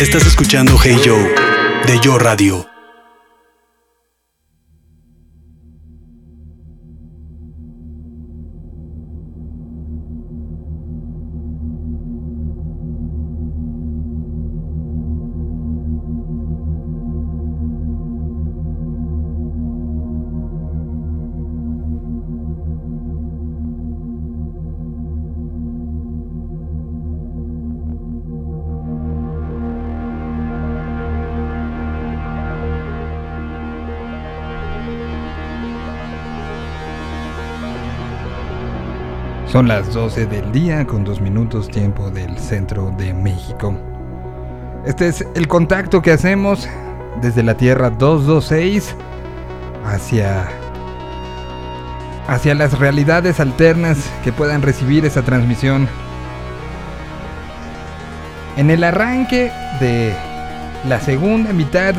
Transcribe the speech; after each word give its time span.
Estás 0.00 0.26
escuchando 0.26 0.76
Hey 0.82 1.00
Joe 1.02 1.34
de 1.86 1.98
Yo 2.00 2.18
Radio. 2.18 2.75
Son 39.56 39.68
las 39.68 39.94
12 39.94 40.26
del 40.26 40.52
día 40.52 40.86
con 40.86 41.02
dos 41.02 41.18
minutos 41.18 41.70
tiempo 41.70 42.10
del 42.10 42.36
centro 42.36 42.92
de 42.98 43.14
México. 43.14 43.74
Este 44.84 45.08
es 45.08 45.26
el 45.34 45.48
contacto 45.48 46.02
que 46.02 46.10
hacemos 46.10 46.68
desde 47.22 47.42
la 47.42 47.56
Tierra 47.56 47.88
226 47.88 48.94
hacia 49.86 50.46
hacia 52.28 52.54
las 52.54 52.78
realidades 52.78 53.40
alternas 53.40 53.96
que 54.22 54.30
puedan 54.30 54.60
recibir 54.60 55.06
esa 55.06 55.22
transmisión. 55.22 55.88
En 58.58 58.68
el 58.68 58.84
arranque 58.84 59.50
de 59.80 60.14
la 60.86 61.00
segunda 61.00 61.54
mitad 61.54 61.94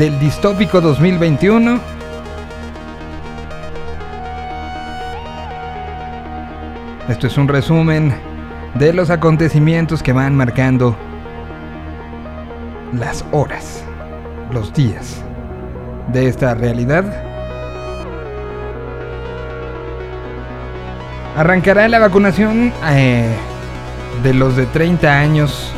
del 0.00 0.18
distópico 0.18 0.80
2021 0.80 1.80
Esto 7.08 7.26
es 7.26 7.36
un 7.36 7.48
resumen 7.48 8.14
de 8.74 8.92
los 8.92 9.10
acontecimientos 9.10 10.04
que 10.04 10.12
van 10.12 10.36
marcando 10.36 10.96
las 12.96 13.24
horas, 13.32 13.82
los 14.52 14.72
días 14.72 15.20
de 16.12 16.28
esta 16.28 16.54
realidad. 16.54 17.04
Arrancará 21.36 21.88
la 21.88 21.98
vacunación 21.98 22.72
eh, 22.90 23.34
de 24.22 24.34
los 24.34 24.54
de 24.54 24.66
30 24.66 25.18
años 25.18 25.72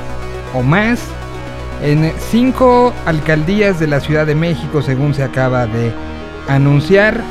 o 0.52 0.62
más 0.62 1.00
en 1.82 2.12
cinco 2.18 2.92
alcaldías 3.06 3.80
de 3.80 3.86
la 3.86 4.00
Ciudad 4.00 4.26
de 4.26 4.34
México, 4.34 4.82
según 4.82 5.14
se 5.14 5.22
acaba 5.22 5.66
de 5.66 5.91
anunciar. 6.48 7.22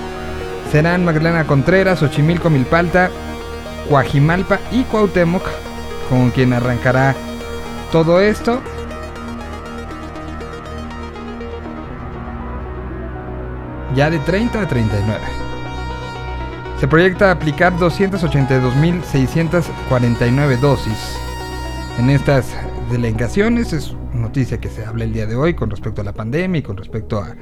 Serán 0.71 1.05
Magdalena 1.05 1.45
Contreras, 1.45 2.01
Ochimilco, 2.01 2.49
Milpalta, 2.49 3.11
Coajimalpa 3.89 4.59
y 4.71 4.83
Cuauhtémoc, 4.83 5.43
con 6.09 6.29
quien 6.31 6.53
arrancará 6.53 7.15
todo 7.91 8.19
esto. 8.19 8.61
Ya 13.95 14.09
de 14.09 14.17
30 14.19 14.61
a 14.61 14.67
39. 14.67 15.21
Se 16.79 16.87
proyecta 16.87 17.31
aplicar 17.31 17.73
282.649 17.77 20.59
dosis 20.59 21.17
en 21.99 22.09
estas 22.09 22.47
delegaciones. 22.91 23.71
Es 23.71 23.95
noticia 24.13 24.59
que 24.59 24.69
se 24.69 24.85
habla 24.85 25.03
el 25.03 25.13
día 25.13 25.25
de 25.25 25.35
hoy 25.35 25.53
con 25.53 25.69
respecto 25.69 26.01
a 26.01 26.03
la 26.03 26.13
pandemia 26.13 26.59
y 26.59 26.63
con 26.63 26.77
respecto 26.77 27.21
a, 27.21 27.35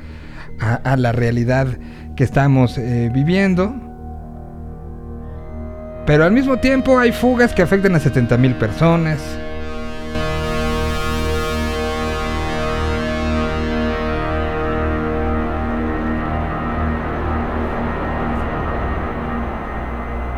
la 0.96 1.12
realidad 1.12 1.68
que 2.16 2.24
estamos 2.24 2.78
eh, 2.78 3.10
viviendo. 3.14 3.91
Pero 6.12 6.26
al 6.26 6.34
mismo 6.34 6.58
tiempo 6.58 7.00
hay 7.00 7.14
fugas 7.14 7.54
que 7.54 7.62
afectan 7.62 7.96
a 7.96 7.98
70.000 7.98 8.56
personas. 8.56 9.18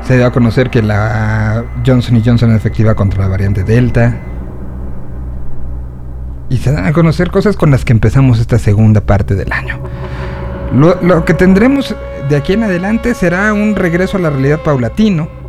Se 0.03 0.15
dio 0.15 0.27
a 0.27 0.31
conocer 0.31 0.69
que 0.69 0.83
la 0.83 1.65
Johnson 1.83 2.21
Johnson 2.23 2.51
es 2.51 2.57
efectiva 2.57 2.93
contra 2.93 3.23
la 3.23 3.29
variante 3.29 3.63
Delta. 3.63 4.15
Y 6.49 6.57
se 6.57 6.71
dan 6.71 6.85
a 6.85 6.93
conocer 6.93 7.31
cosas 7.31 7.57
con 7.57 7.71
las 7.71 7.83
que 7.83 7.93
empezamos 7.93 8.39
esta 8.39 8.59
segunda 8.59 9.01
parte 9.01 9.33
del 9.33 9.51
año. 9.51 9.79
Lo, 10.71 11.01
lo 11.01 11.25
que 11.25 11.33
tendremos 11.33 11.95
de 12.29 12.35
aquí 12.35 12.53
en 12.53 12.61
adelante 12.61 13.15
será 13.15 13.51
un 13.53 13.75
regreso 13.75 14.17
a 14.17 14.19
la 14.19 14.29
realidad 14.29 14.59
paulatino 14.59 15.41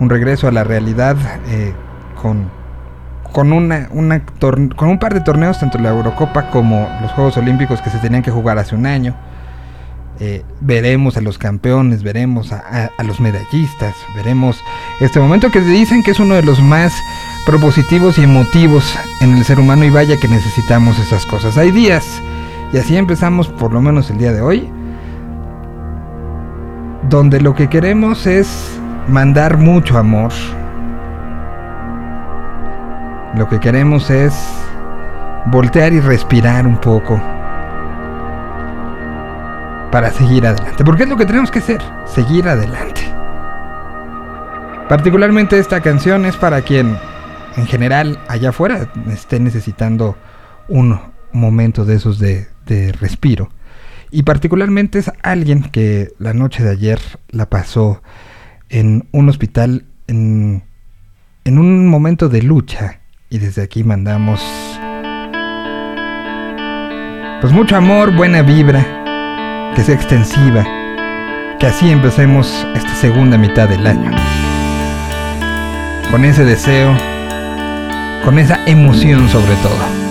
un 0.00 0.10
regreso 0.10 0.48
a 0.48 0.52
la 0.52 0.64
realidad 0.64 1.16
eh, 1.48 1.72
con, 2.20 2.50
con, 3.32 3.50
con 4.76 4.88
un 4.88 4.98
par 4.98 5.14
de 5.14 5.20
torneos, 5.20 5.58
tanto 5.58 5.78
la 5.78 5.90
Eurocopa 5.90 6.50
como 6.50 6.88
los 7.00 7.12
Juegos 7.12 7.36
Olímpicos 7.36 7.80
que 7.80 7.90
se 7.90 7.98
tenían 7.98 8.22
que 8.22 8.30
jugar 8.30 8.58
hace 8.58 8.74
un 8.74 8.86
año. 8.86 9.14
Eh, 10.20 10.44
veremos 10.60 11.16
a 11.16 11.20
los 11.20 11.38
campeones, 11.38 12.04
veremos 12.04 12.52
a, 12.52 12.90
los 13.04 13.18
medallistas, 13.18 13.96
veremos 14.14 14.62
este 15.00 15.18
momento 15.18 15.50
que 15.50 15.60
dicen 15.60 16.04
que 16.04 16.12
es 16.12 16.20
uno 16.20 16.36
de 16.36 16.44
los 16.44 16.62
más 16.62 16.94
propositivos 17.44 18.16
y 18.18 18.22
emotivos 18.22 18.96
en 19.20 19.36
el 19.36 19.44
ser 19.44 19.58
humano 19.58 19.84
y 19.84 19.90
vaya 19.90 20.16
que 20.16 20.28
necesitamos 20.28 21.00
esas 21.00 21.26
cosas. 21.26 21.58
Hay 21.58 21.72
días, 21.72 22.22
y 22.72 22.78
así 22.78 22.96
empezamos 22.96 23.48
por 23.48 23.72
lo 23.72 23.80
menos 23.80 24.08
el 24.08 24.18
día 24.18 24.32
de 24.32 24.40
hoy, 24.40 24.70
donde 27.08 27.40
lo 27.40 27.56
que 27.56 27.68
queremos 27.68 28.28
es 28.28 28.73
mandar 29.08 29.58
mucho 29.58 29.98
amor. 29.98 30.32
Lo 33.36 33.48
que 33.48 33.60
queremos 33.60 34.10
es 34.10 34.34
voltear 35.46 35.92
y 35.92 36.00
respirar 36.00 36.66
un 36.66 36.78
poco 36.78 37.20
para 39.90 40.10
seguir 40.10 40.46
adelante. 40.46 40.84
Porque 40.84 41.04
es 41.04 41.08
lo 41.08 41.16
que 41.16 41.26
tenemos 41.26 41.50
que 41.50 41.58
hacer, 41.58 41.82
seguir 42.06 42.48
adelante. 42.48 43.02
Particularmente 44.88 45.58
esta 45.58 45.80
canción 45.80 46.26
es 46.26 46.36
para 46.36 46.62
quien 46.62 46.96
en 47.56 47.66
general 47.66 48.18
allá 48.28 48.50
afuera 48.50 48.88
esté 49.10 49.40
necesitando 49.40 50.16
un 50.68 50.98
momento 51.32 51.84
de 51.84 51.96
esos 51.96 52.18
de, 52.18 52.48
de 52.66 52.92
respiro. 52.92 53.50
Y 54.10 54.22
particularmente 54.22 54.98
es 54.98 55.10
alguien 55.22 55.62
que 55.62 56.12
la 56.18 56.34
noche 56.34 56.62
de 56.62 56.70
ayer 56.70 57.00
la 57.30 57.46
pasó 57.46 58.00
en 58.68 59.08
un 59.12 59.28
hospital 59.28 59.84
en, 60.06 60.62
en 61.44 61.58
un 61.58 61.86
momento 61.86 62.28
de 62.28 62.42
lucha. 62.42 63.00
Y 63.30 63.38
desde 63.38 63.62
aquí 63.62 63.84
mandamos 63.84 64.40
pues 67.40 67.52
mucho 67.52 67.76
amor, 67.76 68.14
buena 68.16 68.40
vibra, 68.42 69.72
que 69.74 69.82
sea 69.82 69.94
extensiva, 69.94 70.64
que 71.58 71.66
así 71.66 71.90
empecemos 71.90 72.66
esta 72.74 72.94
segunda 72.94 73.36
mitad 73.36 73.68
del 73.68 73.86
año. 73.86 74.10
Con 76.10 76.24
ese 76.24 76.44
deseo, 76.44 76.96
con 78.24 78.38
esa 78.38 78.64
emoción 78.66 79.28
sobre 79.28 79.54
todo. 79.56 80.04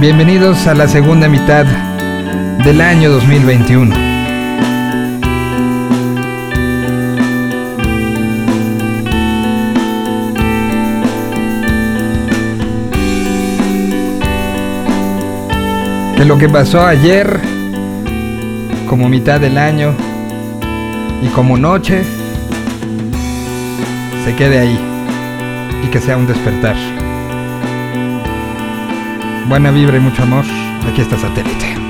Bienvenidos 0.00 0.66
a 0.66 0.74
la 0.74 0.86
segunda 0.86 1.28
mitad 1.28 1.64
del 2.62 2.80
año 2.80 3.10
2021. 3.10 3.94
Que 16.16 16.24
lo 16.24 16.38
que 16.38 16.48
pasó 16.48 16.86
ayer, 16.86 17.40
como 18.88 19.08
mitad 19.08 19.40
del 19.40 19.58
año 19.58 19.94
y 21.22 21.28
como 21.28 21.56
noche, 21.56 22.02
se 24.24 24.34
quede 24.36 24.58
ahí 24.58 24.78
y 25.84 25.88
que 25.88 26.00
sea 26.00 26.16
un 26.16 26.26
despertar. 26.26 26.76
Buena 29.48 29.70
vibra 29.70 29.98
y 29.98 30.00
mucho 30.00 30.22
amor. 30.22 30.44
Aquí 30.88 31.02
está 31.02 31.18
satélite. 31.18 31.83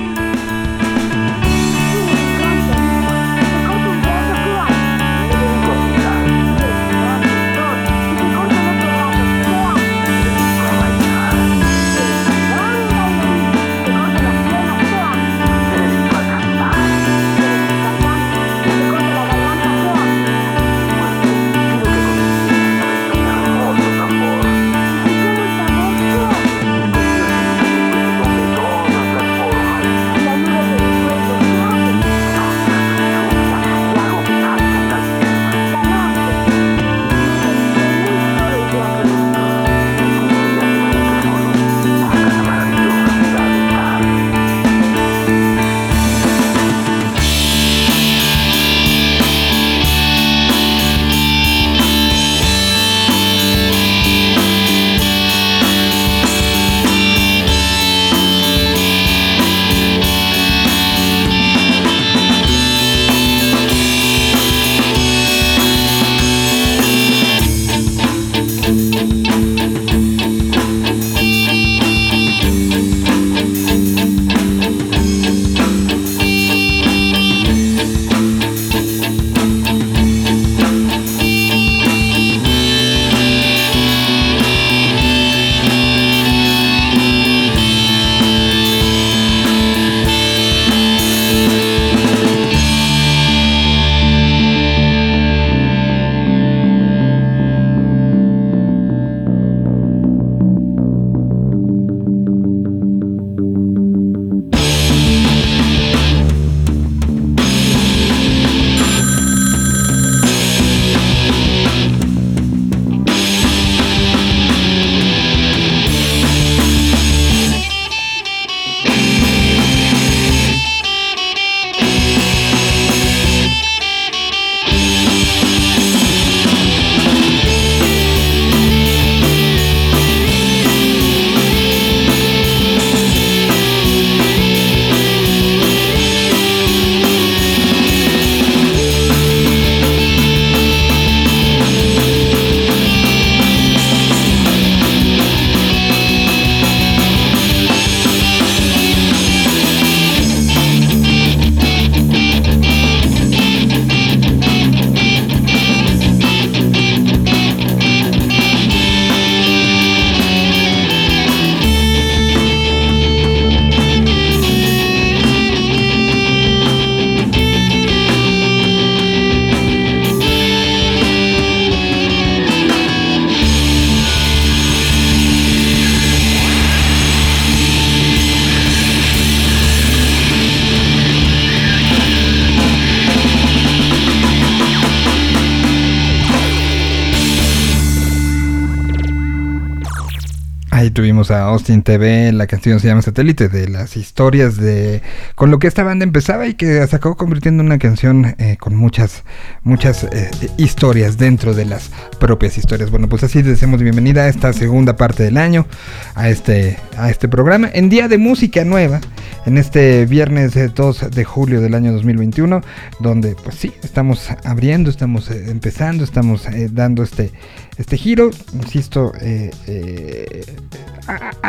TV, 191.85 192.33
la 192.33 192.47
canción 192.47 192.81
se 192.81 192.89
llama 192.89 193.03
Satélite, 193.03 193.49
de 193.49 193.69
las 193.69 193.97
historias 193.97 194.57
de 194.57 195.03
con 195.35 195.51
lo 195.51 195.59
que 195.59 195.69
esta 195.69 195.85
banda 195.85 196.05
empezaba 196.05 196.47
y 196.49 196.55
que 196.55 196.85
se 196.87 196.97
acabó 196.97 197.17
convirtiendo 197.17 197.63
en 197.63 197.67
una 197.67 197.79
canción 197.79 198.35
eh, 198.39 198.57
con 198.59 198.75
muchas, 198.75 199.23
muchas 199.63 200.05
eh, 200.05 200.31
historias 200.57 201.19
dentro 201.19 201.55
de 201.55 201.67
las 201.67 201.91
propias 202.19 202.59
historias. 202.59 202.91
Bueno, 202.91 203.09
pues 203.09 203.23
así 203.23 203.43
decimos 203.43 203.81
bienvenida 203.81 204.23
a 204.23 204.29
esta 204.29 204.53
segunda 204.53 204.97
parte 204.97 205.23
del 205.23 205.37
año, 205.37 205.67
a 206.15 206.29
este, 206.29 206.79
a 206.97 207.11
este 207.11 207.29
programa, 207.29 207.71
en 207.73 207.89
Día 207.89 208.09
de 208.09 208.19
Música 208.19 208.65
Nueva, 208.65 209.01
en 209.47 209.59
este 209.59 210.07
viernes 210.07 210.55
2 210.75 211.11
de 211.11 211.25
julio 211.25 211.61
del 211.61 211.75
año 211.75 211.93
2021, 211.93 212.63
donde 212.99 213.37
pues 213.37 213.57
sí, 213.57 213.73
estamos 213.83 214.31
abriendo, 214.45 214.91
estamos 214.91 215.31
eh, 215.31 215.51
empezando, 215.51 216.03
estamos 216.03 216.49
dando 216.73 217.03
este 217.03 217.33
este 217.77 217.97
giro, 217.97 218.31
insisto, 218.53 219.13
eh, 219.21 219.51
eh, 219.67 220.04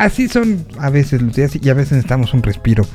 así 0.04 0.28
son 0.28 0.66
a 0.80 0.90
veces 0.90 1.22
los 1.22 1.36
días 1.36 1.58
y 1.62 1.70
a 1.70 1.74
veces 1.74 1.94
necesitamos 1.94 2.34
un 2.34 2.44
respiro 2.44 2.86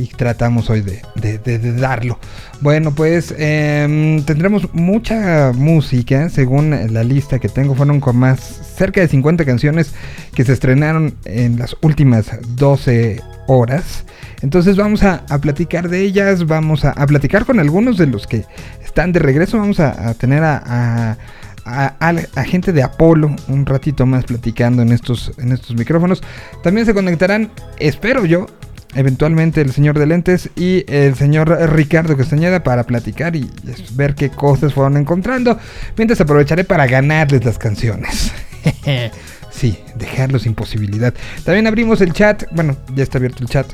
y 0.00 0.06
tratamos 0.06 0.70
hoy 0.70 0.80
de, 0.80 1.58
darlo. 1.78 2.18
Bueno, 2.60 2.94
pues 2.94 3.34
em, 3.36 4.22
tendremos 4.24 4.72
mucha 4.72 5.52
música, 5.54 6.28
según 6.30 6.92
la 6.92 7.04
lista 7.04 7.38
que 7.38 7.48
tengo, 7.48 7.74
fueron 7.74 8.00
con 8.00 8.16
más 8.16 8.40
cerca 8.76 9.00
de 9.00 9.08
50 9.08 9.44
canciones 9.44 9.92
que 10.34 10.44
se 10.44 10.52
estrenaron 10.52 11.14
en 11.24 11.58
las 11.58 11.76
últimas 11.82 12.30
12 12.56 13.20
horas. 13.46 14.04
Entonces 14.42 14.76
vamos 14.76 15.02
a, 15.02 15.26
platicar 15.40 15.88
de 15.88 16.00
ellas, 16.00 16.46
vamos 16.46 16.84
a, 16.84 16.94
platicar 17.06 17.44
con 17.44 17.60
algunos 17.60 17.98
de 17.98 18.06
los 18.06 18.26
que 18.26 18.44
están 18.82 19.12
de 19.12 19.20
regreso, 19.20 19.58
vamos 19.58 19.80
a, 19.80 20.14
tener 20.14 20.42
a 20.42 21.18
a, 21.64 22.44
gente 22.44 22.72
de 22.72 22.82
Apolo 22.82 23.34
un 23.48 23.66
ratito 23.66 24.06
más 24.06 24.24
platicando 24.24 24.82
en 24.82 24.92
estos, 24.92 25.32
en 25.38 25.52
estos 25.52 25.76
micrófonos. 25.76 26.22
También 26.62 26.86
se 26.86 26.94
conectarán, 26.94 27.50
espero 27.78 28.24
yo, 28.24 28.46
eventualmente 28.94 29.60
el 29.60 29.72
señor 29.72 29.98
de 29.98 30.06
lentes 30.06 30.50
y 30.56 30.84
el 30.88 31.14
señor 31.14 31.50
Ricardo 31.72 32.16
Castañeda 32.16 32.62
para 32.62 32.84
platicar 32.84 33.36
y 33.36 33.50
ver 33.94 34.14
qué 34.14 34.30
cosas 34.30 34.74
fueron 34.74 34.96
encontrando. 34.96 35.58
Mientras 35.96 36.20
aprovecharé 36.20 36.64
para 36.64 36.86
ganarles 36.86 37.44
las 37.44 37.58
canciones. 37.58 38.32
sí, 39.50 39.78
dejarlos 39.96 40.42
sin 40.42 40.54
posibilidad. 40.54 41.14
También 41.44 41.66
abrimos 41.66 42.00
el 42.00 42.12
chat. 42.12 42.44
Bueno, 42.52 42.76
ya 42.94 43.02
está 43.02 43.18
abierto 43.18 43.42
el 43.42 43.48
chat. 43.48 43.66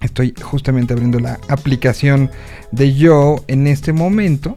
Estoy 0.00 0.34
justamente 0.40 0.94
abriendo 0.94 1.18
la 1.18 1.38
aplicación 1.48 2.30
de 2.72 2.94
Yo 2.94 3.44
en 3.48 3.66
este 3.66 3.92
momento 3.92 4.54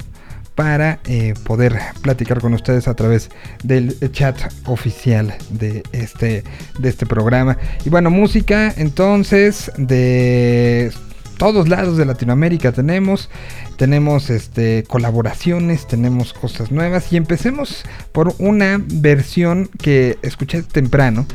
para 0.56 1.00
eh, 1.06 1.34
poder 1.44 1.80
platicar 2.02 2.40
con 2.40 2.54
ustedes 2.54 2.88
a 2.88 2.94
través 2.94 3.30
del 3.64 3.98
chat 4.12 4.38
oficial 4.66 5.36
de 5.50 5.84
este, 5.92 6.44
de 6.80 6.90
este 6.90 7.06
programa. 7.06 7.58
Y 7.86 7.90
bueno, 7.90 8.10
música 8.10 8.74
entonces 8.78 9.72
de 9.78 10.92
todos 11.38 11.68
lados 11.68 11.98
de 11.98 12.06
Latinoamérica 12.06 12.72
tenemos. 12.72 13.30
Tenemos 13.78 14.30
este, 14.30 14.84
colaboraciones, 14.84 15.88
tenemos 15.88 16.32
cosas 16.32 16.72
nuevas 16.72 17.12
y 17.12 17.18
empecemos 17.18 17.84
por 18.12 18.36
una 18.38 18.80
versión 18.82 19.70
que 19.82 20.18
escuché 20.22 20.62
temprano 20.62 21.26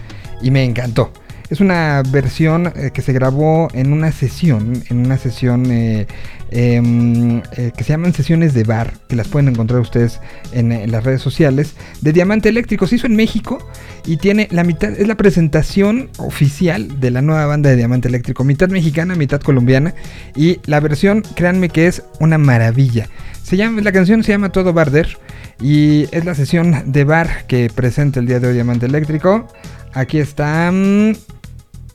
y 0.40 0.50
me 0.50 0.64
encantó. 0.64 1.12
Es 1.50 1.60
una 1.60 2.02
versión 2.10 2.72
eh, 2.76 2.90
que 2.92 3.02
se 3.02 3.12
grabó 3.12 3.68
en 3.72 3.92
una 3.92 4.12
sesión, 4.12 4.82
en 4.90 5.06
una 5.06 5.16
sesión 5.16 5.70
eh, 5.70 6.06
Em, 6.50 7.42
eh, 7.56 7.72
que 7.76 7.84
se 7.84 7.90
llaman 7.90 8.14
sesiones 8.14 8.54
de 8.54 8.64
bar, 8.64 8.94
que 9.06 9.16
las 9.16 9.28
pueden 9.28 9.48
encontrar 9.48 9.80
ustedes 9.80 10.18
en, 10.52 10.90
las 10.90 11.04
redes 11.04 11.20
sociales, 11.20 11.74
de 12.00 12.12
Diamante 12.14 12.48
Eléctrico. 12.48 12.86
Se 12.86 12.96
hizo 12.96 13.06
en 13.06 13.16
México 13.16 13.58
y 14.06 14.16
tiene 14.16 14.48
la 14.50 14.64
mitad, 14.64 14.90
es 14.90 15.06
la 15.06 15.16
presentación 15.16 16.08
oficial 16.16 17.00
de 17.00 17.10
la 17.10 17.20
nueva 17.20 17.44
banda 17.44 17.68
de 17.68 17.76
Diamante 17.76 18.08
Eléctrico, 18.08 18.44
mitad 18.44 18.70
mexicana, 18.70 19.14
mitad 19.14 19.42
colombiana. 19.42 19.94
Y 20.34 20.58
la 20.64 20.80
versión, 20.80 21.22
créanme 21.34 21.68
que 21.68 21.86
es 21.86 22.02
una 22.18 22.38
maravilla. 22.38 23.08
Se 23.42 23.58
llama, 23.58 23.82
la 23.82 23.92
canción 23.92 24.22
se 24.22 24.32
llama 24.32 24.50
Todo 24.50 24.72
Barder 24.72 25.18
y 25.60 26.06
es 26.12 26.24
la 26.24 26.34
sesión 26.34 26.92
de 26.92 27.04
bar 27.04 27.46
que 27.46 27.70
presenta 27.74 28.20
el 28.20 28.26
día 28.26 28.40
de 28.40 28.48
hoy 28.48 28.54
Diamante 28.54 28.86
Eléctrico. 28.86 29.46
Aquí 29.92 30.18
está 30.18 30.70
mm, 30.72 31.12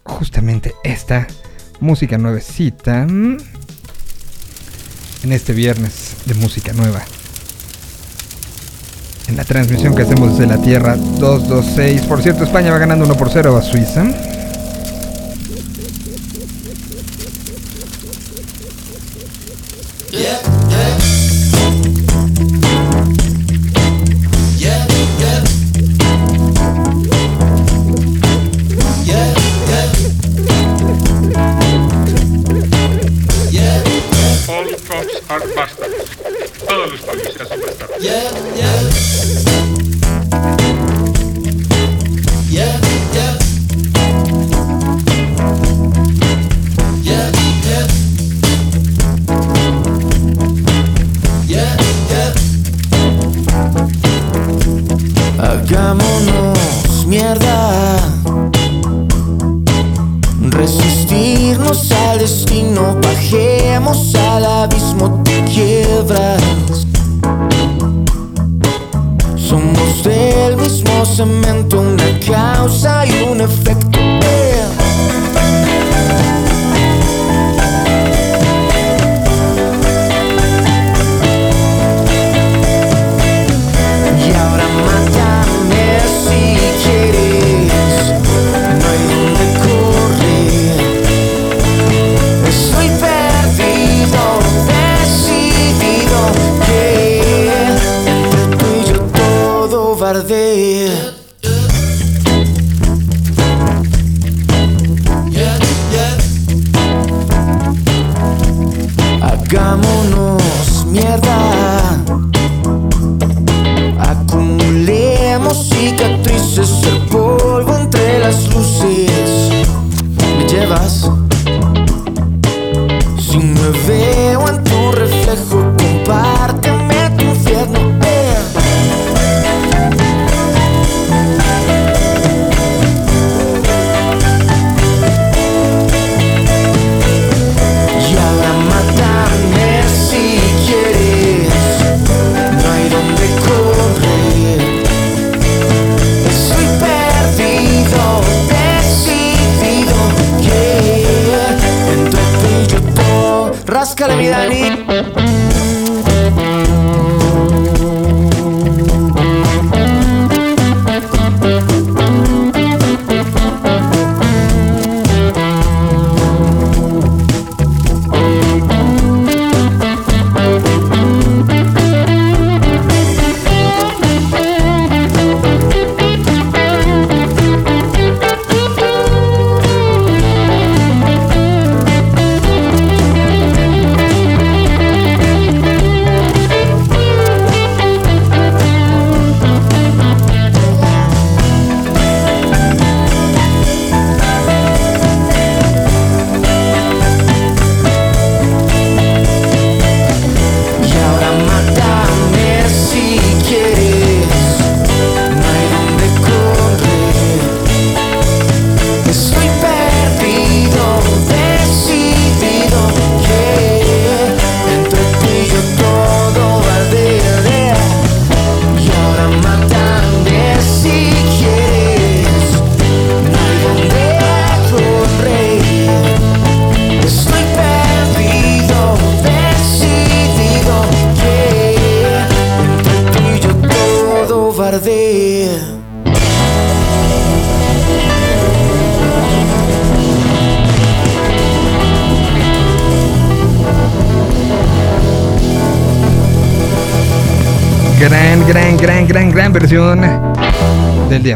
justamente 0.04 0.76
esta 0.84 1.28
música 1.80 2.18
nuevecita 2.18 3.06
mm, 3.08 3.38
en 5.24 5.32
este 5.32 5.54
viernes 5.54 6.16
de 6.26 6.34
música 6.36 6.74
nueva. 6.74 7.04
En 9.28 9.38
la 9.38 9.46
transmisión 9.46 9.96
que 9.96 10.02
hacemos 10.02 10.38
desde 10.38 10.48
la 10.48 10.62
Tierra 10.62 10.96
226. 10.98 12.02
Por 12.04 12.22
cierto, 12.22 12.44
España 12.44 12.72
va 12.72 12.78
ganando 12.78 13.06
1 13.06 13.16
por 13.16 13.30
0 13.30 13.58
a 13.58 13.62
Suiza. 13.62 14.06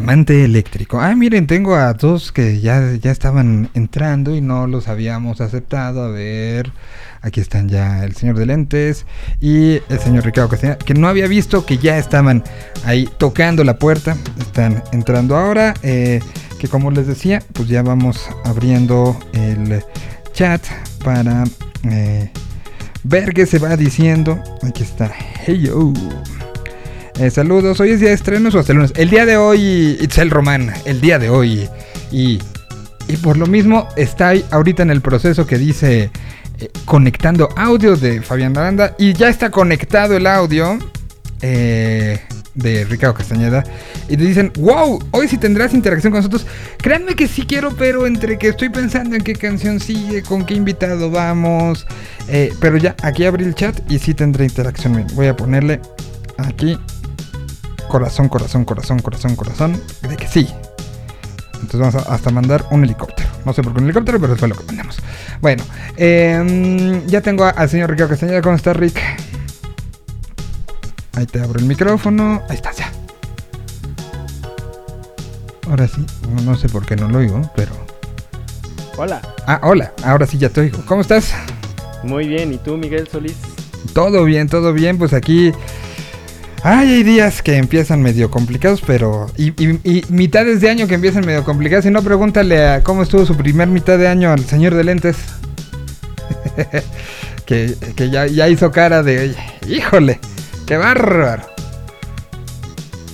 Eléctrico. 0.09 0.99
Ah, 0.99 1.15
miren, 1.15 1.47
tengo 1.47 1.75
a 1.75 1.93
dos 1.93 2.31
que 2.31 2.59
ya, 2.59 2.93
ya 2.93 3.11
estaban 3.11 3.69
entrando 3.73 4.35
y 4.35 4.41
no 4.41 4.67
los 4.67 4.87
habíamos 4.87 5.41
aceptado. 5.41 6.03
A 6.03 6.09
ver, 6.09 6.71
aquí 7.21 7.41
están 7.41 7.67
ya 7.67 8.03
el 8.05 8.15
señor 8.15 8.37
de 8.37 8.45
lentes 8.45 9.05
y 9.41 9.81
el 9.89 9.99
señor 9.99 10.25
Ricardo 10.25 10.49
Castañeda, 10.49 10.77
que 10.77 10.93
no 10.93 11.07
había 11.07 11.27
visto 11.27 11.65
que 11.65 11.77
ya 11.77 11.97
estaban 11.97 12.43
ahí 12.85 13.09
tocando 13.17 13.63
la 13.63 13.77
puerta. 13.77 14.15
Están 14.39 14.83
entrando 14.91 15.35
ahora. 15.35 15.73
Eh, 15.83 16.21
que 16.57 16.67
como 16.67 16.89
les 16.89 17.05
decía, 17.05 17.43
pues 17.53 17.67
ya 17.67 17.83
vamos 17.83 18.27
abriendo 18.43 19.15
el 19.33 19.83
chat 20.33 20.63
para 21.03 21.43
eh, 21.83 22.31
ver 23.03 23.33
qué 23.33 23.45
se 23.45 23.59
va 23.59 23.75
diciendo. 23.77 24.41
Aquí 24.63 24.83
está. 24.83 25.11
Hey 25.45 25.61
yo. 25.61 25.93
Eh, 27.19 27.31
saludos, 27.31 27.79
hoy 27.79 27.89
es 27.89 27.99
día 27.99 28.09
de 28.09 28.15
estrenos 28.15 28.53
o 28.53 28.59
hasta 28.59 28.73
el 28.73 28.77
lunes. 28.77 28.93
El 28.95 29.09
día 29.09 29.25
de 29.25 29.37
hoy, 29.37 29.97
Itzel 29.99 30.29
Román, 30.29 30.71
el 30.85 31.01
día 31.01 31.17
de 31.17 31.31
hoy. 31.31 31.67
Y, 32.11 32.39
y 33.07 33.17
por 33.17 33.37
lo 33.37 33.47
mismo 33.47 33.87
está 33.95 34.33
ahorita 34.51 34.83
en 34.83 34.91
el 34.91 35.01
proceso 35.01 35.47
que 35.47 35.57
dice 35.57 36.11
eh, 36.59 36.69
conectando 36.85 37.49
audio 37.55 37.95
de 37.95 38.21
Fabián 38.21 38.55
Aranda. 38.55 38.93
Y 38.99 39.13
ya 39.13 39.29
está 39.29 39.49
conectado 39.49 40.15
el 40.15 40.27
audio 40.27 40.77
eh, 41.41 42.21
de 42.53 42.85
Ricardo 42.85 43.15
Castañeda. 43.15 43.63
Y 44.07 44.15
te 44.15 44.23
dicen, 44.23 44.51
wow, 44.59 44.99
hoy 45.09 45.27
sí 45.27 45.39
tendrás 45.39 45.73
interacción 45.73 46.11
con 46.11 46.19
nosotros. 46.19 46.45
Créanme 46.77 47.15
que 47.15 47.27
sí 47.27 47.47
quiero, 47.47 47.75
pero 47.75 48.05
entre 48.05 48.37
que 48.37 48.49
estoy 48.49 48.69
pensando 48.69 49.15
en 49.15 49.23
qué 49.23 49.33
canción 49.33 49.79
sigue, 49.79 50.21
con 50.21 50.45
qué 50.45 50.53
invitado 50.53 51.09
vamos. 51.09 51.87
pero 52.61 52.77
ya, 52.77 52.95
aquí 53.01 53.25
abrí 53.25 53.43
el 53.43 53.55
chat 53.55 53.75
y 53.91 53.97
sí 53.97 54.13
tendré 54.13 54.45
interacción. 54.45 55.03
Voy 55.15 55.25
a 55.25 55.35
ponerle 55.35 55.81
aquí 56.37 56.77
corazón, 57.87 58.29
corazón, 58.29 58.65
corazón, 58.65 58.99
corazón, 58.99 59.35
corazón, 59.35 59.81
de 60.01 60.17
que 60.17 60.27
sí. 60.27 60.47
Entonces 61.53 61.79
vamos 61.79 61.95
a 61.95 62.13
hasta 62.13 62.29
mandar 62.29 62.65
un 62.71 62.83
helicóptero. 62.83 63.29
No 63.45 63.53
sé 63.53 63.63
por 63.63 63.73
qué 63.73 63.79
un 63.79 63.85
helicóptero, 63.85 64.19
pero 64.19 64.35
fue 64.35 64.47
lo 64.47 64.55
que 64.55 64.63
mandamos. 64.65 64.97
Bueno, 65.41 65.63
eh, 65.95 67.01
ya 67.07 67.21
tengo 67.21 67.45
al 67.45 67.69
señor 67.69 67.89
Ricardo 67.89 68.11
Castañeda. 68.11 68.41
¿Cómo 68.41 68.55
está, 68.55 68.73
Rick? 68.73 69.01
Ahí 71.13 71.25
te 71.25 71.41
abro 71.41 71.59
el 71.59 71.65
micrófono. 71.65 72.43
Ahí 72.49 72.55
está, 72.55 72.71
ya. 72.73 72.91
Ahora 75.67 75.87
sí, 75.87 76.05
no, 76.29 76.41
no 76.43 76.55
sé 76.55 76.69
por 76.69 76.85
qué 76.85 76.95
no 76.95 77.09
lo 77.09 77.17
oigo, 77.17 77.41
pero... 77.55 77.71
Hola. 78.97 79.21
Ah, 79.45 79.59
hola, 79.63 79.93
ahora 80.03 80.25
sí 80.25 80.37
ya 80.37 80.49
te 80.49 80.61
oigo. 80.61 80.79
¿Cómo 80.85 81.01
estás? 81.01 81.33
Muy 82.03 82.27
bien, 82.27 82.53
¿y 82.53 82.57
tú, 82.57 82.77
Miguel 82.77 83.07
Solís? 83.07 83.37
Todo 83.93 84.23
bien, 84.23 84.47
todo 84.47 84.73
bien. 84.73 84.97
Pues 84.97 85.13
aquí 85.13 85.51
Ay, 86.69 86.95
hay 86.95 87.03
días 87.03 87.41
que 87.41 87.55
empiezan 87.55 88.01
medio 88.01 88.29
complicados, 88.29 88.81
pero. 88.85 89.31
Y, 89.37 89.53
mitades 90.09 90.59
de 90.59 90.69
año 90.69 90.85
que 90.85 90.95
empiezan 90.95 91.25
medio 91.25 91.45
complicados. 91.45 91.85
Si 91.85 91.91
no, 91.91 92.01
pregúntale 92.01 92.67
a 92.67 92.83
cómo 92.83 93.03
estuvo 93.03 93.25
su 93.25 93.37
primer 93.37 93.69
mitad 93.69 93.97
de 93.97 94.09
año 94.09 94.33
al 94.33 94.43
señor 94.43 94.75
de 94.75 94.83
lentes. 94.83 95.15
que, 97.45 97.73
ya, 98.11 98.49
hizo 98.49 98.69
cara 98.73 99.01
de. 99.01 99.33
Híjole, 99.65 100.19
qué 100.65 100.75
bárbaro. 100.75 101.43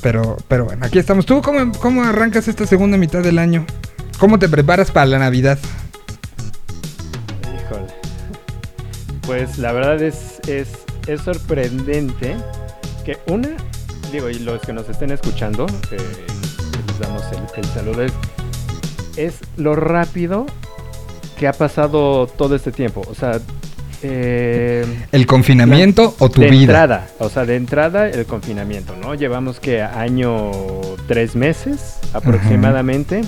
Pero, 0.01 0.37
pero 0.47 0.65
bueno, 0.65 0.87
aquí 0.87 0.97
estamos. 0.97 1.27
¿Tú 1.27 1.43
cómo, 1.43 1.73
cómo 1.73 2.03
arrancas 2.03 2.47
esta 2.47 2.65
segunda 2.65 2.97
mitad 2.97 3.21
del 3.21 3.37
año? 3.37 3.67
¿Cómo 4.17 4.39
te 4.39 4.49
preparas 4.49 4.89
para 4.89 5.05
la 5.05 5.19
Navidad? 5.19 5.59
Híjole. 7.43 7.93
Pues 9.27 9.59
la 9.59 9.73
verdad 9.73 10.01
es, 10.01 10.39
es, 10.47 10.69
es 11.05 11.21
sorprendente 11.21 12.35
que 13.03 13.17
una, 13.27 13.49
digo, 14.11 14.29
y 14.29 14.39
los 14.39 14.61
que 14.61 14.73
nos 14.73 14.87
estén 14.89 15.11
escuchando, 15.11 15.65
eh, 15.91 15.97
les 16.87 16.99
damos 16.99 17.23
el, 17.55 17.65
saludo, 17.65 18.03
es, 19.17 19.35
lo 19.57 19.75
rápido 19.75 20.45
que 21.37 21.47
ha 21.47 21.53
pasado 21.53 22.27
todo 22.27 22.55
este 22.55 22.71
tiempo. 22.71 23.01
O 23.09 23.15
sea, 23.15 23.39
eh, 24.01 24.85
¿El 25.11 25.25
confinamiento 25.25 26.15
o 26.19 26.29
tu 26.29 26.41
de 26.41 26.49
vida? 26.49 26.61
entrada, 26.61 27.07
o 27.19 27.29
sea, 27.29 27.45
de 27.45 27.55
entrada 27.55 28.09
el 28.09 28.25
confinamiento, 28.25 28.95
¿no? 29.01 29.15
Llevamos 29.15 29.59
que 29.59 29.81
año 29.81 30.51
tres 31.07 31.35
meses 31.35 31.99
aproximadamente. 32.13 33.21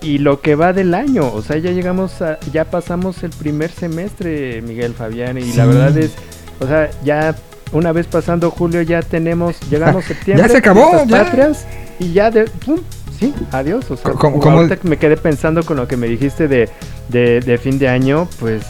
Y 0.00 0.18
lo 0.18 0.40
que 0.40 0.56
va 0.56 0.72
del 0.72 0.94
año, 0.94 1.32
o 1.32 1.42
sea, 1.42 1.58
ya 1.58 1.70
llegamos 1.70 2.22
a, 2.22 2.40
ya 2.52 2.64
pasamos 2.64 3.22
el 3.22 3.30
primer 3.30 3.70
semestre, 3.70 4.60
Miguel 4.60 4.94
Fabián, 4.94 5.38
y 5.38 5.52
la 5.52 5.64
verdad 5.64 5.96
es, 5.96 6.10
o 6.58 6.66
sea, 6.66 6.90
ya 7.04 7.36
una 7.72 7.92
vez 7.92 8.06
pasando 8.06 8.50
julio 8.50 8.82
ya 8.82 9.02
tenemos, 9.02 9.58
llegamos 9.70 10.04
septiembre. 10.06 10.46
ya 10.46 10.52
se 10.52 10.58
acabó, 10.58 11.04
ya. 11.06 11.24
Patrias, 11.24 11.66
y 11.98 12.12
ya 12.12 12.30
de, 12.30 12.44
pum, 12.44 12.78
sí, 13.18 13.34
adiós. 13.50 13.90
O 13.90 13.96
sea, 13.96 14.12
como 14.12 14.68
me 14.82 14.96
quedé 14.96 15.16
pensando 15.16 15.64
con 15.64 15.76
lo 15.76 15.88
que 15.88 15.96
me 15.96 16.06
dijiste 16.06 16.48
de, 16.48 16.68
de, 17.08 17.58
fin 17.58 17.78
de 17.78 17.88
año, 17.88 18.28
pues, 18.38 18.62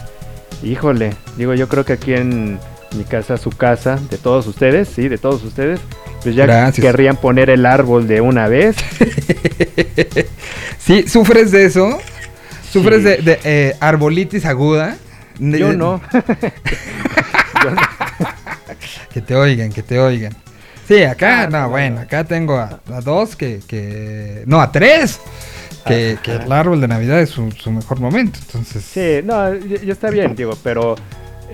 híjole, 0.63 1.15
digo, 1.37 1.55
yo 1.55 1.69
creo 1.69 1.85
que 1.85 1.95
aquí 1.95 2.15
en 2.15 2.59
mi 2.97 3.05
casa, 3.05 3.37
su 3.37 3.51
casa, 3.51 3.99
de 4.11 4.19
todos 4.19 4.47
ustedes, 4.47 4.89
sí, 4.89 5.09
de 5.09 5.19
todos 5.19 5.43
ustedes, 5.45 5.81
pues 6.23 6.35
ya 6.35 6.71
querrían 6.73 7.17
poner 7.17 7.51
el 7.51 7.67
árbol 7.67 8.07
de 8.07 8.21
una 8.21 8.49
vez. 8.49 8.77
sí, 10.79 11.09
¿sufres 11.09 11.51
de 11.51 11.65
eso? 11.65 11.99
¿Sufres 12.71 13.03
de, 13.05 13.41
eh, 13.45 13.77
arbolitis 13.81 14.45
aguda? 14.45 14.97
Yo 15.39 15.73
no. 15.73 16.01
Yo 17.65 17.71
no. 17.71 17.81
Que 19.13 19.21
te 19.21 19.35
oigan, 19.35 19.73
que 19.73 19.83
te 19.83 19.99
oigan. 19.99 20.35
Sí, 20.87 21.05
acá, 21.05 21.43
ah, 21.43 21.47
no, 21.49 21.71
bueno, 21.71 22.01
acá 22.01 22.25
tengo 22.25 22.59
a, 22.59 22.81
dos 23.05 23.37
que, 23.37 23.61
que, 23.67 24.43
No, 24.47 24.61
a 24.61 24.73
tres. 24.73 25.21
Que, 25.87 26.19
que, 26.23 26.37
el 26.37 26.53
árbol 26.53 26.81
de 26.81 26.87
Navidad 26.89 27.21
es 27.21 27.31
su, 27.31 27.51
mejor 27.73 27.99
momento, 27.99 28.39
entonces... 28.41 28.85
Sí, 28.85 29.21
no, 29.25 29.53
ya 29.55 29.93
está 29.93 30.11
bien, 30.11 30.37
digo, 30.37 30.57
pero... 30.63 30.95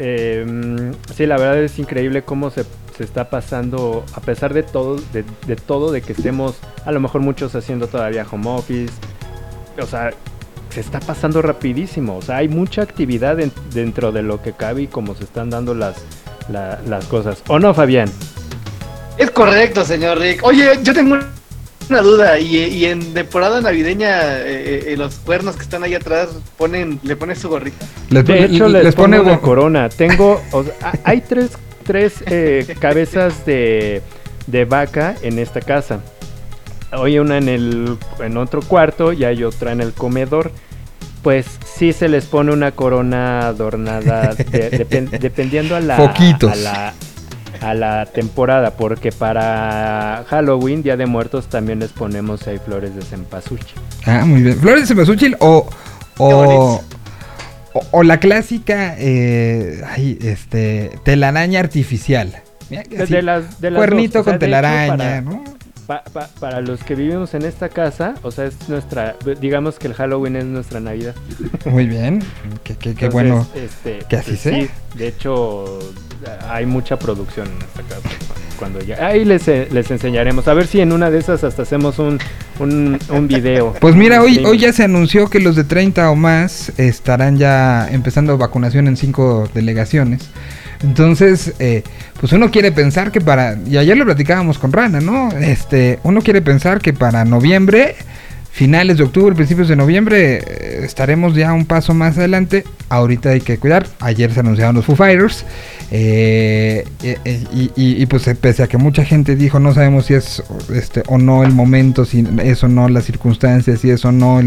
Eh, 0.00 0.92
sí, 1.14 1.26
la 1.26 1.38
verdad 1.38 1.58
es 1.58 1.78
increíble 1.78 2.22
cómo 2.22 2.50
se, 2.50 2.64
se 2.96 3.04
está 3.04 3.30
pasando, 3.30 4.04
a 4.14 4.20
pesar 4.20 4.54
de 4.54 4.62
todo, 4.62 4.96
de, 5.12 5.24
de, 5.46 5.56
todo, 5.56 5.92
de 5.92 6.02
que 6.02 6.12
estemos, 6.12 6.56
a 6.84 6.92
lo 6.92 7.00
mejor 7.00 7.20
muchos 7.20 7.54
haciendo 7.54 7.86
todavía 7.86 8.26
home 8.30 8.48
office, 8.48 8.92
o 9.80 9.86
sea, 9.86 10.10
se 10.70 10.80
está 10.80 11.00
pasando 11.00 11.42
rapidísimo, 11.42 12.16
o 12.16 12.22
sea, 12.22 12.36
hay 12.38 12.48
mucha 12.48 12.82
actividad 12.82 13.36
dentro 13.72 14.12
de 14.12 14.22
lo 14.22 14.42
que 14.42 14.52
cabe 14.52 14.82
y 14.82 14.86
como 14.86 15.14
se 15.14 15.24
están 15.24 15.50
dando 15.50 15.74
las, 15.74 15.96
las 16.48 17.04
cosas. 17.06 17.42
¿O 17.48 17.58
no, 17.58 17.74
Fabián? 17.74 18.10
Es 19.16 19.30
correcto, 19.30 19.84
señor 19.84 20.18
Rick. 20.18 20.44
Oye, 20.44 20.78
yo 20.82 20.94
tengo 20.94 21.18
una 21.90 22.02
duda. 22.02 22.38
Y, 22.38 22.84
en 22.84 23.14
temporada 23.14 23.60
navideña, 23.60 24.38
eh, 24.38 24.92
eh, 24.92 24.96
los 24.96 25.16
cuernos 25.16 25.56
que 25.56 25.62
están 25.62 25.82
ahí 25.82 25.94
atrás, 25.94 26.28
ponen, 26.56 27.00
¿le 27.02 27.16
pones 27.16 27.38
su 27.38 27.48
gorrita? 27.48 27.86
de 28.10 28.44
hecho, 28.44 28.68
les, 28.68 28.94
pone 28.94 29.18
una 29.20 29.40
corona. 29.40 29.88
Tengo, 29.88 30.40
hay 31.04 31.20
tres, 31.20 31.52
tres 31.84 32.22
eh, 32.26 32.76
cabezas 32.78 33.44
de, 33.44 34.02
de 34.46 34.64
vaca 34.64 35.16
en 35.22 35.38
esta 35.38 35.60
casa. 35.60 36.00
Hay 36.90 37.18
una 37.18 37.36
en 37.36 37.48
el 37.48 37.98
en 38.20 38.36
otro 38.38 38.62
cuarto 38.62 39.12
y 39.12 39.24
hay 39.24 39.44
otra 39.44 39.72
en 39.72 39.82
el 39.82 39.92
comedor 39.92 40.52
pues 41.22 41.46
sí 41.76 41.92
se 41.92 42.08
les 42.08 42.26
pone 42.26 42.52
una 42.52 42.72
corona 42.72 43.48
adornada 43.48 44.34
dependiendo 45.20 45.76
a 45.76 45.80
la, 45.80 45.96
a 45.96 46.54
la, 46.56 46.94
a 47.60 47.74
la 47.74 48.06
temporada, 48.06 48.72
porque 48.72 49.12
para 49.12 50.24
Halloween, 50.28 50.82
Día 50.82 50.96
de 50.96 51.06
Muertos, 51.06 51.48
también 51.48 51.80
les 51.80 51.90
ponemos 51.90 52.46
ahí 52.46 52.58
flores 52.58 52.94
de 52.94 53.02
cempasúchil. 53.02 53.78
Ah, 54.06 54.24
muy 54.24 54.42
bien. 54.42 54.58
¿Flores 54.58 54.82
de 54.82 54.86
cempasúchil 54.88 55.36
o, 55.40 55.68
o, 56.18 56.82
o, 57.90 58.02
la 58.02 58.20
clásica 58.20 58.94
eh, 58.98 59.82
ay, 59.88 60.18
este, 60.22 60.98
telaraña 61.04 61.60
artificial? 61.60 62.42
de 62.70 63.22
las, 63.22 63.60
de 63.60 63.72
cuernito 63.72 64.24
con 64.24 64.38
telaraña, 64.38 65.22
¿no? 65.22 65.42
Para 65.88 66.60
los 66.60 66.84
que 66.84 66.94
vivimos 66.94 67.32
en 67.32 67.44
esta 67.44 67.70
casa, 67.70 68.14
o 68.22 68.30
sea, 68.30 68.44
es 68.44 68.68
nuestra, 68.68 69.16
digamos 69.40 69.78
que 69.78 69.86
el 69.86 69.94
Halloween 69.94 70.36
es 70.36 70.44
nuestra 70.44 70.80
Navidad. 70.80 71.14
Muy 71.64 71.86
bien, 71.86 72.22
qué, 72.62 73.08
bueno 73.08 73.46
este, 73.54 74.00
que 74.06 74.16
así 74.16 74.32
pues 74.32 74.40
sea. 74.40 74.68
de 74.94 75.08
hecho, 75.08 75.78
hay 76.46 76.66
mucha 76.66 76.98
producción 76.98 77.48
en 77.48 77.62
esta 77.62 77.82
casa. 77.82 78.08
Cuando 78.58 78.80
ya, 78.82 79.06
ahí 79.06 79.24
les, 79.24 79.48
eh, 79.48 79.68
les 79.70 79.90
enseñaremos. 79.90 80.46
A 80.48 80.54
ver 80.54 80.66
si 80.66 80.80
en 80.80 80.92
una 80.92 81.10
de 81.10 81.20
esas 81.20 81.42
hasta 81.44 81.62
hacemos 81.62 81.98
un, 81.98 82.18
un, 82.58 82.98
un 83.08 83.28
video. 83.28 83.74
Pues 83.80 83.94
mira, 83.94 84.20
hoy, 84.20 84.44
hoy 84.44 84.58
ya 84.58 84.72
se 84.72 84.82
anunció 84.82 85.30
que 85.30 85.40
los 85.40 85.56
de 85.56 85.64
30 85.64 86.10
o 86.10 86.16
más 86.16 86.70
estarán 86.76 87.38
ya 87.38 87.88
empezando 87.88 88.36
vacunación 88.36 88.88
en 88.88 88.96
cinco 88.96 89.48
delegaciones. 89.54 90.28
Entonces, 90.82 91.54
eh, 91.58 91.82
pues 92.20 92.32
uno 92.32 92.50
quiere 92.50 92.72
pensar 92.72 93.10
que 93.10 93.20
para, 93.20 93.58
y 93.66 93.76
ayer 93.76 93.96
lo 93.96 94.04
platicábamos 94.04 94.58
con 94.58 94.72
Rana, 94.72 95.00
¿no? 95.00 95.30
Este, 95.32 95.98
uno 96.02 96.22
quiere 96.22 96.40
pensar 96.40 96.80
que 96.80 96.92
para 96.92 97.24
noviembre 97.24 97.96
finales 98.58 98.98
de 98.98 99.04
octubre, 99.04 99.36
principios 99.36 99.68
de 99.68 99.76
noviembre, 99.76 100.38
eh, 100.38 100.80
estaremos 100.82 101.32
ya 101.36 101.52
un 101.52 101.64
paso 101.64 101.94
más 101.94 102.18
adelante. 102.18 102.64
Ahorita 102.88 103.30
hay 103.30 103.40
que 103.40 103.56
cuidar. 103.56 103.86
Ayer 104.00 104.32
se 104.32 104.40
anunciaron 104.40 104.74
los 104.74 104.84
Foo 104.84 104.96
Fighters. 104.96 105.44
Eh, 105.92 106.84
eh, 107.04 107.44
y, 107.76 108.04
pues 108.06 108.28
pese 108.40 108.64
a 108.64 108.66
que 108.66 108.76
mucha 108.76 109.04
gente 109.04 109.36
dijo 109.36 109.58
no 109.58 109.72
sabemos 109.72 110.06
si 110.06 110.14
es 110.14 110.42
este 110.74 111.02
o 111.06 111.18
no 111.18 111.44
el 111.44 111.52
momento, 111.52 112.04
si 112.04 112.26
es 112.42 112.62
o 112.64 112.68
no 112.68 112.88
las 112.88 113.04
circunstancias, 113.04 113.80
si 113.80 113.90
es 113.90 114.04
o 114.04 114.10
no 114.10 114.40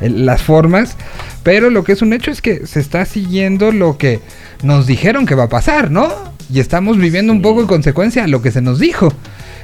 las 0.00 0.40
formas. 0.40 0.96
Pero 1.42 1.68
lo 1.68 1.82
que 1.82 1.92
es 1.92 2.00
un 2.00 2.12
hecho 2.12 2.30
es 2.30 2.40
que 2.40 2.64
se 2.64 2.78
está 2.78 3.04
siguiendo 3.06 3.72
lo 3.72 3.98
que 3.98 4.20
nos 4.62 4.86
dijeron 4.86 5.26
que 5.26 5.34
va 5.34 5.44
a 5.44 5.48
pasar, 5.48 5.90
¿no? 5.90 6.08
Y 6.52 6.60
estamos 6.60 6.96
viviendo 6.96 7.32
un 7.32 7.42
poco 7.42 7.60
en 7.60 7.66
consecuencia 7.66 8.24
a 8.24 8.28
lo 8.28 8.42
que 8.42 8.50
se 8.50 8.60
nos 8.60 8.78
dijo. 8.78 9.12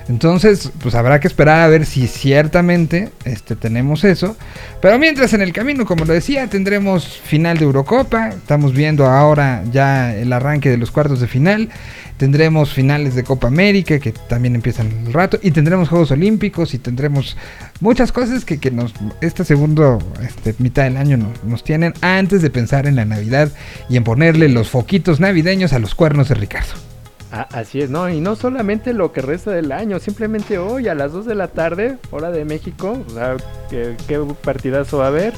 Entonces, 0.09 0.71
pues 0.83 0.95
habrá 0.95 1.19
que 1.19 1.29
esperar 1.29 1.61
a 1.62 1.69
ver 1.69 1.87
si 1.87 2.07
ciertamente 2.07 3.11
este, 3.25 3.57
tenemos 3.57 4.05
eso. 4.05 4.37
Pero 4.83 4.99
mientras 4.99 5.33
en 5.33 5.40
el 5.40 5.53
camino, 5.53 5.87
como 5.87 6.05
lo 6.05 6.12
decía, 6.12 6.47
tendremos 6.49 7.07
final 7.07 7.57
de 7.57 7.64
Eurocopa. 7.64 8.29
Estamos 8.29 8.75
viendo 8.75 9.07
ahora 9.07 9.64
ya 9.73 10.14
el 10.14 10.33
arranque 10.33 10.69
de 10.69 10.77
los 10.77 10.90
cuartos 10.90 11.21
de 11.21 11.27
final. 11.27 11.71
Tendremos 12.19 12.73
finales 12.73 13.14
de 13.14 13.25
Copa 13.25 13.49
América 13.49 13.99
que 13.99 14.12
también 14.12 14.55
empiezan 14.55 14.93
el 15.07 15.12
rato. 15.12 15.38
Y 15.43 15.53
tendremos 15.53 15.88
Juegos 15.88 16.11
Olímpicos 16.11 16.75
y 16.75 16.79
tendremos 16.79 17.37
muchas 17.81 18.12
cosas 18.12 18.45
que, 18.45 18.71
nos, 18.71 18.93
esta 19.23 19.43
segunda 19.43 19.99
este, 20.23 20.55
mitad 20.59 20.85
del 20.85 20.99
año 20.99 21.19
nos 21.45 21.64
tienen 21.64 21.95
antes 22.03 22.43
de 22.43 22.51
pensar 22.51 22.87
en 22.87 22.97
la 22.97 23.07
Navidad 23.07 23.51
y 23.88 23.97
en 23.97 24.05
ponerle 24.05 24.51
los 24.51 24.69
foquitos 24.69 25.19
navideños 25.19 25.73
a 25.73 25.79
los 25.79 25.95
cuernos 25.95 26.29
de 26.29 26.35
Ricardo 26.35 26.93
así 27.42 27.81
es, 27.81 27.90
¿no? 27.90 28.09
Y 28.09 28.20
no 28.20 28.37
solamente 28.37 28.92
lo 28.92 29.12
que 29.12 29.20
resta 29.20 29.51
del 29.51 29.73
año, 29.73 29.99
simplemente 29.99 30.59
hoy 30.59 30.88
a 30.88 30.94
las 30.94 31.12
2 31.12 31.27
de 31.27 31.35
la 31.35 31.49
tarde, 31.49 31.99
hora 32.11 32.31
de 32.31 32.44
México, 32.44 33.03
o 33.07 33.11
sea, 33.11 33.37
¿qué, 33.70 33.97
partidazo 34.42 34.99
va 34.99 35.07
a 35.07 35.09
haber? 35.09 35.35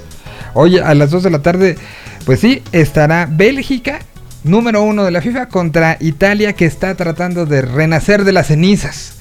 Oye, 0.55 0.83
a 0.83 0.95
las 0.95 1.11
2 1.11 1.23
de 1.23 1.31
la 1.31 1.41
tarde, 1.41 1.77
pues 2.25 2.41
sí, 2.41 2.63
estará 2.73 3.29
Bélgica, 3.31 4.01
número 4.45 4.83
uno 4.83 5.05
de 5.05 5.11
la 5.11 5.23
FIFA, 5.23 5.49
contra 5.49 5.97
Italia 6.01 6.53
que 6.53 6.67
está 6.67 6.95
tratando 6.95 7.47
de 7.47 7.63
renacer 7.63 8.25
de 8.25 8.33
las 8.33 8.49
cenizas. 8.49 9.17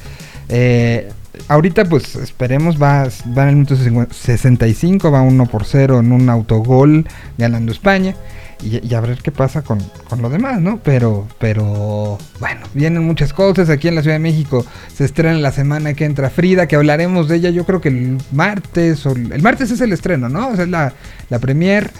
Eh, 0.50 1.10
ahorita 1.48 1.86
pues 1.86 2.16
esperemos, 2.16 2.82
va, 2.82 3.08
va 3.38 3.44
en 3.44 3.50
el 3.50 3.56
minuto 3.56 3.76
65, 3.76 5.12
va 5.12 5.22
1 5.22 5.46
por 5.48 5.66
0 5.66 6.00
en 6.00 6.12
un 6.12 6.30
autogol 6.30 7.08
ganando 7.38 7.72
España 7.72 8.16
y, 8.64 8.94
a 8.94 9.02
ver 9.02 9.18
qué 9.22 9.32
pasa 9.32 9.62
con, 9.62 9.80
lo 10.20 10.30
demás, 10.30 10.62
¿no? 10.62 10.80
Pero, 10.84 11.28
pero, 11.40 12.18
bueno, 12.40 12.62
vienen 12.74 13.04
muchas 13.04 13.34
cosas. 13.34 13.70
Aquí 13.70 13.88
en 13.88 13.96
la 13.96 14.02
Ciudad 14.02 14.16
de 14.16 14.20
México 14.20 14.66
se 14.94 15.06
estrena 15.06 15.38
la 15.38 15.52
semana 15.52 15.94
que 15.94 16.06
entra 16.06 16.30
Frida, 16.30 16.68
que 16.68 16.76
hablaremos 16.76 17.28
de 17.28 17.38
ella 17.38 17.50
yo 17.50 17.66
creo 17.66 17.82
que 17.82 17.90
el 17.90 18.18
martes, 18.32 19.06
el 19.06 19.42
martes 19.42 19.72
es 19.72 19.82
el 19.82 19.94
estreno, 19.94 20.30
¿no? 20.30 20.50
O 20.50 20.56
sea, 20.56 20.66
es 20.66 20.70
la, 20.70 20.94
la 21.30 21.40
premier. 21.40 21.92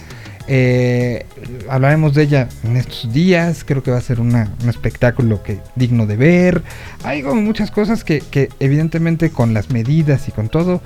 Eh, 0.48 1.26
hablaremos 1.68 2.14
de 2.14 2.22
ella 2.22 2.48
en 2.62 2.76
estos 2.76 3.12
días. 3.12 3.64
Creo 3.64 3.82
que 3.82 3.90
va 3.90 3.98
a 3.98 4.02
ser 4.02 4.20
un 4.20 4.34
espectáculo 4.68 5.42
que 5.42 5.60
digno 5.74 6.06
de 6.06 6.16
ver. 6.16 6.62
Hay 7.04 7.22
muchas 7.22 7.70
cosas 7.70 8.04
que, 8.04 8.20
que 8.20 8.48
evidentemente 8.60 9.30
con 9.30 9.54
las 9.54 9.70
medidas 9.70 10.28
y 10.28 10.32
con 10.32 10.48
todo 10.48 10.80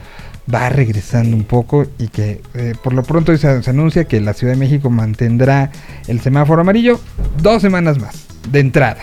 va 0.53 0.69
regresando 0.69 1.37
un 1.37 1.45
poco 1.45 1.87
y 1.99 2.09
que 2.09 2.41
eh, 2.55 2.75
por 2.83 2.93
lo 2.93 3.03
pronto 3.03 3.37
se, 3.37 3.49
anuncia 3.49 4.05
que 4.05 4.21
la 4.21 4.33
Ciudad 4.33 4.55
de 4.55 4.59
México 4.59 4.91
mantendrá 4.91 5.71
el 6.09 6.21
semáforo 6.21 6.63
amarillo 6.63 7.01
dos 7.43 7.63
semanas 7.63 7.99
más 7.99 8.27
de 8.51 8.61
entrada. 8.61 9.01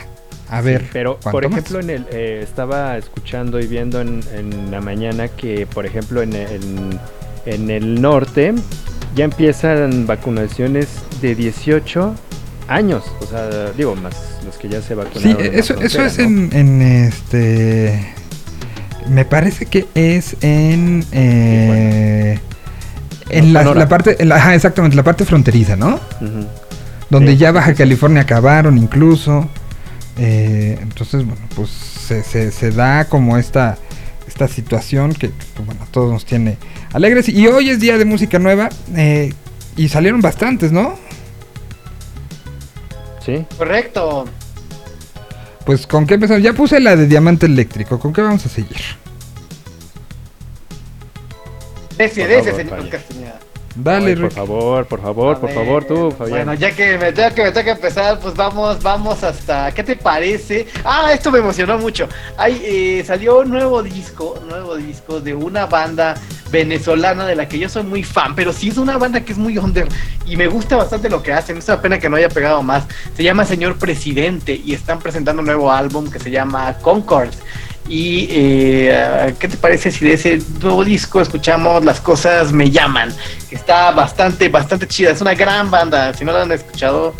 A 0.49 0.61
ver. 0.61 0.85
pero 0.93 1.19
por 1.19 1.43
ejemplo, 1.43 1.81
en 1.81 1.89
el 1.89 2.05
eh, 2.09 2.39
estaba 2.41 2.97
escuchando 2.97 3.59
y 3.59 3.67
viendo 3.67 3.99
en, 3.99 4.21
la 4.71 4.79
mañana 4.79 5.27
que 5.27 5.67
por 5.67 5.85
ejemplo 5.85 6.21
en 6.21 6.33
el, 6.33 6.99
en 7.45 7.69
el 7.69 8.01
norte 8.01 8.53
ya 9.13 9.25
empiezan 9.25 10.07
vacunaciones 10.07 10.87
de 11.21 11.35
18 11.35 12.15
años, 12.69 13.03
o 13.19 13.25
sea, 13.25 13.71
digo 13.71 13.95
más 13.95 14.39
los 14.45 14.57
que 14.57 14.69
ya 14.69 14.81
se 14.81 14.95
vacunaron. 14.95 15.37
Sí, 15.37 15.49
eso, 15.53 15.75
eso 15.81 16.01
es 16.01 16.17
en, 16.17 16.49
en 16.53 16.81
este 16.81 18.13
me 19.09 19.25
parece 19.25 19.65
que 19.65 19.87
es 19.95 20.35
en. 20.41 21.05
Eh, 21.11 22.39
en 23.29 23.53
la, 23.53 23.89
parte. 23.89 24.17
exactamente, 24.53 24.95
la 24.95 25.03
parte 25.03 25.25
fronteriza, 25.25 25.75
¿no? 25.75 25.99
Donde 27.09 27.35
ya 27.35 27.51
Baja 27.51 27.73
California 27.73 28.21
acabaron 28.21 28.77
incluso. 28.77 29.49
Eh, 30.17 30.77
entonces, 30.81 31.25
bueno, 31.25 31.41
pues 31.55 31.69
se, 31.69 32.51
se, 32.51 32.71
da 32.71 33.05
como 33.05 33.37
esta, 33.37 33.77
esta 34.27 34.47
situación 34.47 35.13
que, 35.13 35.31
bueno, 35.65 35.83
a 35.83 35.85
todos 35.87 36.11
nos 36.11 36.25
tiene 36.25 36.57
alegres. 36.93 37.27
Y 37.29 37.47
hoy 37.47 37.69
es 37.69 37.79
día 37.79 37.97
de 37.97 38.05
música 38.05 38.39
nueva. 38.39 38.69
Eh, 38.95 39.33
y 39.75 39.89
salieron 39.89 40.21
bastantes, 40.21 40.71
¿no? 40.71 40.95
Sí. 43.23 43.45
Correcto. 43.57 44.25
Pues 45.67 45.85
con 45.85 46.07
qué 46.07 46.13
empezamos. 46.13 46.41
Ya 46.41 46.53
puse 46.53 46.79
la 46.79 46.95
de 46.95 47.07
diamante 47.07 47.45
eléctrico. 47.45 47.99
¿Con 47.99 48.13
qué 48.13 48.21
vamos 48.21 48.45
a 48.45 48.47
seguir? 48.47 48.77
Dese, 51.97 52.25
dese, 52.25 52.55
señor 52.55 52.87
Castañeda. 52.87 53.26
Dale, 53.79 54.17
Por 54.17 54.31
favor, 54.31 54.85
por 54.87 55.01
favor, 55.01 55.39
por 55.39 55.53
favor, 55.53 55.85
tú, 55.85 56.11
Fabián. 56.11 56.45
Bueno, 56.45 56.53
ya 56.55 56.71
que 56.75 56.97
me, 56.97 57.13
ya 57.13 57.29
que 57.33 57.43
me 57.43 57.51
toca 57.51 57.71
empezar, 57.71 58.19
pues 58.19 58.33
vamos, 58.33 58.81
vamos 58.81 59.23
hasta. 59.23 59.71
¿Qué 59.71 59.83
te 59.83 59.95
parece? 59.95 60.65
Ah, 60.83 61.11
esto 61.13 61.31
me 61.31 61.37
emocionó 61.37 61.77
mucho. 61.77 62.07
Hay, 62.37 62.59
eh, 62.63 63.03
salió 63.05 63.39
un 63.39 63.49
nuevo 63.49 63.83
disco, 63.83 64.39
nuevo 64.47 64.75
disco 64.77 65.21
de 65.21 65.35
una 65.35 65.67
banda 65.67 66.15
venezolana 66.49 67.25
de 67.25 67.35
la 67.35 67.47
que 67.47 67.59
yo 67.59 67.69
soy 67.69 67.83
muy 67.83 68.03
fan, 68.03 68.33
pero 68.33 68.51
sí 68.51 68.69
es 68.69 68.77
una 68.77 68.97
banda 68.97 69.21
que 69.21 69.33
es 69.33 69.37
muy 69.37 69.57
under 69.57 69.87
y 70.25 70.37
me 70.37 70.47
gusta 70.47 70.75
bastante 70.75 71.09
lo 71.09 71.21
que 71.21 71.33
hacen. 71.33 71.57
Es 71.57 71.67
una 71.67 71.81
pena 71.81 71.99
que 71.99 72.09
no 72.09 72.15
haya 72.15 72.29
pegado 72.29 72.63
más. 72.63 72.85
Se 73.15 73.23
llama 73.23 73.45
Señor 73.45 73.77
Presidente 73.77 74.59
y 74.63 74.73
están 74.73 74.99
presentando 74.99 75.41
un 75.41 75.45
nuevo 75.45 75.71
álbum 75.71 76.09
que 76.09 76.19
se 76.19 76.31
llama 76.31 76.77
Concord. 76.81 77.29
Y 77.89 78.27
eh, 78.29 79.33
¿qué 79.39 79.47
te 79.47 79.57
parece 79.57 79.91
si 79.91 80.05
de 80.05 80.13
ese 80.13 80.41
nuevo 80.61 80.83
disco 80.83 81.21
escuchamos 81.21 81.85
Las 81.85 82.01
cosas 82.01 82.51
me 82.51 82.69
llaman? 82.69 83.13
Que 83.49 83.55
está 83.55 83.91
bastante, 83.91 84.49
bastante 84.49 84.87
chida. 84.87 85.11
Es 85.11 85.21
una 85.21 85.33
gran 85.33 85.71
banda. 85.71 86.13
Si 86.13 86.25
no 86.25 86.33
la 86.33 86.41
han 86.41 86.51
escuchado, 86.51 87.13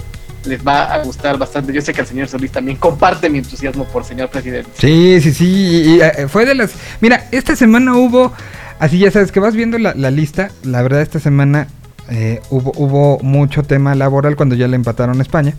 les 0.46 0.66
va 0.66 0.94
a 0.94 1.04
gustar 1.04 1.38
bastante. 1.38 1.72
Yo 1.72 1.82
sé 1.82 1.94
que 1.94 2.02
el 2.02 2.08
señor 2.08 2.28
Solís 2.28 2.52
también 2.52 2.78
comparte 2.78 3.30
mi 3.30 3.38
entusiasmo 3.38 3.86
por 3.86 4.04
señor 4.04 4.30
presidente. 4.30 4.70
Sí, 4.78 5.20
sí, 5.22 5.34
sí. 5.34 6.00
Eh, 6.02 6.28
fue 6.28 6.46
de 6.46 6.56
las. 6.56 6.74
Mira, 7.00 7.28
esta 7.32 7.56
semana 7.56 7.96
hubo. 7.96 8.34
Así 8.80 9.00
ya 9.00 9.10
sabes 9.10 9.32
que 9.32 9.40
vas 9.40 9.56
viendo 9.56 9.78
la, 9.78 9.94
lista. 10.12 10.52
La 10.64 10.84
verdad, 10.84 11.02
esta 11.02 11.20
semana 11.20 11.68
eh, 12.10 12.42
hubo, 12.50 12.72
hubo 12.76 13.20
mucho 13.24 13.64
tema 13.64 13.96
laboral 13.96 14.36
cuando 14.36 14.56
ya 14.56 14.68
le 14.68 14.76
empataron 14.76 15.18
a 15.18 15.22
España. 15.22 15.56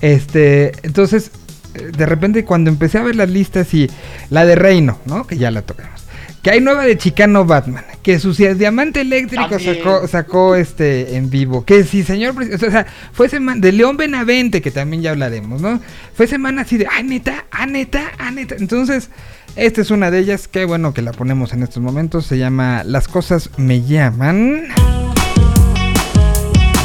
Este, 0.00 0.72
entonces, 0.82 1.32
de 1.72 2.06
repente 2.06 2.44
cuando 2.44 2.70
empecé 2.70 2.98
a 2.98 3.02
ver 3.02 3.16
las 3.16 3.30
listas 3.30 3.72
y 3.74 3.90
la 4.30 4.44
de 4.44 4.54
Reino, 4.54 4.98
¿no? 5.06 5.26
Que 5.26 5.36
ya 5.36 5.50
la 5.50 5.62
tocamos. 5.62 6.02
Que 6.42 6.50
hay 6.50 6.60
nueva 6.60 6.84
de 6.84 6.98
Chicano 6.98 7.44
Batman, 7.44 7.84
que 8.02 8.18
su 8.18 8.32
diamante 8.34 9.00
eléctrico 9.00 9.60
sacó, 9.60 10.08
sacó, 10.08 10.56
este 10.56 11.14
en 11.16 11.30
vivo. 11.30 11.64
Que 11.64 11.84
sí, 11.84 12.02
señor, 12.02 12.34
o 12.36 12.70
sea, 12.70 12.84
fue 13.12 13.28
semana 13.28 13.60
de 13.60 13.70
León 13.70 13.96
Benavente, 13.96 14.60
que 14.60 14.72
también 14.72 15.02
ya 15.02 15.12
hablaremos, 15.12 15.60
¿no? 15.60 15.80
Fue 16.14 16.26
semana 16.26 16.62
así 16.62 16.78
de, 16.78 16.88
ah, 16.88 17.00
neta, 17.04 17.44
ah, 17.52 17.66
neta, 17.66 18.10
ah, 18.18 18.32
neta. 18.32 18.56
Entonces, 18.58 19.08
esta 19.54 19.82
es 19.82 19.92
una 19.92 20.10
de 20.10 20.18
ellas, 20.18 20.48
qué 20.48 20.64
bueno 20.64 20.92
que 20.92 21.02
la 21.02 21.12
ponemos 21.12 21.52
en 21.52 21.62
estos 21.62 21.80
momentos. 21.80 22.26
Se 22.26 22.38
llama 22.38 22.82
Las 22.84 23.06
cosas 23.06 23.50
me 23.56 23.82
llaman. 23.82 24.64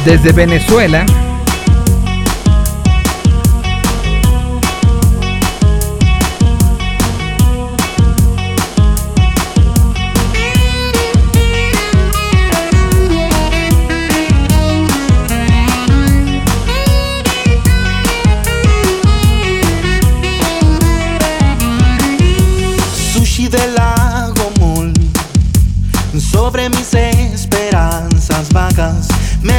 Desde 0.05 0.33
Venezuela. 0.33 1.03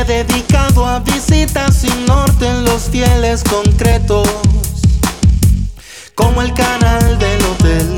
Dedicado 0.08 0.86
a 0.86 1.00
visitas 1.00 1.76
sin 1.76 2.06
norte 2.06 2.48
en 2.48 2.64
los 2.64 2.84
fieles 2.84 3.44
concretos, 3.44 4.26
como 6.14 6.40
el 6.40 6.54
canal 6.54 7.18
del 7.18 7.44
hotel. 7.44 7.96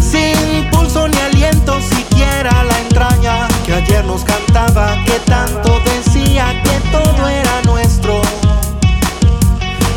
Sin 0.00 0.70
pulso 0.70 1.06
ni 1.06 1.18
aliento, 1.18 1.78
siquiera 1.82 2.64
la 2.64 2.80
entraña 2.80 3.46
que 3.66 3.74
ayer 3.74 4.02
nos 4.06 4.24
cantaba, 4.24 4.96
que 5.04 5.20
tanto 5.26 5.78
decía 5.80 6.46
que 6.64 6.80
todo 6.90 7.28
era 7.28 7.60
nuestro. 7.66 8.22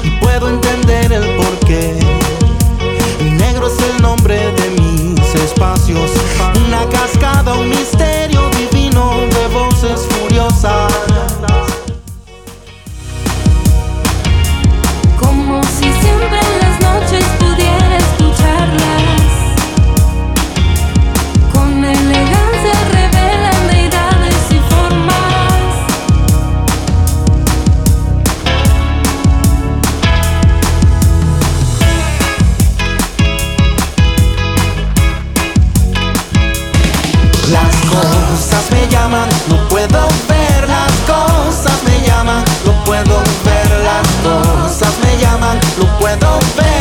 Y 0.04 0.10
puedo 0.20 0.50
entender 0.50 1.14
el 1.14 1.34
porqué. 1.38 1.98
Negro 3.38 3.68
es 3.68 3.96
el 3.96 4.02
nombre 4.02 4.52
de 4.52 4.70
mis 4.82 5.36
espacios, 5.36 6.12
una 6.68 6.86
cascada, 6.90 7.54
un 7.56 7.72
no 39.50 39.68
puedo 39.70 40.08
ver 40.30 40.68
las 40.68 40.92
cosas, 41.08 41.84
me 41.84 42.06
llaman, 42.06 42.44
no 42.66 42.84
puedo 42.84 43.24
ver 43.46 43.70
las 43.84 44.08
cosas, 44.24 44.94
me 45.04 45.18
llaman, 45.18 45.60
no 45.78 46.00
puedo 46.00 46.40
ver. 46.56 46.77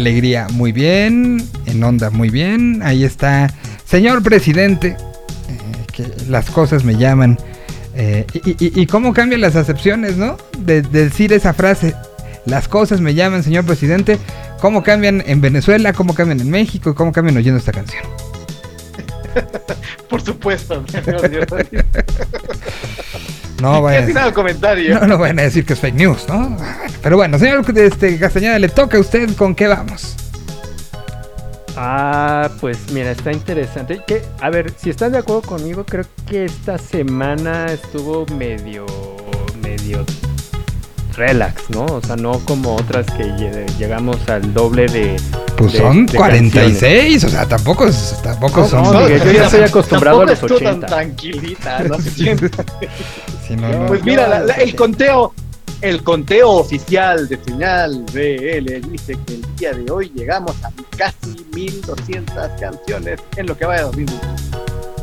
Alegría, 0.00 0.46
muy 0.52 0.72
bien. 0.72 1.42
En 1.66 1.82
onda, 1.84 2.10
muy 2.10 2.30
bien. 2.30 2.80
Ahí 2.82 3.04
está. 3.04 3.52
Señor 3.84 4.22
presidente, 4.22 4.88
eh, 5.48 5.86
que 5.92 6.06
las 6.28 6.50
cosas 6.50 6.84
me 6.84 6.96
llaman. 6.96 7.38
Eh, 7.94 8.24
y, 8.44 8.50
y- 8.64 8.80
y 8.82 8.86
cómo 8.86 9.12
cambian 9.12 9.40
las 9.40 9.56
acepciones, 9.56 10.16
¿no? 10.16 10.36
De, 10.58 10.82
de 10.82 11.04
decir 11.04 11.32
esa 11.32 11.52
frase. 11.54 11.94
Las 12.46 12.68
cosas 12.68 13.00
me 13.00 13.14
llaman, 13.14 13.42
señor 13.42 13.64
presidente. 13.64 14.18
¿Cómo 14.60 14.82
cambian 14.82 15.22
en 15.26 15.40
Venezuela? 15.40 15.92
¿Cómo 15.92 16.14
cambian 16.14 16.40
en 16.40 16.50
México? 16.50 16.94
¿Cómo 16.94 17.12
cambian 17.12 17.36
oyendo 17.36 17.58
esta 17.58 17.72
canción? 17.72 18.02
Por 20.08 20.20
supuesto. 20.22 20.84
No 23.60 23.82
vayan, 23.82 24.14
nada 24.14 24.32
comentario. 24.32 24.98
no, 24.98 25.06
no 25.06 25.18
vayan 25.18 25.38
a 25.38 25.42
decir 25.42 25.66
que 25.66 25.74
es 25.74 25.80
fake 25.80 25.94
news, 25.94 26.24
¿no? 26.28 26.56
Pero 27.02 27.16
bueno, 27.18 27.38
señor 27.38 27.62
este, 27.76 28.18
Castañeda, 28.18 28.58
le 28.58 28.70
toca 28.70 28.96
a 28.96 29.00
usted 29.00 29.34
con 29.36 29.54
qué 29.54 29.66
vamos. 29.66 29.89
Ah, 32.42 32.50
pues 32.60 32.78
mira, 32.92 33.10
está 33.10 33.32
interesante. 33.32 34.00
Que, 34.06 34.22
a 34.40 34.48
ver, 34.50 34.72
si 34.76 34.88
estás 34.90 35.12
de 35.12 35.18
acuerdo 35.18 35.42
conmigo, 35.42 35.84
creo 35.84 36.04
que 36.28 36.46
esta 36.46 36.78
semana 36.78 37.66
estuvo 37.66 38.24
medio, 38.36 38.86
medio 39.62 40.04
relax, 41.16 41.68
¿no? 41.70 41.84
O 41.84 42.00
sea, 42.00 42.16
no 42.16 42.38
como 42.46 42.76
otras 42.76 43.04
que 43.06 43.24
lle- 43.24 43.66
llegamos 43.78 44.16
al 44.28 44.54
doble 44.54 44.86
de. 44.86 45.16
Pues 45.58 45.72
de- 45.74 45.78
son 45.80 46.06
de 46.06 46.16
46, 46.16 47.24
o 47.24 47.28
sea, 47.28 47.46
tampoco, 47.46 47.86
es- 47.86 48.16
tampoco 48.22 48.60
No, 48.62 48.68
son. 48.68 48.82
no, 48.84 49.00
Miguel, 49.02 49.22
yo 49.24 49.32
ya 49.32 49.44
estoy 49.44 49.60
acostumbrado 49.64 50.22
a 50.22 50.24
los 50.24 50.38
Tampoco 50.40 50.54
estuvo 50.54 50.70
80. 50.70 50.86
tan 50.86 50.96
tranquilita, 50.98 51.82
¿no? 51.84 51.96
Sí, 53.46 53.56
no, 53.56 53.68
no. 53.68 53.86
Pues 53.86 54.02
mira, 54.04 54.26
la- 54.28 54.40
la- 54.40 54.54
el 54.54 54.74
conteo, 54.74 55.34
el 55.82 56.02
conteo 56.02 56.50
oficial 56.52 57.28
de 57.28 57.38
señal 57.44 58.04
BL 58.12 58.80
dice 58.90 59.18
que 59.26 59.34
el 59.34 59.56
día 59.56 59.72
de 59.72 59.90
hoy 59.90 60.10
llegamos 60.14 60.54
a 60.64 60.70
1200 61.70 62.60
canciones 62.60 63.20
en 63.36 63.46
lo 63.46 63.56
que 63.56 63.64
va 63.66 63.76
de 63.76 63.82
2020. 63.82 64.26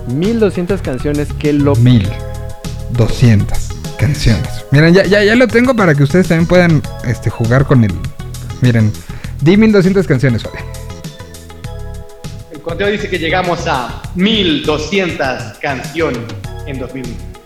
1200 0.08 0.82
canciones 0.82 1.30
que 1.40 1.54
lo. 1.54 1.76
1200 1.76 3.58
canciones. 3.98 4.66
Miren, 4.72 4.94
ya, 4.94 5.06
ya, 5.06 5.24
ya 5.24 5.36
lo 5.36 5.48
tengo 5.48 5.76
para 5.76 5.96
que 5.96 6.04
ustedes 6.04 6.28
también 6.28 6.48
puedan 6.48 6.82
este, 7.06 7.30
jugar 7.30 7.66
con 7.66 7.84
el. 7.84 7.94
Miren, 8.62 8.92
di 9.42 9.58
1200 9.58 10.08
canciones, 10.08 10.44
Fabián. 10.44 10.66
El 12.52 12.62
conteo 12.62 12.88
dice 12.88 13.10
que 13.10 13.20
llegamos 13.20 13.66
a 13.68 14.02
1200 14.16 15.58
canciones 15.62 16.22
en 16.66 16.80
2020. 16.80 17.38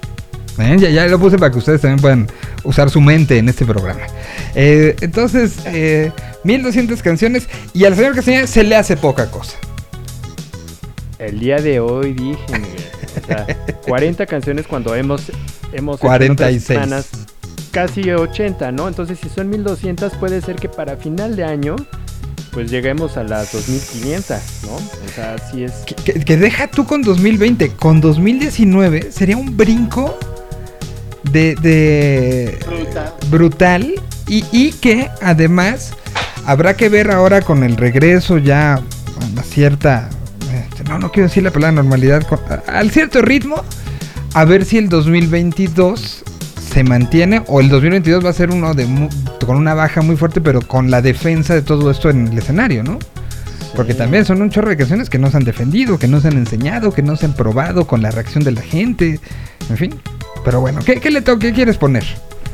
¿Eh? 0.60 0.76
Ya, 0.80 0.90
ya 0.90 1.08
lo 1.08 1.20
puse 1.20 1.38
para 1.38 1.52
que 1.52 1.58
ustedes 1.58 1.82
también 1.82 2.02
puedan 2.02 2.28
usar 2.64 2.90
su 2.90 3.02
mente 3.02 3.38
en 3.38 3.50
este 3.50 3.66
programa. 3.66 4.02
Eh, 4.54 4.96
entonces, 5.02 5.58
eh, 5.66 6.12
1200 6.44 7.02
canciones 7.02 7.48
y 7.74 7.86
al 7.86 7.96
señor 7.96 8.16
Castañeda 8.16 8.48
se 8.48 8.64
le 8.64 8.76
hace 8.76 8.98
poca 8.98 9.30
cosa. 9.30 9.58
El 11.20 11.40
día 11.40 11.58
de 11.58 11.80
hoy 11.80 12.14
dije, 12.14 12.40
Miguel, 12.52 12.86
o 13.24 13.28
sea, 13.28 13.48
40 13.88 14.26
canciones 14.26 14.66
cuando 14.68 14.96
hemos 14.96 15.24
hemos 15.74 15.98
hecho 16.00 16.08
en 16.16 16.32
otras 16.32 16.50
46. 16.50 16.66
semanas 16.66 17.10
casi 17.72 18.10
80, 18.12 18.72
¿no? 18.74 18.88
Entonces, 18.90 19.18
si 19.22 19.30
son 19.30 19.50
1200 19.50 20.14
puede 20.16 20.42
ser 20.42 20.56
que 20.58 20.68
para 20.68 20.98
final 20.98 21.36
de 21.36 21.44
año 21.46 21.76
pues 22.52 22.70
lleguemos 22.70 23.16
a 23.16 23.24
las 23.24 23.54
2500, 23.54 24.38
¿no? 24.66 24.74
O 24.76 24.82
sea, 25.16 25.36
así 25.36 25.64
es. 25.64 25.72
Que, 25.86 25.96
que- 25.96 26.26
que 26.26 26.36
deja 26.36 26.68
tú 26.68 26.86
con 26.86 27.02
2020, 27.02 27.70
con 27.76 28.02
2019 28.02 29.12
sería 29.14 29.38
un 29.38 29.56
brinco 29.56 30.18
de, 31.32 31.56
de 31.56 32.60
Brutal. 32.68 33.14
brutal 33.30 33.94
y, 34.28 34.44
y 34.52 34.72
que 34.74 35.10
además 35.22 35.94
habrá 36.46 36.76
que 36.76 36.90
ver 36.90 37.12
ahora 37.12 37.42
con 37.42 37.64
el 37.64 37.78
regreso 37.78 38.38
ya 38.38 38.74
a 38.76 38.82
una 39.32 39.44
cierta, 39.44 40.10
este, 40.54 40.84
no, 40.90 41.00
no 41.00 41.12
quiero 41.12 41.28
decir 41.28 41.44
la 41.44 41.52
palabra 41.52 41.74
normalidad, 41.74 42.24
con- 42.24 42.40
al 42.68 42.92
cierto 42.92 43.22
ritmo, 43.22 43.64
a 44.34 44.46
ver 44.46 44.66
si 44.66 44.78
el 44.78 44.90
2022 44.90 46.24
se 46.74 46.84
mantiene 46.84 47.44
o 47.48 47.60
el 47.60 47.70
2022 47.70 48.24
va 48.26 48.30
a 48.30 48.34
ser 48.34 48.50
uno 48.52 48.74
de 48.74 48.88
con 49.46 49.58
una 49.58 49.74
baja 49.74 50.02
muy 50.02 50.16
fuerte, 50.16 50.40
pero 50.40 50.62
con 50.62 50.90
la 50.90 51.02
defensa 51.02 51.54
de 51.54 51.62
todo 51.62 51.92
esto 51.92 52.10
en 52.10 52.28
el 52.28 52.38
escenario, 52.38 52.84
¿no? 52.84 52.98
Porque 53.76 53.94
también 53.94 54.26
son 54.26 54.42
un 54.42 54.50
chorro 54.50 54.70
de 54.70 54.78
canciones 54.78 55.10
que 55.10 55.18
no 55.18 55.30
se 55.32 55.38
han 55.38 55.44
defendido, 55.44 55.98
que 55.98 56.08
no 56.08 56.20
se 56.22 56.28
han 56.30 56.38
enseñado, 56.38 56.94
que 56.94 57.02
no 57.02 57.16
se 57.16 57.26
han 57.26 57.34
probado 57.34 57.88
con 57.88 58.02
la 58.02 58.12
reacción 58.12 58.44
de 58.44 58.52
la 58.52 58.62
gente, 58.62 59.20
en 59.70 59.78
fin. 59.78 59.96
Pero 60.46 60.60
bueno, 60.62 60.82
¿qué, 60.86 61.00
qué 61.00 61.10
le 61.12 61.22
toca? 61.22 61.40
¿Qué 61.40 61.54
quieres 61.54 61.78
poner? 61.78 62.04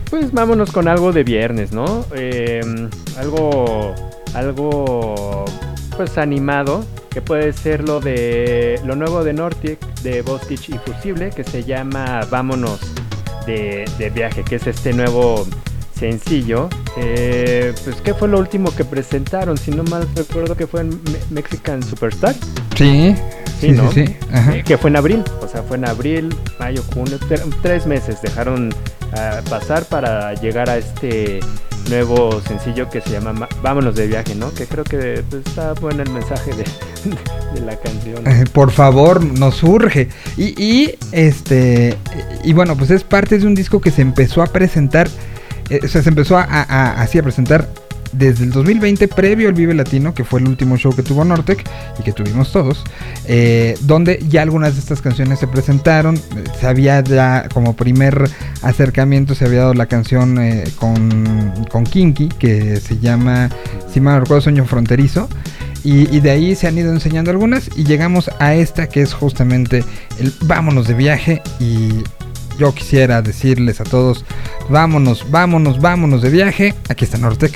Pues 0.10 0.32
vámonos 0.32 0.72
con 0.72 0.88
algo 0.88 1.12
de 1.12 1.24
viernes, 1.24 1.72
¿no? 1.74 2.06
Eh, 2.16 2.62
algo, 3.18 3.94
algo, 4.34 5.46
pues 5.98 6.18
animado, 6.18 6.86
que 7.10 7.22
puede 7.22 7.52
ser 7.52 7.84
lo 7.88 8.00
de 8.00 8.80
lo 8.86 8.96
nuevo 8.96 9.24
de 9.24 9.34
Nortic, 9.34 9.80
de 10.04 10.22
Bostich 10.22 10.70
y 10.70 10.78
Fusible, 10.78 11.30
que 11.32 11.44
se 11.44 11.64
llama 11.66 12.22
Vámonos 12.30 12.80
de, 13.46 13.86
de 13.98 14.10
viaje, 14.10 14.44
que 14.44 14.56
es 14.56 14.68
este 14.68 14.94
nuevo 14.94 15.46
sencillo. 15.94 16.70
Eh, 16.98 17.74
pues, 17.84 17.98
¿qué 18.02 18.14
fue 18.14 18.30
lo 18.30 18.40
último 18.40 18.74
que 18.76 18.86
presentaron? 18.86 19.58
Si 19.58 19.72
no 19.72 19.84
mal 19.84 20.08
recuerdo 20.16 20.56
que 20.56 20.68
fue 20.68 20.82
en 20.82 20.90
Me- 20.90 21.20
Mexican 21.32 21.84
Superstar. 21.84 22.34
Sí, 22.78 23.14
Sí, 23.60 23.70
sí, 23.70 23.72
¿no? 23.72 23.92
sí, 23.92 24.06
sí, 24.06 24.16
ajá. 24.32 24.56
Eh, 24.56 24.64
que 24.64 24.78
fue 24.78 24.92
en 24.92 24.98
abril, 24.98 25.24
o 25.42 25.48
sea, 25.48 25.64
fue 25.64 25.78
en 25.78 25.86
abril, 25.86 26.30
mayo, 26.60 26.84
junio, 26.94 27.18
tre- 27.28 27.42
tres 27.64 27.88
meses 27.88 28.22
dejaron 28.22 28.72
ah, 29.16 29.42
pasar 29.50 29.86
para 29.86 30.34
llegar 30.36 30.70
a 30.70 30.78
este 30.78 31.40
nuevo 31.90 32.42
sencillo 32.42 32.90
que 32.90 33.00
se 33.02 33.12
llama 33.12 33.32
Ma- 33.34 33.50
Vámonos 33.62 33.96
de 33.96 34.08
viaje, 34.08 34.36
¿no? 34.36 34.52
Que 34.54 34.66
creo 34.66 34.84
que 34.84 35.24
pues, 35.30 35.46
está 35.46 35.74
bueno 35.74 36.04
el 36.04 36.10
mensaje 36.10 36.52
de, 36.52 36.64
de 37.60 37.66
la 37.66 37.76
canción. 37.78 38.28
Eh, 38.28 38.44
Por 38.52 38.72
favor, 38.72 39.24
nos 39.24 39.64
urge. 39.64 40.10
Y, 40.36 40.62
y, 40.62 40.96
este 41.14 41.98
y 42.44 42.54
bueno, 42.54 42.76
pues 42.76 42.92
es 42.92 43.04
parte 43.04 43.40
de 43.40 43.48
un 43.48 43.56
disco 43.56 43.80
que 43.80 43.92
se 43.92 44.02
empezó 44.02 44.42
a 44.42 44.48
presentar, 44.48 45.08
eh, 45.70 45.80
o 45.84 45.88
sea, 45.88 46.02
se 46.04 46.10
empezó 46.10 46.38
a, 46.38 46.44
a- 46.44 46.62
a- 46.64 47.02
así 47.02 47.18
a 47.20 47.24
presentar 47.24 47.68
desde 48.12 48.44
el 48.44 48.52
2020, 48.52 49.08
previo 49.08 49.48
al 49.50 49.54
Vive 49.54 49.74
Latino, 49.74 50.14
que 50.14 50.24
fue 50.24 50.40
el 50.40 50.48
último 50.48 50.78
show 50.78 50.96
que 50.96 51.04
tuvo 51.04 51.24
Nortec 51.24 51.64
y 52.00 52.04
que 52.04 52.12
tuvimos 52.12 52.52
todos, 52.52 52.84
eh, 53.26 53.78
donde 53.82 54.24
ya 54.28 54.42
algunas 54.42 54.76
de 54.76 54.80
estas 54.80 55.02
canciones 55.02 55.40
se 55.40 55.48
presentaron. 55.48 56.20
Se 56.60 56.68
había 56.68 57.02
ya, 57.02 57.48
como 57.54 57.76
primer 57.76 58.30
acercamiento, 58.62 59.36
se 59.36 59.46
había 59.46 59.60
dado 59.62 59.74
la 59.74 59.86
canción 59.86 60.40
eh, 60.40 60.66
con, 60.78 61.66
con 61.72 61.84
Kinky, 61.84 62.30
que 62.30 62.78
se 62.78 62.98
llama, 63.00 63.50
si 63.92 64.00
mal 64.00 64.22
recuerdo, 64.22 64.42
Sueño 64.42 64.66
Fronterizo. 64.66 65.30
Y, 65.84 66.14
y 66.14 66.20
de 66.20 66.32
ahí 66.32 66.56
se 66.56 66.68
han 66.68 66.78
ido 66.78 66.92
enseñando 66.92 67.32
algunas 67.32 67.70
y 67.78 67.86
llegamos 67.86 68.30
a 68.40 68.56
esta 68.56 68.88
que 68.90 69.02
es 69.02 69.14
justamente 69.14 69.86
el 70.20 70.34
vámonos 70.42 70.88
de 70.88 70.96
viaje 70.96 71.42
y 71.60 72.04
yo 72.58 72.74
quisiera 72.74 73.22
decirles 73.22 73.82
a 73.82 73.84
todos, 73.84 74.26
vámonos, 74.70 75.30
vámonos, 75.30 75.80
vámonos 75.80 76.22
de 76.22 76.30
viaje. 76.30 76.74
Aquí 76.90 77.06
está 77.06 77.18
Nortec. 77.18 77.54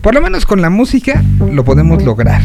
Por 0.00 0.14
lo 0.14 0.20
menos 0.20 0.44
con 0.44 0.60
la 0.60 0.70
música 0.70 1.22
lo 1.50 1.64
podemos 1.64 2.02
lograr. 2.02 2.42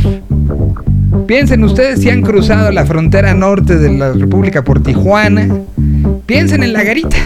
Piensen 1.27 1.63
ustedes 1.63 2.01
si 2.01 2.09
han 2.09 2.21
cruzado 2.21 2.71
la 2.71 2.85
frontera 2.85 3.33
norte 3.33 3.77
de 3.77 3.97
la 3.97 4.13
República 4.13 4.63
por 4.63 4.81
Tijuana. 4.81 5.47
Piensen 6.25 6.63
en 6.63 6.73
la 6.73 6.83
garita. 6.83 7.17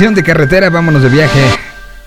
De 0.00 0.24
carretera, 0.24 0.70
vámonos 0.70 1.02
de 1.02 1.10
viaje. 1.10 1.40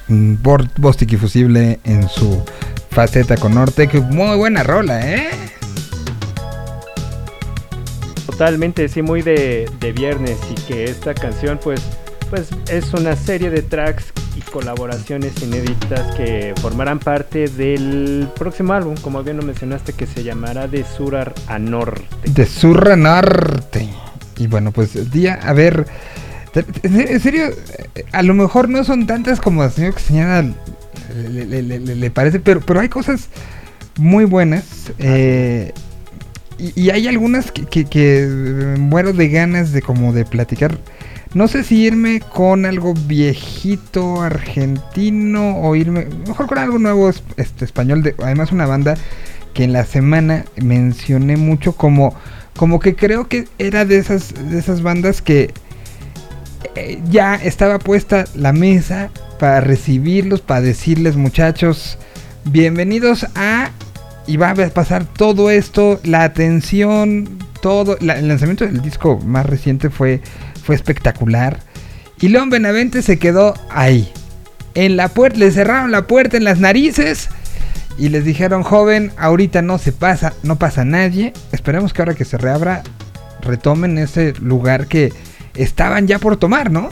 Bostic 0.07 1.13
y 1.13 1.17
Fusible 1.17 1.79
en 1.83 2.09
su 2.09 2.43
faceta 2.89 3.37
con 3.37 3.53
Norte. 3.53 3.87
Muy 4.09 4.35
buena 4.35 4.63
rola, 4.63 5.07
¿eh? 5.07 5.29
Totalmente, 8.25 8.89
sí, 8.89 9.03
muy 9.03 9.21
de, 9.21 9.69
de 9.79 9.91
viernes 9.91 10.39
y 10.49 10.55
que 10.63 10.85
esta 10.85 11.13
canción 11.13 11.59
pues, 11.63 11.81
pues 12.31 12.49
es 12.67 12.91
una 12.95 13.15
serie 13.15 13.51
de 13.51 13.61
tracks 13.61 14.05
y 14.35 14.41
colaboraciones 14.41 15.39
inéditas 15.43 16.15
que 16.15 16.55
formarán 16.61 16.97
parte 16.97 17.47
del 17.47 18.27
próximo 18.35 18.73
álbum, 18.73 18.95
como 18.97 19.21
bien 19.21 19.37
lo 19.37 19.43
mencionaste, 19.43 19.93
que 19.93 20.07
se 20.07 20.23
llamará 20.23 20.67
De 20.67 20.83
Sur 20.83 21.15
a 21.15 21.59
Norte. 21.59 22.07
De 22.25 22.47
Sur 22.47 22.89
a 22.91 22.95
Norte. 22.95 23.87
Y 24.37 24.47
bueno, 24.47 24.71
pues 24.71 25.11
día, 25.11 25.39
a 25.43 25.53
ver, 25.53 25.85
en 26.83 27.19
serio, 27.19 27.49
a 28.14 28.24
lo 28.24 28.34
mejor 28.34 28.70
no 28.70 28.84
son 28.84 29.07
tantas 29.07 29.41
como 29.41 29.64
el 29.64 29.72
señor 29.72 29.95
que 29.95 30.01
señala 30.01 30.53
le, 31.14 32.11
parece, 32.11 32.39
pero, 32.39 32.61
pero 32.61 32.80
hay 32.80 32.89
cosas 32.89 33.30
muy 33.97 34.26
buenas. 34.26 34.91
Eh, 34.99 35.74
y, 36.57 36.89
hay 36.89 37.07
algunas 37.07 37.51
que, 37.51 37.86
que, 37.86 38.76
muero 38.80 39.14
de 39.14 39.30
ganas 39.30 39.72
de 39.72 39.82
como 39.82 40.14
de 40.14 40.26
platicar. 40.26 40.78
No 41.34 41.47
sé 41.47 41.64
si 41.64 41.82
irme 41.82 42.20
con 42.20 42.66
algo 42.66 42.93
viejito 42.93 44.22
argentino 44.22 45.57
o 45.61 45.76
irme 45.76 46.07
mejor 46.28 46.45
con 46.45 46.59
algo 46.59 46.78
nuevo 46.78 47.09
este, 47.38 47.66
español. 47.66 48.03
De, 48.03 48.16
además 48.20 48.51
una 48.51 48.68
banda 48.68 48.95
que 49.53 49.64
en 49.64 49.74
la 49.74 49.86
semana 49.86 50.45
mencioné 50.61 51.38
mucho 51.38 51.74
como 51.74 52.16
como 52.55 52.80
que 52.80 52.95
creo 52.95 53.28
que 53.28 53.47
era 53.57 53.84
de 53.84 53.97
esas 53.97 54.34
de 54.49 54.59
esas 54.59 54.84
bandas 54.84 55.24
que 55.24 55.51
eh, 56.76 56.99
ya 57.09 57.36
estaba 57.36 57.80
puesta 57.80 58.26
la 58.36 58.53
mesa 58.53 59.09
para 59.39 59.61
recibirlos, 59.61 60.41
para 60.41 60.61
decirles 60.61 61.15
muchachos, 61.15 61.97
bienvenidos 62.45 63.28
a... 63.36 63.71
Y 64.26 64.38
va 64.38 64.51
a 64.51 64.55
pasar 64.69 65.03
todo 65.03 65.49
esto, 65.49 65.99
la 66.03 66.24
atención, 66.24 67.38
todo... 67.61 67.97
el 67.99 68.28
lanzamiento 68.28 68.65
del 68.65 68.82
disco 68.82 69.19
más 69.19 69.45
reciente 69.45 69.89
fue, 69.89 70.21
fue 70.63 70.76
espectacular. 70.76 71.59
Y 72.21 72.30
León 72.30 72.49
Benavente 72.49 73.01
se 73.01 73.19
quedó 73.19 73.53
ahí. 73.69 74.09
En 74.76 74.95
la 74.95 75.09
puerta, 75.09 75.39
le 75.39 75.51
cerraron 75.51 75.91
la 75.91 76.07
puerta 76.07 76.38
en 76.38 76.45
las 76.45 76.59
narices. 76.59 77.30
Y 77.97 78.09
les 78.09 78.24
dijeron, 78.24 78.63
joven, 78.63 79.11
ahorita 79.17 79.61
no 79.61 79.78
se 79.78 79.91
pasa, 79.91 80.34
no 80.41 80.57
pasa 80.57 80.86
nadie. 80.86 81.34
Esperemos 81.51 81.93
que 81.93 82.01
ahora 82.01 82.15
que 82.15 82.26
se 82.26 82.38
reabra, 82.38 82.82
retomen 83.41 83.97
ese 83.97 84.34
lugar 84.39 84.88
que, 84.88 85.11
estaban 85.56 86.08
ya 86.08 86.20
por 86.20 86.38
tomar, 86.38 86.72
¿no? 86.72 86.89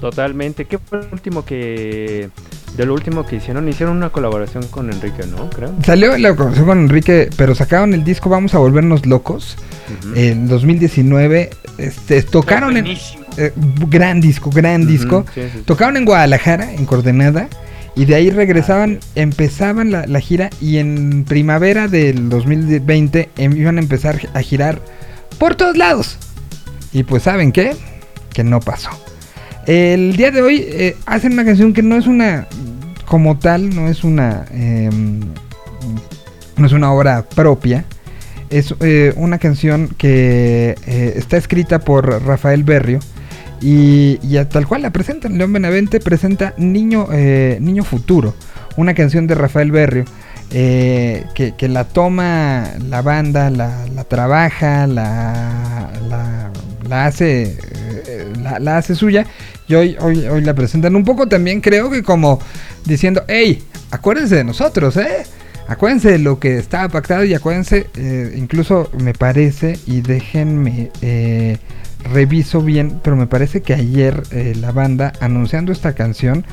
Totalmente. 0.00 0.64
¿Qué 0.64 0.78
fue 0.78 1.00
el 1.00 1.08
último 1.12 1.44
que... 1.44 2.30
De 2.76 2.86
lo 2.86 2.94
último 2.94 3.26
que 3.26 3.36
hicieron, 3.36 3.68
hicieron 3.68 3.96
una 3.96 4.10
colaboración 4.10 4.64
con 4.68 4.90
Enrique, 4.90 5.24
¿no? 5.26 5.50
Creo. 5.50 5.74
Salió 5.84 6.16
la 6.16 6.30
colaboración 6.30 6.66
con 6.66 6.78
Enrique, 6.78 7.28
pero 7.36 7.54
sacaron 7.54 7.92
el 7.94 8.04
disco 8.04 8.30
Vamos 8.30 8.54
a 8.54 8.58
Volvernos 8.58 9.06
Locos. 9.06 9.56
En 10.14 10.46
2019 10.46 11.50
este, 11.78 12.22
tocaron 12.22 12.76
en... 12.76 12.86
Eh, 12.86 13.52
gran 13.88 14.20
disco, 14.20 14.50
gran 14.50 14.86
disco. 14.86 15.24
Tocaron 15.64 15.96
en 15.96 16.04
Guadalajara, 16.04 16.72
en 16.72 16.86
Coordenada. 16.86 17.48
Y 17.96 18.04
de 18.04 18.14
ahí 18.14 18.30
regresaban, 18.30 19.00
empezaban 19.16 19.90
la, 19.90 20.06
la, 20.06 20.20
gira 20.20 20.48
y 20.60 20.78
en 20.78 21.24
primavera 21.24 21.88
del 21.88 22.28
2020 22.28 23.30
em, 23.36 23.56
iban 23.56 23.78
a 23.78 23.80
empezar 23.80 24.28
a 24.32 24.40
girar 24.42 24.80
por 25.40 25.56
todos 25.56 25.76
lados. 25.76 26.18
Y 26.92 27.02
pues 27.02 27.24
saben 27.24 27.50
qué? 27.50 27.74
Que 28.32 28.44
no 28.44 28.60
pasó. 28.60 28.90
El 29.66 30.16
día 30.16 30.30
de 30.30 30.42
hoy 30.42 30.64
eh, 30.68 30.96
hacen 31.06 31.32
una 31.32 31.44
canción 31.44 31.72
que 31.72 31.82
no 31.82 31.96
es 31.96 32.06
una, 32.06 32.46
como 33.06 33.38
tal, 33.38 33.74
no 33.74 33.88
es 33.88 34.04
una, 34.04 34.44
em, 34.52 35.20
no 36.56 36.66
es 36.66 36.72
una 36.72 36.92
obra 36.92 37.22
propia. 37.22 37.84
Es 38.50 38.74
eh, 38.80 39.14
una 39.16 39.38
canción 39.38 39.88
que 39.96 40.74
eh, 40.86 41.12
está 41.16 41.38
escrita 41.38 41.78
por 41.80 42.22
Rafael 42.22 42.62
Berrio. 42.62 43.00
Y, 43.62 44.18
y, 44.22 44.42
tal 44.46 44.66
cual 44.66 44.82
la 44.82 44.90
presentan. 44.90 45.38
León 45.38 45.52
Benavente 45.52 46.00
presenta 46.00 46.54
Niño, 46.56 47.08
Niño 47.60 47.84
Futuro. 47.84 48.34
Una 48.76 48.94
canción 48.94 49.26
de 49.26 49.34
Rafael 49.34 49.70
Berrio. 49.70 50.04
Eh, 50.52 51.26
que, 51.34 51.68
la 51.68 51.84
toma 51.84 52.72
la 52.88 53.02
banda, 53.02 53.50
la, 53.50 54.04
trabaja, 54.08 54.88
la, 54.88 55.88
la, 56.88 57.06
hace, 57.06 57.56
eh, 58.06 58.32
la, 58.58 58.76
hace 58.76 58.96
suya 58.96 59.26
y 59.68 59.74
hoy, 59.74 59.96
hoy, 60.00 60.26
hoy 60.26 60.40
la 60.40 60.52
presentan 60.54 60.96
un 60.96 61.04
poco 61.04 61.28
también 61.28 61.60
creo 61.60 61.88
que 61.88 62.02
como 62.02 62.40
diciendo, 62.84 63.22
hey, 63.28 63.62
acuérdense 63.92 64.34
de 64.34 64.44
nosotros, 64.44 64.96
¿eh? 64.96 65.22
Acuérdense 65.68 66.10
de 66.10 66.18
lo 66.18 66.40
que 66.40 66.58
estaba 66.58 66.88
pactado 66.88 67.24
y 67.24 67.32
acuérdense, 67.32 67.86
eh, 67.94 68.34
incluso 68.36 68.90
me 68.98 69.12
parece, 69.12 69.78
y 69.86 70.00
déjenme 70.00 70.90
reviso 72.12 72.60
bien, 72.60 72.98
pero 73.04 73.14
me 73.14 73.28
parece 73.28 73.62
que 73.62 73.74
ayer 73.74 74.24
la 74.56 74.72
banda 74.72 75.12
anunciando 75.20 75.70
esta 75.70 75.92
canción 75.92 76.44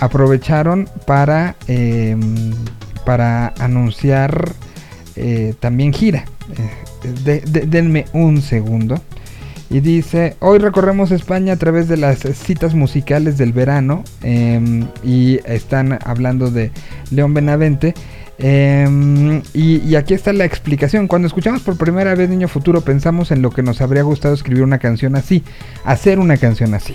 aprovecharon 0.00 0.88
para 1.06 1.54
em, 1.68 2.52
para 3.04 3.54
anunciar 3.58 4.52
eh, 5.16 5.54
también 5.60 5.92
gira. 5.92 6.24
Eh, 7.04 7.42
denme 7.44 8.06
un 8.12 8.42
segundo. 8.42 9.00
Y 9.72 9.80
dice, 9.80 10.36
hoy 10.40 10.58
recorremos 10.58 11.10
España 11.12 11.54
a 11.54 11.56
través 11.56 11.88
de 11.88 11.96
las 11.96 12.18
citas 12.18 12.74
musicales 12.74 13.38
del 13.38 13.54
verano. 13.54 14.04
Em, 14.22 14.86
y 15.02 15.40
están 15.46 15.98
hablando 16.04 16.50
de 16.50 16.70
León 17.10 17.32
Benavente. 17.32 17.94
Em, 18.38 19.40
y, 19.54 19.94
aquí 19.94 20.12
está 20.12 20.32
la 20.34 20.44
explicación. 20.44 21.08
Cuando 21.08 21.26
escuchamos 21.26 21.62
por 21.62 21.78
primera 21.78 22.14
vez 22.14 22.28
Niño 22.28 22.48
Futuro 22.48 22.82
pensamos 22.82 23.30
en 23.30 23.40
lo 23.40 23.50
que 23.50 23.62
nos 23.62 23.80
habría 23.80 24.02
gustado 24.02 24.34
escribir 24.34 24.62
una 24.62 24.78
canción 24.78 25.16
así. 25.16 25.42
Hacer 25.84 26.18
una 26.18 26.36
canción 26.36 26.74
así. 26.74 26.94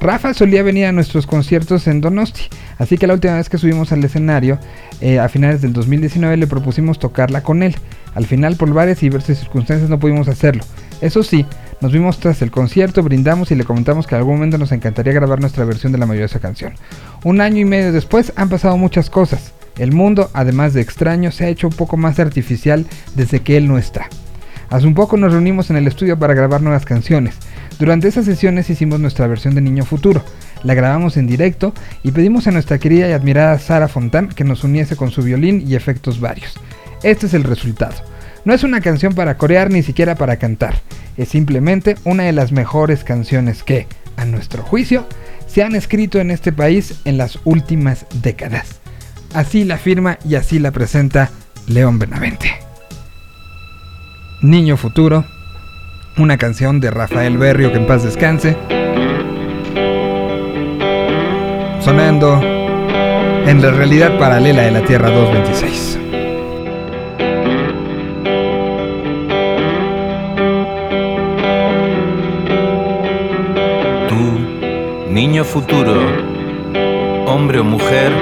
Rafa 0.00 0.32
solía 0.32 0.62
venir 0.62 0.86
a 0.86 0.92
nuestros 0.92 1.26
conciertos 1.26 1.88
en 1.88 2.00
Donosti, 2.00 2.42
así 2.78 2.96
que 2.96 3.08
la 3.08 3.14
última 3.14 3.34
vez 3.34 3.48
que 3.48 3.58
subimos 3.58 3.90
al 3.90 4.04
escenario, 4.04 4.58
eh, 5.00 5.18
a 5.18 5.28
finales 5.28 5.60
del 5.60 5.72
2019, 5.72 6.36
le 6.36 6.46
propusimos 6.46 7.00
tocarla 7.00 7.42
con 7.42 7.64
él. 7.64 7.74
Al 8.14 8.24
final, 8.24 8.56
por 8.56 8.72
varias 8.72 9.02
y 9.02 9.06
diversas 9.06 9.38
circunstancias, 9.38 9.90
no 9.90 9.98
pudimos 9.98 10.28
hacerlo. 10.28 10.62
Eso 11.00 11.24
sí, 11.24 11.44
nos 11.80 11.92
vimos 11.92 12.20
tras 12.20 12.42
el 12.42 12.52
concierto, 12.52 13.02
brindamos 13.02 13.50
y 13.50 13.56
le 13.56 13.64
comentamos 13.64 14.06
que 14.06 14.14
en 14.14 14.20
algún 14.20 14.34
momento 14.34 14.56
nos 14.56 14.70
encantaría 14.70 15.12
grabar 15.12 15.40
nuestra 15.40 15.64
versión 15.64 15.90
de 15.90 15.98
la 15.98 16.06
mayoría 16.06 16.22
de 16.22 16.26
esa 16.26 16.40
canción. 16.40 16.74
Un 17.24 17.40
año 17.40 17.58
y 17.58 17.64
medio 17.64 17.92
después 17.92 18.32
han 18.36 18.48
pasado 18.48 18.76
muchas 18.76 19.10
cosas. 19.10 19.52
El 19.78 19.92
mundo, 19.92 20.30
además 20.32 20.74
de 20.74 20.80
extraño, 20.80 21.32
se 21.32 21.44
ha 21.44 21.48
hecho 21.48 21.68
un 21.68 21.74
poco 21.74 21.96
más 21.96 22.20
artificial 22.20 22.86
desde 23.16 23.40
que 23.40 23.56
él 23.56 23.66
no 23.66 23.78
está. 23.78 24.08
Hace 24.70 24.86
un 24.86 24.94
poco 24.94 25.16
nos 25.16 25.32
reunimos 25.32 25.70
en 25.70 25.76
el 25.76 25.86
estudio 25.86 26.18
para 26.18 26.34
grabar 26.34 26.60
nuevas 26.62 26.84
canciones. 26.84 27.34
Durante 27.78 28.08
esas 28.08 28.24
sesiones 28.24 28.68
hicimos 28.70 28.98
nuestra 28.98 29.28
versión 29.28 29.54
de 29.54 29.60
Niño 29.60 29.84
Futuro. 29.84 30.24
La 30.64 30.74
grabamos 30.74 31.16
en 31.16 31.28
directo 31.28 31.72
y 32.02 32.10
pedimos 32.10 32.48
a 32.48 32.50
nuestra 32.50 32.78
querida 32.78 33.08
y 33.08 33.12
admirada 33.12 33.58
Sara 33.60 33.86
Fontán 33.86 34.28
que 34.28 34.42
nos 34.42 34.64
uniese 34.64 34.96
con 34.96 35.12
su 35.12 35.22
violín 35.22 35.62
y 35.66 35.76
efectos 35.76 36.18
varios. 36.18 36.54
Este 37.04 37.26
es 37.26 37.34
el 37.34 37.44
resultado. 37.44 37.94
No 38.44 38.52
es 38.52 38.64
una 38.64 38.80
canción 38.80 39.14
para 39.14 39.36
corear 39.36 39.70
ni 39.70 39.84
siquiera 39.84 40.16
para 40.16 40.38
cantar. 40.38 40.80
Es 41.16 41.28
simplemente 41.28 41.96
una 42.04 42.24
de 42.24 42.32
las 42.32 42.50
mejores 42.50 43.04
canciones 43.04 43.62
que, 43.62 43.86
a 44.16 44.24
nuestro 44.24 44.64
juicio, 44.64 45.06
se 45.46 45.62
han 45.62 45.76
escrito 45.76 46.18
en 46.18 46.32
este 46.32 46.52
país 46.52 47.00
en 47.04 47.16
las 47.16 47.38
últimas 47.44 48.06
décadas. 48.22 48.80
Así 49.34 49.64
la 49.64 49.78
firma 49.78 50.18
y 50.28 50.34
así 50.34 50.58
la 50.58 50.72
presenta 50.72 51.30
León 51.68 52.00
Benavente. 52.00 52.50
Niño 54.42 54.76
Futuro, 54.76 55.24
una 56.18 56.36
canción 56.36 56.80
de 56.80 56.90
Rafael 56.90 57.38
Berrio 57.38 57.70
que 57.70 57.78
en 57.78 57.86
paz 57.86 58.02
descanse, 58.02 58.56
sonando 61.80 62.40
en 63.46 63.62
la 63.62 63.70
realidad 63.70 64.18
paralela 64.18 64.62
de 64.62 64.70
la 64.72 64.82
Tierra 64.82 65.10
226. 65.10 65.98
Tú, 74.08 75.12
niño 75.12 75.44
futuro, 75.44 75.94
hombre 77.26 77.60
o 77.60 77.64
mujer, 77.64 78.12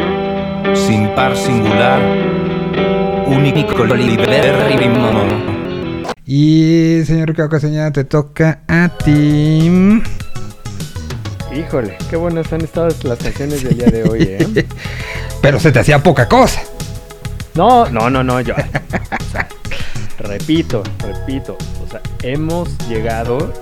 sin 0.74 1.08
par 1.14 1.36
singular, 1.36 2.00
único 3.26 3.58
y 6.26 7.02
señor 7.06 7.28
Ricardo 7.28 7.56
te 7.92 8.04
toca 8.04 8.60
a 8.66 8.88
ti. 8.88 10.02
Híjole, 11.56 11.96
qué 12.10 12.16
buenas 12.16 12.52
han 12.52 12.62
estado 12.62 12.88
las 13.04 13.18
canciones 13.18 13.62
del 13.62 13.76
día 13.76 13.86
de 13.86 14.02
hoy, 14.08 14.22
¿eh? 14.22 14.66
Pero 15.40 15.60
se 15.60 15.70
te 15.70 15.78
hacía 15.78 16.02
poca 16.02 16.28
cosa. 16.28 16.60
No, 17.54 17.88
no, 17.88 18.10
no, 18.10 18.24
no, 18.24 18.40
yo. 18.40 18.54
repito, 20.18 20.82
repito. 20.98 21.56
O 21.86 21.90
sea, 21.90 22.02
hemos 22.22 22.76
llegado 22.88 23.52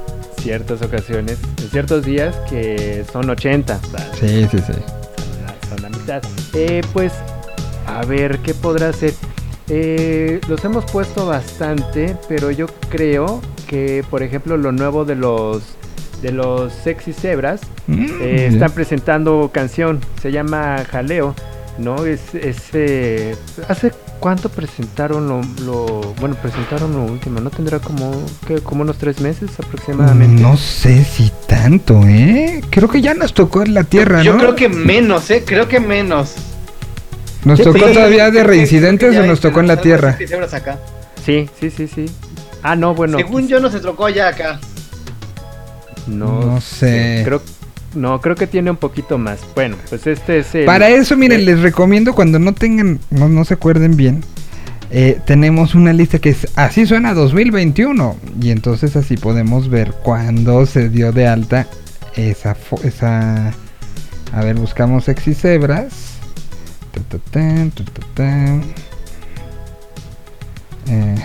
ciertas 0.41 0.81
ocasiones, 0.81 1.39
en 1.63 1.69
ciertos 1.69 2.07
días 2.07 2.35
que 2.49 3.05
son 3.13 3.29
80. 3.29 3.79
Sí, 4.19 4.49
sí, 4.51 4.59
sí. 4.59 4.73
Son 5.69 5.83
la 5.83 5.91
mitad. 5.91 6.23
Eh, 6.55 6.81
pues, 6.95 7.13
a 7.87 8.05
ver, 8.07 8.39
¿qué 8.39 8.55
podrá 8.55 8.91
ser? 8.95 9.13
Eh, 9.69 10.41
los 10.49 10.63
hemos 10.65 10.85
puesto 10.85 11.27
bastante, 11.27 12.17
pero 12.29 12.51
yo 12.51 12.67
creo 12.91 13.41
que, 13.67 14.05
por 14.11 14.23
ejemplo, 14.23 14.57
lo 14.57 14.73
nuevo 14.73 15.05
de 15.05 15.15
los 15.17 15.63
de 16.23 16.33
los 16.33 16.73
sexy 16.73 17.13
cebras 17.13 17.61
Mm, 17.87 18.07
eh, 18.23 18.47
están 18.51 18.71
presentando 18.73 19.51
canción, 19.53 20.01
se 20.23 20.33
llama 20.33 20.83
Jaleo, 20.91 21.35
¿no? 21.77 22.07
Es, 22.07 22.35
es 22.35 22.57
eh, 22.73 23.37
hace 23.69 23.93
cuánto 24.21 24.49
presentaron 24.49 25.29
lo, 25.29 25.43
lo- 25.67 26.15
bueno 26.19 26.35
presentaron 26.37 26.95
lo 26.95 27.03
último, 27.05 27.41
no 27.41 27.51
tendrá 27.51 27.79
como 27.81 28.11
como 28.63 28.83
unos 28.83 28.97
tres 28.97 29.21
meses 29.21 29.51
aproximadamente. 29.59 30.41
No 30.41 30.57
sé 30.57 31.05
si 31.05 31.31
tanto, 31.47 32.01
¿eh? 32.07 32.63
Creo 32.71 32.89
que 32.89 33.03
ya 33.03 33.13
nos 33.13 33.35
tocó 33.35 33.63
en 33.63 33.75
la 33.75 33.85
tierra, 33.85 34.23
Yo 34.23 34.33
¿no? 34.33 34.39
creo 34.39 34.55
que 34.57 34.71
menos, 34.71 35.31
¿eh? 35.31 35.43
Creo 35.47 35.69
que 35.69 35.79
menos. 35.81 36.33
¿Nos 37.45 37.59
Sí, 37.59 37.65
tocó 37.65 37.79
sí, 37.89 37.93
todavía 37.93 38.31
de 38.31 38.43
reincidentes 38.45 39.17
o 39.17 39.27
nos 39.27 39.41
tocó 39.41 39.61
en 39.61 39.67
la 39.69 39.81
tierra? 39.81 40.17
acá. 40.53 40.79
Sí, 41.25 41.49
sí, 41.61 41.71
sí, 41.71 41.87
sí. 41.89 42.07
Ah, 42.63 42.77
no, 42.77 42.95
bueno. 42.95 43.19
Según 43.19 43.49
yo 43.49 43.61
no 43.61 43.71
se 43.71 43.81
trocó 43.81 44.09
ya 44.09 44.29
acá. 44.29 44.61
no, 46.07 46.41
No 46.41 46.61
sé. 46.61 47.23
Creo 47.25 47.43
no, 47.95 48.21
creo 48.21 48.35
que 48.35 48.47
tiene 48.49 48.71
un 48.73 48.77
poquito 48.77 49.19
más. 49.19 49.39
Bueno, 49.55 49.77
pues 49.89 50.05
este 50.07 50.41
es 50.41 50.53
el 50.55 50.65
Para 50.65 50.89
eso, 50.89 51.17
miren, 51.17 51.41
eh, 51.41 51.45
les 51.45 51.61
recomiendo 51.61 52.13
cuando 52.15 52.39
no 52.41 52.53
tengan, 52.53 52.99
no, 53.11 53.29
no 53.29 53.45
se 53.45 53.55
acuerden 53.55 53.97
bien, 53.97 54.25
eh, 54.91 55.21
tenemos 55.27 55.77
una 55.77 55.93
lista 55.93 56.19
que 56.19 56.31
es 56.31 56.49
Así 56.57 56.87
suena 56.87 57.15
2021. 57.15 58.17
Y 58.41 58.51
entonces 58.51 58.97
así 58.97 59.17
podemos 59.17 59.69
ver 59.69 59.93
cuándo 60.03 60.67
se 60.67 60.89
dio 60.89 61.13
de 61.13 61.29
alta 61.29 61.69
esa... 62.17 62.57
fo- 62.57 62.83
esa 62.85 63.53
a 64.33 64.41
ver, 64.45 64.57
buscamos 64.57 65.05
sexy 65.05 65.35
Eh, 70.89 71.17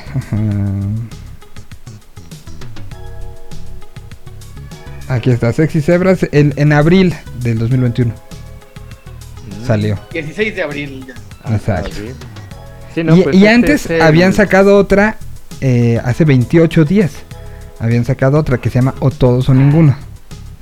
Aquí 5.07 5.32
está, 5.32 5.51
Sexy 5.53 5.82
Cebras 5.82 6.20
en, 6.32 6.53
en 6.55 6.72
abril 6.72 7.15
del 7.41 7.57
2021 7.57 8.13
mm, 8.13 9.65
salió. 9.65 9.97
16 10.11 10.55
de 10.55 10.61
abril. 10.61 11.05
ya. 11.07 11.13
ah, 11.43 11.55
Exacto. 11.55 11.89
sí. 11.95 13.03
No, 13.03 13.15
y 13.15 13.22
pues 13.24 13.36
y 13.36 13.39
este 13.39 13.49
antes 13.49 13.86
es 13.86 13.91
el- 13.91 14.01
habían 14.01 14.34
sacado 14.34 14.76
otra 14.78 15.17
eh, 15.61 15.99
hace 16.03 16.26
28 16.26 16.86
días. 16.86 17.11
Habían 17.80 18.03
sacado 18.05 18.38
otra 18.38 18.57
que 18.59 18.70
se 18.70 18.76
llama 18.76 18.93
O 18.99 19.09
Todos 19.09 19.47
o 19.49 19.53
Ninguno. 19.53 19.95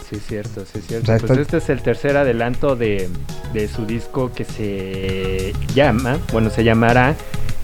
Sí, 0.09 0.19
cierto, 0.25 0.63
sí, 0.71 0.79
cierto. 0.87 1.03
O 1.03 1.05
sea, 1.17 1.17
pues 1.19 1.31
está- 1.31 1.41
este 1.41 1.57
es 1.57 1.69
el 1.69 1.81
tercer 1.81 2.15
adelanto 2.17 2.75
de, 2.75 3.09
de 3.53 3.67
su 3.67 3.85
disco 3.85 4.31
que 4.33 4.45
se 4.45 5.53
llama, 5.75 6.17
bueno, 6.31 6.49
se 6.49 6.63
llamará 6.63 7.15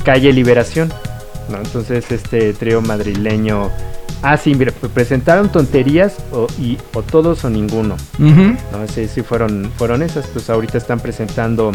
Calle 0.03 0.33
Liberación. 0.33 0.91
¿no? 1.49 1.57
Entonces 1.57 2.09
este 2.11 2.53
trío 2.53 2.81
madrileño... 2.81 3.69
Ah, 4.21 4.37
sí, 4.37 4.55
mira, 4.55 4.71
pues, 4.79 4.89
presentaron 4.93 5.51
tonterías 5.51 6.13
o, 6.31 6.47
y, 6.57 6.77
o 6.93 7.01
todos 7.01 7.43
o 7.43 7.49
ninguno. 7.49 7.95
Ujú. 8.17 8.55
No 8.71 8.87
sé 8.87 9.09
si 9.09 9.21
fueron, 9.21 9.69
fueron 9.77 10.01
esas, 10.01 10.25
pues 10.27 10.49
ahorita 10.49 10.77
están 10.77 11.01
presentando 11.01 11.73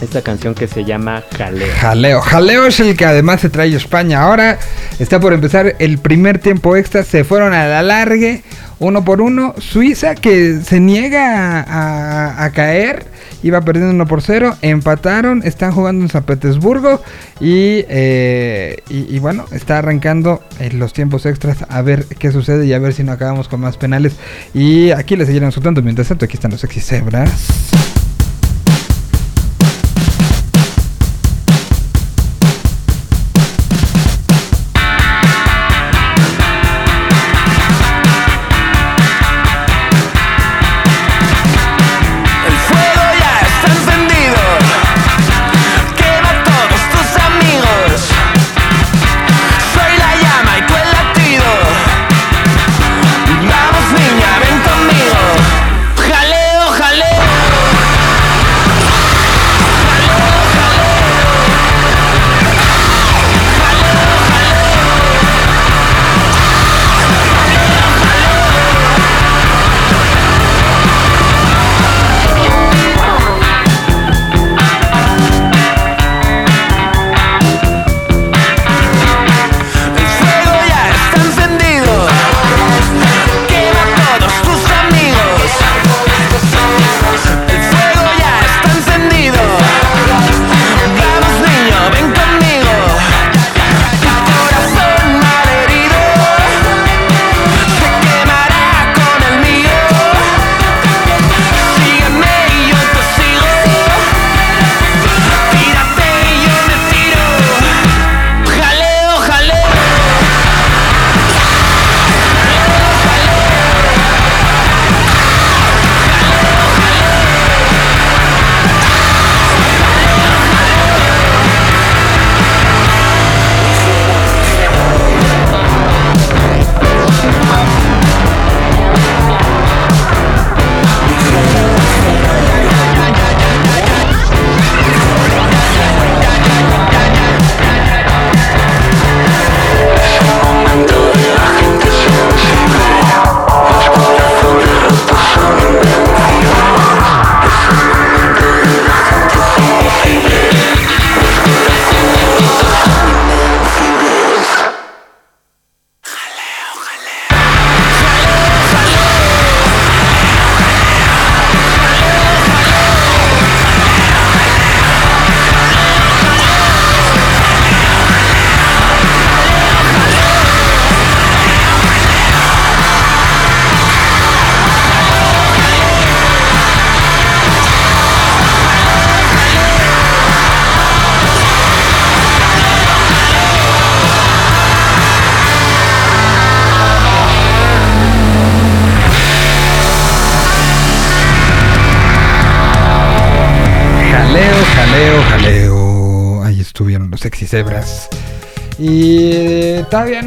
esta 0.00 0.20
canción 0.22 0.54
que 0.56 0.66
se 0.66 0.84
llama 0.84 1.22
Jaleo. 1.38 1.72
Jaleo. 1.80 2.20
Jaleo 2.20 2.66
es 2.66 2.80
el 2.80 2.96
que 2.96 3.04
además 3.06 3.40
se 3.40 3.50
trae 3.50 3.72
España. 3.76 4.22
Ahora 4.22 4.58
está 4.98 5.20
por 5.20 5.32
empezar 5.32 5.76
el 5.78 5.98
primer 5.98 6.40
tiempo 6.40 6.74
extra. 6.76 7.04
Se 7.04 7.22
fueron 7.22 7.54
a 7.54 7.68
la 7.68 7.82
largue, 7.84 8.42
uno 8.78 9.04
por 9.04 9.20
uno. 9.20 9.54
Suiza 9.58 10.14
que 10.14 10.60
se 10.60 10.80
niega 10.80 11.64
a, 12.44 12.50
caer. 12.50 13.06
Iba 13.42 13.60
perdiendo 13.60 13.92
1 13.94 14.06
por 14.06 14.22
0. 14.22 14.56
Empataron. 14.62 15.42
Están 15.44 15.72
jugando 15.72 16.04
en 16.04 16.10
San 16.10 16.24
Petersburgo. 16.24 17.00
Y, 17.40 17.84
eh, 17.88 18.82
bueno, 19.20 19.44
está 19.52 19.78
arrancando 19.78 20.42
en 20.58 20.78
los 20.78 20.92
tiempos 20.92 21.26
extras. 21.26 21.64
A 21.68 21.82
ver 21.82 22.06
qué 22.18 22.32
sucede 22.32 22.66
y 22.66 22.72
a 22.72 22.78
ver 22.78 22.92
si 22.92 23.02
no 23.02 23.12
acabamos 23.12 23.48
con 23.48 23.60
más 23.60 23.76
penales. 23.76 24.16
Y 24.54 24.90
aquí 24.90 25.16
les 25.16 25.26
seguirán 25.26 25.52
soltando. 25.52 25.82
Mientras 25.82 26.08
tanto, 26.08 26.24
aquí 26.24 26.34
están 26.34 26.50
los 26.50 26.60
sexy 26.60 26.80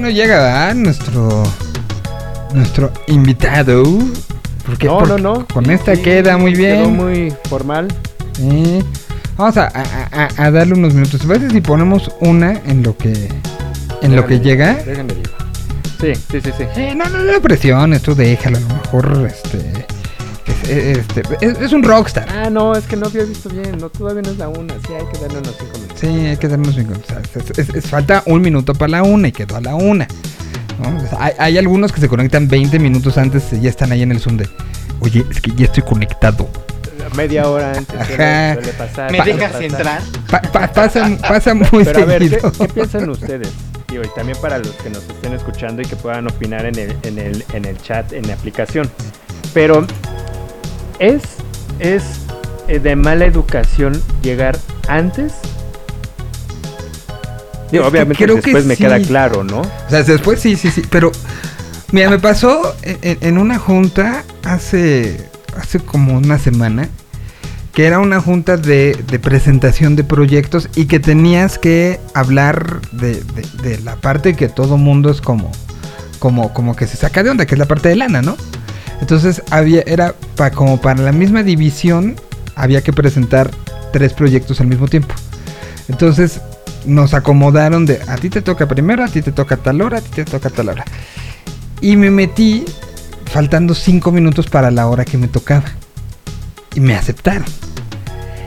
no 0.09 0.15
llega 0.15 0.35
¿verdad? 0.41 0.75
nuestro 0.75 1.43
nuestro 2.53 2.91
invitado. 3.07 3.83
Porque, 4.65 4.87
No, 4.87 4.99
porque 4.99 5.21
no, 5.21 5.35
no. 5.39 5.47
Con 5.47 5.69
esta 5.69 5.95
sí, 5.95 6.01
queda 6.01 6.37
muy 6.37 6.53
bien. 6.53 6.77
Quedó 6.77 6.89
muy 6.89 7.33
formal. 7.49 7.87
Sí. 8.33 8.83
Vamos 9.37 9.57
a, 9.57 9.67
a- 9.67 10.25
a- 10.37 10.45
a 10.45 10.51
darle 10.51 10.73
unos 10.73 10.93
minutos. 10.93 11.21
¿Te 11.21 11.27
parece 11.27 11.49
si 11.49 11.61
ponemos 11.61 12.11
una 12.19 12.53
en 12.65 12.83
lo 12.83 12.95
que 12.97 13.29
en 14.01 14.15
lo 14.15 14.25
que 14.25 14.39
llega? 14.39 14.73
Déjame. 14.85 15.13
Sí, 15.99 16.13
sí, 16.31 16.39
sí, 16.41 16.81
no, 16.95 17.05
no, 17.09 17.19
no 17.23 17.41
presiones, 17.41 18.01
tú 18.01 18.15
déjalo, 18.15 18.57
a 18.57 18.61
lo 18.61 18.67
mejor 18.67 19.27
este 19.27 19.57
es, 20.47 20.69
es- 20.69 20.97
este, 20.99 21.23
es- 21.41 21.59
es 21.59 21.73
un 21.73 21.83
rockstar. 21.83 22.25
Ah, 22.29 22.49
no, 22.49 22.73
es 22.75 22.85
que 22.85 22.95
no 22.95 23.07
había 23.07 23.23
visto 23.23 23.49
bien. 23.49 23.77
No, 23.79 23.89
todavía 23.89 24.21
no 24.21 24.29
es 24.31 24.37
la 24.37 24.47
una. 24.47 24.73
Sí, 24.87 24.93
hay 24.93 25.05
que 25.11 25.19
darle 25.19 25.39
unos 25.39 25.55
cinco 25.59 25.73
minutos. 25.77 25.99
Sí, 25.99 26.07
hay 26.07 26.37
que 26.37 26.47
darnos 26.47 26.77
un 26.77 26.91
o 26.93 26.95
sea, 27.07 27.18
es- 27.35 27.57
es- 27.57 27.75
es- 27.75 27.85
falta 27.87 28.23
un 28.25 28.41
minuto 28.41 28.73
para 28.73 28.89
la 28.91 29.03
una 29.03 29.27
y 29.27 29.31
quedó 29.31 29.57
a 29.57 29.61
la 29.61 29.75
una. 29.75 30.07
¿no? 30.81 30.97
O 30.97 31.07
sea, 31.07 31.17
hay, 31.23 31.33
hay 31.37 31.57
algunos 31.57 31.91
que 31.91 31.99
se 32.01 32.07
conectan 32.07 32.47
20 32.47 32.79
minutos 32.79 33.17
antes 33.17 33.51
y 33.53 33.61
ya 33.61 33.69
están 33.69 33.91
ahí 33.91 34.01
en 34.01 34.11
el 34.11 34.19
Zoom 34.19 34.37
de, 34.37 34.49
oye, 35.01 35.25
es 35.29 35.41
que 35.41 35.51
ya 35.55 35.65
estoy 35.65 35.83
conectado. 35.83 36.49
Media 37.15 37.49
hora 37.49 37.73
antes 37.75 37.95
Ajá. 37.99 38.05
suele, 38.05 38.53
suele 38.53 38.73
pasar. 38.73 39.11
¿Me 39.11 39.17
dejas 39.23 39.51
pasar. 39.51 39.63
entrar? 39.63 40.01
Pa- 40.29 40.41
pa- 40.43 40.71
pasa, 40.71 41.09
pasa 41.27 41.53
muy 41.55 41.83
Pero 41.83 42.01
a 42.01 42.05
ver, 42.05 42.21
¿qué, 42.21 42.29
seguido. 42.29 42.51
qué 42.51 42.67
piensan 42.67 43.09
ustedes? 43.09 43.49
Digo, 43.89 44.03
y 44.03 44.07
también 44.15 44.37
para 44.39 44.59
los 44.59 44.69
que 44.73 44.89
nos 44.91 45.01
estén 45.03 45.33
escuchando 45.33 45.81
y 45.81 45.85
que 45.85 45.95
puedan 45.95 46.27
opinar 46.27 46.65
en 46.67 46.77
el, 46.77 46.95
en 47.03 47.17
el, 47.17 47.43
en 47.53 47.65
el 47.65 47.81
chat, 47.81 48.13
en 48.13 48.27
la 48.27 48.35
aplicación. 48.35 48.89
Pero, 49.55 49.87
¿es, 50.99 51.23
es 51.79 52.03
eh, 52.67 52.77
de 52.79 52.95
mala 52.95 53.25
educación 53.25 53.99
llegar 54.21 54.57
antes? 54.87 55.33
Digo, 57.71 57.83
Es 57.83 57.91
que 57.91 57.97
obviamente 57.97 58.23
creo 58.23 58.35
que 58.37 58.41
después 58.41 58.65
me 58.65 58.75
queda 58.77 58.99
claro, 59.07 59.43
¿no? 59.43 59.61
O 59.61 59.89
sea, 59.89 60.03
después 60.03 60.39
sí, 60.39 60.55
sí, 60.55 60.71
sí. 60.71 60.81
Pero, 60.89 61.11
mira, 61.91 62.09
me 62.09 62.19
pasó 62.19 62.75
en 62.83 63.37
una 63.37 63.59
junta 63.59 64.23
hace, 64.43 65.27
hace 65.57 65.79
como 65.79 66.17
una 66.17 66.37
semana. 66.39 66.89
Que 67.73 67.85
era 67.85 67.99
una 67.99 68.19
junta 68.19 68.57
de, 68.57 68.97
de 69.09 69.19
presentación 69.19 69.95
de 69.95 70.03
proyectos 70.03 70.67
y 70.75 70.85
que 70.85 70.99
tenías 70.99 71.57
que 71.59 71.99
hablar 72.13 72.81
de, 72.91 73.21
de- 73.23 73.69
de 73.69 73.79
la 73.83 73.95
parte 73.95 74.35
que 74.35 74.49
todo 74.49 74.75
mundo 74.75 75.09
es 75.11 75.21
como, 75.21 75.51
como, 76.17 76.51
como 76.53 76.75
que 76.75 76.87
se 76.87 76.97
saca 76.97 77.23
de 77.23 77.29
onda, 77.29 77.45
que 77.45 77.55
es 77.55 77.59
la 77.59 77.67
parte 77.67 77.87
de 77.87 77.95
lana, 77.95 78.21
¿no? 78.21 78.35
Entonces 78.99 79.43
había, 79.51 79.81
era 79.85 80.13
pa- 80.35 80.51
como 80.51 80.81
para 80.81 81.01
la 81.03 81.11
misma 81.13 81.41
división, 81.43 82.15
había 82.55 82.81
que 82.81 82.91
presentar 82.91 83.51
tres 83.93 84.11
proyectos 84.13 84.59
al 84.59 84.67
mismo 84.67 84.87
tiempo. 84.89 85.13
Entonces 85.87 86.41
nos 86.85 87.13
acomodaron 87.13 87.85
de 87.85 88.01
a 88.07 88.15
ti 88.15 88.29
te 88.29 88.41
toca 88.41 88.67
primero, 88.67 89.03
a 89.03 89.07
ti 89.07 89.21
te 89.21 89.31
toca 89.31 89.57
tal 89.57 89.81
hora, 89.81 89.99
a 89.99 90.01
ti 90.01 90.09
te 90.11 90.25
toca 90.25 90.49
tal 90.49 90.69
hora. 90.69 90.85
Y 91.81 91.95
me 91.95 92.11
metí 92.11 92.65
faltando 93.25 93.73
cinco 93.73 94.11
minutos 94.11 94.47
para 94.47 94.71
la 94.71 94.87
hora 94.87 95.05
que 95.05 95.17
me 95.17 95.27
tocaba. 95.27 95.65
Y 96.75 96.79
me 96.79 96.95
aceptaron. 96.95 97.45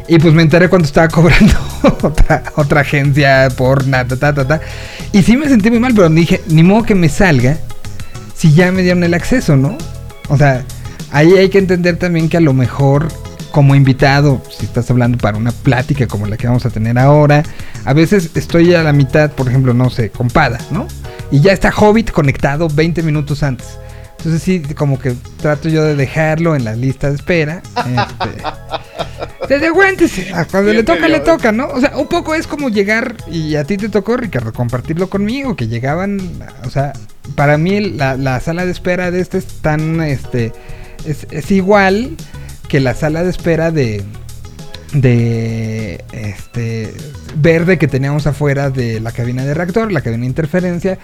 Y 0.09 0.19
pues 0.19 0.35
me 0.35 0.43
enteré 0.43 0.69
cuando 0.69 0.87
estaba 0.87 1.09
cobrando 1.11 1.55
otra, 2.03 2.43
otra 2.57 2.81
agencia 2.83 3.49
por 3.57 3.87
nada, 3.87 4.17
ta, 4.17 4.35
ta, 4.35 4.47
ta. 4.47 4.61
Y 5.13 5.23
sí 5.23 5.37
me 5.37 5.49
sentí 5.49 5.71
muy 5.71 5.81
mal, 5.81 5.95
pero 5.95 6.09
dije, 6.09 6.43
ni 6.49 6.63
modo 6.63 6.83
que 6.83 6.95
me 6.95 7.09
salga 7.09 7.59
si 8.35 8.53
ya 8.53 8.73
me 8.73 8.83
dieron 8.83 9.05
el 9.05 9.15
acceso, 9.15 9.57
¿no? 9.57 9.79
O 10.29 10.37
sea, 10.37 10.65
ahí 11.13 11.33
hay 11.35 11.49
que 11.49 11.59
entender 11.59 11.97
también 11.97 12.29
que 12.29 12.39
a 12.39 12.41
lo 12.41 12.53
mejor 12.53 13.09
como 13.53 13.75
invitado, 13.75 14.43
si 14.51 14.65
estás 14.67 14.91
hablando 14.91 15.19
para 15.19 15.37
una 15.37 15.53
plática 15.53 16.07
como 16.09 16.27
la 16.27 16.37
que 16.37 16.49
vamos 16.49 16.67
a 16.67 16.71
tener 16.71 16.99
ahora, 16.99 17.45
a 17.85 17.93
veces 17.93 18.31
estoy 18.35 18.75
a 18.75 18.83
la 18.83 18.93
mitad, 18.93 19.31
por 19.31 19.47
ejemplo, 19.47 19.75
no 19.75 19.91
sé, 19.91 20.11
con 20.11 20.29
Pada, 20.29 20.59
¿no? 20.71 20.89
Y 21.31 21.41
ya 21.41 21.53
está 21.53 21.71
Hobbit 21.71 22.11
conectado 22.11 22.69
20 22.69 23.03
minutos 23.03 23.43
antes. 23.43 23.79
Entonces 24.19 24.43
sí, 24.43 24.63
como 24.75 24.99
que 24.99 25.15
trato 25.41 25.69
yo 25.69 25.85
de 25.85 25.97
dejarlo 25.97 26.55
en 26.55 26.65
la 26.65 26.75
lista 26.75 27.09
de 27.09 27.17
espera. 27.17 27.63
Este, 27.77 28.43
desde 29.49 29.67
aguántese, 29.67 30.33
cuando 30.51 30.73
le 30.73 30.85
toca, 30.85 31.09
le 31.09 31.21
toca, 31.21 31.53
¿no? 31.53 31.69
O 31.69 31.81
sea, 31.81 31.97
un 31.97 32.07
poco 32.07 32.35
es 32.35 32.47
como 32.47 32.69
llegar, 32.69 33.17
y 33.31 33.57
a 33.57 33.65
ti 33.65 33.77
te 33.77 33.89
tocó, 33.89 34.17
Ricardo, 34.17 34.53
compartirlo 34.53 35.11
conmigo, 35.11 35.57
que 35.57 35.67
llegaban, 35.67 36.21
o 36.65 36.71
sea, 36.71 36.93
para 37.35 37.59
mí 37.59 37.81
la, 37.81 38.17
la 38.17 38.39
sala 38.41 38.65
de 38.65 38.71
espera 38.73 39.11
de 39.11 39.21
este 39.21 39.39
es 39.39 39.47
tan, 39.61 40.01
este, 40.01 40.53
es, 41.05 41.27
es 41.31 41.51
igual 41.51 42.17
que 42.73 42.81
la 42.81 42.95
sala 42.95 43.23
de 43.23 43.29
espera 43.29 43.71
de, 43.71 44.03
de, 44.95 46.03
este, 46.13 46.91
verde 47.37 47.77
que 47.79 47.87
teníamos 47.87 48.27
afuera 48.27 48.71
de 48.71 48.99
la 48.99 49.13
cabina 49.13 49.45
de 49.45 49.53
reactor, 49.53 49.93
la 49.93 50.01
cabina 50.01 50.23
de 50.23 50.29
interferencia, 50.29 50.99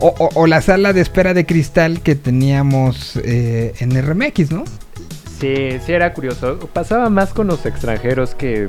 o, 0.00 0.08
o- 0.18 0.28
o 0.34 0.46
la 0.46 0.60
sala 0.60 0.92
de 0.92 1.00
espera 1.00 1.32
de 1.32 1.46
cristal 1.46 2.02
que 2.02 2.14
teníamos 2.14 3.16
eh, 3.24 3.72
en 3.78 3.90
RMX, 4.06 4.50
¿no? 4.50 4.64
Sí, 5.40 5.78
sí 5.86 5.92
era 5.92 6.12
curioso. 6.12 6.58
Pasaba 6.74 7.08
más 7.08 7.30
con 7.32 7.46
los 7.46 7.64
extranjeros 7.64 8.34
que, 8.34 8.68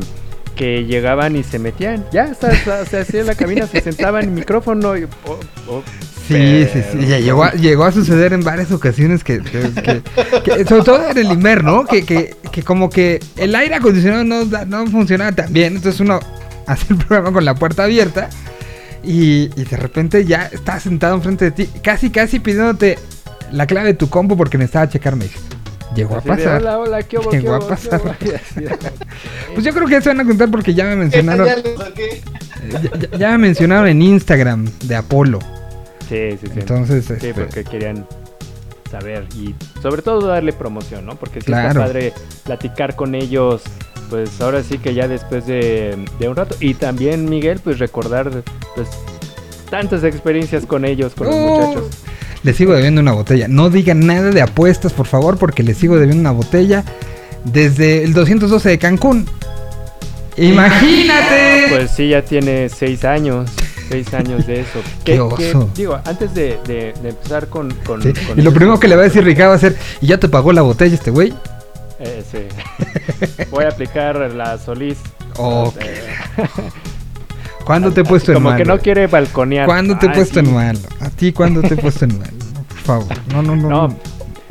que 0.55 0.85
llegaban 0.85 1.35
y 1.35 1.43
se 1.43 1.59
metían. 1.59 2.05
Ya, 2.13 2.23
está, 2.25 2.53
está- 2.53 2.85
se 2.85 2.99
hacía 3.01 3.23
la 3.25 3.35
cabina, 3.35 3.67
se 3.67 3.81
sentaban 3.81 4.23
en 4.23 4.29
el 4.29 4.35
micrófono 4.35 4.97
y... 4.97 5.03
oh, 5.03 5.39
oh, 5.67 5.83
Sí, 6.27 6.67
sí, 6.73 6.81
sí. 6.91 7.05
Ya 7.07 7.19
llegó, 7.19 7.43
a, 7.43 7.51
llegó 7.53 7.83
a 7.85 7.91
suceder 7.91 8.33
en 8.33 8.43
varias 8.43 8.71
ocasiones 8.71 9.23
que, 9.23 9.39
que- 9.41 9.69
que- 9.81 10.01
que- 10.43 10.65
sobre 10.65 10.83
todo 10.83 11.09
en 11.11 11.17
el 11.17 11.31
Imer, 11.31 11.63
¿no? 11.63 11.85
Que, 11.85 12.03
que, 12.05 12.35
que 12.51 12.63
como 12.63 12.89
que 12.89 13.19
el 13.37 13.53
aire 13.55 13.75
acondicionado 13.75 14.23
no, 14.23 14.43
no 14.65 14.87
funcionaba 14.87 15.31
tan 15.33 15.51
bien. 15.53 15.75
Entonces 15.75 15.99
uno 16.01 16.19
hace 16.67 16.85
el 16.93 16.97
programa 16.97 17.31
con 17.31 17.45
la 17.45 17.53
puerta 17.55 17.83
abierta 17.83 18.29
y, 19.03 19.51
y 19.55 19.65
de 19.65 19.77
repente 19.77 20.25
ya 20.25 20.49
está 20.51 20.79
sentado 20.79 21.13
enfrente 21.15 21.45
de 21.45 21.51
ti, 21.51 21.69
casi, 21.83 22.09
casi 22.09 22.39
pidiéndote 22.39 22.97
la 23.51 23.67
clave 23.67 23.89
de 23.89 23.93
tu 23.93 24.09
combo 24.09 24.35
porque 24.35 24.57
necesitaba 24.57 24.89
checarme. 24.89 25.27
Llegó 25.95 26.17
a 26.17 26.21
pasar. 26.21 26.59
Hola, 26.61 26.79
hola, 26.79 27.03
¿qué 27.03 27.19
hubo, 27.19 27.31
Llegó 27.31 27.43
qué 27.43 27.49
a 27.53 27.57
hubo, 27.59 27.67
pasar. 27.67 28.01
qué 28.19 28.25
hubo?" 28.29 28.31
Y 28.31 28.35
así 28.35 28.59
de- 28.61 28.77
Pues 29.53 29.63
yo 29.65 29.73
creo 29.73 29.87
que 29.87 29.97
eso 29.97 30.09
van 30.09 30.19
a 30.21 30.25
contar 30.25 30.49
porque 30.49 30.73
ya 30.73 30.85
me 30.85 30.95
mencionaron. 30.97 31.45
Ya, 31.47 32.81
ya- 32.81 33.17
ya 33.17 33.31
me 33.33 33.37
mencionaron 33.37 33.87
en 33.87 34.01
Instagram 34.01 34.65
de 34.83 34.95
Apolo. 34.95 35.39
Sí, 36.09 36.31
sí, 36.39 36.47
sí. 36.47 36.59
Entonces, 36.59 37.05
Sí, 37.05 37.13
este, 37.13 37.33
porque 37.33 37.63
querían 37.63 38.05
saber 38.91 39.25
y 39.35 39.55
sobre 39.81 40.01
todo 40.01 40.27
darle 40.27 40.53
promoción, 40.53 41.05
¿no? 41.05 41.15
Porque 41.15 41.39
sí 41.41 41.47
Claro. 41.47 41.69
está 41.69 41.81
padre 41.81 42.13
platicar 42.43 42.95
con 42.95 43.15
ellos, 43.15 43.61
pues 44.09 44.39
ahora 44.41 44.61
sí 44.63 44.77
que 44.77 44.93
ya 44.93 45.07
después 45.07 45.45
de, 45.47 45.97
de 46.19 46.29
un 46.29 46.35
rato. 46.35 46.55
Y 46.59 46.75
también, 46.75 47.25
Miguel, 47.27 47.59
pues 47.63 47.79
recordar 47.79 48.29
pues 48.75 48.87
tantas 49.69 50.03
experiencias 50.03 50.65
con 50.65 50.85
ellos, 50.85 51.13
con 51.15 51.27
los 51.27 51.35
Oh, 51.35 51.39
muchachos. 51.59 51.97
Le 52.43 52.53
sigo 52.53 52.73
debiendo 52.73 53.01
una 53.01 53.13
botella. 53.13 53.47
No 53.47 53.71
digan 53.71 54.05
nada 54.05 54.29
de 54.29 54.41
apuestas, 54.43 54.93
por 54.93 55.07
favor, 55.07 55.37
porque 55.39 55.63
le 55.63 55.73
sigo 55.73 55.97
debiendo 55.97 56.21
una 56.21 56.31
botella 56.31 56.83
desde 57.43 58.03
el 58.03 58.13
212 58.13 58.69
de 58.69 58.77
Cancún. 58.77 59.25
Imagínate. 60.37 61.65
Pues 61.69 61.91
sí, 61.91 62.09
ya 62.09 62.21
tiene 62.21 62.69
seis 62.69 63.03
años. 63.05 63.49
Seis 63.89 64.13
años 64.13 64.45
de 64.47 64.61
eso. 64.61 64.79
Qué 65.03 65.13
Que- 65.13 65.21
oso. 65.21 65.37
que, 65.37 65.81
digo, 65.81 65.99
antes 66.05 66.33
de, 66.33 66.59
de- 66.65 66.93
de 67.01 67.09
empezar 67.09 67.47
con... 67.47 67.71
con- 67.85 68.01
Sí, 68.01 68.13
con 68.27 68.39
Y 68.39 68.41
lo 68.41 68.51
primero 68.53 68.79
que 68.79 68.87
le 68.87 68.95
va 68.95 69.01
a 69.01 69.05
decir 69.05 69.23
Ricardo 69.23 69.51
va 69.51 69.55
a 69.55 69.59
ser, 69.59 69.75
¿y 70.01 70.07
ya 70.07 70.17
te 70.19 70.27
pagó 70.29 70.51
la 70.53 70.61
botella 70.63 70.95
este 70.95 71.11
güey? 71.11 71.33
eh, 71.99 72.23
sí. 72.29 72.39
Voy 73.51 73.63
a 73.65 73.69
aplicar 73.69 74.17
la 74.31 74.57
Solís. 74.57 74.97
Ok. 75.37 75.75
Eh, 75.81 76.03
¿Cuándo 77.65 77.91
te 77.91 78.01
he 78.01 78.03
puesto 78.03 78.31
en 78.31 78.35
Como 78.37 78.49
mal? 78.49 78.57
que 78.57 78.65
no 78.65 78.77
quiere 78.79 79.07
balconear. 79.07 79.65
¿Cuándo 79.65 79.97
te 79.97 80.05
he 80.05 80.09
puesto 80.09 80.39
en 80.39 80.53
mal? 80.53 80.77
¿A 80.99 81.09
ti 81.09 81.31
cuándo 81.33 81.61
te 81.61 81.73
he 81.73 81.77
puesto 81.77 82.05
en 82.05 82.19
mal? 82.19 82.29
No, 82.53 82.63
por 82.63 82.77
favor. 82.77 83.07
No, 83.33 83.41
no, 83.41 83.55
no. 83.55 83.69
No, 83.69 83.95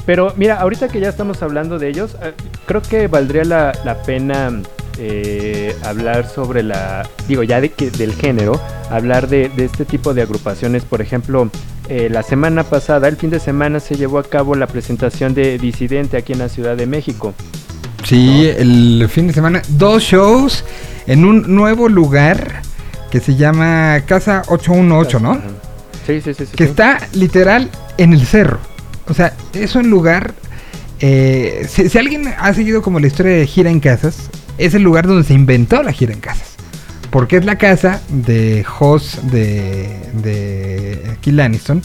pero 0.05 0.32
mira, 0.37 0.57
ahorita 0.61 0.89
que 0.89 0.99
ya 1.01 1.09
estamos 1.11 1.41
hablando 1.43 1.78
de 1.78 1.89
ellos, 1.91 2.16
eh, 2.22 2.32
creo 2.66 2.82
que 2.82 3.07
valdría 3.07 3.45
la, 3.45 3.72
la 3.85 4.03
pena 4.03 4.51
eh, 4.99 5.74
hablar 5.82 6.28
sobre 6.28 6.62
la, 6.62 7.09
digo, 7.28 7.42
ya 7.42 7.61
de 7.61 7.70
que, 7.70 7.90
del 7.90 8.14
género, 8.14 8.61
hablar 8.90 9.28
de, 9.28 9.49
de 9.49 9.64
este 9.64 9.84
tipo 9.84 10.14
de 10.14 10.22
agrupaciones. 10.22 10.84
Por 10.84 11.01
ejemplo, 11.03 11.51
eh, 11.88 12.09
la 12.11 12.22
semana 12.22 12.64
pasada, 12.64 13.09
el 13.09 13.16
fin 13.16 13.30
de 13.30 13.40
semana, 13.40 13.80
se 13.80 13.97
llevó 13.97 14.18
a 14.18 14.24
cabo 14.24 14.55
la 14.55 14.66
presentación 14.66 15.34
de 15.34 15.59
Disidente 15.59 16.16
aquí 16.16 16.32
en 16.32 16.38
la 16.38 16.49
Ciudad 16.49 16.76
de 16.76 16.86
México. 16.86 17.34
Sí, 18.05 18.47
el 18.47 19.09
fin 19.11 19.26
de 19.28 19.32
semana, 19.32 19.62
dos 19.68 20.03
shows 20.03 20.64
en 21.07 21.24
un 21.24 21.55
nuevo 21.55 21.88
lugar 21.88 22.62
que 23.11 23.20
se 23.20 23.34
llama 23.34 24.03
Casa 24.07 24.42
818, 24.49 25.20
¿no? 25.20 25.40
Sí, 26.07 26.20
sí, 26.20 26.34
sí. 26.34 26.45
sí, 26.47 26.53
que 26.57 26.64
sí. 26.64 26.70
está 26.70 26.99
literal 27.14 27.70
en 27.97 28.12
el 28.12 28.26
cerro. 28.26 28.59
O 29.09 29.14
sea, 29.14 29.34
es 29.55 29.74
un 29.74 29.88
lugar. 29.88 30.34
eh, 31.01 31.66
si, 31.68 31.88
si 31.88 31.99
alguien 31.99 32.32
ha 32.38 32.53
seguido 32.55 32.82
como 32.82 33.01
la 33.01 33.07
historia 33.07 33.32
de 33.36 33.47
gira 33.47 33.70
en 33.70 33.80
casas, 33.80 34.30
es 34.59 34.74
el 34.74 34.82
lugar 34.82 35.07
donde 35.07 35.24
se 35.24 35.34
inventó 35.34 35.82
la 35.82 35.92
gira 35.92 36.12
en 36.12 36.20
casas. 36.20 36.55
Porque 37.11 37.36
es 37.36 37.44
la 37.44 37.57
casa 37.59 38.00
de 38.09 38.64
Hoss 38.80 39.18
de, 39.30 40.00
de 40.14 41.16
Kill 41.20 41.38
Aniston. 41.40 41.80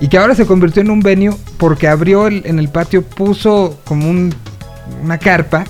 Y 0.00 0.08
que 0.08 0.18
ahora 0.18 0.34
se 0.34 0.46
convirtió 0.46 0.82
en 0.82 0.90
un 0.90 1.00
venue 1.00 1.36
porque 1.58 1.86
abrió 1.86 2.26
el- 2.26 2.42
en 2.46 2.58
el 2.58 2.68
patio, 2.68 3.02
puso 3.02 3.80
como 3.84 4.10
un- 4.10 4.34
una 5.04 5.18
carpa 5.18 5.64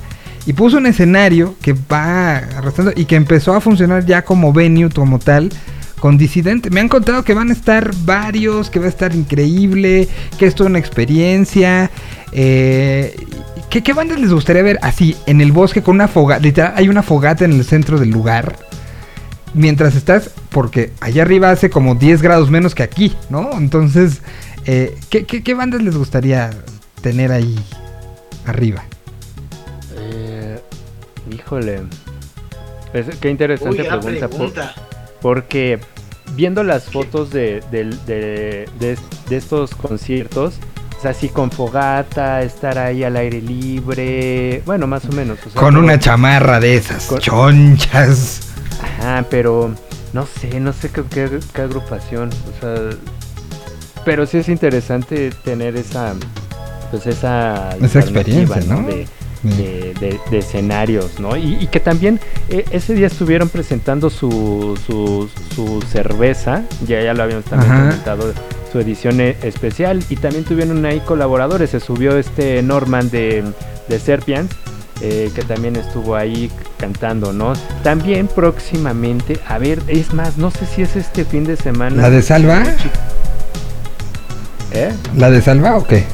y 0.47 0.55
puso 0.55 0.79
un 0.79 0.87
escenario 0.87 1.55
que 1.61 1.75
va 1.75 2.37
arrastrando 2.39 2.93
y 2.97 3.05
que 3.05 3.17
empezó 3.17 3.55
a 3.55 3.61
funcionar 3.61 4.07
ya 4.07 4.25
como 4.25 4.53
venue, 4.55 4.89
como 4.89 5.19
tal, 5.19 5.51
con 6.01 6.17
Disidente. 6.17 6.71
Me 6.71 6.81
han 6.81 6.89
contado 6.89 7.23
que 7.23 7.35
van 7.35 7.51
a 7.51 7.53
estar 7.53 7.91
varios, 8.07 8.71
que 8.71 8.81
va 8.81 8.87
a 8.87 8.89
estar 8.89 9.15
increíble, 9.15 10.09
que 10.39 10.47
es 10.47 10.55
toda 10.55 10.71
una 10.71 10.79
experiencia. 10.79 11.91
Eh, 12.33 13.15
¿qué, 13.71 13.83
¿Qué 13.83 13.93
bandas 13.93 14.19
les 14.21 14.33
gustaría 14.33 14.63
ver 14.63 14.79
así, 14.83 15.17
en 15.27 15.41
el 15.41 15.53
bosque, 15.53 15.83
con 15.83 15.97
una 15.97 16.09
fogata? 16.09 16.41
Literal, 16.43 16.73
hay 16.77 16.89
una 16.89 17.03
fogata 17.03 17.45
en 17.45 17.53
el 17.53 17.65
centro 17.65 17.99
del 17.99 18.11
lugar. 18.11 18.57
Mientras 19.55 19.95
estás, 19.97 20.31
porque 20.49 20.93
allá 21.01 21.23
arriba 21.23 21.51
hace 21.51 21.69
como 21.69 21.95
10 21.95 22.23
grados 22.23 22.51
menos 22.51 22.75
que 22.75 22.83
aquí, 22.83 23.15
¿no? 23.29 23.51
Entonces, 23.59 24.23
eh, 24.65 24.97
¿qué, 25.11 25.27
qué, 25.27 25.43
qué 25.43 25.55
bandas 25.55 25.83
les 25.83 25.97
gustaría 25.97 26.51
tener 27.03 27.33
ahí 27.33 27.55
arriba? 28.47 28.83
Eh, 29.99 30.59
híjole. 31.31 31.83
Es- 32.95 33.15
qué 33.21 33.29
interesante 33.31 33.83
Uy, 33.83 33.89
pregunta. 33.89 34.29
por- 34.29 34.37
pregunta. 34.39 34.75
porque 35.21 35.79
viendo 36.35 36.63
las 36.65 36.85
fotos 36.85 37.31
de, 37.31 37.63
del- 37.71 37.99
de- 38.07 38.67
de- 38.81 38.99
de 39.29 39.37
estos 39.37 39.75
conciertos, 39.75 40.55
sea, 41.03 41.11
así 41.13 41.29
con 41.29 41.51
fogata, 41.51 42.43
estar 42.43 42.79
ahí 42.79 43.05
al 43.05 43.17
aire 43.17 43.41
libre, 43.43 44.63
bueno, 44.65 44.87
más 44.87 45.05
o 45.05 45.13
menos. 45.13 45.39
o 45.41 45.51
sea, 45.51 45.61
Con 45.61 45.75
como- 45.75 45.85
una 45.85 45.99
chamarra 45.99 46.61
de 46.61 46.77
esas, 46.77 47.05
Con- 47.07 47.19
chonchas. 47.21 48.41
Ajá, 48.99 49.25
pero 49.31 49.75
no 50.13 50.27
sé, 50.27 50.61
no 50.61 50.73
sé 50.73 50.91
qué, 50.91 51.03
qué- 51.05 51.41
qué 51.53 51.63
agrupación, 51.63 52.31
o 52.31 52.61
sea, 52.61 52.75
pero 54.05 54.27
sí 54.27 54.39
es 54.39 54.49
interesante 54.49 55.31
tener 55.45 55.77
esa, 55.77 56.15
pues 56.91 57.07
esa, 57.07 57.77
Esa 57.81 58.01
experiencia, 58.01 58.63
¿no? 58.67 58.83
De, 58.83 59.07
de, 59.43 59.95
de- 60.01 60.21
de 60.31 60.39
escenarios, 60.39 61.19
¿no? 61.19 61.37
Y, 61.37 61.55
y 61.61 61.67
que 61.67 61.81
también 61.81 62.21
eh, 62.49 62.65
ese 62.71 62.95
día 62.95 63.09
estuvieron 63.09 63.49
presentando 63.49 64.09
su, 64.11 64.79
su, 64.87 65.29
su 65.55 65.83
cerveza, 65.83 66.63
ya, 66.87 67.01
ya 67.03 67.13
lo 67.15 67.23
habíamos 67.25 67.45
también 67.47 67.73
Ajá. 67.73 67.83
comentado, 67.83 68.33
su 68.73 68.81
edición 68.81 69.21
eh, 69.21 69.37
especial, 69.43 70.03
y 70.09 70.17
también 70.17 70.45
tuvieron 70.45 70.85
ahí 70.87 71.01
colaboradores, 71.01 71.71
se 71.71 71.81
subió 71.81 72.17
este 72.17 72.63
Norman 72.63 73.11
de, 73.11 73.45
de 73.89 73.99
Serpian, 73.99 74.49
eh, 75.03 75.31
que 75.35 75.43
también 75.43 75.77
estuvo 75.77 76.17
ahí 76.17 76.51
cantando, 76.79 77.33
¿no? 77.33 77.53
También 77.83 78.29
próximamente, 78.29 79.39
a 79.47 79.59
ver, 79.59 79.83
es 79.89 80.15
más, 80.15 80.39
no 80.39 80.51
sé 80.51 80.65
si 80.65 80.83
es 80.83 80.97
este 80.97 81.25
fin 81.25 81.45
de 81.45 81.57
semana. 81.57 82.01
¿La 82.03 82.11
de 82.11 82.23
Salva? 82.23 82.63
¿Eh? 84.73 84.93
¿La 85.17 85.31
de 85.31 85.43
Salva 85.43 85.77
o 85.77 85.85
qué? 85.85 86.05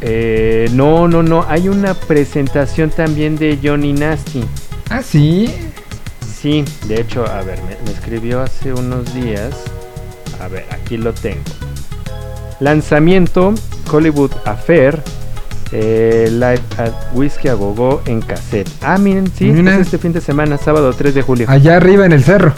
Eh, 0.00 0.68
no, 0.72 1.08
no, 1.08 1.22
no, 1.22 1.44
hay 1.48 1.68
una 1.68 1.94
presentación 1.94 2.90
también 2.90 3.36
de 3.36 3.58
Johnny 3.62 3.92
Nasty. 3.92 4.44
Ah, 4.90 5.02
sí. 5.02 5.52
Sí, 6.40 6.64
de 6.86 7.00
hecho, 7.00 7.26
a 7.26 7.42
ver, 7.42 7.58
me, 7.62 7.76
me 7.84 7.90
escribió 7.90 8.42
hace 8.42 8.72
unos 8.72 9.14
días. 9.14 9.54
A 10.40 10.48
ver, 10.48 10.64
aquí 10.70 10.96
lo 10.96 11.12
tengo. 11.12 11.40
Lanzamiento 12.60 13.54
Hollywood 13.90 14.32
Affair. 14.44 15.02
eh, 15.72 16.28
live 16.30 16.60
at 16.78 16.92
Whiskey 17.14 17.48
a 17.50 17.54
Gogo 17.54 18.00
en 18.06 18.20
cassette. 18.20 18.68
Ah, 18.80 18.96
miren, 18.96 19.26
sí, 19.36 19.46
Mira. 19.46 19.74
es 19.74 19.80
este 19.80 19.98
fin 19.98 20.12
de 20.12 20.20
semana, 20.20 20.56
sábado 20.56 20.92
3 20.92 21.14
de 21.16 21.22
julio. 21.22 21.46
Allá 21.48 21.76
arriba 21.78 22.06
en 22.06 22.12
el 22.12 22.22
cerro. 22.22 22.52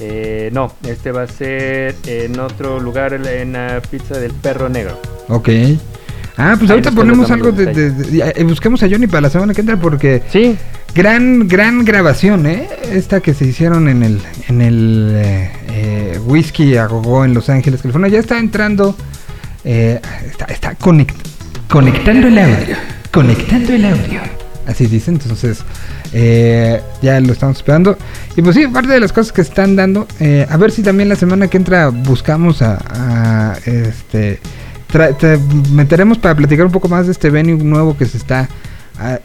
Eh, 0.00 0.48
no, 0.54 0.72
este 0.88 1.12
va 1.12 1.22
a 1.24 1.26
ser 1.26 1.94
en 2.06 2.40
otro 2.40 2.80
lugar, 2.80 3.12
en 3.12 3.52
la 3.52 3.82
pizza 3.90 4.18
del 4.18 4.32
perro 4.32 4.68
negro. 4.70 4.98
Ok. 5.28 5.48
Ah, 6.38 6.54
pues 6.58 6.70
Ahí 6.70 6.76
ahorita 6.78 6.92
ponemos 6.92 7.30
algo 7.30 7.52
de- 7.52 7.66
de- 7.74 8.32
eh, 8.36 8.44
Busquemos 8.44 8.82
a 8.82 8.88
Johnny 8.88 9.06
para 9.06 9.20
la 9.22 9.30
semana 9.30 9.52
que 9.52 9.60
entra 9.60 9.76
porque 9.76 10.22
Sí, 10.30 10.56
gran, 10.94 11.46
gran 11.46 11.84
grabación, 11.84 12.46
¿eh? 12.46 12.70
Esta 12.90 13.20
que 13.20 13.34
se 13.34 13.44
hicieron 13.44 13.86
en 13.88 14.02
el, 14.02 14.22
en 14.48 14.62
el 14.62 15.12
eh, 15.14 15.50
eh, 15.72 16.20
Whisky 16.24 16.76
a 16.76 16.86
Gogo 16.86 17.24
en 17.24 17.34
Los 17.34 17.48
Ángeles, 17.48 17.80
California. 17.82 18.10
Ya 18.10 18.20
está 18.20 18.38
entrando, 18.38 18.94
eh, 19.64 20.00
está, 20.30 20.44
está 20.46 20.78
conect- 20.78 21.14
conectando 21.68 22.28
el 22.28 22.38
audio, 22.38 22.76
conectando 23.10 23.72
el 23.72 23.84
audio. 23.86 24.20
Así 24.66 24.86
dice, 24.86 25.10
entonces 25.10 25.58
eh, 26.12 26.80
ya 27.02 27.18
lo 27.20 27.32
estamos 27.32 27.56
esperando. 27.56 27.96
Y 28.36 28.42
pues 28.42 28.54
sí, 28.54 28.66
parte 28.68 28.92
de 28.92 29.00
las 29.00 29.12
cosas 29.12 29.32
que 29.32 29.40
están 29.40 29.74
dando, 29.74 30.06
eh, 30.20 30.46
a 30.48 30.56
ver 30.56 30.70
si 30.70 30.82
también 30.82 31.08
la 31.08 31.16
semana 31.16 31.48
que 31.48 31.56
entra 31.56 31.88
buscamos 31.88 32.62
a, 32.62 33.56
este 33.64 34.38
meteremos 35.72 36.18
para 36.18 36.34
platicar 36.34 36.66
un 36.66 36.72
poco 36.72 36.86
más 36.86 37.06
de 37.06 37.12
este 37.12 37.30
venue 37.30 37.56
nuevo 37.56 37.96
que 37.96 38.04
se 38.04 38.18
está 38.18 38.46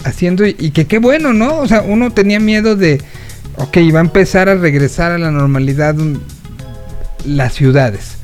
haciendo 0.06 0.46
y, 0.46 0.54
que 0.72 0.88
qué 0.88 0.98
bueno, 0.98 1.34
¿no? 1.34 1.58
O 1.58 1.68
sea, 1.68 1.82
uno 1.82 2.12
tenía 2.12 2.40
miedo 2.40 2.76
de, 2.76 3.02
ok, 3.58 3.78
va 3.94 4.00
a 4.00 4.04
empezar 4.04 4.50
a 4.50 4.56
regresar 4.56 5.12
a 5.12 5.18
la 5.18 5.30
normalidad 5.30 5.96
las 7.26 7.54
ciudades. 7.54 8.18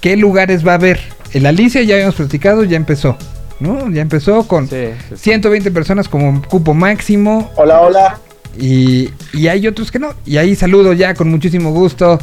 ¿Qué 0.00 0.16
lugares 0.16 0.66
va 0.66 0.72
a 0.72 0.76
haber? 0.76 1.00
El 1.32 1.46
Alicia 1.46 1.82
ya 1.82 1.94
habíamos 1.94 2.14
platicado, 2.14 2.64
ya 2.64 2.76
empezó, 2.76 3.16
¿no? 3.60 3.90
Ya 3.90 4.00
empezó 4.02 4.46
con 4.46 4.68
sí, 4.68 4.76
sí, 5.08 5.16
sí. 5.16 5.22
120 5.24 5.70
personas 5.70 6.08
como 6.08 6.40
cupo 6.42 6.72
máximo 6.74 7.50
Hola, 7.56 7.80
hola. 7.80 8.18
y, 8.58 9.10
y 9.32 9.48
hay 9.48 9.66
otros 9.66 9.90
que 9.90 9.98
no. 9.98 10.14
Y 10.24 10.36
ahí 10.38 10.54
saludo 10.54 10.92
ya 10.92 11.14
con 11.14 11.28
muchísimo 11.30 11.72
gusto 11.72 12.18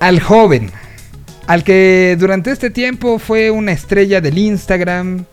al 0.00 0.20
joven, 0.20 0.70
al 1.46 1.64
que 1.64 2.16
durante 2.18 2.50
este 2.50 2.70
tiempo 2.70 3.18
fue 3.18 3.50
una 3.50 3.72
estrella 3.72 4.20
del 4.20 4.38
Instagram, 4.38 5.24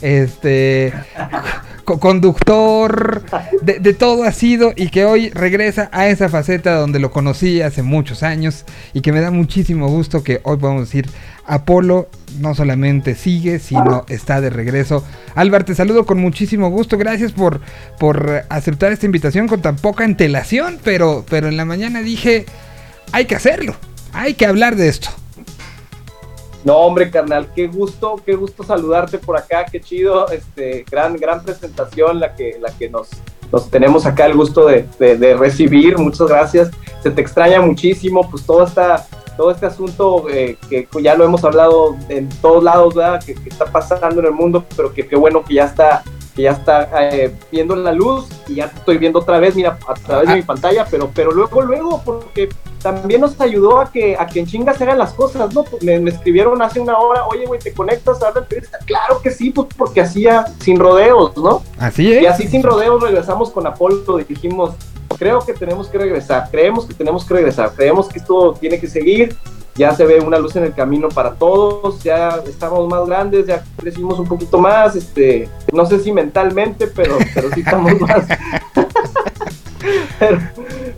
este 0.00 0.92
co- 1.84 1.98
conductor, 1.98 3.22
de, 3.62 3.78
de 3.78 3.94
todo 3.94 4.24
ha 4.24 4.32
sido 4.32 4.72
y 4.76 4.88
que 4.88 5.04
hoy 5.04 5.30
regresa 5.30 5.88
a 5.92 6.08
esa 6.08 6.28
faceta 6.28 6.74
donde 6.74 6.98
lo 6.98 7.10
conocí 7.10 7.62
hace 7.62 7.82
muchos 7.82 8.22
años 8.22 8.64
y 8.92 9.00
que 9.00 9.12
me 9.12 9.20
da 9.20 9.30
muchísimo 9.30 9.88
gusto 9.88 10.22
que 10.22 10.40
hoy 10.44 10.56
podemos 10.58 10.82
decir 10.86 11.08
Apolo 11.46 12.08
no 12.40 12.54
solamente 12.56 13.14
sigue, 13.14 13.60
sino 13.60 14.04
está 14.08 14.40
de 14.40 14.50
regreso. 14.50 15.04
Álvaro, 15.36 15.64
te 15.64 15.76
saludo 15.76 16.04
con 16.04 16.18
muchísimo 16.18 16.70
gusto. 16.70 16.98
Gracias 16.98 17.30
por, 17.30 17.60
por 18.00 18.44
aceptar 18.48 18.90
esta 18.90 19.06
invitación 19.06 19.46
con 19.46 19.62
tan 19.62 19.76
poca 19.76 20.04
antelación, 20.04 20.78
pero, 20.82 21.24
pero 21.30 21.46
en 21.48 21.56
la 21.56 21.64
mañana 21.64 22.02
dije, 22.02 22.46
hay 23.12 23.26
que 23.26 23.36
hacerlo, 23.36 23.76
hay 24.12 24.34
que 24.34 24.44
hablar 24.46 24.74
de 24.74 24.88
esto. 24.88 25.08
No, 26.66 26.78
hombre, 26.78 27.10
carnal, 27.12 27.48
qué 27.54 27.68
gusto, 27.68 28.16
qué 28.26 28.34
gusto 28.34 28.64
saludarte 28.64 29.18
por 29.18 29.36
acá, 29.38 29.64
qué 29.70 29.80
chido, 29.80 30.28
este, 30.30 30.84
gran, 30.90 31.16
gran 31.16 31.44
presentación 31.44 32.18
la 32.18 32.34
que, 32.34 32.58
la 32.60 32.72
que 32.76 32.90
nos, 32.90 33.08
nos 33.52 33.70
tenemos 33.70 34.04
acá 34.04 34.26
el 34.26 34.34
gusto 34.34 34.66
de, 34.66 34.84
de- 34.98 35.16
de 35.16 35.34
recibir, 35.36 35.96
muchas 35.96 36.26
gracias. 36.26 36.70
Se 37.04 37.12
te 37.12 37.20
extraña 37.20 37.60
muchísimo, 37.60 38.28
pues 38.28 38.44
todo 38.44 38.64
esta, 38.64 39.06
todo 39.36 39.52
este 39.52 39.66
asunto 39.66 40.26
eh, 40.28 40.56
que 40.68 40.88
ya 41.00 41.14
lo 41.14 41.24
hemos 41.24 41.44
hablado 41.44 41.94
en 42.08 42.28
todos 42.42 42.64
lados, 42.64 42.96
¿verdad? 42.96 43.22
Que, 43.24 43.34
que 43.36 43.48
está 43.48 43.66
pasando 43.66 44.18
en 44.18 44.26
el 44.26 44.32
mundo, 44.32 44.64
pero 44.76 44.92
que 44.92 45.06
qué 45.06 45.14
bueno 45.14 45.44
que 45.44 45.54
ya 45.54 45.66
está, 45.66 46.02
que 46.34 46.42
ya 46.42 46.50
está 46.50 46.88
eh, 47.14 47.32
viendo 47.52 47.76
la 47.76 47.92
luz 47.92 48.26
y 48.48 48.56
ya 48.56 48.68
te 48.70 48.78
estoy 48.78 48.98
viendo 48.98 49.20
otra 49.20 49.38
vez, 49.38 49.54
mira, 49.54 49.78
a 49.86 49.94
través 49.94 50.30
de 50.30 50.34
mi 50.34 50.42
pantalla, 50.42 50.84
pero, 50.90 51.08
pero 51.14 51.30
luego, 51.30 51.62
luego, 51.62 52.02
porque 52.04 52.48
también 52.92 53.20
nos 53.20 53.40
ayudó 53.40 53.80
a 53.80 53.90
que, 53.90 54.16
a 54.16 54.26
que 54.26 54.38
en 54.40 54.46
chinga 54.46 54.72
se 54.72 54.84
hagan 54.84 54.98
las 54.98 55.12
cosas, 55.12 55.52
¿no? 55.52 55.64
Pues 55.64 55.82
Me, 55.82 55.98
me 55.98 56.10
escribieron 56.10 56.62
hace 56.62 56.78
una 56.78 56.96
hora, 56.98 57.26
oye, 57.26 57.44
güey, 57.46 57.58
¿te 57.58 57.72
conectas 57.72 58.22
a 58.22 58.30
la 58.30 58.40
entrevista? 58.40 58.78
Claro 58.84 59.20
que 59.20 59.30
sí, 59.32 59.50
pues 59.50 59.68
porque 59.76 60.00
hacía 60.02 60.46
sin 60.60 60.78
rodeos, 60.78 61.36
¿no? 61.36 61.62
Así 61.78 62.08
Y 62.08 62.24
es. 62.26 62.32
así 62.32 62.46
sin 62.46 62.62
rodeos 62.62 63.02
regresamos 63.02 63.50
con 63.50 63.66
Apolo 63.66 64.20
y 64.20 64.24
dijimos, 64.24 64.74
creo 65.18 65.40
que 65.40 65.52
tenemos 65.52 65.88
que 65.88 65.98
regresar, 65.98 66.48
creemos 66.50 66.86
que 66.86 66.94
tenemos 66.94 67.24
que 67.24 67.34
regresar, 67.34 67.72
creemos 67.74 68.08
que 68.08 68.20
esto 68.20 68.54
tiene 68.60 68.78
que 68.78 68.86
seguir, 68.86 69.36
ya 69.74 69.92
se 69.94 70.06
ve 70.06 70.20
una 70.20 70.38
luz 70.38 70.54
en 70.56 70.64
el 70.64 70.72
camino 70.72 71.08
para 71.08 71.34
todos, 71.34 72.02
ya 72.04 72.40
estamos 72.46 72.88
más 72.88 73.06
grandes, 73.06 73.46
ya 73.46 73.64
crecimos 73.76 74.18
un 74.18 74.28
poquito 74.28 74.58
más, 74.58 74.94
este, 74.94 75.48
no 75.72 75.84
sé 75.86 75.98
si 75.98 76.12
mentalmente, 76.12 76.86
pero, 76.86 77.16
pero 77.34 77.50
sí 77.52 77.60
estamos 77.60 78.00
más. 78.00 78.26
pero, 80.18 80.40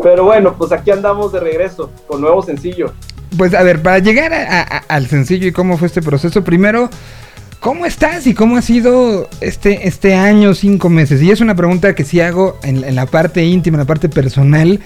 pero 0.02 0.24
bueno, 0.24 0.54
pues 0.56 0.72
aquí 0.72 0.90
andamos 0.90 1.32
de 1.32 1.40
regreso 1.40 1.90
con 2.06 2.20
nuevo 2.20 2.42
sencillo. 2.42 2.92
Pues 3.36 3.54
a 3.54 3.62
ver, 3.62 3.82
para 3.82 3.98
llegar 3.98 4.32
al 4.88 5.06
sencillo 5.06 5.46
y 5.46 5.52
cómo 5.52 5.76
fue 5.76 5.86
este 5.86 6.00
proceso, 6.00 6.42
primero, 6.44 6.88
¿cómo 7.60 7.84
estás 7.84 8.26
y 8.26 8.34
cómo 8.34 8.56
ha 8.56 8.62
sido 8.62 9.28
este, 9.40 9.86
este 9.86 10.14
año, 10.14 10.54
cinco 10.54 10.88
meses? 10.88 11.20
Y 11.20 11.30
es 11.30 11.40
una 11.40 11.54
pregunta 11.54 11.94
que 11.94 12.04
sí 12.04 12.20
hago 12.20 12.58
en, 12.62 12.84
en 12.84 12.94
la 12.94 13.06
parte 13.06 13.44
íntima, 13.44 13.76
en 13.76 13.80
la 13.80 13.86
parte 13.86 14.08
personal, 14.08 14.80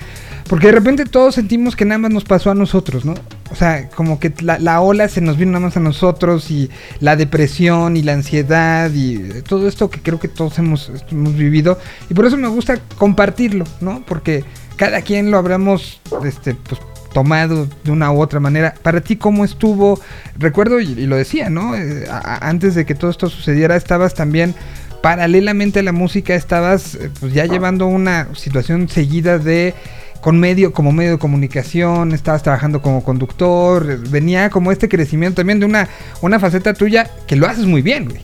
porque 0.49 0.67
de 0.67 0.73
repente 0.73 1.05
todos 1.07 1.35
sentimos 1.35 1.77
que 1.77 1.85
nada 1.85 1.99
más 1.99 2.11
nos 2.11 2.25
pasó 2.25 2.51
a 2.51 2.55
nosotros, 2.55 3.05
¿no? 3.05 3.15
O 3.51 3.55
sea, 3.55 3.89
como 3.91 4.19
que 4.19 4.33
la, 4.43 4.59
la 4.59 4.81
ola 4.81 5.09
se 5.09 5.21
nos 5.21 5.37
vino 5.37 5.53
nada 5.53 5.67
más 5.67 5.77
a 5.77 5.81
nosotros 5.81 6.51
y 6.51 6.71
la 7.01 7.17
depresión 7.17 7.97
y 7.97 8.03
la 8.03 8.13
ansiedad 8.15 8.91
y 8.93 9.19
todo 9.43 9.69
esto 9.69 9.91
que 9.91 10.01
creo 10.01 10.19
que 10.19 10.29
todos 10.29 10.59
hemos, 10.59 10.91
hemos 11.11 11.35
vivido. 11.37 11.79
Y 12.09 12.15
por 12.15 12.27
eso 12.27 12.37
me 12.37 12.49
gusta 12.49 12.79
compartirlo, 12.97 13.65
¿no? 13.81 14.03
Porque 14.07 14.45
cada 14.77 15.03
quien 15.03 15.31
lo 15.31 15.39
habremos, 15.39 16.01
este, 16.25 16.55
pues 16.55 16.81
tomado 17.13 17.69
de 17.85 17.91
una 17.91 18.11
u 18.11 18.21
otra 18.23 18.41
manera. 18.41 18.73
Para 18.83 19.03
ti, 19.03 19.17
¿cómo 19.17 19.45
estuvo? 19.45 20.01
Recuerdo, 20.39 20.81
y, 20.81 20.93
y 20.93 21.07
lo 21.07 21.17
decía, 21.17 21.51
¿no? 21.51 21.77
Eh, 21.77 22.07
a- 22.11 22.49
antes 22.49 22.75
de 22.75 22.87
que 22.87 22.95
todo 22.95 23.11
esto 23.11 23.29
sucediera, 23.29 23.77
estabas 23.77 24.15
también, 24.15 24.55
paralelamente 25.03 25.81
a 25.81 25.83
la 25.83 25.93
música, 25.93 26.35
estabas 26.35 26.95
eh, 26.95 27.11
pues 27.21 27.35
ya 27.35 27.45
llevando 27.45 27.87
una 27.87 28.29
situación 28.35 28.89
seguida 28.89 29.39
de 29.39 29.75
con 30.23 30.39
medio, 30.39 30.73
como 30.73 30.93
medio 30.93 31.11
de 31.11 31.19
comunicación, 31.19 32.13
estabas 32.13 32.45
trabajando 32.45 32.81
como 32.81 33.03
conductor, 33.03 33.99
venía 34.09 34.51
como 34.51 34.71
este 34.71 34.89
crecimiento 34.89 35.41
también 35.41 35.59
de 35.59 35.67
una, 35.67 35.89
una 36.23 36.39
faceta 36.39 36.73
tuya 36.75 37.11
que 37.27 37.35
lo 37.35 37.49
haces 37.49 37.67
muy 37.67 37.83
bien, 37.83 38.09
güey. 38.09 38.23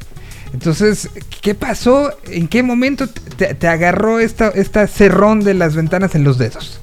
Entonces, 0.54 1.10
¿qué 1.42 1.56
pasó? 1.56 2.12
¿En 2.26 2.46
qué 2.46 2.62
momento 2.62 3.06
te, 3.08 3.68
agarró 3.68 4.20
esta, 4.20 4.48
esta 4.48 4.86
cerrón 4.86 5.40
de 5.40 5.54
las 5.54 5.74
ventanas 5.74 6.14
en 6.14 6.22
los 6.22 6.38
dedos? 6.38 6.80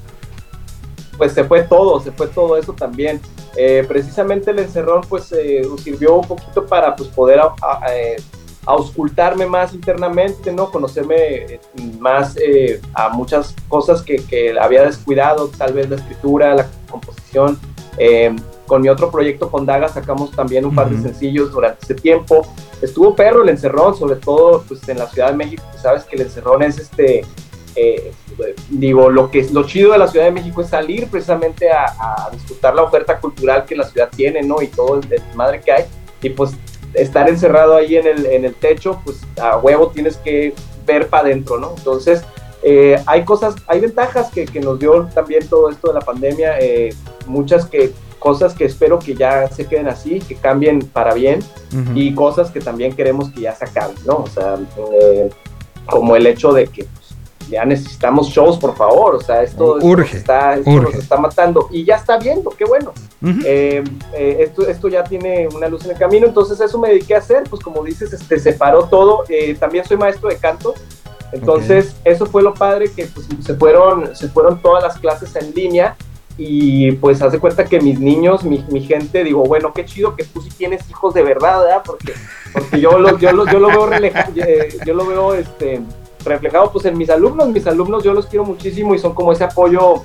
Pues 1.18 1.32
se 1.32 1.46
fue 1.46 1.64
todo, 1.64 2.02
se 2.02 2.12
fue 2.12 2.28
todo 2.28 2.58
eso 2.58 2.74
también. 2.74 3.22
Eh, 3.58 3.86
precisamente 3.88 4.52
el 4.52 4.60
encerrón 4.60 5.02
pues 5.08 5.32
eh, 5.32 5.62
sirvió 5.82 6.16
un 6.16 6.28
poquito 6.28 6.66
para 6.66 6.94
pues 6.94 7.08
poder 7.10 7.40
a, 7.40 7.54
eh, 7.90 8.18
auscultarme 8.66 9.46
más 9.46 9.74
internamente, 9.74 10.52
¿no? 10.52 10.72
Conocerme 10.72 11.16
eh, 11.18 11.60
más 12.00 12.36
eh, 12.38 12.82
a 12.94 13.10
muchas 13.10 13.56
cosas 13.68 14.02
que, 14.02 14.18
que, 14.18 14.58
había 14.60 14.84
descuidado, 14.84 15.50
tal 15.58 15.74
vez 15.74 15.90
la 15.90 15.98
escritura, 15.98 16.56
la 16.56 16.68
composición. 16.90 17.60
Eh, 17.98 18.36
con 18.68 18.82
mi 18.82 18.90
otro 18.90 19.12
proyecto 19.12 19.52
con 19.52 19.66
Daga 19.66 19.88
sacamos 19.88 20.32
también 20.32 20.66
un 20.66 20.74
par 20.74 20.90
de 20.90 21.00
sencillos 21.02 21.52
durante 21.52 21.84
ese 21.84 21.94
tiempo. 21.94 22.48
Estuvo 22.82 23.16
perro 23.16 23.44
el 23.44 23.50
encerrón, 23.50 23.96
sobre 23.96 24.16
todo 24.16 24.64
pues 24.68 24.88
en 24.90 24.98
la 24.98 25.08
Ciudad 25.08 25.30
de 25.30 25.38
México, 25.38 25.64
sabes 25.80 26.04
que 26.04 26.16
el 26.16 26.24
encerrón 26.24 26.64
es 26.64 26.80
este, 26.80 27.24
eh, 27.76 28.12
digo, 28.70 29.10
lo 29.10 29.30
que 29.30 29.48
lo 29.52 29.64
chido 29.68 29.92
de 29.92 30.00
la 30.00 30.08
Ciudad 30.08 30.26
de 30.26 30.32
México 30.32 30.62
es 30.62 30.70
salir 30.70 31.08
precisamente 31.10 31.72
a, 31.72 31.86
a, 31.86 32.30
disfrutar 32.32 32.74
la 32.74 32.84
oferta 32.84 33.20
cultural 33.20 33.66
que 33.66 33.76
la 33.76 33.86
ciudad 33.86 34.10
tiene, 34.16 34.42
¿no? 34.42 34.62
Y 34.62 34.68
todo 34.68 35.00
el 35.00 35.22
madre 35.36 35.62
que 35.62 35.72
hay. 35.72 35.86
Y 36.22 36.30
pues 36.30 36.56
estar 36.96 37.30
encerrado 37.30 37.76
ahí 37.76 37.96
en 37.96 38.08
el, 38.08 38.26
en 38.26 38.46
el 38.46 38.54
techo, 38.56 39.02
pues 39.04 39.22
a 39.42 39.58
huevo 39.58 39.90
tienes 39.90 40.18
que 40.18 40.54
ver 40.86 41.08
para 41.08 41.24
adentro, 41.24 41.58
¿no? 41.58 41.74
Entonces, 41.78 42.24
eh, 42.64 43.00
hay 43.06 43.24
cosas, 43.24 43.56
hay 43.68 43.80
ventajas 43.80 44.32
que, 44.32 44.46
que, 44.46 44.60
nos 44.60 44.80
dio 44.80 45.06
también 45.14 45.48
todo 45.48 45.70
esto 45.70 45.90
de 45.90 45.94
la 45.94 46.02
pandemia, 46.02 46.60
eh, 46.60 46.94
muchas 47.28 47.66
que 47.66 47.94
cosas 48.26 48.56
que 48.56 48.66
espero 48.66 48.98
que 48.98 49.14
ya 49.14 49.48
se 49.50 49.68
queden 49.68 49.88
así, 49.88 50.20
que 50.20 50.34
cambien 50.34 50.80
para 50.80 51.14
bien, 51.14 51.42
uh 51.72 51.76
-huh. 51.76 51.92
y 51.94 52.16
cosas 52.16 52.50
que 52.50 52.60
también 52.60 52.96
queremos 52.96 53.30
que 53.30 53.42
ya 53.42 53.54
se 53.54 53.66
acaben, 53.66 53.96
¿no? 54.04 54.16
O 54.16 54.28
sea, 54.28 54.58
eh, 55.00 55.30
como 55.86 56.16
el 56.16 56.26
hecho 56.26 56.52
de 56.52 56.66
que 56.66 56.86
pues, 56.86 57.50
ya 57.52 57.66
necesitamos 57.66 58.30
shows, 58.30 58.58
por 58.58 58.76
favor, 58.76 59.14
o 59.14 59.22
sea, 59.22 59.44
esto, 59.44 59.78
urge, 59.80 60.06
esto, 60.06 60.18
está, 60.18 60.56
esto 60.56 60.72
urge. 60.72 60.86
nos 60.86 60.96
está 60.96 61.18
matando, 61.18 61.68
y 61.70 61.86
ya 61.86 61.98
está 61.98 62.18
viendo, 62.18 62.50
qué 62.50 62.66
bueno. 62.66 62.94
Uh 63.26 63.30
-huh. 63.30 63.44
eh, 63.44 63.84
eh, 64.14 64.38
esto, 64.42 64.68
esto 64.68 64.88
ya 64.88 65.04
tiene 65.04 65.48
una 65.48 65.68
luz 65.68 65.84
en 65.86 65.92
el 65.92 65.98
camino, 65.98 66.28
entonces 66.28 66.60
eso 66.62 66.78
me 66.78 66.90
dediqué 66.90 67.16
a 67.16 67.18
hacer, 67.18 67.44
pues 67.50 67.64
como 67.64 67.84
dices, 67.84 68.14
este, 68.14 68.38
se 68.38 68.54
paró 68.54 68.84
todo, 68.84 69.24
eh, 69.30 69.56
también 69.60 69.84
soy 69.84 69.98
maestro 69.98 70.30
de 70.30 70.38
canto, 70.38 70.76
entonces 71.32 71.96
okay. 72.02 72.14
eso 72.14 72.28
fue 72.28 72.44
lo 72.44 72.54
padre 72.54 72.92
que 72.96 73.08
pues, 73.08 73.28
se, 73.44 73.56
fueron, 73.56 74.16
se 74.16 74.28
fueron 74.30 74.62
todas 74.62 74.84
las 74.84 75.00
clases 75.00 75.36
en 75.36 75.56
línea, 75.56 75.96
y 76.38 76.92
pues 76.92 77.20
hace 77.24 77.40
cuenta 77.40 77.66
que 77.66 77.80
mis 77.80 78.00
niños, 78.00 78.44
mi, 78.44 78.64
mi, 78.70 78.82
gente, 78.82 79.24
digo, 79.24 79.44
bueno, 79.46 79.74
qué 79.74 79.86
chido 79.86 80.16
que 80.16 80.24
tú 80.26 80.42
sí 80.42 80.50
tienes 80.50 80.88
hijos 80.88 81.16
de 81.16 81.24
verdad, 81.24 81.62
¿verdad? 81.62 81.82
Porque, 81.84 82.14
porque 82.54 82.80
yo, 82.80 83.00
lo, 83.00 83.18
yo, 83.18 83.32
lo, 83.32 83.50
yo 83.50 83.58
lo 83.58 83.70
veo, 83.70 83.88
releja, 83.88 84.30
eh, 84.36 84.78
yo 84.86 84.94
lo 84.94 85.08
veo 85.08 85.34
este, 85.34 85.82
reflejado 86.26 86.72
pues 86.72 86.86
en 86.86 86.98
mis 86.98 87.10
alumnos, 87.10 87.48
mis 87.50 87.66
alumnos 87.66 88.04
yo 88.04 88.14
los 88.14 88.28
quiero 88.28 88.46
muchísimo 88.46 88.94
y 88.94 89.00
son 89.00 89.16
como 89.16 89.32
ese 89.32 89.46
apoyo, 89.46 90.04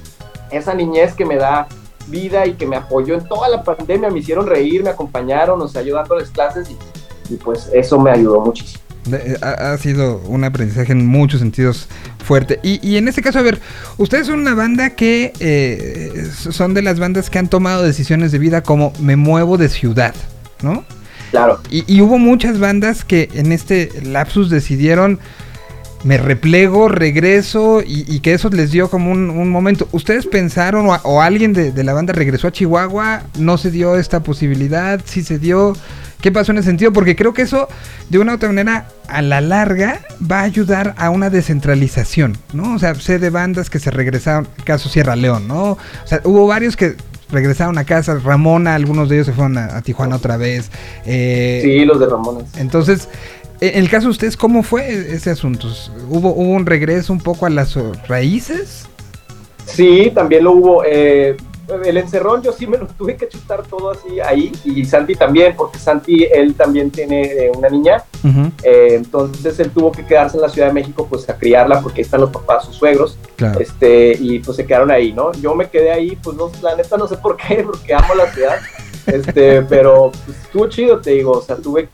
esa 0.51 0.73
niñez 0.73 1.15
que 1.15 1.27
me 1.27 1.37
da 1.37 1.67
vida 2.11 2.47
y 2.47 2.55
que 2.55 2.67
me 2.67 2.77
apoyó 2.77 3.15
en 3.15 3.25
toda 3.27 3.49
la 3.49 3.63
pandemia, 3.63 4.11
me 4.11 4.19
hicieron 4.19 4.47
reír, 4.47 4.83
me 4.83 4.91
acompañaron, 4.91 5.61
o 5.61 5.69
sea, 5.69 5.83
yo 5.83 5.95
dándoles 5.95 6.31
clases 6.31 6.69
y, 6.71 7.35
y 7.35 7.37
pues 7.37 7.71
eso 7.73 7.99
me 7.99 8.11
ayudó 8.11 8.41
muchísimo. 8.41 8.83
Eh, 9.13 9.37
ha, 9.41 9.73
ha, 9.73 9.79
sido 9.79 10.19
un 10.27 10.45
aprendizaje 10.45 10.93
en 10.93 11.07
muchos 11.07 11.41
sentidos 11.41 11.89
fuerte. 12.23 12.61
Y, 12.63 12.87
y, 12.87 12.97
en 12.97 13.09
este 13.09 13.23
caso, 13.23 13.39
a 13.39 13.43
ver, 13.43 13.59
ustedes 13.97 14.27
son 14.27 14.41
una 14.41 14.55
banda 14.55 14.91
que 14.91 15.33
eh, 15.41 16.27
son 16.51 16.75
de 16.75 16.83
las 16.83 16.99
bandas 16.99 17.31
que 17.31 17.39
han 17.39 17.49
tomado 17.49 17.83
decisiones 17.83 18.31
de 18.31 18.39
vida 18.39 18.63
como 18.63 18.93
me 19.01 19.17
muevo 19.17 19.57
de 19.57 19.69
ciudad, 19.69 20.15
¿no? 20.63 20.85
Claro. 21.31 21.61
Y, 21.71 21.85
y 21.93 22.03
hubo 22.03 22.19
muchas 22.19 22.59
bandas 22.59 23.05
que 23.05 23.31
en 23.35 23.53
este 23.53 23.91
lapsus 24.03 24.51
decidieron 24.51 25.19
me 26.03 26.17
replego, 26.17 26.89
regreso 26.89 27.83
y, 27.83 28.05
y, 28.09 28.21
que 28.21 28.33
eso 28.33 28.49
les 28.49 28.71
dio 28.71 28.89
como 28.89 29.13
un, 29.13 29.31
un 29.31 29.51
momento. 29.51 29.89
¿Ustedes 29.93 30.27
pensaron 30.27 30.87
o, 30.87 30.95
o 31.05 31.21
alguien 31.21 31.53
de, 31.53 31.73
de, 31.73 31.85
la 31.85 31.93
banda 31.93 32.13
regresó 32.13 32.49
a 32.49 32.53
Chihuahua? 32.53 33.23
¿No 33.39 33.59
se 33.59 33.71
dio 33.71 33.97
esta 33.97 34.23
posibilidad? 34.23 35.01
¿Sí 35.05 35.23
se 35.23 35.39
dio? 35.39 35.75
¿Qué 36.21 36.31
pasó 36.33 36.53
en 36.53 36.59
ese 36.59 36.69
sentido? 36.69 36.93
Porque 36.93 37.17
creo 37.17 37.33
que 37.33 37.43
eso, 37.43 37.69
de 38.09 38.19
una 38.19 38.33
u 38.33 38.35
otra 38.37 38.49
manera, 38.49 38.89
a 39.09 39.23
la 39.23 39.41
larga, 39.41 40.01
va 40.31 40.41
a 40.41 40.45
ayudar 40.45 40.95
a 40.99 41.11
una 41.11 41.31
descentralización, 41.31 42.37
¿no? 42.53 42.75
O 42.75 42.79
sea, 42.79 42.95
sé 42.95 43.19
de 43.19 43.31
bandas 43.31 43.71
que 43.71 43.79
se 43.79 43.91
regresaron, 43.91 44.47
caso 44.65 44.89
Sierra 44.89 45.17
León, 45.17 45.49
¿no? 45.49 45.73
O 45.73 45.79
sea, 46.05 46.21
hubo 46.25 46.47
varios 46.47 46.77
que 46.77 46.97
regresaron 47.31 47.79
a 47.79 47.85
casa, 47.85 48.19
Ramona, 48.23 48.75
algunos 48.75 49.09
de 49.09 49.17
ellos 49.17 49.27
se 49.27 49.33
fueron 49.33 49.57
a, 49.57 49.77
a 49.77 49.83
Tijuana 49.83 50.17
otra 50.17 50.37
vez. 50.37 50.71
Eh, 51.07 51.61
sí, 51.63 51.85
los 51.85 51.99
de 52.01 52.07
Ramona. 52.07 52.41
Entonces, 52.57 53.09
en 53.61 53.83
el 53.83 53.91
caso 53.91 54.07
de 54.07 54.13
ustedes, 54.13 54.37
¿cómo 54.37 54.63
fue 54.63 54.89
ese 54.89 55.31
asunto? 55.31 55.69
¿Hubo, 56.09 56.31
¿Hubo 56.31 56.53
un 56.53 56.67
regreso 56.67 57.13
un 57.13 57.21
poco 57.21 57.47
a 57.47 57.51
las 57.51 57.77
raíces? 58.09 58.87
Sí, 59.67 60.11
también 60.15 60.45
lo 60.45 60.53
hubo. 60.53 60.85
Eh, 60.85 61.37
el 61.85 61.97
encerrón 61.97 62.43
yo 62.43 62.53
sí 62.53 62.67
me 62.67 62.79
lo 62.79 62.87
tuve 62.99 63.17
que 63.17 63.29
chutar 63.29 63.63
todo 63.63 63.91
así 63.91 64.21
ahí 64.21 64.53
y 64.65 64.85
Santi 64.85 65.15
también, 65.15 65.55
porque 65.57 65.79
Santi 65.79 66.25
él 66.25 66.55
también 66.55 66.91
tiene 66.91 67.23
eh, 67.23 67.53
una 67.57 67.69
niña, 67.69 68.03
uh 68.25 68.29
-huh. 68.29 68.53
eh, 68.63 68.89
entonces 68.95 69.59
él 69.61 69.71
tuvo 69.71 69.93
que 69.93 70.05
quedarse 70.05 70.37
en 70.37 70.43
la 70.43 70.49
Ciudad 70.49 70.69
de 70.69 70.75
México 70.75 71.07
pues 71.09 71.29
a 71.29 71.37
criarla 71.37 71.81
porque 71.81 72.01
ahí 72.01 72.05
están 72.05 72.21
los 72.21 72.31
papás, 72.31 72.65
sus 72.65 72.77
suegros, 72.77 73.19
claro. 73.37 73.61
este, 73.61 74.17
y 74.19 74.41
pues 74.41 74.57
se 74.57 74.67
quedaron 74.67 74.91
ahí, 74.91 75.13
¿no? 75.13 75.33
Yo 75.35 75.55
me 75.55 75.69
quedé 75.69 75.93
ahí, 75.93 76.19
pues 76.23 76.37
no, 76.37 76.51
la 76.63 76.77
neta 76.77 76.97
no 76.97 77.07
sé 77.07 77.17
por 77.17 77.37
qué, 77.37 77.63
porque 77.67 77.95
amo 77.95 78.15
la 78.15 78.33
ciudad, 78.33 78.57
este, 79.07 79.63
pero 79.63 80.11
pues, 80.27 80.39
estuvo 80.45 80.69
chido, 80.69 81.01
te 81.01 81.13
digo, 81.13 81.33
o 81.33 81.43
sea, 81.43 81.57
tuve 81.57 81.89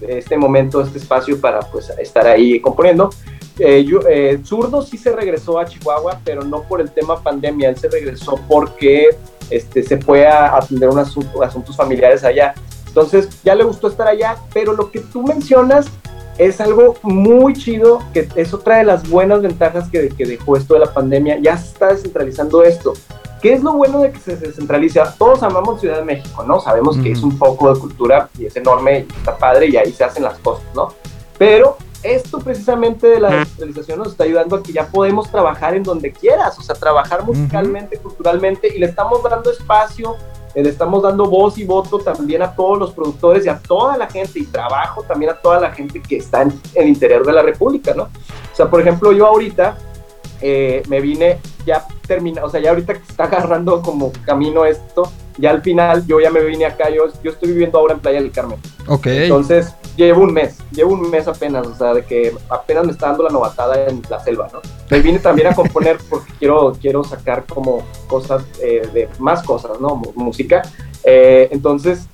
este 0.00 0.36
momento, 0.36 0.80
este 0.80 0.98
espacio 0.98 1.40
para 1.40 1.60
pues 1.60 1.90
estar 1.98 2.26
ahí 2.26 2.60
componiendo. 2.60 3.10
Eh, 3.58 3.84
yo, 3.84 4.00
eh, 4.08 4.38
Zurdo 4.44 4.82
sí 4.82 4.96
se 4.96 5.12
regresó 5.12 5.58
a 5.58 5.66
Chihuahua, 5.66 6.20
pero 6.24 6.42
no 6.44 6.62
por 6.62 6.80
el 6.80 6.90
tema 6.90 7.20
pandemia, 7.22 7.70
él 7.70 7.76
se 7.76 7.88
regresó 7.88 8.38
porque 8.48 9.16
este, 9.50 9.82
se 9.82 9.98
fue 9.98 10.26
a 10.26 10.56
atender 10.56 10.88
unos 10.88 11.08
asuntos, 11.08 11.42
asuntos 11.42 11.76
familiares 11.76 12.22
allá. 12.24 12.54
Entonces 12.86 13.28
ya 13.42 13.54
le 13.54 13.64
gustó 13.64 13.88
estar 13.88 14.06
allá, 14.06 14.36
pero 14.52 14.72
lo 14.72 14.90
que 14.90 15.00
tú 15.00 15.22
mencionas 15.22 15.86
es 16.38 16.60
algo 16.60 16.96
muy 17.02 17.52
chido, 17.54 18.00
que 18.12 18.28
es 18.36 18.54
otra 18.54 18.78
de 18.78 18.84
las 18.84 19.08
buenas 19.08 19.42
ventajas 19.42 19.90
que, 19.90 20.08
que 20.08 20.24
dejó 20.24 20.56
esto 20.56 20.74
de 20.74 20.80
la 20.80 20.92
pandemia, 20.94 21.38
ya 21.40 21.56
se 21.56 21.72
está 21.72 21.88
descentralizando 21.88 22.62
esto. 22.62 22.94
¿Qué 23.40 23.52
es 23.54 23.62
lo 23.62 23.72
bueno 23.72 24.00
de 24.00 24.12
que 24.12 24.18
se 24.18 24.36
descentralice? 24.36 25.00
Todos 25.16 25.42
amamos 25.42 25.80
Ciudad 25.80 25.98
de 25.98 26.04
México, 26.04 26.42
¿no? 26.42 26.60
Sabemos 26.60 26.96
-huh. 26.96 27.02
que 27.02 27.12
es 27.12 27.22
un 27.22 27.38
poco 27.38 27.72
de 27.72 27.80
cultura 27.80 28.28
y 28.38 28.46
es 28.46 28.56
enorme 28.56 29.06
y 29.08 29.12
está 29.16 29.36
padre 29.36 29.66
y 29.68 29.76
ahí 29.76 29.92
se 29.92 30.04
hacen 30.04 30.24
las 30.24 30.38
cosas, 30.38 30.64
¿no? 30.74 30.88
Pero 31.38 31.76
esto 32.02 32.38
precisamente 32.38 33.08
de 33.08 33.20
la 33.20 33.30
descentralización 33.30 33.98
nos 33.98 34.08
está 34.08 34.24
ayudando 34.24 34.56
a 34.56 34.62
que 34.62 34.72
ya 34.72 34.86
podemos 34.86 35.30
trabajar 35.30 35.74
en 35.74 35.82
donde 35.82 36.12
quieras, 36.12 36.58
o 36.58 36.62
sea, 36.62 36.74
trabajar 36.74 37.24
musicalmente, 37.24 37.96
uh 37.96 37.98
-huh. 37.98 38.02
culturalmente, 38.02 38.68
y 38.74 38.78
le 38.78 38.86
estamos 38.86 39.22
dando 39.22 39.50
espacio, 39.50 40.16
eh, 40.54 40.62
le 40.62 40.70
estamos 40.70 41.02
dando 41.02 41.26
voz 41.26 41.58
y 41.58 41.64
voto 41.64 41.98
también 41.98 42.42
a 42.42 42.54
todos 42.54 42.78
los 42.78 42.92
productores 42.92 43.44
y 43.46 43.48
a 43.48 43.58
toda 43.58 43.96
la 43.96 44.08
gente, 44.08 44.38
y 44.40 44.46
trabajo 44.46 45.02
también 45.02 45.32
a 45.32 45.34
toda 45.34 45.60
la 45.60 45.70
gente 45.70 46.00
que 46.00 46.16
está 46.16 46.42
en 46.42 46.60
el 46.74 46.88
interior 46.88 47.24
de 47.26 47.32
la 47.32 47.42
República, 47.42 47.94
¿no? 47.94 48.04
O 48.04 48.56
sea, 48.56 48.68
por 48.68 48.80
ejemplo, 48.80 49.12
yo 49.12 49.26
ahorita 49.26 49.76
eh, 50.40 50.82
me 50.88 51.00
vine 51.00 51.38
ya 51.66 51.86
termina, 52.06 52.44
o 52.44 52.50
sea, 52.50 52.60
ya 52.60 52.70
ahorita 52.70 52.94
que 52.94 53.02
está 53.08 53.24
agarrando 53.24 53.82
como 53.82 54.12
camino 54.24 54.64
esto, 54.64 55.10
ya 55.36 55.50
al 55.50 55.62
final 55.62 56.06
yo 56.06 56.20
ya 56.20 56.30
me 56.30 56.40
vine 56.40 56.64
acá, 56.64 56.90
yo, 56.90 57.04
yo 57.22 57.30
estoy 57.30 57.50
viviendo 57.50 57.78
ahora 57.78 57.94
en 57.94 58.00
Playa 58.00 58.20
del 58.20 58.32
Carmen. 58.32 58.58
Ok. 58.86 59.06
Entonces, 59.06 59.74
llevo 59.96 60.22
un 60.22 60.32
mes, 60.32 60.58
llevo 60.72 60.92
un 60.92 61.10
mes 61.10 61.28
apenas, 61.28 61.66
o 61.66 61.74
sea, 61.74 61.94
de 61.94 62.04
que 62.04 62.34
apenas 62.48 62.86
me 62.86 62.92
está 62.92 63.08
dando 63.08 63.24
la 63.24 63.30
novatada 63.30 63.86
en 63.86 64.02
la 64.08 64.20
selva, 64.20 64.48
¿no? 64.52 64.60
Me 64.90 65.00
vine 65.00 65.18
también 65.18 65.48
a 65.48 65.54
componer 65.54 65.98
porque 66.08 66.32
quiero, 66.38 66.72
quiero 66.80 67.04
sacar 67.04 67.44
como 67.44 67.82
cosas, 68.06 68.44
eh, 68.62 68.88
de 68.92 69.08
más 69.18 69.42
cosas, 69.42 69.80
¿no? 69.80 69.96
Música. 70.14 70.62
Eh, 71.04 71.48
entonces, 71.52 72.08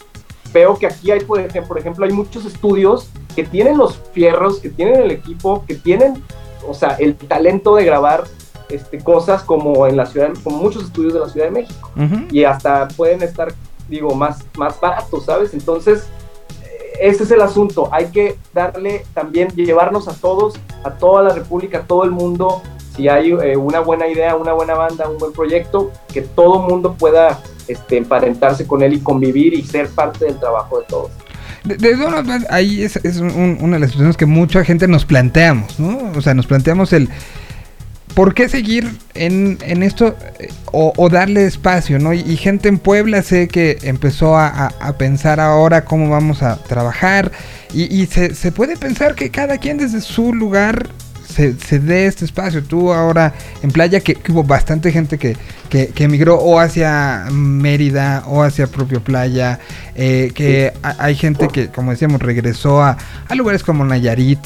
veo 0.53 0.77
que 0.79 0.87
aquí 0.87 1.11
hay, 1.11 1.21
por 1.21 1.41
ejemplo, 1.41 1.69
por 1.69 1.79
ejemplo, 1.79 2.05
hay 2.07 2.13
muchos 2.13 2.45
estudios 2.47 3.11
que 3.35 3.45
tienen 3.45 3.77
los 3.77 4.01
fierros, 4.13 4.61
que 4.61 4.71
tienen 4.71 5.01
el 5.01 5.11
equipo, 5.11 5.65
que 5.67 5.75
tienen, 5.75 6.23
o 6.69 6.75
sea, 6.75 6.97
el 6.99 7.15
talento 7.17 7.77
de 7.77 7.85
grabar 7.85 8.25
este, 8.69 8.99
cosas 8.99 9.43
como 9.43 9.87
en 9.87 9.97
la 9.97 10.07
ciudad, 10.07 10.31
como 10.43 10.59
muchos 10.59 10.85
estudios 10.85 11.13
de 11.15 11.21
la 11.21 11.29
Ciudad 11.29 11.47
de 11.47 11.53
México. 11.53 11.91
Uh 11.97 12.01
-huh. 12.01 12.33
Y 12.33 12.45
hasta 12.45 12.89
pueden 12.89 13.23
estar, 13.23 13.53
digo, 13.89 14.15
más, 14.15 14.45
más 14.57 14.81
baratos, 14.81 15.25
¿sabes? 15.25 15.55
Entonces, 15.55 16.09
ese 17.01 17.25
es 17.25 17.31
el 17.31 17.41
asunto. 17.41 17.89
Hay 17.93 18.07
que 18.07 18.39
darle 18.53 19.05
también, 19.15 19.49
llevarnos 19.51 20.09
a 20.09 20.15
todos, 20.15 20.55
a 20.85 20.91
toda 20.93 21.23
la 21.23 21.35
República, 21.35 21.79
a 21.79 21.83
todo 21.83 22.05
el 22.05 22.11
mundo. 22.11 22.63
Si 22.95 23.09
hay 23.09 23.33
eh, 23.33 23.57
una 23.57 23.81
buena 23.81 24.07
idea, 24.07 24.37
una 24.37 24.53
buena 24.53 24.75
banda, 24.75 25.09
un 25.09 25.19
buen 25.19 25.33
proyecto, 25.33 25.91
que 26.13 26.23
todo 26.23 26.63
el 26.63 26.71
mundo 26.71 26.95
pueda 26.99 27.41
este, 27.67 27.97
emparentarse 27.97 28.67
con 28.67 28.83
él 28.83 28.95
y 28.95 29.01
convivir 29.01 29.55
y 29.55 29.63
ser 29.63 29.89
parte 29.91 30.27
del 30.27 30.39
trabajo 30.39 30.79
de 30.79 30.85
todos. 30.87 31.11
De, 31.65 31.77
de 31.77 32.47
ahí 32.51 32.83
es, 32.83 32.97
es 32.97 33.17
un, 33.17 33.59
una 33.61 33.75
de 33.77 33.81
las 33.81 33.91
situaciones 33.91 34.17
que 34.17 34.27
mucha 34.27 34.65
gente 34.65 34.87
nos 34.87 35.05
planteamos, 35.05 35.79
¿no? 35.81 36.13
O 36.15 36.21
sea, 36.23 36.35
nos 36.35 36.47
planteamos 36.47 36.93
el 36.93 37.09
¿por 38.15 38.35
qué 38.35 38.49
seguir 38.49 38.89
en, 39.15 39.59
en 39.63 39.83
esto 39.83 40.15
eh, 40.39 40.49
o, 40.67 41.09
darle 41.09 41.47
espacio, 41.47 41.99
¿no? 41.99 42.13
Y, 42.13 42.21
y 42.21 42.37
gente 42.37 42.69
en 42.69 42.79
Puebla 42.79 43.23
sé 43.23 43.49
que 43.49 43.79
empezó 43.83 44.37
a, 44.37 44.47
a- 44.49 44.73
a 44.81 44.99
pensar 44.99 45.41
ahora 45.41 45.85
cómo 45.85 46.09
vamos 46.11 46.43
a 46.43 46.57
trabajar 46.63 47.33
y, 47.73 47.85
y 47.93 48.07
se, 48.07 48.35
se 48.35 48.53
puede 48.53 48.77
pensar 48.77 49.15
que 49.15 49.31
cada 49.31 49.59
quien 49.59 49.79
desde 49.79 50.01
su 50.01 50.33
lugar 50.33 50.89
se, 51.35 51.59
se 51.59 51.79
dé 51.79 52.07
este 52.07 52.25
espacio. 52.25 52.63
Tú 52.63 52.93
ahora 52.93 53.35
en 53.63 53.71
playa, 53.71 54.01
que, 54.01 54.15
que 54.15 54.33
hubo 54.33 54.45
bastante 54.45 54.93
gente 54.93 55.19
que, 55.19 55.37
que, 55.69 55.89
que 55.89 56.05
emigró 56.05 56.37
o 56.37 56.59
hacia 56.61 57.25
Mérida 57.31 58.23
o 58.27 58.43
hacia 58.43 58.67
propio 58.67 59.01
playa, 59.03 59.59
eh, 59.95 60.31
que 60.35 60.73
ha- 60.83 60.97
hay 60.99 61.15
gente 61.17 61.49
que, 61.49 61.69
como 61.69 61.91
decíamos, 61.91 62.21
regresó 62.23 62.83
a, 62.83 62.97
a 63.29 63.35
lugares 63.35 63.63
como 63.63 63.85
Nayarit, 63.85 64.39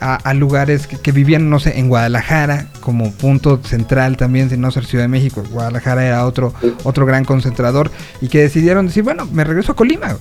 a, 0.00 0.16
a 0.16 0.34
lugares 0.34 0.86
que, 0.86 0.98
que 0.98 1.12
vivían, 1.12 1.48
no 1.48 1.58
sé, 1.60 1.78
en 1.78 1.88
Guadalajara, 1.88 2.66
como 2.80 3.10
punto 3.12 3.60
central 3.64 4.16
también, 4.18 4.50
sin 4.50 4.60
no 4.60 4.70
ser 4.70 4.84
Ciudad 4.84 5.04
de 5.04 5.08
México. 5.08 5.42
Guadalajara 5.50 6.04
era 6.04 6.26
otro, 6.26 6.52
otro 6.82 7.06
gran 7.06 7.24
concentrador 7.24 7.90
y 8.20 8.28
que 8.28 8.40
decidieron 8.42 8.86
decir, 8.86 9.02
bueno, 9.02 9.26
me 9.32 9.44
regreso 9.44 9.72
a 9.72 9.76
Colima. 9.76 10.16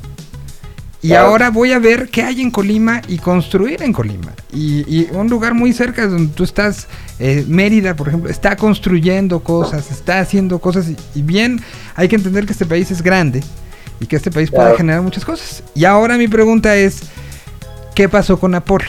Y 1.04 1.10
Claro. 1.10 1.28
ahora 1.28 1.50
voy 1.50 1.74
a 1.74 1.80
ver 1.80 2.08
qué 2.10 2.24
hay 2.24 2.42
en 2.42 2.50
Colima 2.50 3.02
y 3.10 3.18
construir 3.18 3.84
en 3.84 3.92
Colima. 3.92 4.34
Y, 4.54 4.86
y 4.88 5.10
un 5.12 5.30
lugar 5.30 5.54
muy 5.54 5.74
cerca 5.74 6.04
de 6.04 6.08
donde 6.08 6.34
tú 6.34 6.44
estás, 6.46 6.88
eh, 7.20 7.44
Mérida, 7.48 7.94
por 7.96 8.08
ejemplo, 8.08 8.30
está 8.32 8.56
construyendo 8.56 9.42
cosas, 9.42 9.92
está 9.92 10.20
haciendo 10.20 10.60
cosas. 10.60 10.88
Y, 10.90 10.96
y 11.20 11.22
bien, 11.22 11.60
hay 11.96 12.08
que 12.08 12.16
entender 12.16 12.46
que 12.46 12.54
este 12.54 12.66
país 12.66 12.90
es 12.90 13.02
grande 13.04 13.44
y 14.00 14.06
que 14.06 14.16
este 14.16 14.32
país 14.32 14.50
puede 14.50 14.78
generar 14.78 15.02
muchas 15.02 15.26
cosas. 15.26 15.62
Y 15.76 15.84
ahora 15.84 16.18
mi 16.18 16.30
pregunta 16.30 16.74
es, 16.78 17.02
¿qué 17.96 18.08
pasó 18.08 18.40
con 18.40 18.56
Apolo? 18.56 18.86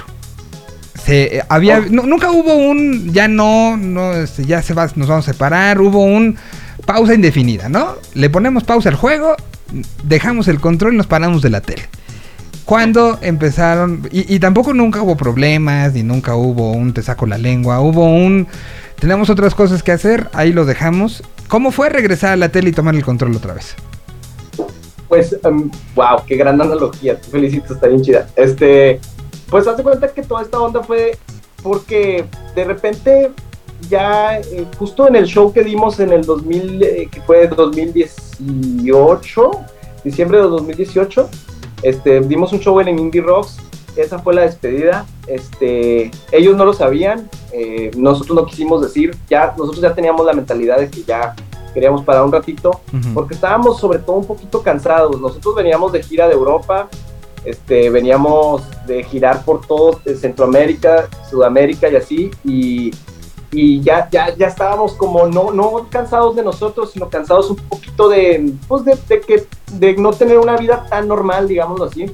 Se, 1.04 1.38
eh, 1.38 1.42
había, 1.48 1.78
Oh. 1.80 1.90
nu- 1.90 2.06
nunca 2.06 2.30
hubo 2.30 2.54
un, 2.54 3.12
ya 3.12 3.26
no, 3.26 3.76
no, 3.76 4.12
este, 4.14 4.44
ya 4.44 4.62
se 4.62 4.72
va, 4.72 4.88
nos 4.94 5.08
vamos 5.08 5.28
a 5.28 5.32
separar, 5.32 5.80
hubo 5.80 6.04
un 6.04 6.36
pausa 6.86 7.12
indefinida, 7.14 7.68
¿no? 7.68 7.96
Le 8.14 8.30
ponemos 8.30 8.62
pausa 8.62 8.88
al 8.88 8.94
juego, 8.94 9.34
dejamos 10.04 10.46
el 10.46 10.60
control 10.60 10.94
y 10.94 10.96
nos 10.96 11.08
paramos 11.08 11.42
de 11.42 11.50
la 11.50 11.60
tele. 11.60 11.82
Cuando 12.64 13.18
empezaron, 13.20 14.08
y, 14.10 14.38
tampoco 14.38 14.72
nunca 14.72 15.02
hubo 15.02 15.16
problemas, 15.16 15.92
ni 15.92 16.02
nunca 16.02 16.34
hubo 16.34 16.72
un 16.72 16.94
te 16.94 17.02
saco 17.02 17.26
la 17.26 17.36
lengua, 17.36 17.80
hubo 17.80 18.06
un, 18.06 18.46
tenemos 18.98 19.28
otras 19.28 19.54
cosas 19.54 19.82
que 19.82 19.92
hacer, 19.92 20.28
ahí 20.32 20.52
lo 20.52 20.64
dejamos. 20.64 21.22
¿Cómo 21.48 21.72
fue 21.72 21.90
regresar 21.90 22.32
a 22.32 22.36
la 22.36 22.48
tele 22.48 22.70
y 22.70 22.72
tomar 22.72 22.94
el 22.94 23.04
control 23.04 23.36
otra 23.36 23.52
vez? 23.52 23.74
Pues, 25.08 25.36
wow, 25.94 26.24
qué 26.26 26.36
gran 26.36 26.60
analogía, 26.60 27.20
te 27.20 27.28
felicito, 27.28 27.74
está 27.74 27.86
bien 27.86 28.00
chida. 28.00 28.26
Este, 28.34 28.98
pues 29.50 29.66
haz 29.66 29.76
de 29.76 29.82
cuenta 29.82 30.08
que 30.08 30.22
toda 30.22 30.42
esta 30.42 30.58
onda 30.58 30.82
fue 30.82 31.18
porque 31.62 32.24
de 32.54 32.64
repente 32.64 33.30
ya 33.88 34.38
eh, 34.38 34.66
justo 34.78 35.08
en 35.08 35.16
el 35.16 35.26
show 35.26 35.52
que 35.52 35.62
dimos 35.62 36.00
en 36.00 36.10
el 36.12 36.24
2000, 36.24 36.82
eh, 36.82 37.08
que 37.10 37.20
fue 37.20 37.46
2018, 37.48 39.50
diciembre 40.02 40.38
de 40.38 40.44
2018, 40.44 41.28
este, 41.84 42.20
dimos 42.22 42.52
un 42.52 42.60
show 42.60 42.80
en 42.80 42.88
el 42.88 42.98
Indie 42.98 43.20
Rocks, 43.20 43.58
esa 43.94 44.18
fue 44.18 44.34
la 44.34 44.42
despedida, 44.42 45.06
este, 45.26 46.10
ellos 46.32 46.56
no 46.56 46.64
lo 46.64 46.72
sabían, 46.72 47.30
eh, 47.52 47.90
nosotros 47.96 48.34
no 48.34 48.46
quisimos 48.46 48.82
decir, 48.82 49.16
ya, 49.28 49.54
nosotros 49.56 49.82
ya 49.82 49.94
teníamos 49.94 50.26
la 50.26 50.32
mentalidad 50.32 50.78
de 50.78 50.90
que 50.90 51.02
ya 51.02 51.36
queríamos 51.74 52.02
parar 52.02 52.24
un 52.24 52.32
ratito, 52.32 52.80
porque 53.12 53.34
estábamos 53.34 53.78
sobre 53.78 53.98
todo 53.98 54.16
un 54.16 54.26
poquito 54.26 54.62
cansados. 54.62 55.20
Nosotros 55.20 55.56
veníamos 55.56 55.92
de 55.92 56.02
gira 56.02 56.28
de 56.28 56.34
Europa, 56.34 56.88
este, 57.44 57.90
veníamos 57.90 58.62
de 58.86 59.02
girar 59.04 59.44
por 59.44 59.66
todo 59.66 60.00
eh, 60.04 60.14
Centroamérica, 60.14 61.08
Sudamérica 61.28 61.88
y 61.90 61.96
así, 61.96 62.30
y, 62.44 62.92
y 63.54 63.80
ya, 63.82 64.08
ya, 64.10 64.34
ya 64.34 64.48
estábamos 64.48 64.94
como 64.94 65.26
no, 65.26 65.52
no 65.52 65.86
cansados 65.88 66.34
de 66.34 66.42
nosotros, 66.42 66.90
sino 66.92 67.08
cansados 67.08 67.50
un 67.50 67.56
poquito 67.56 68.08
de, 68.08 68.52
pues 68.66 68.84
de, 68.84 68.98
de 69.08 69.20
que, 69.20 69.46
de 69.72 69.96
no 69.96 70.12
tener 70.12 70.38
una 70.38 70.56
vida 70.56 70.86
tan 70.88 71.06
normal, 71.08 71.46
digámoslo 71.46 71.84
así. 71.84 72.06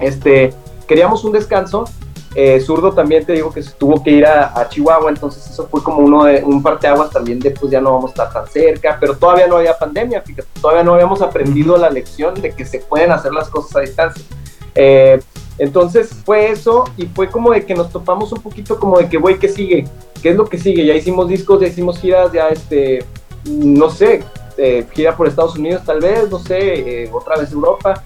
Este, 0.00 0.54
queríamos 0.86 1.24
un 1.24 1.32
descanso. 1.32 1.84
Eh, 2.34 2.60
Zurdo 2.60 2.92
también 2.92 3.24
te 3.24 3.32
digo 3.32 3.50
que 3.50 3.62
se 3.62 3.72
tuvo 3.72 4.02
que 4.02 4.10
ir 4.10 4.26
a, 4.26 4.58
a 4.58 4.68
Chihuahua, 4.68 5.10
entonces 5.10 5.50
eso 5.50 5.66
fue 5.66 5.82
como 5.82 5.98
uno 5.98 6.24
de, 6.24 6.42
un 6.44 6.62
parteaguas 6.62 7.10
también 7.10 7.40
de 7.40 7.50
pues 7.50 7.72
ya 7.72 7.80
no 7.80 7.92
vamos 7.94 8.10
a 8.10 8.12
estar 8.12 8.32
tan 8.32 8.46
cerca, 8.46 8.96
pero 9.00 9.16
todavía 9.16 9.46
no 9.46 9.56
había 9.56 9.76
pandemia, 9.76 10.20
fíjate, 10.20 10.46
todavía 10.60 10.84
no 10.84 10.94
habíamos 10.94 11.22
aprendido 11.22 11.76
la 11.78 11.90
lección 11.90 12.34
de 12.34 12.52
que 12.52 12.64
se 12.64 12.80
pueden 12.80 13.10
hacer 13.12 13.32
las 13.32 13.48
cosas 13.48 13.76
a 13.76 13.80
distancia. 13.80 14.22
Eh, 14.80 15.20
entonces 15.58 16.10
fue 16.24 16.50
eso 16.50 16.84
y 16.96 17.06
fue 17.06 17.28
como 17.28 17.50
de 17.50 17.66
que 17.66 17.74
nos 17.74 17.90
topamos 17.90 18.30
un 18.32 18.40
poquito 18.40 18.78
como 18.78 18.98
de 18.98 19.08
que, 19.08 19.18
güey, 19.18 19.38
¿qué 19.38 19.48
sigue? 19.48 19.84
¿Qué 20.22 20.30
es 20.30 20.36
lo 20.36 20.46
que 20.46 20.56
sigue? 20.56 20.86
Ya 20.86 20.94
hicimos 20.94 21.28
discos, 21.28 21.60
ya 21.60 21.66
hicimos 21.66 21.98
giras, 21.98 22.32
ya 22.32 22.48
este, 22.48 23.04
no 23.44 23.90
sé, 23.90 24.22
eh, 24.56 24.86
gira 24.92 25.16
por 25.16 25.26
Estados 25.26 25.56
Unidos 25.56 25.82
tal 25.84 26.00
vez, 26.00 26.30
no 26.30 26.38
sé, 26.38 27.04
eh, 27.04 27.10
otra 27.12 27.36
vez 27.36 27.50
Europa. 27.52 28.04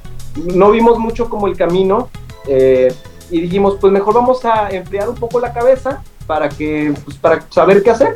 No 0.55 0.71
vimos 0.71 0.99
mucho 0.99 1.29
como 1.29 1.47
el 1.47 1.57
camino 1.57 2.09
eh, 2.47 2.93
y 3.31 3.43
dijimos, 3.43 3.77
pues 3.79 3.93
mejor 3.93 4.15
vamos 4.15 4.45
a 4.47 4.71
enfriar 4.71 5.11
un 5.11 5.17
poco 5.17 5.39
la 5.39 5.53
cabeza 5.53 6.03
para 6.27 6.49
que, 6.49 6.95
pues 7.05 7.19
para 7.19 7.45
saber 7.51 7.83
qué 7.83 7.91
hacer. 7.91 8.15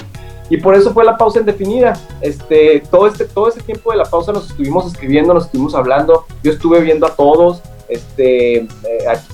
Y 0.49 0.59
por 0.59 0.75
eso 0.75 0.93
fue 0.95 1.05
la 1.05 1.19
pausa 1.19 1.41
indefinida. 1.41 1.99
Este, 2.21 2.83
todo, 2.91 3.07
este, 3.07 3.25
todo 3.25 3.49
ese 3.49 3.61
tiempo 3.61 3.91
de 3.91 3.99
la 3.99 4.05
pausa 4.05 4.33
nos 4.33 4.49
estuvimos 4.51 4.87
escribiendo, 4.87 5.35
nos 5.35 5.47
estuvimos 5.47 5.75
hablando. 5.75 6.25
Yo 6.43 6.53
estuve 6.53 6.81
viendo 6.81 7.07
a 7.07 7.17
todos. 7.17 7.63
Este, 7.89 8.57
eh, 8.57 8.69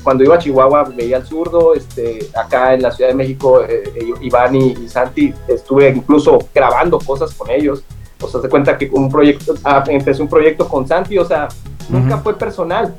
cuando 0.03 0.25
iba 0.25 0.35
a 0.35 0.39
Chihuahua 0.39 0.85
veía 0.95 1.17
al 1.17 1.27
zurdo. 1.27 1.75
Este, 1.75 2.29
acá 2.35 2.75
en 2.75 2.83
la 2.83 2.91
Ciudad 2.91 3.11
de 3.11 3.17
México, 3.17 3.63
eh, 3.63 3.83
eh, 3.95 4.13
Iván 4.21 4.55
y, 4.55 4.73
y 4.73 4.89
Santi, 4.89 5.33
estuve 5.49 5.89
incluso 5.91 6.39
grabando 6.55 6.99
cosas 6.99 7.33
con 7.35 7.51
ellos. 7.51 7.83
O 8.21 8.29
sea, 8.29 8.41
se 8.41 8.49
cuenta 8.49 8.79
que 8.79 8.89
un 8.93 9.11
proyecto, 9.11 9.55
ah, 9.65 9.83
empecé 9.89 10.23
un 10.23 10.29
proyecto 10.29 10.69
con 10.69 10.87
Santi, 10.87 11.19
o 11.19 11.25
sea, 11.25 11.49
nunca 11.89 12.19
fue 12.19 12.39
personal. 12.39 12.95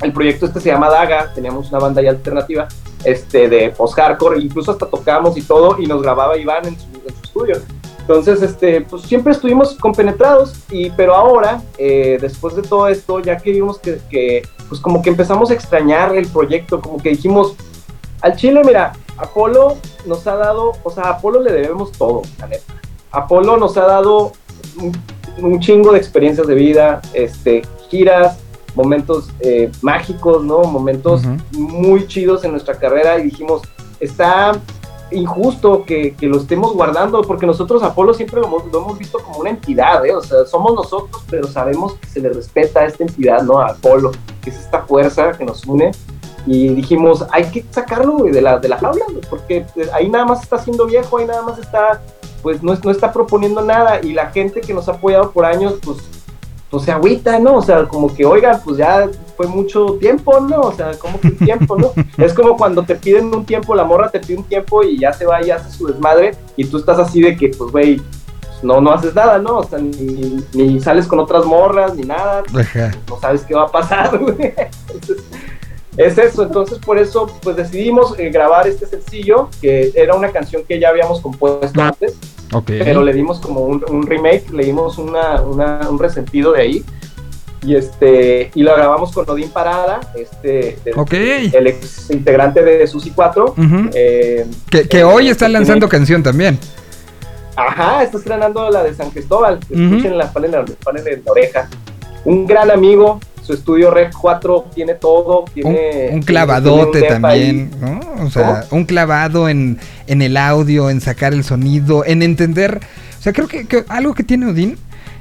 El 0.00 0.12
proyecto 0.12 0.46
este 0.46 0.60
se 0.60 0.68
llama 0.68 0.88
Daga, 0.88 1.32
teníamos 1.34 1.68
una 1.70 1.78
banda 1.78 2.02
ya 2.02 2.10
alternativa 2.10 2.68
este, 3.04 3.48
de 3.48 3.70
post-hardcore, 3.70 4.40
incluso 4.40 4.72
hasta 4.72 4.86
tocamos 4.86 5.36
y 5.36 5.42
todo, 5.42 5.76
y 5.80 5.86
nos 5.86 6.02
grababa 6.02 6.36
Iván 6.36 6.66
en 6.66 6.78
su, 6.78 6.86
en 7.06 7.14
su 7.14 7.22
estudio. 7.22 7.56
Entonces, 8.02 8.42
este, 8.42 8.80
pues 8.82 9.02
siempre 9.02 9.32
estuvimos 9.32 9.74
compenetrados, 9.74 10.54
y, 10.70 10.90
pero 10.90 11.14
ahora, 11.14 11.62
eh, 11.78 12.18
después 12.20 12.54
de 12.56 12.62
todo 12.62 12.88
esto, 12.88 13.20
ya 13.20 13.36
que 13.36 13.52
vimos 13.52 13.78
que, 13.78 14.00
que, 14.10 14.42
pues 14.68 14.80
como 14.80 15.00
que 15.00 15.10
empezamos 15.10 15.50
a 15.50 15.54
extrañar 15.54 16.14
el 16.16 16.26
proyecto, 16.26 16.80
como 16.80 16.98
que 16.98 17.10
dijimos, 17.10 17.54
al 18.20 18.36
Chile, 18.36 18.62
mira, 18.64 18.92
Apolo 19.16 19.76
nos 20.04 20.26
ha 20.26 20.36
dado, 20.36 20.72
o 20.82 20.90
sea, 20.90 21.04
a 21.04 21.10
Apolo 21.10 21.40
le 21.40 21.52
debemos 21.52 21.92
todo, 21.92 22.22
la 22.38 22.48
neta. 22.48 22.74
Apolo 23.12 23.56
nos 23.56 23.76
ha 23.76 23.86
dado 23.86 24.32
un, 24.80 24.92
un 25.38 25.60
chingo 25.60 25.92
de 25.92 25.98
experiencias 25.98 26.46
de 26.46 26.54
vida, 26.54 27.00
este, 27.14 27.62
giras, 27.88 28.38
momentos 28.74 29.30
eh, 29.40 29.70
mágicos, 29.80 30.44
¿no? 30.44 30.64
Momentos 30.64 31.22
muy 31.52 32.06
chidos 32.06 32.44
en 32.44 32.52
nuestra 32.52 32.74
carrera 32.74 33.18
y 33.18 33.24
dijimos, 33.24 33.62
está 34.00 34.52
injusto 35.14 35.84
que, 35.84 36.14
que 36.14 36.26
lo 36.26 36.38
estemos 36.38 36.72
guardando, 36.72 37.22
porque 37.22 37.46
nosotros 37.46 37.82
Apolo 37.82 38.14
siempre 38.14 38.40
lo 38.40 38.46
hemos, 38.46 38.66
lo 38.66 38.80
hemos 38.80 38.98
visto 38.98 39.18
como 39.18 39.38
una 39.38 39.50
entidad, 39.50 40.04
¿eh? 40.04 40.14
O 40.14 40.22
sea, 40.22 40.44
somos 40.44 40.74
nosotros, 40.74 41.22
pero 41.30 41.46
sabemos 41.46 41.94
que 41.94 42.06
se 42.08 42.20
le 42.20 42.28
respeta 42.30 42.80
a 42.80 42.86
esta 42.86 43.04
entidad, 43.04 43.42
¿no? 43.42 43.60
A 43.60 43.68
Apolo, 43.68 44.12
que 44.42 44.50
es 44.50 44.56
esta 44.56 44.82
fuerza 44.82 45.32
que 45.32 45.44
nos 45.44 45.64
une. 45.66 45.92
Y 46.46 46.68
dijimos, 46.68 47.24
hay 47.30 47.44
que 47.50 47.64
sacarlo, 47.70 48.18
güey, 48.18 48.32
de 48.32 48.42
la, 48.42 48.58
de 48.58 48.68
la 48.68 48.78
jaula, 48.78 49.04
güey, 49.08 49.20
porque 49.30 49.64
eh, 49.76 49.88
ahí 49.92 50.08
nada 50.08 50.24
más 50.24 50.42
está 50.42 50.58
siendo 50.58 50.86
viejo, 50.86 51.18
ahí 51.18 51.26
nada 51.26 51.42
más 51.42 51.58
está, 51.58 52.02
pues 52.42 52.62
no, 52.62 52.74
no 52.82 52.90
está 52.90 53.12
proponiendo 53.12 53.62
nada. 53.62 54.00
Y 54.02 54.12
la 54.12 54.30
gente 54.30 54.60
que 54.60 54.74
nos 54.74 54.88
ha 54.88 54.92
apoyado 54.92 55.30
por 55.30 55.44
años, 55.44 55.74
pues 55.84 55.98
pues 56.72 56.84
se 56.84 56.90
agüita, 56.90 57.38
¿no? 57.38 57.56
O 57.56 57.62
sea, 57.62 57.84
como 57.84 58.12
que, 58.14 58.24
oigan, 58.24 58.58
pues 58.64 58.78
ya 58.78 59.06
fue 59.36 59.46
mucho 59.46 59.98
tiempo, 60.00 60.40
¿no? 60.40 60.62
O 60.62 60.72
sea, 60.72 60.92
como 60.98 61.20
que 61.20 61.30
tiempo, 61.32 61.76
¿no? 61.76 61.92
es 62.16 62.32
como 62.32 62.56
cuando 62.56 62.82
te 62.82 62.94
piden 62.94 63.26
un 63.26 63.44
tiempo, 63.44 63.74
la 63.74 63.84
morra 63.84 64.10
te 64.10 64.18
pide 64.20 64.38
un 64.38 64.44
tiempo 64.44 64.82
y 64.82 64.98
ya 64.98 65.12
se 65.12 65.26
va 65.26 65.44
y 65.44 65.50
hace 65.50 65.70
su 65.70 65.86
desmadre 65.86 66.34
y 66.56 66.64
tú 66.64 66.78
estás 66.78 66.98
así 66.98 67.20
de 67.20 67.36
que, 67.36 67.50
pues, 67.50 67.70
güey, 67.70 68.00
no, 68.62 68.80
no 68.80 68.90
haces 68.90 69.14
nada, 69.14 69.38
¿no? 69.38 69.58
O 69.58 69.64
sea, 69.64 69.80
ni, 69.80 70.42
ni 70.54 70.80
sales 70.80 71.06
con 71.06 71.18
otras 71.18 71.44
morras, 71.44 71.94
ni 71.94 72.04
nada, 72.04 72.42
Ajá. 72.58 72.90
no 73.06 73.20
sabes 73.20 73.42
qué 73.42 73.54
va 73.54 73.64
a 73.64 73.70
pasar, 73.70 74.18
güey. 74.18 74.54
Entonces, 74.94 75.24
es 75.96 76.16
eso, 76.18 76.42
entonces 76.44 76.78
por 76.78 76.98
eso 76.98 77.26
pues 77.42 77.56
decidimos 77.56 78.18
eh, 78.18 78.30
grabar 78.30 78.66
este 78.66 78.86
sencillo, 78.86 79.48
que 79.60 79.92
era 79.94 80.14
una 80.14 80.30
canción 80.30 80.62
que 80.66 80.78
ya 80.80 80.88
habíamos 80.88 81.20
compuesto 81.20 81.80
antes, 81.82 82.14
Ok. 82.52 82.64
pero 82.66 83.02
le 83.02 83.12
dimos 83.12 83.40
como 83.40 83.60
un, 83.62 83.84
un 83.90 84.06
remake, 84.06 84.50
le 84.52 84.64
dimos 84.64 84.98
una, 84.98 85.42
una- 85.42 85.88
un 85.90 85.98
resentido 85.98 86.52
de 86.52 86.60
ahí. 86.62 86.84
Y 87.64 87.76
este 87.76 88.50
y 88.56 88.62
lo 88.64 88.74
grabamos 88.74 89.12
con 89.12 89.28
Odín 89.30 89.48
Parada, 89.50 90.00
este 90.16 90.76
del- 90.84 90.94
el 91.54 91.66
ex 91.68 92.10
integrante 92.10 92.60
de 92.64 92.84
Susi 92.88 93.12
4. 93.12 93.54
Ujú. 93.56 93.90
eh, 93.94 94.44
Que, 94.68 94.88
que 94.88 94.98
eh, 94.98 95.04
hoy 95.04 95.28
está 95.28 95.46
tiene- 95.46 95.60
lanzando 95.60 95.88
canción 95.88 96.24
también. 96.24 96.58
Ajá, 97.54 98.02
está 98.02 98.18
estrenando 98.18 98.68
la 98.70 98.82
de 98.82 98.94
San 98.94 99.10
Cristóbal. 99.10 99.60
Ujú. 99.70 99.80
Escúchenla, 99.80 100.32
palen 100.32 100.50
la, 100.52 100.64
palen 100.82 101.06
en 101.06 101.22
la 101.24 101.30
oreja. 101.30 101.68
Un 102.24 102.46
gran 102.46 102.68
amigo, 102.70 103.20
su 103.42 103.52
estudio 103.52 103.90
Rec 103.90 104.12
4 104.18 104.66
tiene 104.74 104.94
todo, 104.94 105.44
tiene... 105.52 106.08
Un, 106.10 106.16
un 106.16 106.22
clavadote 106.22 107.00
tiene 107.00 107.16
un 107.16 107.22
depa 107.22 107.28
también, 107.28 107.70
ahí. 107.82 107.90
¿no? 108.16 108.24
O 108.24 108.30
sea, 108.30 108.64
un 108.70 108.84
clavado 108.84 109.48
en, 109.48 109.78
en 110.06 110.22
el 110.22 110.36
audio, 110.36 110.90
en 110.90 111.00
sacar 111.00 111.32
el 111.32 111.44
sonido, 111.44 112.04
en 112.04 112.22
entender... 112.22 112.80
O 113.18 113.22
sea, 113.22 113.32
creo 113.32 113.48
que, 113.48 113.66
que 113.66 113.84
algo 113.88 114.14
que 114.14 114.24
tiene 114.24 114.46
Odín 114.46 114.78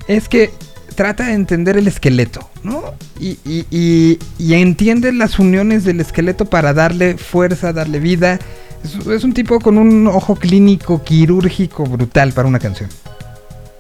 es 0.07 0.29
que 0.29 0.51
trata 0.95 1.27
de 1.27 1.33
entender 1.33 1.77
el 1.77 1.87
esqueleto, 1.87 2.49
¿no? 2.63 2.83
Y, 3.19 3.39
y, 3.45 3.65
y, 3.71 4.19
y 4.37 4.53
entiende 4.53 5.11
las 5.13 5.39
uniones 5.39 5.83
del 5.83 5.99
esqueleto 5.99 6.45
para 6.45 6.73
darle 6.73 7.17
fuerza, 7.17 7.73
darle 7.73 7.99
vida. 7.99 8.39
Es, 8.83 9.07
es 9.07 9.23
un 9.23 9.33
tipo 9.33 9.59
con 9.59 9.77
un 9.77 10.07
ojo 10.07 10.35
clínico, 10.35 11.03
quirúrgico, 11.03 11.85
brutal 11.85 12.33
para 12.33 12.47
una 12.47 12.59
canción. 12.59 12.89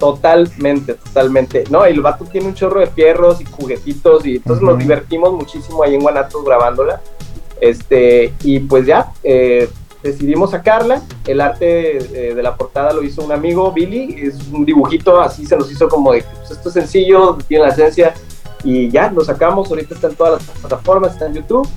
Totalmente, 0.01 0.95
totalmente. 0.95 1.63
No, 1.69 1.85
el 1.85 2.01
vato 2.01 2.25
tiene 2.25 2.47
un 2.47 2.55
chorro 2.55 2.79
de 2.79 2.87
fierros 2.87 3.39
y 3.39 3.45
juguetitos 3.45 4.25
y 4.25 4.37
entonces 4.37 4.63
nos 4.63 4.79
divertimos 4.79 5.31
muchísimo 5.31 5.83
ahí 5.83 5.93
en 5.93 6.01
Guanatos 6.01 6.43
grabándola. 6.43 6.99
Este, 7.61 8.33
y 8.41 8.61
pues 8.61 8.87
ya, 8.87 9.13
eh, 9.21 9.69
decidimos 10.01 10.49
sacarla. 10.49 11.03
El 11.27 11.39
arte 11.39 11.97
eh, 11.97 12.33
de 12.33 12.41
la 12.41 12.55
portada 12.55 12.93
lo 12.93 13.03
hizo 13.03 13.23
un 13.23 13.31
amigo, 13.31 13.71
Billy. 13.71 14.15
Es 14.23 14.47
un 14.51 14.65
dibujito, 14.65 15.21
así 15.21 15.45
se 15.45 15.55
nos 15.55 15.71
hizo 15.71 15.87
como 15.87 16.13
de, 16.13 16.23
pues 16.23 16.49
esto 16.49 16.69
es 16.69 16.73
sencillo, 16.73 17.37
tiene 17.47 17.65
la 17.65 17.69
esencia. 17.69 18.15
Y 18.63 18.89
ya, 18.89 19.11
lo 19.11 19.23
sacamos. 19.23 19.69
Ahorita 19.69 19.93
está 19.93 20.07
en 20.07 20.15
todas 20.15 20.47
las 20.47 20.57
plataformas, 20.57 21.13
está 21.13 21.27
en 21.27 21.35
YouTube. 21.35 21.69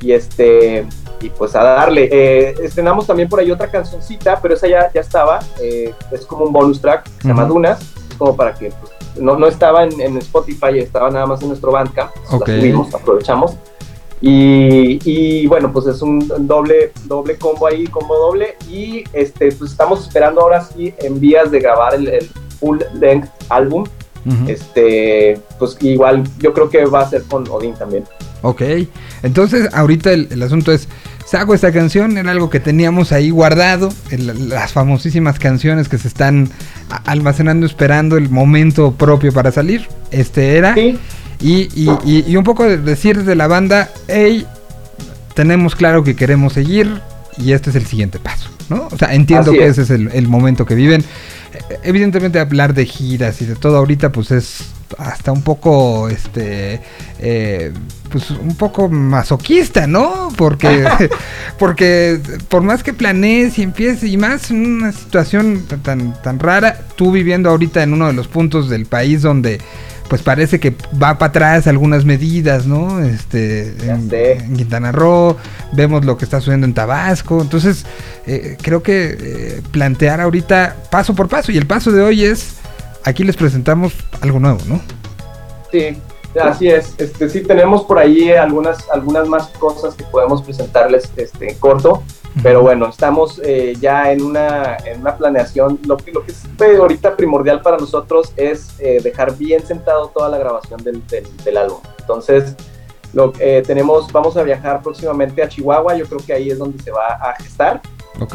Y 0.00 0.10
este, 0.10 0.84
y 1.20 1.30
pues 1.30 1.54
a 1.56 1.62
darle. 1.62 2.08
Eh, 2.12 2.54
estrenamos 2.62 3.06
también 3.06 3.28
por 3.28 3.40
ahí 3.40 3.50
otra 3.50 3.70
cancioncita, 3.70 4.40
pero 4.40 4.54
esa 4.54 4.66
ya, 4.68 4.90
ya 4.92 5.00
estaba. 5.00 5.40
eh, 5.60 5.92
es 6.12 6.24
como 6.26 6.44
un 6.44 6.52
bonus 6.52 6.80
track, 6.80 7.08
se 7.22 7.28
llama. 7.28 7.44
Dunas. 7.44 7.80
Es 8.10 8.16
como 8.16 8.36
para 8.36 8.54
que 8.54 8.70
pues, 8.70 8.92
no, 9.18 9.36
no 9.36 9.46
estaba 9.46 9.84
en, 9.84 10.00
en 10.00 10.16
Spotify, 10.18 10.78
estaba 10.78 11.10
nada 11.10 11.26
más 11.26 11.42
en 11.42 11.48
nuestro 11.48 11.72
Bandcamp. 11.72 12.12
pues, 12.12 12.32
Ok. 12.32 12.48
La 12.48 12.56
subimos, 12.56 12.94
aprovechamos. 12.94 13.56
Y, 14.20 14.98
y, 15.04 15.46
bueno, 15.46 15.72
pues 15.72 15.86
es 15.86 16.02
un 16.02 16.18
doble, 16.40 16.90
doble 17.04 17.36
combo 17.38 17.68
ahí, 17.68 17.86
combo 17.86 18.16
doble. 18.16 18.56
Y 18.68 19.04
este, 19.12 19.52
pues 19.52 19.70
estamos 19.70 20.02
esperando 20.02 20.40
ahora 20.40 20.60
sí 20.62 20.92
en 20.98 21.20
vías 21.20 21.50
de 21.52 21.60
grabar 21.60 21.94
el, 21.94 22.08
el 22.08 22.28
full 22.58 22.80
length 22.94 23.28
álbum. 23.48 23.84
Ujú. 24.26 24.48
Este, 24.50 25.40
pues 25.58 25.76
igual 25.82 26.24
yo 26.40 26.52
creo 26.52 26.68
que 26.68 26.84
va 26.84 27.00
a 27.02 27.08
ser 27.08 27.22
con 27.24 27.48
Odín 27.48 27.74
también. 27.74 28.04
Ok, 28.42 28.62
entonces 29.22 29.68
ahorita 29.72 30.12
el, 30.12 30.28
el 30.30 30.42
asunto 30.42 30.72
es, 30.72 30.88
saco 31.26 31.54
esta 31.54 31.72
canción, 31.72 32.16
era 32.16 32.30
algo 32.30 32.50
que 32.50 32.60
teníamos 32.60 33.10
ahí 33.12 33.30
guardado, 33.30 33.92
el- 34.10 34.48
las 34.48 34.72
famosísimas 34.72 35.38
canciones 35.38 35.88
que 35.88 35.98
se 35.98 36.08
están 36.08 36.48
almacenando 37.04 37.66
esperando 37.66 38.16
el 38.16 38.30
momento 38.30 38.92
propio 38.92 39.32
para 39.32 39.50
salir, 39.52 39.88
este 40.12 40.56
era, 40.56 40.74
Sí, 40.74 40.96
y, 41.40 41.68
y- 41.74 41.90
y- 42.04 42.24
y 42.28 42.36
un 42.36 42.44
poco 42.44 42.64
de 42.64 42.78
decir 42.78 43.24
de 43.24 43.34
la 43.34 43.46
banda, 43.48 43.90
hey, 44.06 44.46
tenemos 45.34 45.74
claro 45.76 46.02
que 46.04 46.14
queremos 46.16 46.52
seguir 46.52 47.00
y 47.36 47.52
este 47.52 47.70
es 47.70 47.76
el 47.76 47.86
siguiente 47.86 48.18
paso, 48.18 48.50
¿no? 48.68 48.88
O 48.90 48.96
sea, 48.98 49.14
entiendo 49.14 49.50
Así 49.50 49.58
que 49.58 49.66
es. 49.66 49.72
ese 49.78 49.82
es 49.82 49.90
el, 49.90 50.10
el 50.12 50.28
momento 50.28 50.66
que 50.66 50.74
viven. 50.74 51.04
Evidentemente 51.82 52.38
hablar 52.38 52.74
de 52.74 52.86
giras 52.86 53.40
y 53.40 53.46
de 53.46 53.56
todo 53.56 53.76
ahorita 53.76 54.12
pues 54.12 54.30
es 54.30 54.64
hasta 54.96 55.32
un 55.32 55.42
poco, 55.42 56.08
este, 56.08 56.80
eh, 57.18 57.72
pues 58.10 58.30
un 58.30 58.56
poco 58.56 58.88
masoquista, 58.88 59.86
¿no? 59.86 60.32
Porque, 60.36 60.86
porque 61.58 62.20
por 62.48 62.62
más 62.62 62.82
que 62.82 62.94
planees 62.94 63.58
y 63.58 63.62
empieces 63.62 64.10
y 64.10 64.16
más 64.16 64.50
en 64.50 64.66
una 64.66 64.92
situación 64.92 65.64
tan, 65.82 66.20
tan 66.22 66.38
rara, 66.38 66.80
tú 66.96 67.12
viviendo 67.12 67.50
ahorita 67.50 67.82
en 67.82 67.92
uno 67.92 68.06
de 68.06 68.14
los 68.14 68.28
puntos 68.28 68.70
del 68.70 68.86
país 68.86 69.22
donde 69.22 69.60
pues 70.08 70.22
parece 70.22 70.58
que 70.58 70.74
va 71.00 71.18
para 71.18 71.30
atrás 71.30 71.66
algunas 71.66 72.04
medidas, 72.04 72.66
¿no? 72.66 73.00
Este, 73.02 73.74
en 73.82 74.56
Quintana 74.56 74.92
Roo, 74.92 75.36
vemos 75.72 76.04
lo 76.04 76.16
que 76.16 76.24
está 76.24 76.40
sucediendo 76.40 76.66
en 76.66 76.74
Tabasco, 76.74 77.40
entonces 77.40 77.84
eh, 78.26 78.56
creo 78.60 78.82
que 78.82 79.16
eh, 79.20 79.62
plantear 79.70 80.20
ahorita 80.20 80.76
paso 80.90 81.14
por 81.14 81.28
paso 81.28 81.52
y 81.52 81.58
el 81.58 81.66
paso 81.66 81.92
de 81.92 82.02
hoy 82.02 82.24
es, 82.24 82.56
aquí 83.04 83.24
les 83.24 83.36
presentamos 83.36 83.92
algo 84.20 84.40
nuevo, 84.40 84.58
¿no? 84.66 84.80
Sí, 85.70 85.98
así 86.40 86.68
es. 86.68 86.94
Este, 86.98 87.28
sí 87.28 87.42
tenemos 87.42 87.84
por 87.84 87.98
ahí 87.98 88.30
algunas, 88.32 88.88
algunas 88.90 89.28
más 89.28 89.48
cosas 89.58 89.94
que 89.94 90.04
podemos 90.04 90.42
presentarles 90.42 91.10
este, 91.16 91.50
en 91.50 91.58
corto, 91.58 92.02
pero 92.42 92.62
bueno, 92.62 92.88
estamos 92.88 93.40
eh, 93.44 93.74
ya 93.80 94.12
en 94.12 94.22
una, 94.22 94.76
en 94.84 95.00
una 95.00 95.16
planeación. 95.16 95.78
Lo 95.86 95.96
que, 95.96 96.12
lo 96.12 96.24
que 96.24 96.32
es 96.32 96.44
eh, 96.60 96.76
ahorita 96.76 97.16
primordial 97.16 97.62
para 97.62 97.76
nosotros 97.78 98.32
es 98.36 98.68
eh, 98.78 99.00
dejar 99.02 99.36
bien 99.36 99.64
sentado 99.66 100.08
toda 100.08 100.28
la 100.28 100.38
grabación 100.38 100.82
del, 100.82 101.04
del, 101.08 101.24
del 101.44 101.56
álbum. 101.56 101.78
Entonces, 102.00 102.54
lo, 103.12 103.32
eh, 103.40 103.62
tenemos, 103.66 104.12
vamos 104.12 104.36
a 104.36 104.42
viajar 104.42 104.82
próximamente 104.82 105.42
a 105.42 105.48
Chihuahua, 105.48 105.96
yo 105.96 106.06
creo 106.06 106.20
que 106.24 106.32
ahí 106.32 106.50
es 106.50 106.58
donde 106.58 106.82
se 106.82 106.90
va 106.90 107.06
a 107.14 107.34
gestar. 107.42 107.80
Ok. 108.20 108.34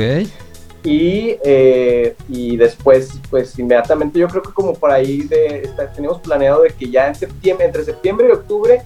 Y, 0.85 1.37
eh, 1.45 2.13
y 2.27 2.57
después, 2.57 3.11
pues 3.29 3.57
inmediatamente, 3.57 4.19
yo 4.19 4.27
creo 4.27 4.41
que 4.41 4.51
como 4.51 4.73
por 4.73 4.91
ahí 4.91 5.21
de, 5.21 5.61
está- 5.61 5.89
tenemos 5.93 6.19
planeado 6.19 6.63
de 6.63 6.71
que 6.71 6.89
ya 6.89 7.07
en 7.07 7.15
septiembre, 7.15 7.67
entre 7.67 7.85
septiembre 7.85 8.27
y 8.27 8.31
octubre, 8.33 8.81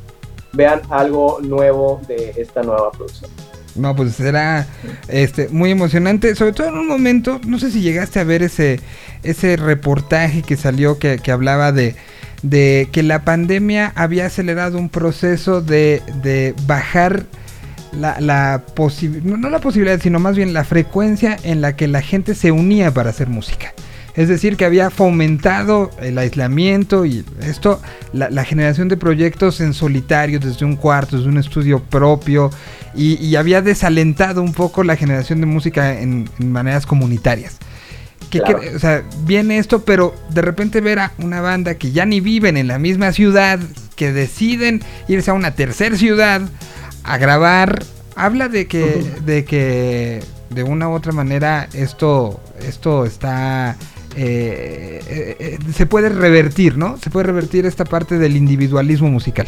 vean 0.53 0.81
algo 0.89 1.39
nuevo 1.41 1.99
de 2.07 2.33
esta 2.37 2.61
nueva 2.61 2.91
producción. 2.91 3.31
No, 3.77 3.95
pues 3.95 4.15
será 4.15 4.67
este 5.07 5.49
muy 5.49 5.71
emocionante, 5.71 6.35
sobre 6.35 6.53
todo 6.53 6.67
en 6.67 6.77
un 6.77 6.87
momento, 6.87 7.39
no 7.45 7.59
sé 7.59 7.71
si 7.71 7.81
llegaste 7.81 8.19
a 8.19 8.23
ver 8.23 8.43
ese 8.43 8.79
ese 9.23 9.57
reportaje 9.57 10.41
que 10.41 10.55
salió 10.55 10.99
que, 10.99 11.19
que 11.19 11.31
hablaba 11.31 11.71
de, 11.71 11.95
de 12.43 12.89
que 12.91 13.03
la 13.03 13.23
pandemia 13.23 13.91
había 13.95 14.25
acelerado 14.25 14.77
un 14.77 14.89
proceso 14.89 15.61
de, 15.61 16.01
de 16.21 16.53
bajar 16.65 17.25
la, 17.91 18.19
la 18.19 18.63
posibilidad, 18.75 19.37
no 19.37 19.49
la 19.49 19.59
posibilidad, 19.59 19.99
sino 19.99 20.19
más 20.19 20.35
bien 20.35 20.53
la 20.53 20.63
frecuencia 20.63 21.37
en 21.43 21.61
la 21.61 21.75
que 21.75 21.87
la 21.87 22.01
gente 22.01 22.35
se 22.35 22.51
unía 22.51 22.93
para 22.93 23.09
hacer 23.09 23.27
música. 23.27 23.73
Es 24.17 24.27
decir, 24.27 24.57
que 24.57 24.65
había 24.65 24.89
fomentado 24.89 25.91
el 26.01 26.17
aislamiento 26.17 27.05
y 27.05 27.23
esto, 27.41 27.79
la, 28.11 28.29
la 28.29 28.43
generación 28.43 28.89
de 28.89 28.97
proyectos 28.97 29.61
en 29.61 29.73
solitario, 29.73 30.39
desde 30.39 30.65
un 30.65 30.75
cuarto, 30.75 31.15
desde 31.17 31.29
un 31.29 31.37
estudio 31.37 31.79
propio, 31.81 32.49
y, 32.95 33.23
y 33.23 33.35
había 33.35 33.61
desalentado 33.61 34.41
un 34.41 34.53
poco 34.53 34.83
la 34.83 34.95
generación 34.95 35.39
de 35.39 35.45
música 35.45 35.99
en, 36.01 36.27
en 36.39 36.51
maneras 36.51 36.85
comunitarias. 36.85 37.57
Que, 38.31 38.41
Claro. 38.41 38.59
que- 38.59 38.75
o 38.75 38.79
sea, 38.79 39.03
viene 39.25 39.59
esto, 39.59 39.85
pero 39.85 40.13
de 40.31 40.41
repente 40.41 40.81
ver 40.81 40.97
a 40.99 41.11
una 41.19 41.39
banda 41.39 41.75
que 41.75 41.91
ya 41.91 42.05
ni 42.07 42.19
viven 42.19 42.57
en 42.57 42.67
la 42.67 42.79
misma 42.79 43.11
ciudad, 43.13 43.59
que 43.95 44.11
deciden 44.11 44.81
irse 45.07 45.29
a 45.31 45.33
una 45.35 45.51
tercera 45.51 45.95
ciudad 45.95 46.41
a 47.03 47.17
grabar, 47.19 47.83
habla 48.15 48.49
de 48.49 48.65
que, 48.67 49.05
de 49.25 49.45
que 49.45 50.23
de 50.49 50.63
una 50.63 50.89
u 50.89 50.93
otra 50.93 51.11
manera 51.13 51.69
esto, 51.73 52.41
esto 52.67 53.05
está 53.05 53.75
eh, 54.17 55.57
se 55.73 55.85
puede 55.85 56.09
revertir, 56.09 56.77
¿no? 56.77 56.97
Se 56.97 57.09
puede 57.09 57.27
revertir 57.27 57.65
esta 57.65 57.85
parte 57.85 58.17
del 58.17 58.35
individualismo 58.35 59.07
musical. 59.09 59.47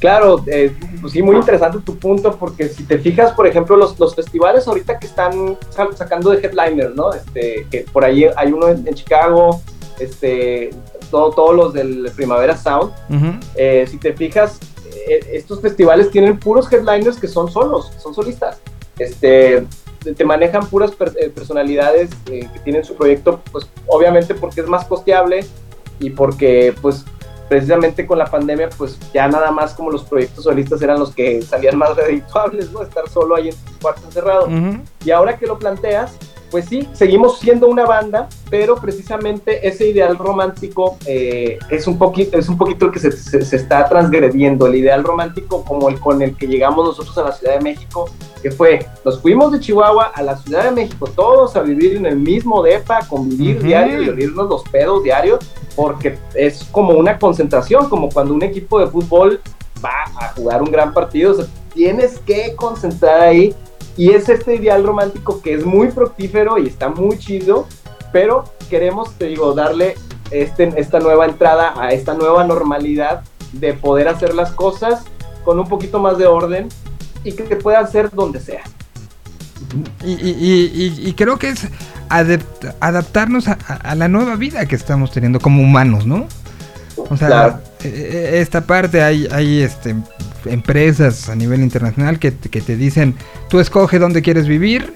Claro, 0.00 0.44
eh, 0.46 0.72
pues 1.00 1.12
sí, 1.12 1.22
muy 1.22 1.34
interesante 1.36 1.78
tu 1.84 1.96
punto, 1.98 2.36
porque 2.36 2.68
si 2.68 2.84
te 2.84 2.98
fijas, 2.98 3.32
por 3.32 3.46
ejemplo, 3.48 3.76
los, 3.76 3.98
los 3.98 4.14
festivales 4.14 4.68
ahorita 4.68 4.98
que 5.00 5.06
están 5.06 5.56
sa- 5.70 5.88
sacando 5.96 6.30
de 6.30 6.38
headliners, 6.46 6.94
¿no? 6.94 7.12
Este, 7.12 7.66
que 7.70 7.80
por 7.92 8.04
ahí 8.04 8.24
hay 8.36 8.52
uno 8.52 8.68
en, 8.68 8.86
en 8.86 8.94
Chicago, 8.94 9.60
este, 9.98 10.70
todo- 11.10 11.30
todos 11.32 11.56
los 11.56 11.72
del 11.74 12.12
Primavera 12.14 12.56
Sound. 12.56 12.92
Eh, 13.56 13.86
si 13.90 13.96
te 13.96 14.12
fijas, 14.12 14.60
eh, 15.08 15.20
estos 15.32 15.60
festivales 15.60 16.12
tienen 16.12 16.38
puros 16.38 16.72
headliners 16.72 17.16
que 17.18 17.26
son 17.26 17.50
solos, 17.50 17.90
son 18.00 18.14
solistas. 18.14 18.58
Este, 19.00 19.64
te- 20.14 20.24
manejan 20.24 20.66
puras 20.68 20.92
per- 20.92 21.14
eh, 21.20 21.30
personalidades 21.30 22.10
eh, 22.30 22.48
que 22.52 22.58
tienen 22.60 22.84
su 22.84 22.94
proyecto, 22.94 23.40
pues 23.52 23.66
obviamente 23.86 24.34
porque 24.34 24.60
es 24.60 24.66
más 24.68 24.84
costeable 24.84 25.44
y 26.00 26.10
porque 26.10 26.74
pues 26.80 27.04
precisamente 27.48 28.06
con 28.06 28.18
la 28.18 28.26
pandemia 28.26 28.68
pues 28.76 28.98
ya 29.14 29.26
nada 29.26 29.50
más 29.50 29.72
como 29.72 29.90
los 29.90 30.04
proyectos 30.04 30.44
solistas 30.44 30.82
eran 30.82 30.98
los 31.00 31.14
que 31.14 31.40
salían 31.42 31.78
más 31.78 31.96
redituables, 31.96 32.70
¿no? 32.72 32.82
Estar 32.82 33.08
solo 33.08 33.36
ahí 33.36 33.48
en 33.48 33.54
tu 33.56 33.78
cuarto 33.80 34.02
encerrado. 34.04 34.46
Y 35.04 35.10
ahora 35.10 35.38
que 35.38 35.46
lo 35.46 35.58
planteas, 35.58 36.12
pues 36.50 36.66
sí, 36.66 36.88
seguimos 36.92 37.38
siendo 37.38 37.68
una 37.68 37.84
banda, 37.84 38.28
pero 38.50 38.76
precisamente 38.76 39.66
ese 39.68 39.88
ideal 39.88 40.16
romántico 40.16 40.96
eh, 41.06 41.58
es, 41.70 41.86
un 41.86 41.98
poquito, 41.98 42.38
es 42.38 42.48
un 42.48 42.56
poquito 42.56 42.86
el 42.86 42.92
que 42.92 42.98
se, 43.00 43.12
se- 43.12 43.44
se 43.44 43.56
está 43.56 43.88
transgrediendo. 43.88 44.66
El 44.66 44.76
ideal 44.76 45.04
romántico 45.04 45.64
como 45.64 45.88
el 45.88 45.98
con 46.00 46.22
el 46.22 46.36
que 46.36 46.46
llegamos 46.46 46.86
nosotros 46.86 47.16
a 47.18 47.24
la 47.24 47.32
Ciudad 47.32 47.54
de 47.58 47.60
México, 47.60 48.08
que 48.42 48.50
fue, 48.50 48.86
nos 49.04 49.20
fuimos 49.20 49.52
de 49.52 49.60
Chihuahua 49.60 50.12
a 50.14 50.22
la 50.22 50.36
Ciudad 50.36 50.64
de 50.64 50.70
México, 50.70 51.08
todos 51.14 51.56
a 51.56 51.62
vivir 51.62 51.96
en 51.96 52.06
el 52.06 52.16
mismo 52.16 52.62
DEPA, 52.62 53.00
convivir 53.08 53.56
Ujú. 53.58 53.66
diario 53.66 54.02
y 54.02 54.26
los 54.26 54.62
pedos 54.64 55.02
diarios, 55.02 55.40
porque 55.76 56.18
es 56.34 56.64
como 56.72 56.92
una 56.94 57.18
concentración, 57.18 57.88
como 57.88 58.08
cuando 58.08 58.32
un 58.34 58.42
equipo 58.42 58.78
de 58.80 58.86
fútbol 58.86 59.40
va 59.84 60.04
a 60.20 60.28
jugar 60.34 60.62
un 60.62 60.70
gran 60.72 60.92
partido, 60.94 61.32
o 61.32 61.34
sea, 61.34 61.46
tienes 61.74 62.18
que 62.20 62.54
concentrar 62.56 63.20
ahí 63.20 63.54
y 63.98 64.10
es 64.12 64.28
este 64.30 64.54
ideal 64.54 64.84
romántico 64.84 65.42
que 65.42 65.52
es 65.54 65.66
muy 65.66 65.88
fructífero 65.88 66.56
y 66.56 66.68
está 66.68 66.88
muy 66.88 67.18
chido, 67.18 67.66
pero 68.12 68.44
queremos, 68.70 69.12
te 69.18 69.26
digo, 69.26 69.52
darle 69.52 69.96
este, 70.30 70.72
esta 70.76 71.00
nueva 71.00 71.26
entrada 71.26 71.74
a 71.78 71.90
esta 71.92 72.14
nueva 72.14 72.44
normalidad 72.44 73.22
de 73.52 73.74
poder 73.74 74.08
hacer 74.08 74.34
las 74.34 74.52
cosas 74.52 75.02
con 75.44 75.58
un 75.58 75.68
poquito 75.68 75.98
más 75.98 76.16
de 76.16 76.26
orden 76.26 76.68
y 77.24 77.32
que 77.32 77.42
te 77.42 77.56
pueda 77.56 77.80
hacer 77.80 78.10
donde 78.12 78.40
sea. 78.40 78.62
Y, 80.04 80.12
y- 80.12 80.70
y- 81.02 81.08
y 81.08 81.12
creo 81.14 81.38
que 81.38 81.48
es 81.50 81.66
adaptarnos 82.80 83.48
a, 83.48 83.58
a- 83.66 83.74
a 83.74 83.94
la 83.94 84.08
nueva 84.08 84.36
vida 84.36 84.64
que 84.66 84.76
estamos 84.76 85.10
teniendo 85.10 85.40
como 85.40 85.62
humanos, 85.62 86.06
¿no? 86.06 86.26
O 86.96 87.16
sea, 87.16 87.28
Claro. 87.28 87.58
Eh, 87.84 87.88
eh, 88.34 88.40
esta 88.40 88.66
parte 88.66 89.02
hay, 89.02 89.26
hay 89.30 89.60
este, 89.62 89.94
empresas 90.46 91.28
a 91.28 91.34
nivel 91.36 91.60
internacional 91.60 92.18
que, 92.18 92.32
que 92.34 92.60
te 92.60 92.76
dicen, 92.76 93.14
tú 93.48 93.60
escoge 93.60 93.98
dónde 93.98 94.22
quieres 94.22 94.46
vivir, 94.48 94.94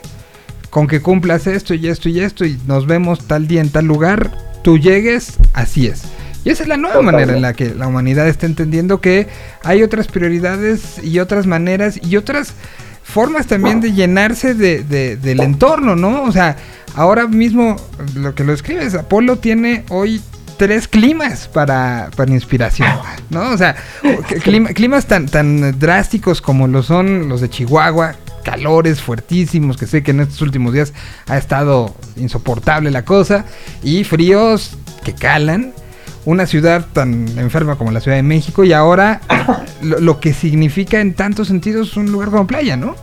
con 0.71 0.87
que 0.87 1.01
cumplas 1.01 1.47
esto 1.47 1.75
y 1.75 1.89
esto 1.89 2.09
y 2.09 2.21
esto 2.21 2.45
y 2.45 2.59
nos 2.67 2.87
vemos 2.87 3.27
tal 3.27 3.47
día 3.47 3.61
en 3.61 3.69
tal 3.71 3.85
lugar, 3.87 4.31
tú 4.63 4.79
llegues, 4.79 5.35
así 5.53 5.87
es. 5.87 6.03
Y 6.45 6.51
esa 6.51 6.63
es 6.65 6.69
la 6.69 6.77
nueva 6.77 6.95
Totalmente. 6.97 7.21
manera 7.27 7.37
en 7.37 7.43
la 7.43 7.53
que 7.53 7.75
la 7.75 7.87
humanidad 7.87 8.27
está 8.27 8.47
entendiendo 8.47 9.01
que 9.01 9.29
hay 9.63 9.83
otras 9.83 10.09
prioridades 10.09 10.99
y 11.05 11.21
otras 11.21 11.47
maneras 11.47 12.01
y 12.03 12.17
otras 12.17 12.55
formas 13.05 13.47
también 13.47 13.81
de 13.81 13.93
llenarse 13.93 14.55
de, 14.55 14.83
de- 14.83 15.17
del 15.17 15.41
entorno, 15.41 15.95
¿no? 15.95 16.23
O 16.25 16.33
sea, 16.33 16.57
ahora 16.95 17.27
mismo 17.29 17.77
lo 18.17 18.35
que 18.35 18.43
lo 18.43 18.53
escribes, 18.55 18.95
Apolo 18.95 19.37
tiene 19.37 19.85
hoy 19.91 20.21
tres 20.63 20.87
climas 20.87 21.49
para, 21.49 22.09
para 22.15 22.31
inspiración, 22.31 22.89
¿no? 23.31 23.51
O 23.51 23.59
sea, 23.59 23.75
clima- 24.45 24.73
climas 24.73 25.07
tan, 25.07 25.27
tan 25.27 25.77
drásticos 25.81 26.41
como 26.41 26.69
lo 26.69 26.85
son 26.85 27.29
los 27.29 27.41
de 27.41 27.51
Chihuahua, 27.51 28.15
calores 28.45 29.03
fuertísimos, 29.03 29.77
que 29.77 29.89
sé 29.89 30.05
que 30.05 30.13
en 30.13 30.21
estos 30.21 30.41
últimos 30.41 30.73
días 30.73 30.93
ha 31.27 31.37
estado 31.37 31.93
insoportable 32.15 32.93
la 32.93 33.05
cosa, 33.05 33.45
y 33.83 34.05
fríos 34.05 34.77
que 35.03 35.15
calan. 35.15 35.73
Una 36.27 36.47
ciudad 36.47 36.87
tan 36.93 37.27
enferma 37.37 37.75
como 37.75 37.91
la 37.91 38.01
Ciudad 38.01 38.17
de 38.17 38.23
México 38.23 38.63
y 38.63 38.73
ahora 38.73 39.21
lo, 39.83 39.99
lo 39.99 40.21
que 40.21 40.33
significa 40.33 41.01
en 41.01 41.15
tantos 41.15 41.49
sentidos 41.49 41.97
un 41.97 42.13
lugar 42.13 42.31
como 42.31 42.47
playa, 42.47 42.77
¿no? 42.77 42.95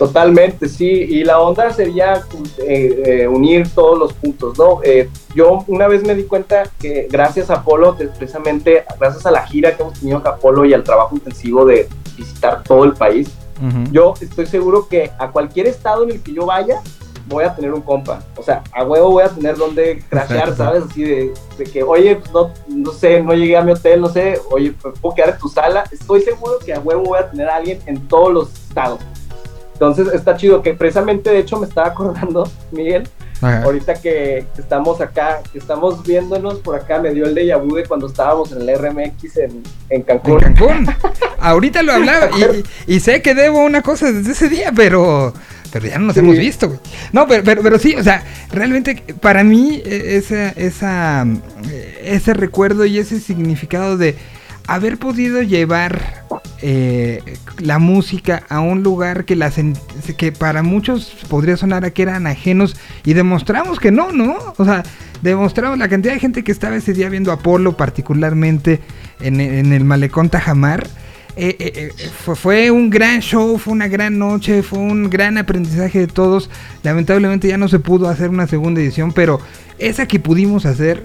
Totalmente, 0.00 0.66
sí, 0.66 0.88
y 0.88 1.24
la 1.24 1.40
onda 1.40 1.70
sería 1.74 2.24
eh, 2.66 3.02
eh, 3.04 3.28
unir 3.28 3.68
todos 3.74 3.98
los 3.98 4.14
puntos, 4.14 4.56
¿no? 4.56 4.80
Eh, 4.82 5.10
yo 5.34 5.62
una 5.66 5.88
vez 5.88 6.02
me 6.04 6.14
di 6.14 6.22
cuenta 6.24 6.62
que 6.80 7.06
gracias 7.10 7.50
a 7.50 7.56
Apolo, 7.56 7.92
de- 7.92 8.06
precisamente 8.08 8.82
gracias 8.98 9.26
a 9.26 9.30
la 9.30 9.46
gira 9.46 9.76
que 9.76 9.82
hemos 9.82 10.00
tenido 10.00 10.22
con 10.22 10.32
Apolo 10.32 10.64
y 10.64 10.72
al 10.72 10.84
trabajo 10.84 11.14
intensivo 11.16 11.66
de 11.66 11.86
visitar 12.16 12.62
todo 12.62 12.84
el 12.84 12.94
país, 12.94 13.30
yo 13.92 14.14
estoy 14.22 14.46
seguro 14.46 14.88
que 14.88 15.10
a 15.18 15.30
cualquier 15.30 15.66
estado 15.66 16.04
en 16.04 16.12
el 16.12 16.22
que 16.22 16.32
yo 16.32 16.46
vaya, 16.46 16.80
voy 17.26 17.44
a 17.44 17.54
tener 17.54 17.74
un 17.74 17.82
compa. 17.82 18.20
O 18.38 18.42
sea, 18.42 18.62
a 18.72 18.82
huevo 18.84 19.10
voy 19.10 19.22
a 19.22 19.28
tener 19.28 19.54
donde 19.58 20.02
crashear. 20.08 20.56
¿sabes? 20.56 20.84
Así 20.90 21.02
de, 21.04 21.34
de 21.58 21.64
que, 21.64 21.82
oye, 21.82 22.16
pues 22.16 22.32
no, 22.32 22.50
no 22.68 22.90
sé, 22.92 23.22
no 23.22 23.34
llegué 23.34 23.58
a 23.58 23.62
mi 23.62 23.72
hotel, 23.72 24.00
no 24.00 24.08
sé, 24.08 24.40
oye, 24.50 24.72
pues, 24.80 24.98
puedo 24.98 25.14
quedar 25.14 25.28
en 25.34 25.38
tu 25.38 25.48
sala. 25.50 25.84
Estoy 25.92 26.22
seguro 26.22 26.58
que 26.64 26.72
a 26.72 26.80
huevo 26.80 27.02
voy 27.04 27.18
a 27.18 27.30
tener 27.30 27.50
a 27.50 27.56
alguien 27.56 27.80
en 27.84 28.08
todos 28.08 28.32
los 28.32 28.48
estados. 28.54 28.98
Entonces 29.80 30.12
está 30.12 30.36
chido 30.36 30.60
que 30.60 30.74
precisamente, 30.74 31.30
de 31.30 31.38
hecho, 31.38 31.58
me 31.58 31.66
estaba 31.66 31.88
acordando, 31.88 32.46
Miguel, 32.70 33.08
Ajá. 33.40 33.62
ahorita 33.62 33.94
que, 33.94 34.44
estamos 34.58 35.00
acá, 35.00 35.40
que 35.50 35.56
estamos 35.58 36.02
viéndonos 36.02 36.58
por 36.58 36.76
acá, 36.76 36.98
me 37.00 37.14
dio 37.14 37.24
el 37.24 37.34
déjà 37.34 37.56
vu 37.58 37.76
de 37.76 37.86
cuando 37.86 38.06
estábamos 38.06 38.52
en 38.52 38.60
el 38.68 38.78
RMX 38.78 39.36
en, 39.38 39.50
en 39.50 39.62
En 39.88 40.02
Cancún. 40.02 40.38
Cancún. 40.38 40.86
Ahorita 41.40 41.82
lo 41.82 41.94
hablaba 41.94 42.28
y, 42.86 42.94
y 42.96 43.00
sé 43.00 43.22
que 43.22 43.34
debo 43.34 43.64
una 43.64 43.80
cosa 43.80 44.12
desde 44.12 44.32
ese 44.32 44.50
día, 44.50 44.70
pero 44.76 45.32
pero 45.72 45.86
ya 45.86 45.98
no 45.98 46.06
nos 46.08 46.14
Sí. 46.14 46.20
hemos 46.20 46.36
visto, 46.36 46.66
güey. 46.68 46.80
No, 47.12 47.26
pero, 47.26 47.42
pero, 47.42 47.62
pero 47.62 47.78
sí, 47.78 47.94
o 47.96 48.02
sea, 48.02 48.22
realmente 48.52 49.02
para 49.22 49.44
mí 49.44 49.80
eh, 49.82 50.16
esa, 50.18 50.50
esa, 50.50 51.24
eh, 51.70 52.02
ese 52.04 52.34
recuerdo 52.34 52.84
y 52.84 52.98
ese 52.98 53.18
significado 53.18 53.96
de 53.96 54.14
haber 54.66 54.98
podido 54.98 55.40
llevar 55.40 56.24
eh, 56.62 57.22
la 57.58 57.78
música 57.78 58.42
a 58.48 58.60
un 58.60 58.82
lugar 58.82 59.24
que, 59.24 59.36
para 60.38 60.62
muchos 60.62 61.12
podría 61.28 61.56
sonar 61.56 61.84
a 61.84 61.90
que 61.90 62.02
eran 62.02 62.26
ajenos 62.26 62.76
y 63.04 63.14
demostramos 63.14 63.80
que 63.80 63.90
no, 63.90 64.12
¿no? 64.12 64.36
O 64.56 64.64
sea, 64.64 64.82
demostramos 65.22 65.78
la 65.78 65.88
cantidad 65.88 66.12
de 66.12 66.20
gente 66.20 66.44
que 66.44 66.52
estaba 66.52 66.76
ese 66.76 66.92
día 66.92 67.08
viendo 67.08 67.32
Apolo, 67.32 67.76
particularmente 67.76 68.80
en, 69.20 69.40
el 69.40 69.84
malecón 69.84 70.28
Tajamar. 70.28 70.86
eh, 71.36 71.56
eh, 71.58 71.92
fue, 72.24 72.36
fue 72.36 72.70
un 72.70 72.90
gran 72.90 73.20
show, 73.20 73.56
fue 73.56 73.72
una 73.72 73.88
gran 73.88 74.18
noche, 74.18 74.62
fue 74.62 74.80
un 74.80 75.08
gran 75.08 75.38
aprendizaje 75.38 76.00
de 76.00 76.06
todos. 76.08 76.50
Lamentablemente 76.82 77.48
ya 77.48 77.56
no 77.56 77.68
se 77.68 77.78
pudo 77.78 78.08
hacer 78.08 78.28
una 78.28 78.46
segunda 78.46 78.80
edición, 78.80 79.12
pero 79.12 79.40
esa 79.78 80.06
que 80.06 80.20
pudimos 80.20 80.66
hacer 80.66 81.02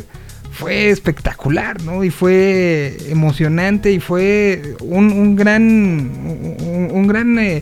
fue 0.56 0.90
espectacular, 0.90 1.82
¿no? 1.84 2.04
Y 2.06 2.10
fue 2.10 2.98
emocionante 3.10 3.92
y 3.92 4.00
fue 4.00 4.76
un, 4.80 5.12
un 5.12 5.36
gran, 5.36 5.64
un, 5.64 6.90
un 6.94 7.08
gran 7.08 7.38
eh, 7.38 7.62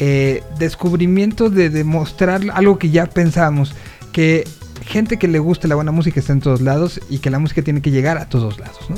eh, 0.00 0.42
descubrimiento 0.58 1.50
de 1.50 1.70
demostrar 1.70 2.40
algo 2.52 2.78
que 2.78 2.90
ya 2.90 3.06
pensábamos, 3.06 3.74
que 4.12 4.44
gente 4.84 5.18
que 5.18 5.28
le 5.28 5.38
gusta 5.38 5.68
la 5.68 5.76
buena 5.76 5.92
música 5.92 6.18
está 6.18 6.32
en 6.32 6.40
todos 6.40 6.60
lados 6.60 7.00
y 7.08 7.20
que 7.20 7.30
la 7.30 7.38
música 7.38 7.62
tiene 7.62 7.80
que 7.80 7.92
llegar 7.92 8.18
a 8.18 8.28
todos 8.28 8.58
lados, 8.58 8.90
¿no? 8.90 8.96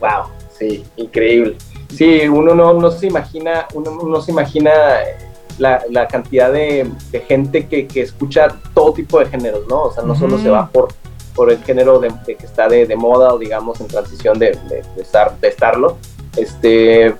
Wow, 0.00 0.32
sí, 0.58 0.82
increíble. 0.96 1.56
Sí, 1.94 2.26
uno 2.28 2.52
no, 2.56 2.74
no 2.74 2.90
se 2.90 3.06
imagina, 3.06 3.66
uno 3.74 3.92
no 3.92 4.20
se 4.20 4.32
imagina 4.32 4.70
eh, 5.02 5.16
la, 5.58 5.82
la 5.88 6.08
cantidad 6.08 6.52
de, 6.52 6.90
de 7.12 7.20
gente 7.20 7.66
que, 7.66 7.86
que 7.86 8.02
escucha 8.02 8.48
todo 8.74 8.92
tipo 8.92 9.20
de 9.20 9.26
géneros, 9.26 9.68
¿no? 9.68 9.84
O 9.84 9.92
sea, 9.92 10.02
no 10.02 10.16
solo 10.16 10.36
se 10.40 10.50
va 10.50 10.68
por, 10.68 10.88
por 11.36 11.52
el 11.52 11.62
género 11.62 12.00
de, 12.00 12.10
de 12.26 12.34
que 12.34 12.46
está 12.46 12.66
de, 12.68 12.86
de 12.86 12.96
moda 12.96 13.32
o 13.34 13.38
digamos 13.38 13.80
en 13.80 13.86
transición 13.86 14.38
de, 14.38 14.58
estar, 14.96 15.38
de 15.38 15.48
estarlo. 15.48 15.98
Este, 16.36 17.14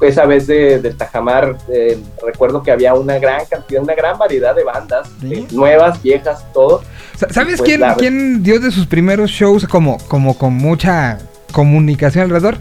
esa 0.00 0.26
vez 0.26 0.46
de, 0.46 0.80
del 0.80 0.96
Tajamar, 0.96 1.56
eh, 1.68 1.98
recuerdo 2.24 2.62
que 2.62 2.70
había 2.72 2.92
una 2.94 3.18
gran 3.18 3.44
cantidad, 3.46 3.82
una 3.82 3.94
gran 3.94 4.18
variedad 4.18 4.54
de 4.54 4.64
bandas, 4.64 5.08
Sí. 5.20 5.32
eh, 5.34 5.46
nuevas, 5.52 6.02
viejas, 6.02 6.44
todo. 6.52 6.82
Sa- 7.16 7.28
¿Sabes 7.32 7.58
Pues, 7.58 7.68
quién, 7.68 7.80
la- 7.80 7.94
quién 7.94 8.42
dio 8.42 8.58
de 8.60 8.70
sus 8.70 8.86
primeros 8.86 9.30
shows 9.30 9.66
como, 9.66 9.98
como 10.08 10.36
con 10.36 10.54
mucha 10.54 11.18
comunicación 11.52 12.24
alrededor? 12.24 12.56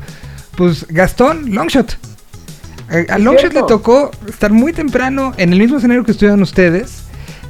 Pues 0.55 0.85
Gastón 0.87 1.53
Longshot. 1.55 1.97
Eh, 2.91 3.07
A, 3.09 3.17
Longshot 3.17 3.53
le 3.53 3.63
tocó 3.63 4.11
estar 4.27 4.51
muy 4.51 4.71
temprano 4.73 5.33
en 5.37 5.51
el 5.53 5.59
mismo 5.59 5.77
escenario 5.77 6.03
que 6.03 6.11
estuvieron 6.11 6.41
ustedes, 6.43 7.03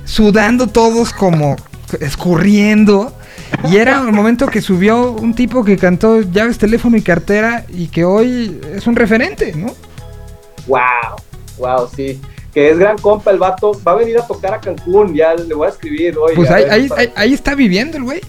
sudando 0.06 0.68
todos 0.68 1.12
como 1.12 1.58
escurriendo. 2.00 3.14
Y 3.70 3.78
era 3.78 4.00
el 4.02 4.12
momento 4.14 4.48
que 4.48 4.62
subió 4.62 5.12
un 5.12 5.34
tipo 5.36 5.64
que 5.64 5.78
cantó 5.78 6.22
llaves, 6.22 6.58
teléfono 6.58 6.96
y 6.98 7.02
cartera 7.02 7.66
y 7.70 7.88
que 7.88 8.06
hoy 8.06 8.60
es 8.74 8.88
un 8.88 8.96
referente, 8.96 9.54
¿no? 9.54 9.74
Wow, 10.68 10.80
wow, 11.58 11.90
sí. 11.94 12.20
Que 12.54 12.70
es 12.72 12.78
gran 12.78 12.98
compa 12.98 13.32
el 13.32 13.38
vato. 13.40 13.72
Va 13.86 13.94
a 13.94 13.96
venir 13.96 14.18
a 14.18 14.28
tocar 14.28 14.54
a 14.54 14.60
Cancún. 14.60 15.14
Ya 15.16 15.34
le 15.36 15.54
voy 15.54 15.68
a 15.68 15.70
escribir 15.70 16.18
hoy. 16.18 16.36
Pues 16.36 16.50
ahí, 16.52 16.64
ver 16.64 16.72
ahí, 16.74 16.88
para- 16.90 17.02
ahí- 17.02 17.14
ahí 17.16 17.34
está 17.34 17.56
viviendo 17.56 17.98
el 17.98 18.04
güey. 18.04 18.22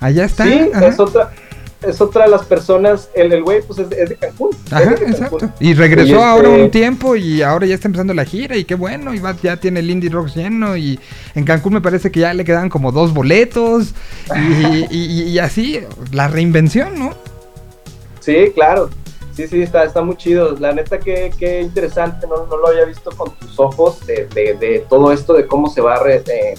Allá 0.00 0.24
está. 0.24 0.44
Sí, 0.44 0.70
ajá. 0.72 0.86
es 0.86 0.98
otra, 1.00 1.32
es 1.86 2.00
otra 2.00 2.24
de 2.24 2.30
las 2.30 2.44
personas. 2.44 3.08
El 3.14 3.32
el 3.32 3.42
güey, 3.42 3.62
pues 3.62 3.78
es, 3.78 3.90
es 3.92 4.08
de 4.10 4.16
Cancún. 4.16 4.50
es 4.66 4.72
Ajá, 4.72 4.80
de 4.90 4.94
Cancún. 4.96 5.10
exacto. 5.10 5.50
Y 5.60 5.74
regresó 5.74 6.08
Y 6.08 6.12
este- 6.12 6.22
ahora 6.24 6.48
un 6.48 6.70
tiempo 6.70 7.16
y 7.16 7.42
ahora 7.42 7.66
ya 7.66 7.74
está 7.74 7.88
empezando 7.88 8.14
la 8.14 8.24
gira 8.24 8.56
y 8.56 8.64
qué 8.64 8.74
bueno, 8.74 9.14
y 9.14 9.18
va- 9.18 9.36
ya 9.42 9.56
tiene 9.56 9.80
el 9.80 9.90
Indie 9.90 10.10
Rock 10.10 10.28
lleno 10.34 10.76
y 10.76 10.98
en 11.34 11.44
Cancún 11.44 11.74
me 11.74 11.80
parece 11.80 12.10
que 12.10 12.20
ya 12.20 12.34
le 12.34 12.44
quedan 12.44 12.68
como 12.68 12.92
dos 12.92 13.12
boletos 13.14 13.94
y, 14.36 14.86
y- 14.90 15.22
y 15.28 15.38
así, 15.38 15.80
la 16.12 16.28
reinvención, 16.28 16.98
¿no? 16.98 17.14
Sí, 18.20 18.52
claro. 18.54 18.90
Sí, 19.34 19.46
sí, 19.46 19.62
está, 19.62 19.84
está 19.84 20.02
muy 20.02 20.16
chido. 20.16 20.56
La 20.58 20.72
neta, 20.72 20.98
que, 20.98 21.30
que 21.38 21.62
interesante. 21.62 22.26
No, 22.26 22.46
no 22.46 22.56
lo 22.58 22.68
había 22.68 22.84
visto 22.84 23.10
con 23.12 23.30
tus 23.36 23.58
ojos 23.58 24.04
de, 24.06 24.26
de, 24.34 24.54
de 24.54 24.84
todo 24.90 25.12
esto, 25.12 25.32
de 25.34 25.46
cómo 25.46 25.70
se 25.70 25.80
va 25.80 25.94
a 25.94 26.02
re- 26.02 26.22
eh, 26.26 26.54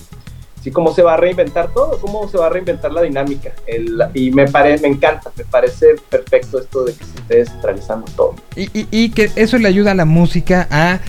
sí, 0.64 0.72
cómo 0.72 0.94
se 0.94 1.02
va 1.02 1.14
a 1.14 1.18
reinventar 1.18 1.74
todo, 1.74 2.00
cómo 2.00 2.28
se 2.30 2.38
va 2.38 2.48
a 2.48 2.50
reinventar 2.50 2.92
la 2.92 3.02
dinámica. 3.02 3.52
El- 3.68 4.02
y 4.14 4.32
me, 4.32 4.48
pare, 4.48 4.78
me 4.80 4.88
encanta, 4.88 5.32
me 5.36 5.44
parece 5.46 5.96
perfecto 6.10 6.60
esto 6.60 6.84
de 6.86 6.94
que 6.94 7.04
se 7.06 7.16
esté 7.20 7.36
descentralizando 7.38 8.06
todo. 8.16 8.36
Y, 8.56 8.64
y- 8.78 8.88
y 8.92 9.10
que 9.10 9.32
eso 9.36 9.58
le 9.58 9.68
ayuda 9.68 9.92
a 9.92 9.96
la 9.96 10.06
música 10.06 10.68
a 10.70 11.00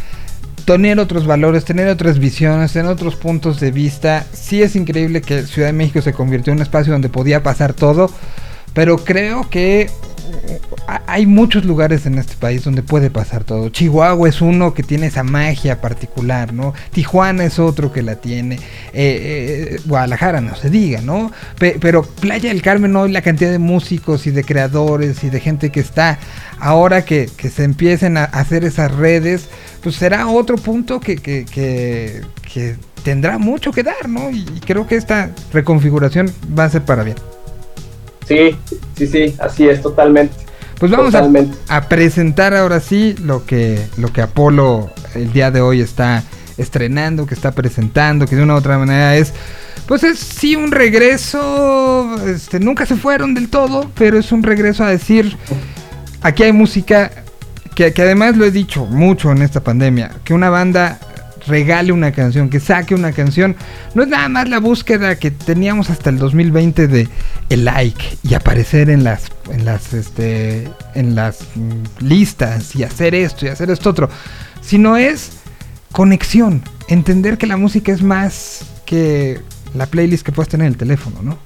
tener 0.65 1.01
otros 1.01 1.27
valores, 1.27 1.65
tener 1.65 1.89
otras 1.89 2.19
visiones, 2.19 2.73
tener 2.73 2.91
otros 2.91 3.17
puntos 3.17 3.59
de 3.61 3.71
vista. 3.73 4.25
Sí 4.33 4.63
es 4.63 4.77
increíble 4.77 5.21
que 5.21 5.43
Ciudad 5.43 5.69
de 5.69 5.73
México 5.73 6.01
se 6.03 6.13
convirtió 6.13 6.53
en 6.53 6.59
un 6.59 6.63
espacio 6.63 6.93
donde 6.93 7.09
podía 7.09 7.43
pasar 7.43 7.75
todo, 7.75 8.09
pero 8.73 8.99
creo 8.99 9.49
que 9.51 9.91
hay 11.07 11.27
muchos 11.27 11.65
lugares 11.65 12.07
en 12.07 12.19
este 12.19 12.35
país 12.37 12.65
donde 12.65 12.83
puede 12.83 13.11
pasar 13.11 13.45
todo. 13.45 13.69
Chihuahua 13.69 14.29
es 14.29 14.41
uno 14.41 14.75
que 14.75 14.83
tiene 14.83 15.07
esa 15.07 15.23
magia 15.23 15.81
particular, 15.81 16.53
¿no? 16.53 16.75
Tijuana 16.93 17.45
es 17.45 17.59
otro 17.59 17.93
que 17.93 18.03
la 18.03 18.17
tiene. 18.17 18.57
Eh, 18.57 18.61
eh, 19.75 19.81
Guadalajara, 19.85 20.41
no 20.41 20.55
se 20.57 20.71
diga, 20.71 21.01
¿no? 21.01 21.31
Pe- 21.59 21.77
pero 21.81 22.03
Playa 22.03 22.49
del 22.49 22.63
Carmen 22.63 22.95
hoy, 22.97 23.13
la 23.13 23.23
cantidad 23.23 23.51
de 23.51 23.59
músicos 23.59 24.27
y 24.27 24.31
de 24.31 24.45
creadores 24.45 25.23
y 25.25 25.31
de 25.31 25.41
gente 25.41 25.71
que 25.71 25.81
está, 25.81 26.19
ahora 26.59 27.05
que, 27.05 27.29
se 27.29 27.65
empiecen 27.65 28.17
a 28.17 28.25
hacer 28.25 28.65
esas 28.65 28.91
redes, 28.93 29.49
pues 29.83 29.97
será 29.97 30.29
otro 30.29 30.57
punto 30.57 31.01
que, 31.01 32.23
tendrá 33.03 33.39
mucho 33.39 33.73
que 33.73 33.83
dar, 33.83 34.09
¿no? 34.09 34.31
Y 34.31 34.45
creo 34.65 34.87
que 34.87 34.97
esta 34.97 35.31
reconfiguración 35.53 36.33
va 36.57 36.65
a 36.65 36.71
ser 36.71 36.83
para 36.83 37.03
bien. 37.03 37.17
Sí, 38.33 38.57
sí, 38.65 38.79
sí, 38.97 39.07
sí, 39.07 39.37
así 39.39 39.69
es, 39.69 39.83
totalmente. 39.83 40.35
Pues 40.79 40.91
vamos 40.91 41.15
a, 41.69 41.89
presentar 41.89 42.55
ahora 42.55 42.81
sí 42.81 43.15
lo 43.23 43.47
que, 43.47 43.87
lo 43.99 44.13
que 44.13 44.21
Apolo 44.21 44.91
el 45.15 45.33
día 45.33 45.51
de 45.51 45.61
hoy 45.61 45.81
está 45.81 46.25
estrenando, 46.57 47.27
que 47.27 47.35
está 47.35 47.53
presentando, 47.53 48.27
que 48.27 48.35
de 48.35 48.43
una 48.43 48.55
u 48.55 48.57
otra 48.57 48.79
manera 48.79 49.17
es, 49.17 49.33
pues 49.87 50.03
es 50.03 50.19
sí 50.19 50.57
un 50.57 50.73
regreso, 50.73 52.17
este, 52.27 52.59
nunca 52.59 52.85
se 52.85 52.97
fueron 52.97 53.35
del 53.35 53.49
todo, 53.49 53.91
pero 53.95 54.19
es 54.19 54.33
un 54.33 54.43
regreso 54.43 54.83
a 54.83 54.89
decir, 54.89 55.37
aquí 56.21 56.43
hay 56.43 56.53
música, 56.53 57.13
que, 57.77 57.93
que 57.93 58.03
además 58.03 58.37
lo 58.37 58.45
he 58.45 58.51
dicho 58.51 58.85
mucho 58.85 59.31
en 59.31 59.43
esta 59.43 59.61
pandemia, 59.61 60.11
que 60.25 60.35
una 60.35 60.51
banda 60.51 60.99
regale 61.47 61.93
una 61.93 62.13
canción, 62.13 62.49
que 62.49 62.61
saque 62.61 62.95
una 62.95 63.13
canción, 63.13 63.57
no 63.95 64.03
es 64.03 64.09
nada 64.09 64.29
más 64.29 64.49
la 64.49 64.61
búsqueda 64.61 65.17
que 65.17 65.31
teníamos 65.31 65.91
hasta 65.91 66.11
el 66.11 66.19
2020 66.19 66.89
de 66.89 67.09
el 67.49 67.65
like 67.65 68.19
y 68.23 68.35
aparecer 68.35 68.91
en 68.91 69.05
las 69.05 69.31
en 69.51 69.65
las 69.65 69.93
este 69.93 70.69
en 70.95 71.15
las 71.15 71.41
mm, 71.55 72.05
listas 72.05 72.75
y 72.77 72.85
hacer 72.85 73.15
esto 73.15 73.47
y 73.47 73.49
hacer 73.49 73.71
esto 73.71 73.91
otro, 73.91 74.09
sino 74.61 74.97
es 74.97 75.33
conexión, 75.93 76.63
entender 76.89 77.39
que 77.39 77.47
la 77.47 77.57
música 77.57 77.93
es 77.93 78.03
más 78.03 78.65
que 78.87 79.41
la 79.75 79.87
playlist 79.87 80.25
que 80.25 80.33
puedes 80.33 80.49
tener 80.49 80.67
en 80.67 80.73
el 80.73 80.79
teléfono, 80.79 81.23
¿no? 81.23 81.39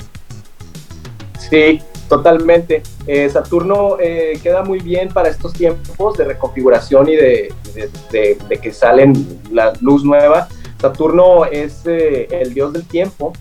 Sí, 1.50 1.80
totalmente. 2.08 2.82
Eh, 3.06 3.28
Saturno 3.30 3.96
eh, 4.00 4.38
queda 4.42 4.62
muy 4.62 4.78
bien 4.80 5.08
para 5.08 5.28
estos 5.28 5.52
tiempos 5.52 6.16
de 6.16 6.24
reconfiguración 6.24 7.08
y 7.08 7.16
de, 7.16 7.52
de- 7.74 7.90
de- 8.10 8.38
de 8.48 8.56
que 8.58 8.72
salen 8.72 9.40
la 9.50 9.72
luz 9.80 10.04
nueva. 10.04 10.48
Saturno 10.80 11.44
es 11.46 11.82
eh, 11.86 12.28
el 12.30 12.54
dios 12.54 12.72
del 12.72 12.84
tiempo. 12.86 13.32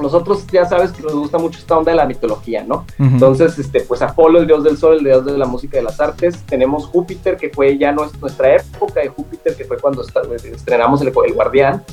Nosotros 0.00 0.46
ya 0.50 0.64
sabes 0.64 0.92
que 0.92 1.02
nos 1.02 1.12
gusta 1.14 1.36
mucho 1.36 1.58
esta 1.58 1.76
onda 1.76 1.90
de 1.92 1.96
la 1.96 2.06
mitología, 2.06 2.64
¿no? 2.64 2.86
Entonces, 2.98 3.58
este, 3.58 3.80
pues 3.82 4.00
Apolo, 4.00 4.38
el 4.38 4.46
dios 4.46 4.64
del 4.64 4.78
sol, 4.78 4.96
el 4.98 5.04
dios 5.04 5.26
de 5.26 5.36
la 5.36 5.44
música 5.44 5.76
y 5.76 5.80
de 5.80 5.84
las 5.84 6.00
artes. 6.00 6.38
Tenemos 6.46 6.86
Júpiter, 6.86 7.36
que 7.36 7.50
fue 7.50 7.76
ya 7.76 7.92
nues- 7.92 8.18
nuestra 8.18 8.56
época 8.56 9.00
de 9.00 9.08
Júpiter, 9.08 9.54
que 9.56 9.64
fue 9.64 9.76
cuando 9.78 10.02
estrenamos 10.54 11.02
el, 11.02 11.08
el 11.26 11.34
Guardián. 11.34 11.84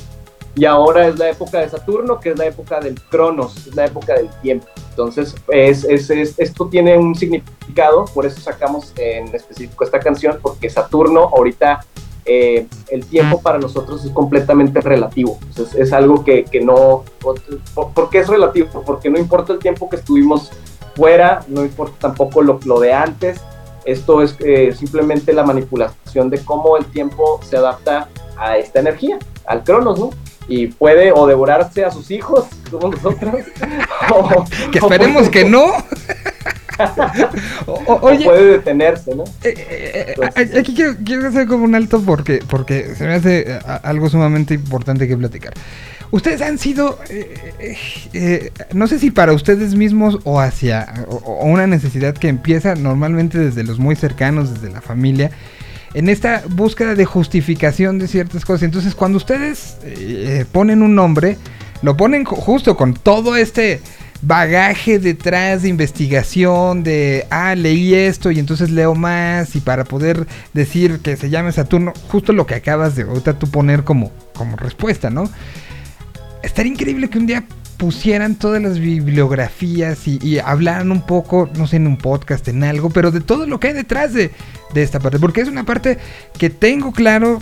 Y 0.58 0.64
ahora 0.64 1.06
es 1.06 1.18
la 1.18 1.30
época 1.30 1.60
de 1.60 1.68
Saturno, 1.68 2.18
que 2.18 2.30
es 2.30 2.38
la 2.38 2.46
época 2.46 2.80
del 2.80 3.00
Cronos, 3.10 3.56
es 3.68 3.74
la 3.76 3.84
época 3.86 4.14
del 4.14 4.28
tiempo. 4.42 4.66
Entonces, 4.90 5.34
es, 5.48 5.84
es- 5.84 6.10
es- 6.10 6.34
esto 6.38 6.66
tiene 6.66 6.98
un 6.98 7.14
significado, 7.14 8.06
por 8.06 8.26
eso 8.26 8.40
sacamos 8.40 8.92
en 8.96 9.32
específico 9.34 9.84
esta 9.84 10.00
canción, 10.00 10.38
porque 10.42 10.68
Saturno 10.68 11.30
ahorita, 11.32 11.84
eh, 12.24 12.66
el 12.88 13.06
tiempo 13.06 13.40
para 13.40 13.58
nosotros 13.58 14.04
es 14.04 14.10
completamente 14.10 14.80
relativo. 14.80 15.38
Entonces, 15.48 15.74
es 15.76 15.92
algo 15.92 16.24
que, 16.24 16.44
que 16.44 16.60
no... 16.60 17.04
¿por, 17.20 17.40
por 17.94 18.10
qué 18.10 18.18
es 18.18 18.26
relativo? 18.28 18.82
Porque 18.84 19.08
no 19.10 19.18
importa 19.18 19.52
el 19.52 19.60
tiempo 19.60 19.88
que 19.88 19.96
estuvimos 19.96 20.50
fuera, 20.96 21.44
no 21.46 21.62
importa 21.62 21.94
tampoco 22.00 22.42
lo, 22.42 22.58
lo 22.64 22.80
de 22.80 22.92
antes. 22.92 23.40
Esto 23.84 24.22
es 24.22 24.34
eh, 24.40 24.74
simplemente 24.76 25.32
la 25.32 25.44
manipulación 25.44 26.28
de 26.28 26.44
cómo 26.44 26.76
el 26.76 26.84
tiempo 26.86 27.40
se 27.48 27.56
adapta 27.56 28.08
a 28.36 28.58
esta 28.58 28.80
energía, 28.80 29.18
al 29.46 29.62
Cronos, 29.62 29.98
¿no? 30.00 30.10
Y 30.48 30.68
puede 30.68 31.12
o 31.12 31.26
devorarse 31.26 31.84
a 31.84 31.90
sus 31.90 32.10
hijos, 32.10 32.46
como 32.70 32.88
nosotros, 32.90 33.34
o, 34.10 34.44
Que 34.72 34.78
esperemos 34.78 35.28
puede- 35.28 35.30
que 35.30 35.44
no. 35.50 35.64
O- 37.66 37.72
o- 37.86 37.92
o 37.94 38.00
oye, 38.06 38.24
puede 38.24 38.52
detenerse, 38.52 39.14
¿no? 39.14 39.24
Eh, 39.42 39.54
eh, 39.56 40.14
eh, 40.36 40.58
aquí 40.60 40.74
quiero, 40.74 40.94
quiero 41.04 41.28
hacer 41.28 41.46
como 41.48 41.64
un 41.64 41.74
alto 41.74 42.00
porque, 42.04 42.40
porque 42.48 42.94
se 42.94 43.04
me 43.04 43.14
hace 43.14 43.58
algo 43.82 44.08
sumamente 44.08 44.54
importante 44.54 45.06
que 45.08 45.16
platicar. 45.16 45.52
Ustedes 46.10 46.40
han 46.40 46.56
sido, 46.56 46.98
eh, 47.10 48.50
no 48.72 48.86
sé 48.86 48.98
si 48.98 49.10
para 49.10 49.34
ustedes 49.34 49.74
mismos 49.74 50.20
o 50.24 50.40
hacia 50.40 51.04
o 51.08 51.44
una 51.44 51.66
necesidad 51.66 52.14
que 52.14 52.28
empieza 52.28 52.74
normalmente 52.76 53.38
desde 53.38 53.62
los 53.64 53.78
muy 53.78 53.94
cercanos, 53.94 54.54
desde 54.54 54.72
la 54.72 54.80
familia, 54.80 55.30
en 55.94 56.08
esta 56.08 56.42
búsqueda 56.48 56.94
de 56.94 57.04
justificación 57.04 57.98
de 57.98 58.08
ciertas 58.08 58.44
cosas. 58.44 58.64
Entonces, 58.64 58.94
cuando 58.94 59.16
ustedes 59.18 59.76
eh, 59.84 60.44
ponen 60.52 60.82
un 60.82 60.94
nombre, 60.94 61.36
lo 61.82 61.96
ponen 61.96 62.24
ju- 62.24 62.36
justo 62.36 62.76
con 62.76 62.94
todo 62.94 63.36
este 63.36 63.80
bagaje 64.20 64.98
detrás 64.98 65.62
de 65.62 65.68
investigación, 65.68 66.82
de, 66.82 67.24
ah, 67.30 67.54
leí 67.54 67.94
esto 67.94 68.32
y 68.32 68.40
entonces 68.40 68.70
leo 68.70 68.96
más 68.96 69.54
y 69.54 69.60
para 69.60 69.84
poder 69.84 70.26
decir 70.52 70.98
que 70.98 71.16
se 71.16 71.30
llame 71.30 71.52
Saturno, 71.52 71.92
justo 72.08 72.32
lo 72.32 72.44
que 72.44 72.56
acabas 72.56 72.96
de 72.96 73.02
ahorita 73.04 73.38
tú 73.38 73.48
poner 73.48 73.84
como, 73.84 74.10
como 74.34 74.56
respuesta, 74.56 75.08
¿no? 75.08 75.30
Estaría 76.42 76.72
increíble 76.72 77.08
que 77.08 77.18
un 77.18 77.26
día 77.26 77.44
pusieran 77.78 78.34
todas 78.34 78.60
las 78.60 78.78
bibliografías 78.78 80.06
y, 80.06 80.18
y 80.22 80.38
hablaran 80.38 80.90
un 80.92 81.02
poco, 81.02 81.48
no 81.56 81.66
sé, 81.66 81.76
en 81.76 81.86
un 81.86 81.96
podcast, 81.96 82.46
en 82.48 82.62
algo, 82.64 82.90
pero 82.90 83.10
de 83.10 83.20
todo 83.20 83.46
lo 83.46 83.58
que 83.60 83.68
hay 83.68 83.74
detrás 83.74 84.12
de, 84.12 84.30
de 84.74 84.82
esta 84.82 84.98
parte, 85.00 85.18
porque 85.18 85.40
es 85.40 85.48
una 85.48 85.64
parte 85.64 85.98
que 86.36 86.50
tengo 86.50 86.92
claro, 86.92 87.40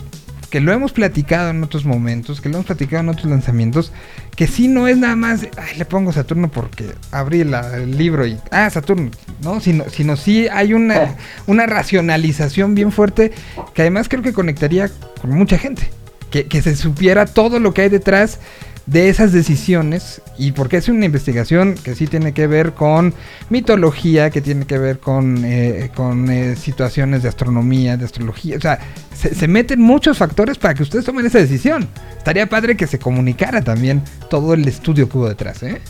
que 0.51 0.61
lo 0.61 0.73
hemos 0.73 0.93
platicado 0.93 1.51
en 1.51 1.65
otros 1.65 1.85
momentos, 1.85 2.41
que 2.41 2.49
lo 2.49 2.57
hemos 2.57 2.67
platicado 2.67 3.03
en 3.03 3.09
otros 3.09 3.27
lanzamientos, 3.27 3.93
que 4.37 4.47
sí 4.47 4.69
no 4.69 4.87
es 4.87 4.97
nada 4.99 5.17
más, 5.17 5.41
ay, 5.57 5.77
le 5.79 5.85
pongo 5.87 6.13
Saturno 6.13 6.49
porque 6.51 6.85
abrí 7.11 7.43
la- 7.43 7.77
el 7.79 7.97
libro 7.99 8.27
y, 8.27 8.39
ah, 8.53 8.69
Saturno, 8.71 9.11
¿no? 9.43 9.61
Sino, 9.61 9.85
sino 9.91 10.17
sí 10.17 10.47
hay 10.49 10.73
una, 10.75 11.17
una 11.47 11.67
racionalización 11.67 12.75
bien 12.75 12.93
fuerte 12.93 13.33
que 13.75 13.83
además 13.83 14.09
creo 14.09 14.23
que 14.23 14.33
conectaría 14.33 14.91
con 15.21 15.31
mucha 15.31 15.59
gente, 15.59 15.91
que, 16.31 16.45
que 16.47 16.61
se 16.63 16.77
supiera 16.77 17.25
todo 17.27 17.59
lo 17.59 17.73
que 17.75 17.83
hay 17.83 17.89
detrás 17.89 18.39
de 18.87 19.09
esas 19.09 19.33
decisiones 19.33 20.23
y 20.39 20.53
porque 20.53 20.77
es 20.77 20.89
una 20.89 21.05
investigación 21.05 21.75
que 21.75 21.95
sí 21.95 22.07
tiene 22.07 22.33
que 22.33 22.47
ver 22.47 22.73
con 22.73 23.15
mitología, 23.51 24.31
que 24.31 24.41
tiene 24.41 24.65
que 24.65 24.79
ver 24.79 25.01
con, 25.01 25.45
eh, 25.45 25.91
con 25.95 26.31
eh, 26.31 26.55
situaciones 26.57 27.23
de 27.23 27.29
astronomía, 27.29 27.97
de 27.97 28.05
astrología, 28.05 28.57
o 28.57 28.61
sea, 28.61 28.79
se, 29.13 29.35
se 29.35 29.49
meten 29.49 29.81
muchos 29.81 30.19
factores 30.19 30.57
para 30.59 30.75
que 30.75 30.85
ustedes 30.85 31.05
tomen 31.05 31.27
esa 31.27 31.39
decisión. 31.39 31.89
Estaría 32.17 32.49
padre 32.49 32.77
que 32.77 32.87
se 32.87 32.99
comunicara 32.99 33.63
también 33.63 34.03
todo 34.31 34.55
el 34.55 34.67
estudio 34.69 35.09
que 35.09 35.19
hubo 35.19 35.29
detrás, 35.29 35.63
¿eh? 35.63 35.81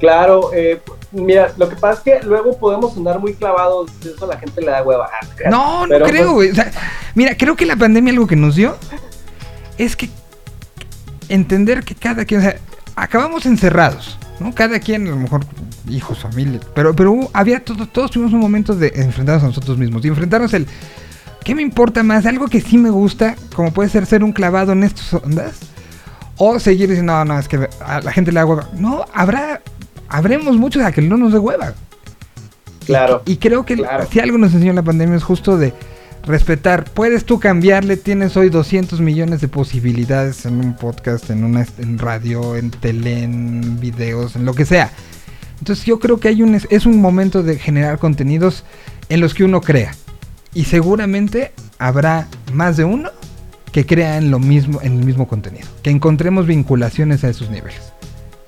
Claro, 0.00 0.50
eh, 0.52 0.80
mira, 1.12 1.52
lo 1.58 1.68
que 1.68 1.76
pasa 1.76 1.98
es 1.98 2.00
que 2.20 2.26
luego 2.26 2.58
podemos 2.58 2.94
sonar 2.94 3.20
muy 3.20 3.34
clavados, 3.34 3.90
eso 4.04 4.24
a 4.24 4.28
la 4.28 4.36
gente 4.36 4.60
le 4.60 4.68
da 4.68 4.82
hueva. 4.82 5.08
No, 5.48 5.86
no 5.86 5.88
Pero, 5.90 6.06
creo, 6.06 6.34
pues, 6.34 6.34
güey. 6.34 6.50
O 6.50 6.54
sea, 6.54 6.72
mira, 7.14 7.36
creo 7.36 7.54
que 7.54 7.66
la 7.66 7.76
pandemia 7.76 8.12
algo 8.12 8.26
que 8.26 8.34
nos 8.34 8.56
dio 8.56 8.76
es 9.78 9.94
que 9.94 10.08
entender 11.32 11.82
que 11.84 11.94
cada 11.94 12.24
quien, 12.24 12.40
o 12.40 12.42
sea, 12.42 12.56
acabamos 12.96 13.46
encerrados, 13.46 14.18
¿no? 14.40 14.54
Cada 14.54 14.78
quien, 14.80 15.06
a 15.06 15.10
lo 15.10 15.16
mejor, 15.16 15.44
hijos, 15.88 16.18
familia, 16.18 16.60
pero, 16.74 16.94
pero 16.94 17.12
hubo- 17.12 17.30
había 17.32 17.64
todo, 17.64 17.86
todos 17.86 18.10
tuvimos 18.10 18.32
un 18.32 18.40
momento 18.40 18.74
de 18.74 18.92
enfrentarnos 18.96 19.44
a 19.44 19.46
nosotros 19.46 19.78
mismos 19.78 20.04
y 20.04 20.08
enfrentarnos 20.08 20.52
el, 20.54 20.66
¿qué 21.44 21.54
me 21.54 21.62
importa 21.62 22.02
más? 22.02 22.26
Algo 22.26 22.48
que 22.48 22.60
sí 22.60 22.76
me 22.78 22.90
gusta, 22.90 23.34
como 23.54 23.72
puede 23.72 23.88
ser 23.88 24.06
ser 24.06 24.22
un 24.22 24.32
clavado 24.32 24.72
en 24.72 24.84
estas 24.84 25.14
ondas, 25.14 25.54
o 26.36 26.58
seguir 26.58 26.88
diciendo, 26.88 27.12
no, 27.12 27.24
no, 27.24 27.38
es 27.38 27.48
que 27.48 27.68
a 27.84 28.00
la 28.00 28.12
gente 28.12 28.32
le 28.32 28.40
da 28.40 28.46
hueva. 28.46 28.68
No, 28.76 29.04
habrá, 29.14 29.62
habremos 30.08 30.56
muchos 30.56 30.82
a 30.84 30.92
que 30.92 31.02
no 31.02 31.16
nos 31.16 31.32
dé 31.32 31.38
hueva. 31.38 31.72
Claro. 32.86 33.22
Y 33.26 33.36
creo 33.36 33.64
que 33.64 33.76
claro. 33.76 34.06
si 34.10 34.18
algo 34.18 34.38
nos 34.38 34.52
enseñó 34.52 34.72
la 34.72 34.82
pandemia 34.82 35.16
es 35.16 35.22
justo 35.22 35.56
de 35.56 35.72
respetar. 36.24 36.84
Puedes 36.84 37.24
tú 37.24 37.40
cambiarle, 37.40 37.96
tienes 37.96 38.36
hoy 38.36 38.48
200 38.50 39.00
millones 39.00 39.40
de 39.40 39.48
posibilidades 39.48 40.46
en 40.46 40.60
un 40.64 40.74
podcast, 40.76 41.30
en 41.30 41.44
una 41.44 41.66
en 41.78 41.98
radio, 41.98 42.56
en 42.56 42.70
tele, 42.70 43.22
en 43.22 43.80
videos, 43.80 44.36
en 44.36 44.44
lo 44.44 44.54
que 44.54 44.64
sea. 44.64 44.90
Entonces 45.58 45.84
yo 45.84 45.98
creo 45.98 46.18
que 46.18 46.28
hay 46.28 46.42
un 46.42 46.54
es 46.70 46.86
un 46.86 47.00
momento 47.00 47.42
de 47.42 47.58
generar 47.58 47.98
contenidos 47.98 48.64
en 49.08 49.20
los 49.20 49.34
que 49.34 49.44
uno 49.44 49.60
crea. 49.60 49.94
Y 50.54 50.64
seguramente 50.64 51.52
habrá 51.78 52.28
más 52.52 52.76
de 52.76 52.84
uno 52.84 53.10
que 53.72 53.86
crea 53.86 54.18
en 54.18 54.30
lo 54.30 54.38
mismo 54.38 54.80
en 54.82 54.98
el 54.98 55.04
mismo 55.04 55.26
contenido, 55.26 55.66
que 55.82 55.90
encontremos 55.90 56.46
vinculaciones 56.46 57.24
a 57.24 57.28
esos 57.30 57.48
niveles. 57.50 57.80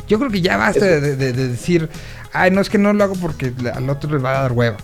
Yo 0.07 0.19
creo 0.19 0.31
que 0.31 0.43
ya 0.43 0.59
basta 0.59 0.85
de, 0.85 1.01
de- 1.17 1.33
de 1.33 1.49
decir, 1.49 1.89
ay, 2.35 2.51
no 2.51 2.61
es 2.61 2.69
que 2.69 2.77
no 2.77 2.93
lo 2.93 3.03
hago 3.05 3.15
porque 3.15 3.55
al 3.75 3.89
otro 3.89 4.11
le 4.11 4.19
va 4.19 4.39
a 4.39 4.43
dar 4.43 4.53
hueva. 4.53 4.77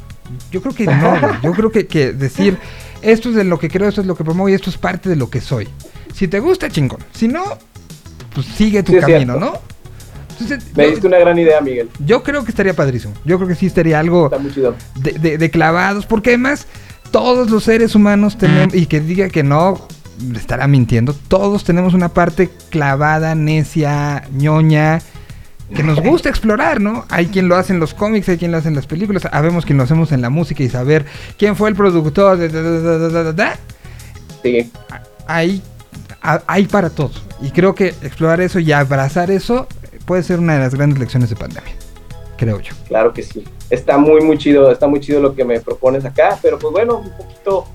Yo 0.51 0.61
creo 0.63 0.75
que 0.75 0.87
no. 0.87 1.41
Yo 1.43 1.53
creo 1.53 1.71
que, 1.71 1.87
que 1.87 2.13
decir, 2.13 2.59
esto 3.03 3.29
es 3.31 3.35
de 3.35 3.45
lo 3.45 3.59
que 3.59 3.69
creo, 3.69 3.89
esto 3.89 4.01
es 4.01 4.07
lo 4.07 4.15
que 4.17 4.25
promuevo 4.25 4.49
y 4.49 4.55
esto 4.55 4.71
es 4.71 4.79
parte 4.79 5.09
de 5.09 5.17
lo 5.17 5.31
que 5.31 5.41
soy. 5.41 5.69
Si 6.15 6.29
te 6.29 6.41
gusta, 6.41 6.69
chingón. 6.69 7.01
Si 7.13 7.29
no, 7.29 7.43
pues 8.35 8.47
sigue 8.47 8.83
tu 8.83 8.93
Sí, 8.93 8.99
camino. 8.99 9.37
¿no? 9.39 9.53
Entonces, 10.33 10.65
Me 10.75 10.85
yo, 10.85 10.91
diste 10.93 11.07
una 11.07 11.19
gran 11.19 11.39
idea, 11.39 11.61
Miguel. 11.61 11.89
yo 12.05 12.23
creo 12.23 12.45
que 12.45 12.51
estaría 12.51 12.75
padrísimo. 12.75 13.13
Yo 13.25 13.37
creo 13.37 13.49
que 13.49 13.55
sí 13.55 13.67
estaría 13.67 13.99
algo 14.01 14.27
Está 14.27 14.39
muy 14.39 14.53
chido. 14.53 14.75
de, 14.97 15.13
de- 15.13 15.39
de 15.39 15.51
clavados, 15.51 16.07
porque 16.07 16.31
además 16.31 16.67
todos 17.11 17.51
los 17.51 17.65
seres 17.65 17.95
humanos 17.95 18.39
tenemos, 18.39 18.75
y 18.75 18.87
que 18.87 19.01
diga 19.01 19.29
que 19.29 19.43
no, 19.43 19.87
estará 20.37 20.67
mintiendo, 20.67 21.13
todos 21.29 21.65
tenemos 21.65 21.93
una 21.93 22.09
parte 22.09 22.49
clavada, 22.71 23.35
necia, 23.35 24.23
ñoña, 24.33 25.01
que 25.75 25.83
nos 25.83 26.01
gusta 26.01 26.29
explorar, 26.29 26.81
¿no? 26.81 27.05
Hay 27.09 27.27
quien 27.27 27.49
lo 27.49 27.57
hace 27.57 27.73
en 27.73 27.81
los 27.81 27.95
cómics, 27.95 28.29
hay 28.29 28.39
quien 28.39 28.51
lo 28.51 28.59
hace 28.59 28.69
en 28.69 28.75
las 28.75 28.87
películas, 28.87 29.23
sabemos 29.23 29.65
quien 29.65 29.79
lo 29.79 29.85
hacemos 29.85 30.13
en 30.13 30.21
la 30.21 30.31
música 30.31 30.63
y 30.63 30.69
saber 30.69 31.07
quién 31.39 31.57
fue 31.57 31.69
el 31.69 31.77
productor, 31.77 32.37
de, 32.39 32.49
da, 32.49 33.23
da, 33.23 33.33
da. 33.33 33.59
Sí, 34.43 34.71
hay, 35.27 35.63
hay 36.23 36.67
para 36.67 36.91
todos. 36.91 37.23
Y 37.41 37.51
creo 37.51 37.75
que 37.75 37.89
explorar 37.89 38.41
eso 38.41 38.59
y 38.59 38.73
abrazar 38.73 39.31
eso 39.31 39.67
puede 40.07 40.23
ser 40.23 40.41
una 40.41 40.55
de 40.55 40.61
las 40.61 40.75
grandes 40.75 40.99
lecciones 40.99 41.31
de 41.31 41.37
pandemia, 41.37 41.73
creo 42.37 42.61
yo. 42.61 42.75
claro 42.89 43.13
que 43.13 43.23
sí. 43.23 43.45
está 43.71 43.97
muy, 43.97 44.21
muy 44.23 44.39
chido, 44.39 44.71
está 44.73 44.89
muy 44.89 45.01
chido 45.01 45.21
lo 45.21 45.35
que 45.35 45.45
me 45.45 45.61
propones 45.61 46.05
acá, 46.05 46.39
pero 46.43 46.59
pues 46.59 46.73
bueno, 46.73 46.99
un 46.99 47.11
poquito, 47.11 47.67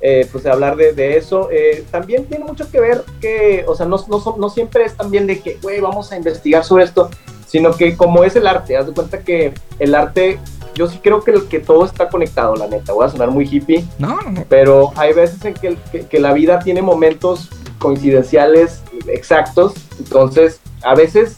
eh, 0.00 0.26
pues 0.32 0.46
hablar 0.46 0.76
de, 0.76 0.94
de 0.94 1.18
eso. 1.18 1.50
Eh, 1.52 1.84
también 1.90 2.24
tiene 2.24 2.44
mucho 2.44 2.70
que 2.70 2.80
ver 2.80 3.04
que, 3.20 3.64
o 3.68 3.74
sea, 3.74 3.86
no, 3.86 4.02
no, 4.08 4.36
no 4.38 4.48
siempre 4.48 4.84
es 4.84 4.96
también 4.96 5.26
de 5.26 5.40
que, 5.40 5.58
güey, 5.62 5.80
vamos 5.80 6.10
a 6.12 6.16
investigar 6.16 6.64
sobre 6.64 6.84
esto, 6.84 7.10
sino 7.52 7.72
que 7.76 7.96
como 7.98 8.24
es 8.24 8.34
el 8.34 8.46
arte, 8.46 8.76
haz 8.78 8.86
de 8.86 8.92
cuenta 8.94 9.18
que 9.20 9.52
el 9.78 9.94
arte, 9.94 10.38
yo 10.74 10.88
sí 10.88 10.98
creo 11.02 11.22
que, 11.22 11.32
el- 11.32 11.48
que 11.48 11.58
todo 11.60 11.84
está 11.84 12.08
conectado, 12.08 12.56
la 12.56 12.66
neta, 12.66 12.94
voy 12.94 13.04
a 13.04 13.10
sonar 13.10 13.30
muy 13.30 13.44
hippie, 13.46 13.84
No, 13.98 14.18
no, 14.22 14.42
pero 14.48 14.90
hay 14.96 15.12
veces 15.12 15.44
en 15.44 15.52
que, 15.52 15.66
el- 15.68 15.76
que- 15.92 16.06
que 16.06 16.18
la 16.18 16.32
vida 16.32 16.58
tiene 16.60 16.80
momentos 16.80 17.50
coincidenciales 17.78 18.82
exactos, 19.06 19.74
entonces 19.98 20.60
a 20.82 20.94
veces 20.94 21.36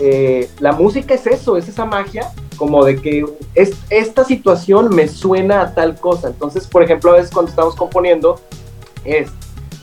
eh, 0.00 0.50
la 0.60 0.72
música 0.72 1.14
es 1.14 1.26
eso, 1.26 1.56
es 1.56 1.66
esa 1.66 1.84
magia, 1.86 2.30
como 2.58 2.84
de 2.84 3.00
que 3.00 3.24
es, 3.54 3.72
esta 3.88 4.24
situación 4.24 4.94
me 4.94 5.08
suena 5.08 5.62
a 5.62 5.74
tal 5.74 5.94
cosa, 5.98 6.28
entonces 6.28 6.66
por 6.66 6.82
ejemplo 6.82 7.10
a 7.12 7.14
veces 7.14 7.30
cuando 7.32 7.48
estamos 7.50 7.74
componiendo 7.74 8.38
es, 9.04 9.30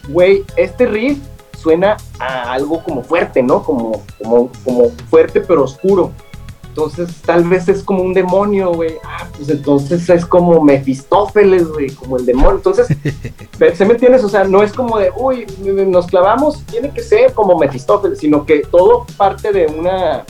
güey, 0.09 0.43
este 0.57 0.85
riff 0.85 1.17
suena 1.65 1.97
a 2.19 2.53
algo 2.53 2.83
como 2.83 3.03
fuerte, 3.03 3.41
¿no? 3.41 3.63
Como, 3.63 4.03
como, 4.21 4.51
como 4.63 4.89
fuerte 5.09 5.41
pero 5.41 5.63
oscuro. 5.63 6.11
Entonces, 6.67 7.21
tal 7.25 7.45
vez 7.45 7.67
es 7.69 7.81
como 7.81 8.03
un 8.03 8.13
demonio, 8.13 8.71
güey. 8.71 8.97
Ah, 9.03 9.27
pues 9.35 9.49
entonces 9.49 10.07
es 10.09 10.25
como 10.25 10.61
Mefistófeles, 10.61 11.69
güey, 11.69 11.89
como 11.89 12.17
el 12.17 12.25
demonio. 12.25 12.57
Entonces, 12.57 12.87
¿se 13.75 13.85
me 13.85 13.93
entiendes? 13.93 14.23
O 14.23 14.29
sea, 14.29 14.43
no 14.43 14.61
es 14.61 14.73
como 14.73 14.99
de, 14.99 15.11
uy, 15.17 15.47
nos 15.87 16.05
clavamos, 16.05 16.63
tiene 16.65 16.91
que 16.91 17.01
ser 17.01 17.33
como 17.33 17.57
Mefistófeles, 17.57 18.19
sino 18.19 18.45
que 18.45 18.59
todo 18.59 19.07
parte 19.17 19.51
de 19.51 19.65
una, 19.67 20.23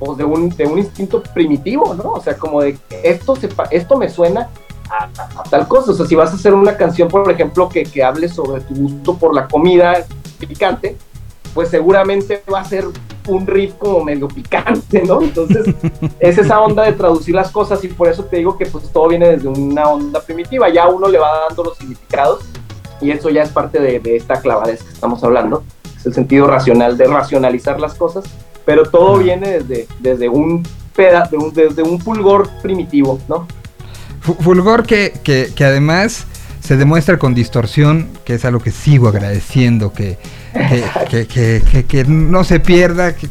pues 0.00 0.16
de 0.16 0.24
un, 0.24 0.48
de 0.48 0.66
un 0.66 0.78
instinto 0.78 1.22
primitivo, 1.22 1.94
¿no? 1.94 2.12
O 2.14 2.20
sea, 2.20 2.36
como 2.36 2.60
de, 2.60 2.76
esto, 3.04 3.36
se, 3.36 3.48
esto 3.70 3.96
me 3.96 4.08
suena 4.08 4.48
a, 5.00 5.42
tal 5.50 5.66
cosa. 5.68 5.92
O 5.92 5.94
sea, 5.94 6.06
si 6.06 6.14
vas 6.14 6.30
a 6.32 6.34
hacer 6.34 6.54
una 6.54 6.76
canción, 6.76 7.08
por 7.08 7.30
ejemplo, 7.30 7.68
que, 7.68 7.82
que 7.84 8.02
hable 8.02 8.28
sobre 8.28 8.60
tu 8.62 8.74
gusto 8.74 9.16
por 9.16 9.34
la 9.34 9.48
comida 9.48 10.04
picante, 10.38 10.96
pues 11.54 11.68
seguramente 11.68 12.42
va 12.52 12.60
a 12.60 12.64
ser 12.64 12.86
un 13.28 13.46
riff 13.46 13.74
como 13.78 14.02
medio 14.02 14.26
picante, 14.28 15.02
¿no? 15.02 15.22
Entonces, 15.22 15.74
es 16.20 16.38
esa 16.38 16.60
onda 16.60 16.82
de 16.84 16.92
traducir 16.92 17.34
las 17.34 17.50
cosas 17.50 17.82
y 17.84 17.88
por 17.88 18.08
eso 18.08 18.24
te 18.24 18.38
digo 18.38 18.56
que 18.58 18.66
pues 18.66 18.90
todo 18.92 19.08
viene 19.08 19.28
desde 19.28 19.48
una 19.48 19.84
onda 19.84 20.20
primitiva, 20.20 20.68
ya 20.70 20.88
uno 20.88 21.06
le 21.08 21.18
va 21.18 21.46
dando 21.48 21.62
los 21.64 21.78
significados 21.78 22.40
y 23.00 23.10
eso 23.12 23.30
ya 23.30 23.42
es 23.42 23.50
parte 23.50 23.78
de, 23.80 24.00
de 24.00 24.16
esta 24.16 24.40
clavadez 24.40 24.82
que 24.82 24.92
estamos 24.92 25.22
hablando, 25.22 25.62
es 25.96 26.06
el 26.06 26.14
sentido 26.14 26.46
racional 26.48 26.96
de 26.96 27.06
racionalizar 27.06 27.78
las 27.80 27.94
cosas, 27.94 28.24
pero 28.64 28.84
todo 28.84 29.18
viene 29.18 29.58
desde, 29.60 29.86
desde 30.00 30.28
un 30.28 30.66
peda, 30.96 31.28
de 31.30 31.36
un- 31.36 31.52
desde 31.52 31.82
un 31.82 31.98
pulgor 31.98 32.48
primitivo, 32.60 33.20
¿no? 33.28 33.46
Fu- 34.22 34.34
Fulgor 34.40 34.86
que, 34.86 35.12
que, 35.22 35.52
que 35.54 35.64
además 35.64 36.26
se 36.62 36.76
demuestra 36.76 37.18
con 37.18 37.34
distorsión, 37.34 38.08
que 38.24 38.34
es 38.34 38.44
algo 38.44 38.60
que 38.60 38.70
sigo 38.70 39.08
agradeciendo, 39.08 39.92
que, 39.92 40.16
que, 41.10 41.26
que, 41.26 41.84
que- 41.88 42.04
no 42.04 42.44
se 42.44 42.60
pierda. 42.60 43.16
que- 43.16 43.28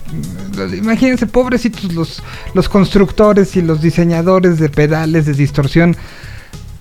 imagínense, 0.75 1.27
pobrecitos 1.27 1.93
los, 1.93 2.21
los 2.53 2.67
constructores 2.67 3.55
y 3.55 3.61
los 3.61 3.81
diseñadores 3.81 4.59
de 4.59 4.67
pedales 4.69 5.25
de 5.25 5.33
distorsión, 5.33 5.95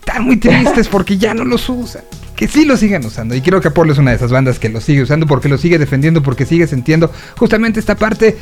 están 0.00 0.24
muy 0.24 0.38
tristes 0.38 0.88
porque 0.90 1.16
ya 1.18 1.34
no 1.34 1.44
los 1.44 1.68
usan. 1.68 2.02
Que 2.34 2.48
sí 2.48 2.64
lo 2.64 2.76
sigan 2.78 3.04
usando. 3.04 3.34
Y 3.34 3.42
creo 3.42 3.60
que 3.60 3.68
Apolo 3.68 3.92
es 3.92 3.98
una 3.98 4.10
de 4.12 4.16
esas 4.16 4.32
bandas 4.32 4.58
que 4.58 4.70
lo 4.70 4.80
sigue 4.80 5.02
usando 5.02 5.26
porque 5.26 5.48
lo 5.48 5.56
sigue 5.58 5.78
defendiendo, 5.78 6.22
porque 6.22 6.46
sigue 6.46 6.66
sintiendo 6.66 7.12
justamente 7.36 7.78
esta 7.78 7.94
parte 7.96 8.36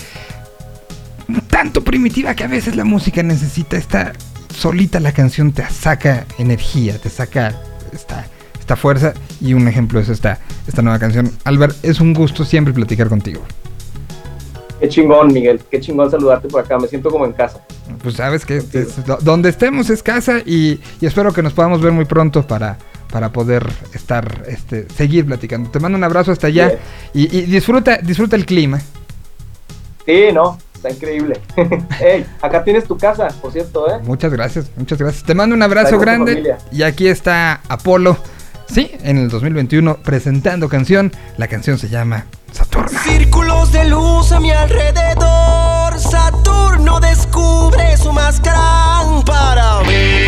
tanto 1.51 1.83
primitiva 1.85 2.35
que 2.35 2.45
a 2.45 2.47
veces 2.49 2.77
la 2.77 2.85
música 2.85 3.23
necesita. 3.23 3.77
Esta 3.77 4.13
solita 4.55 5.01
la 5.01 5.13
canción 5.13 5.53
te 5.53 5.69
saca 5.71 6.27
energía, 6.39 6.99
te 6.99 7.09
saca 7.11 7.55
esta, 7.93 8.27
esta 8.59 8.77
fuerza. 8.77 9.15
Y 9.41 9.55
un 9.55 9.69
ejemplo 9.69 10.01
es 10.01 10.09
esta, 10.09 10.39
esta 10.67 10.83
nueva 10.83 10.99
canción. 10.99 11.31
Albert, 11.45 11.77
es 11.85 12.01
un 12.01 12.13
gusto 12.15 12.45
siempre 12.45 12.73
platicar 12.75 13.09
contigo. 13.09 13.43
Qué 14.81 14.89
chingón, 14.89 15.33
Miguel, 15.33 15.61
qué 15.71 15.81
chingón 15.81 16.09
saludarte 16.11 16.47
por 16.49 16.65
acá, 16.65 16.79
me 16.79 16.87
siento 16.87 17.11
como 17.11 17.25
en 17.25 17.33
casa. 17.33 17.65
Pues 18.03 18.15
sabes 18.15 18.45
que 18.47 18.59
es- 18.59 18.95
donde 19.23 19.49
estemos 19.49 19.91
es 19.91 20.03
casa 20.05 20.39
y, 20.45 20.79
y 21.01 21.07
espero 21.07 21.33
que 21.33 21.43
nos 21.43 21.53
podamos 21.53 21.81
ver 21.81 21.91
muy 21.91 22.05
pronto 22.05 22.47
para, 22.47 22.79
para 23.11 23.33
poder 23.33 23.67
estar, 23.93 24.45
este, 24.47 24.87
seguir 24.95 25.27
platicando. 25.27 25.69
Te 25.71 25.81
mando 25.81 25.99
un 25.99 26.05
abrazo 26.05 26.31
hasta 26.31 26.47
allá 26.47 26.79
y, 27.13 27.25
y 27.37 27.43
disfruta, 27.43 27.97
disfruta 27.99 28.37
el 28.37 28.47
clima. 28.47 28.81
Sí, 30.07 30.27
no, 30.33 30.59
está 30.79 30.91
increíble. 30.91 31.41
Ey, 32.01 32.25
acá 32.41 32.65
tienes 32.65 32.85
tu 32.85 32.97
casa, 32.97 33.29
por 33.43 33.53
cierto, 33.53 33.91
¿eh? 33.91 34.01
Muchas 34.05 34.33
gracias, 34.33 34.71
muchas 34.77 34.99
gracias. 34.99 35.25
Te 35.25 35.35
mando 35.35 35.55
un 35.55 35.63
abrazo 35.63 35.99
grande. 35.99 36.57
Y 36.73 36.83
aquí 36.83 37.09
está 37.09 37.61
Apolo, 37.69 38.17
sí, 38.69 38.93
en 39.03 39.19
el 39.19 39.29
2021 39.29 39.99
presentando 39.99 40.69
canción. 40.69 41.13
La 41.37 41.49
canción 41.49 41.79
se 41.79 41.89
llama 41.89 42.27
Saturno. 42.53 42.99
Círculos 43.01 43.73
de 43.73 43.85
luz 43.87 44.33
a 44.33 44.41
mi 44.41 44.51
alrededor. 44.51 45.99
Saturno 45.99 47.01
descubre 47.01 47.97
su 47.97 48.13
máscara 48.13 49.03
para 49.27 49.79
ver 49.83 50.28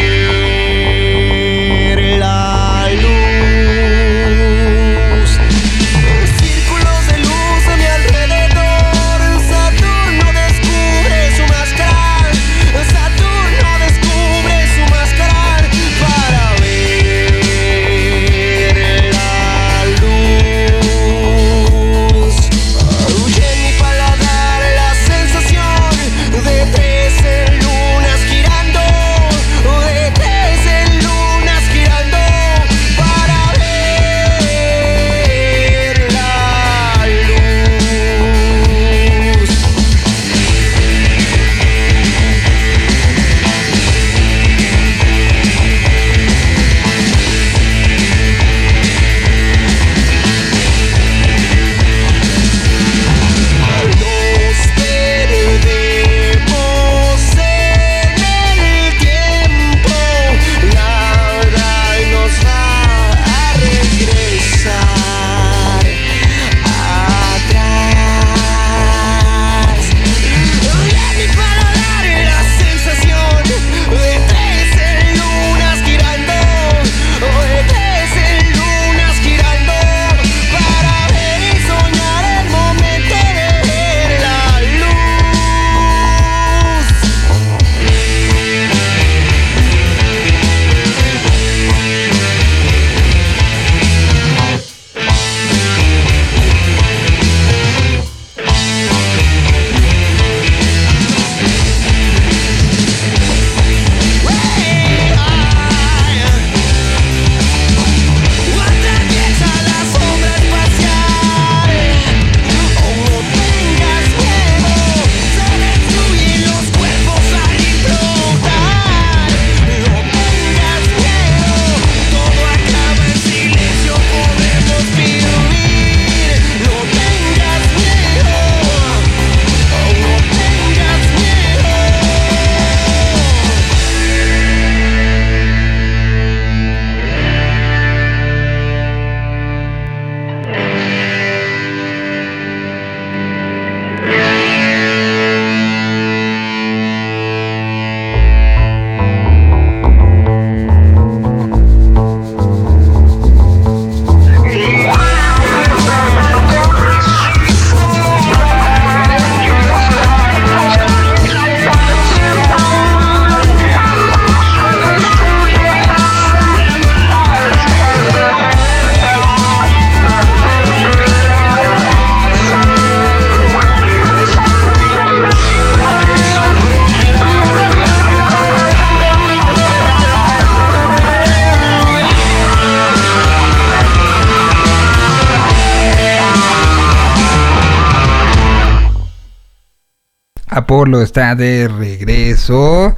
Está 190.99 191.35
de 191.35 191.69
regreso. 191.69 192.95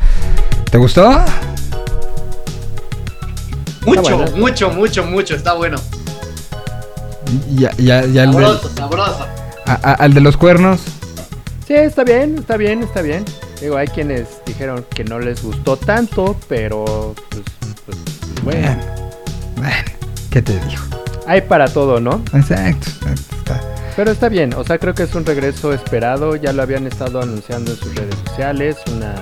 ¿Te 0.70 0.78
gustó? 0.78 1.10
Mucho, 3.84 4.02
bueno. 4.02 4.36
mucho, 4.36 4.70
mucho, 4.70 5.04
mucho. 5.04 5.34
Está 5.34 5.54
bueno. 5.54 5.76
Ya, 7.54 7.70
ya, 7.78 8.04
ya 8.06 8.24
el 8.24 8.32
del- 8.32 8.42
Sabroso, 8.44 8.70
sabroso. 8.76 9.26
a- 9.66 9.72
a- 9.90 9.94
al 9.94 10.14
de 10.14 10.20
los 10.20 10.36
cuernos. 10.36 10.80
Sí, 11.66 11.74
está 11.74 12.04
bien, 12.04 12.36
está 12.38 12.56
bien, 12.56 12.82
está 12.82 13.02
bien. 13.02 13.24
Digo, 13.60 13.76
hay 13.76 13.86
quienes 13.88 14.26
dijeron 14.46 14.84
que 14.94 15.04
no 15.04 15.18
les 15.18 15.42
gustó 15.42 15.76
tanto, 15.76 16.36
pero 16.48 17.14
pues, 17.30 17.42
pues, 17.86 17.96
Bueno, 18.42 18.60
bueno, 18.76 18.82
bueno, 19.56 19.90
¿qué 20.30 20.42
te 20.42 20.52
digo? 20.52 20.82
hay 21.26 21.40
para 21.42 21.68
todo, 21.68 22.00
¿no? 22.00 22.22
Exacto. 22.34 22.88
Pero 23.96 24.10
está 24.10 24.28
bien, 24.28 24.54
o 24.54 24.64
sea, 24.64 24.78
creo 24.78 24.94
que 24.94 25.02
es 25.02 25.14
un 25.14 25.26
regreso 25.26 25.72
esperado, 25.72 26.36
ya 26.36 26.52
lo 26.52 26.62
habían 26.62 26.86
estado 26.86 27.20
anunciando 27.20 27.72
en 27.72 27.76
sus 27.76 27.94
redes 27.94 28.14
sociales, 28.26 28.78
una, 28.94 29.14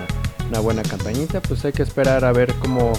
una 0.49 0.61
buena 0.61 0.83
campañita, 0.83 1.41
pues 1.41 1.65
hay 1.65 1.73
que 1.73 1.83
esperar 1.83 2.25
a 2.25 2.33
ver 2.33 2.55
cómo, 2.61 2.93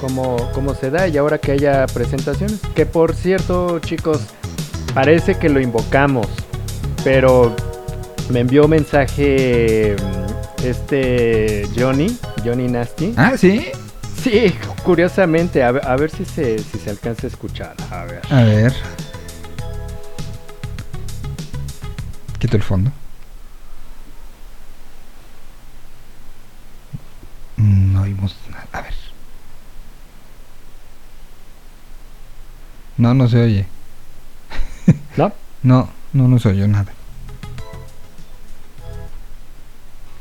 cómo, 0.00 0.50
cómo 0.52 0.74
se 0.74 0.90
da 0.90 1.08
y 1.08 1.16
ahora 1.16 1.38
que 1.38 1.52
haya 1.52 1.86
presentaciones, 1.86 2.60
que 2.74 2.84
por 2.84 3.14
cierto 3.14 3.78
chicos, 3.78 4.20
parece 4.92 5.36
que 5.38 5.48
lo 5.48 5.60
invocamos, 5.60 6.26
pero 7.02 7.56
me 8.28 8.40
envió 8.40 8.68
mensaje 8.68 9.96
mm, 9.98 10.66
este 10.66 11.66
Johnny, 11.76 12.18
Johnny 12.44 12.68
Nasty. 12.68 13.14
Ah, 13.16 13.32
sí. 13.36 13.66
Sí, 14.22 14.54
curiosamente, 14.84 15.62
a 15.62 15.72
ver, 15.72 15.86
a 15.86 15.96
ver 15.96 16.10
si, 16.10 16.24
se, 16.24 16.58
si 16.58 16.78
se 16.78 16.90
alcanza 16.90 17.26
a 17.26 17.30
escuchar, 17.30 17.74
a 17.90 18.04
ver. 18.04 18.22
A 18.30 18.42
ver. 18.42 18.72
Quito 22.44 22.58
el 22.58 22.62
fondo. 22.62 22.92
No 27.56 28.02
oímos 28.02 28.36
nada. 28.50 28.66
A 28.70 28.82
ver. 28.82 28.92
No, 32.98 33.14
no 33.14 33.28
se 33.28 33.40
oye. 33.42 33.66
¿No? 35.16 35.32
No, 35.62 35.88
no 36.12 36.28
nos 36.28 36.44
oyó 36.44 36.68
nada. 36.68 36.92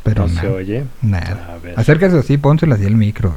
Pero 0.03 0.25
No 0.25 0.29
se 0.39 0.47
oye. 0.47 0.85
Nada. 1.01 1.59
A. 1.75 1.81
Acércase 1.81 2.19
así, 2.19 2.37
pónselo 2.37 2.75
así 2.75 2.85
el 2.85 2.95
micro. 2.95 3.35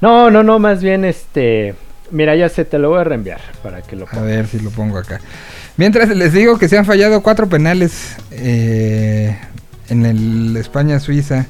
No, 0.00 0.30
no, 0.30 0.42
no, 0.42 0.58
más 0.58 0.82
bien 0.82 1.04
este. 1.04 1.74
Mira, 2.10 2.34
ya 2.36 2.48
se 2.48 2.64
te 2.64 2.78
lo 2.78 2.88
voy 2.88 3.00
a 3.02 3.04
reenviar 3.04 3.42
para 3.62 3.82
que 3.82 3.96
lo 3.96 4.06
A 4.06 4.08
pongas. 4.12 4.24
ver 4.24 4.46
si 4.46 4.60
lo 4.60 4.70
pongo 4.70 4.96
acá. 4.96 5.20
Mientras 5.80 6.10
les 6.10 6.34
digo 6.34 6.58
que 6.58 6.68
se 6.68 6.76
han 6.76 6.84
fallado 6.84 7.22
cuatro 7.22 7.48
penales 7.48 8.14
eh, 8.32 9.34
en 9.88 10.04
el 10.04 10.54
España-Suiza. 10.58 11.46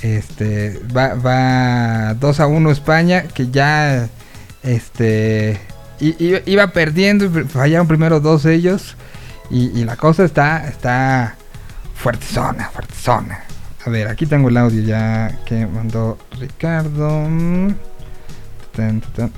Este 0.00 0.80
va, 0.96 1.12
va 1.16 2.14
2 2.14 2.40
a 2.40 2.46
1 2.46 2.70
España, 2.70 3.24
que 3.24 3.50
ya 3.50 4.08
este 4.62 5.60
iba, 6.00 6.68
perdiendo, 6.68 7.30
fallaron 7.46 7.86
primero 7.86 8.20
dos 8.20 8.46
ellos. 8.46 8.96
Y, 9.50 9.84
la 9.84 9.96
cosa 9.96 10.24
está, 10.24 10.66
está 10.66 11.36
fuerte 11.94 12.24
zona, 12.24 12.70
fuerte 12.70 12.94
zona. 12.94 13.40
A 13.84 13.90
ver, 13.90 14.08
aquí 14.08 14.24
tengo 14.24 14.48
el 14.48 14.56
audio 14.56 14.82
ya 14.82 15.40
que 15.44 15.66
mandó 15.66 16.16
Ricardo. 16.40 17.28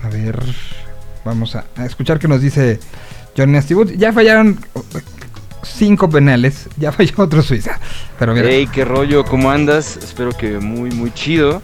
A 0.05 0.09
ver, 0.09 0.39
vamos 1.25 1.57
a 1.57 1.65
escuchar 1.85 2.21
qué 2.21 2.29
nos 2.29 2.41
dice 2.41 2.79
Johnny 3.37 3.53
Nasty 3.53 3.75
Woods. 3.75 3.97
Ya 3.97 4.13
fallaron 4.13 4.59
cinco 5.63 6.09
penales, 6.09 6.69
ya 6.77 6.93
falló 6.93 7.13
otro 7.19 7.43
Suiza. 7.43 7.79
Pero 8.19 8.35
mira, 8.35 8.47
Hey, 8.49 8.69
qué 8.73 8.85
rollo, 8.85 9.25
¿cómo 9.25 9.51
andas? 9.51 9.97
Espero 9.97 10.31
que 10.33 10.59
muy, 10.59 10.91
muy 10.91 11.13
chido. 11.13 11.63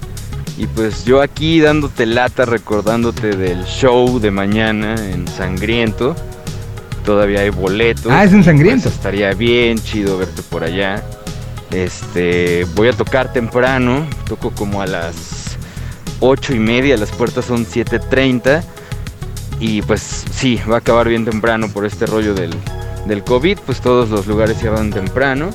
Y 0.58 0.66
pues 0.66 1.04
yo 1.04 1.22
aquí 1.22 1.60
dándote 1.60 2.04
lata, 2.06 2.44
recordándote 2.44 3.36
del 3.36 3.64
show 3.64 4.18
de 4.20 4.30
mañana 4.30 4.94
en 5.10 5.26
Sangriento. 5.26 6.14
Todavía 7.04 7.40
hay 7.40 7.50
boletos. 7.50 8.12
Ah, 8.12 8.24
es 8.24 8.32
en 8.32 8.44
Sangriento. 8.44 8.84
Pues 8.84 8.94
estaría 8.94 9.32
bien 9.32 9.78
chido 9.78 10.18
verte 10.18 10.42
por 10.42 10.64
allá. 10.64 11.02
Este, 11.70 12.66
voy 12.74 12.88
a 12.88 12.92
tocar 12.92 13.32
temprano. 13.32 14.06
Toco 14.28 14.50
como 14.50 14.82
a 14.82 14.86
las 14.86 15.56
ocho 16.20 16.54
y 16.54 16.58
media. 16.58 16.96
Las 16.98 17.10
puertas 17.10 17.46
son 17.46 17.64
7.30. 17.64 18.62
Y 19.60 19.82
pues 19.82 20.24
sí, 20.32 20.58
va 20.68 20.76
a 20.76 20.78
acabar 20.78 21.08
bien 21.08 21.24
temprano 21.24 21.68
por 21.68 21.84
este 21.84 22.06
rollo 22.06 22.34
del, 22.34 22.52
del 23.06 23.22
COVID. 23.22 23.58
Pues 23.66 23.80
todos 23.80 24.08
los 24.08 24.26
lugares 24.26 24.58
cierran 24.58 24.90
temprano. 24.90 25.50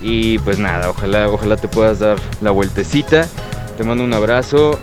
Y 0.00 0.38
pues 0.40 0.58
nada, 0.58 0.90
ojalá, 0.90 1.28
ojalá 1.28 1.56
te 1.56 1.68
puedas 1.68 1.98
dar 1.98 2.18
la 2.40 2.52
vueltecita. 2.52 3.26
Te 3.76 3.84
mando 3.84 4.04
un 4.04 4.14
abrazo 4.14 4.78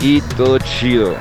y 0.00 0.20
todo 0.36 0.58
chido. 0.58 1.14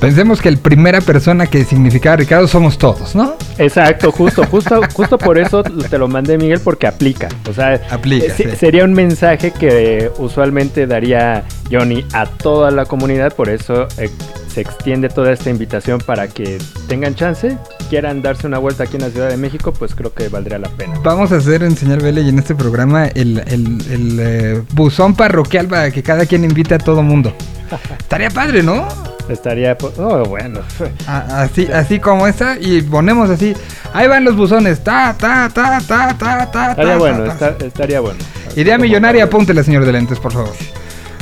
Pensemos 0.00 0.40
que 0.40 0.48
el 0.48 0.58
primera 0.58 1.00
persona 1.00 1.46
que 1.46 1.64
significaba 1.64 2.16
Ricardo 2.16 2.46
somos 2.48 2.78
todos, 2.78 3.14
¿no? 3.14 3.34
Exacto, 3.58 4.12
justo, 4.12 4.44
justo, 4.50 4.80
justo 4.92 5.18
por 5.18 5.38
eso 5.38 5.62
te 5.62 5.98
lo 5.98 6.08
mandé 6.08 6.36
Miguel 6.38 6.60
porque 6.60 6.86
aplica. 6.86 7.28
O 7.48 7.52
sea, 7.52 7.80
Aplica, 7.90 8.32
sí- 8.34 8.44
sería 8.58 8.84
un 8.84 8.92
mensaje 8.92 9.50
que 9.52 10.10
usualmente 10.18 10.86
daría 10.86 11.44
Johnny 11.70 12.04
a 12.12 12.26
toda 12.26 12.70
la 12.70 12.84
comunidad, 12.84 13.34
por 13.34 13.48
eso 13.48 13.86
eh, 13.98 14.10
se 14.52 14.60
extiende 14.60 15.08
toda 15.08 15.32
esta 15.32 15.50
invitación 15.50 15.98
para 16.00 16.28
que 16.28 16.58
tengan 16.88 17.14
chance, 17.14 17.56
quieran 17.90 18.22
darse 18.22 18.46
una 18.46 18.58
vuelta 18.58 18.84
aquí 18.84 18.96
en 18.96 19.02
la 19.02 19.10
Ciudad 19.10 19.28
de 19.28 19.36
México, 19.36 19.72
pues 19.72 19.94
creo 19.94 20.12
que 20.12 20.28
valdría 20.28 20.58
la 20.58 20.68
pena. 20.68 20.94
Vamos 21.02 21.32
a 21.32 21.36
hacer 21.36 21.62
en 21.62 21.76
Señal 21.76 22.00
Vélez 22.00 22.24
y 22.26 22.28
en 22.28 22.38
este 22.38 22.54
programa 22.54 23.06
el, 23.06 23.38
el- 23.46 23.82
el, 23.90 24.18
eh, 24.20 24.62
buzón 24.74 25.14
parroquial 25.16 25.66
para 25.66 25.90
que 25.90 26.02
cada 26.02 26.26
quien 26.26 26.44
invite 26.44 26.74
a 26.74 26.78
todo 26.78 27.02
mundo. 27.02 27.34
Estaría 27.98 28.30
padre, 28.30 28.62
¿no? 28.62 28.86
Estaría, 29.28 29.76
po- 29.78 29.92
oh, 29.98 30.24
bueno, 30.24 30.60
Así, 31.06 31.66
así 31.72 31.98
como 31.98 32.26
esta 32.26 32.56
y 32.60 32.82
ponemos 32.82 33.30
así. 33.30 33.54
Ahí 33.92 34.06
van 34.06 34.24
los 34.24 34.36
buzones. 34.36 34.82
Ta, 34.84 35.14
ta, 35.18 35.50
ta, 35.52 35.80
ta, 35.86 36.14
ta, 36.18 36.50
ta. 36.50 36.70
estaría 36.70 36.92
ta, 36.92 36.98
bueno, 36.98 37.24
ta, 37.24 37.36
ta. 37.38 37.48
esta- 37.50 37.66
estaría 37.66 38.00
bueno. 38.00 38.18
Idea 38.56 38.76
millonaria, 38.78 39.24
apúntela, 39.24 39.62
señor 39.62 39.84
de 39.84 39.92
lentes, 39.92 40.18
por 40.18 40.32
favor. 40.32 40.52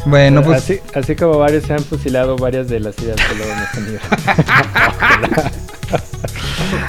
Bueno, 0.04 0.42
pues. 0.42 0.58
así, 0.64 0.80
así 0.94 1.14
como 1.14 1.38
varios 1.38 1.62
se 1.64 1.74
han 1.74 1.84
fusilado 1.84 2.36
varias 2.36 2.68
de 2.68 2.80
las 2.80 2.98
ideas 2.98 3.16
que 3.20 3.34
luego 3.36 3.52
hemos 3.52 3.70
tenido. 3.70 4.00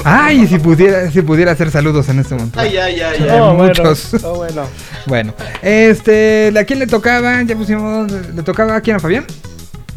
Ay, 0.06 0.48
si 0.48 0.58
pudiera, 0.60 1.10
si 1.12 1.22
pudiera 1.22 1.52
hacer 1.52 1.70
saludos 1.72 2.10
en 2.10 2.20
este 2.20 2.36
momento. 2.36 2.60
Ay, 2.60 2.76
ay, 2.78 3.02
ay, 3.02 3.18
ay. 3.22 3.28
Oh, 3.40 3.54
bueno, 3.54 3.64
muchos. 3.84 4.14
oh, 4.24 4.36
bueno. 4.38 4.64
Bueno, 5.06 5.34
este, 5.62 6.54
¿a 6.58 6.64
quién 6.64 6.80
le 6.80 6.88
tocaba? 6.88 7.42
Ya 7.44 7.58
pusimos, 7.58 8.10
¿le 8.10 8.42
tocaba 8.42 8.78
a 8.78 8.80
quién? 8.82 8.96
¿A 8.96 9.00
Fabián? 9.02 9.26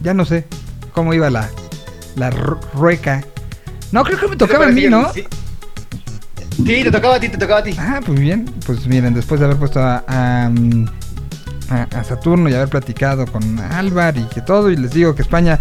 Ya 0.02 0.14
no 0.14 0.24
sé 0.24 0.44
cómo 0.96 1.12
iba 1.12 1.28
la, 1.28 1.48
la 2.16 2.30
ru- 2.30 2.58
rueca. 2.72 3.22
No, 3.92 4.02
creo 4.02 4.18
que 4.18 4.28
me 4.28 4.36
tocaba 4.36 4.66
a 4.66 4.70
mí, 4.70 4.86
¿no? 4.88 5.12
Sí. 5.12 5.24
Sí, 6.56 6.82
te 6.82 6.90
tocaba 6.90 7.16
a 7.16 7.20
ti, 7.20 7.28
te 7.28 7.36
tocaba 7.36 7.60
a 7.60 7.62
ti. 7.62 7.76
Ah, 7.78 8.00
pues 8.04 8.18
bien, 8.18 8.46
pues 8.64 8.86
miren, 8.86 9.12
después 9.12 9.38
de 9.38 9.44
haber 9.44 9.58
puesto 9.58 9.78
a, 9.80 10.02
a, 10.08 10.48
mm, 10.48 10.86
a- 11.68 12.02
Saturno 12.02 12.48
y 12.48 12.54
haber 12.54 12.68
platicado 12.68 13.26
con 13.26 13.60
Álvar 13.60 14.16
y 14.16 14.22
que 14.24 14.40
todo, 14.40 14.70
y 14.70 14.76
les 14.76 14.92
digo 14.92 15.14
que 15.14 15.20
España 15.20 15.58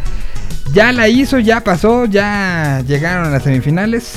ya 0.74 0.94
la 0.94 1.10
hizo, 1.10 1.38
ya 1.40 1.60
pasó, 1.62 2.06
ya 2.06 2.82
llegaron 2.88 3.26
a 3.26 3.30
las 3.30 3.44
semifinales. 3.44 4.14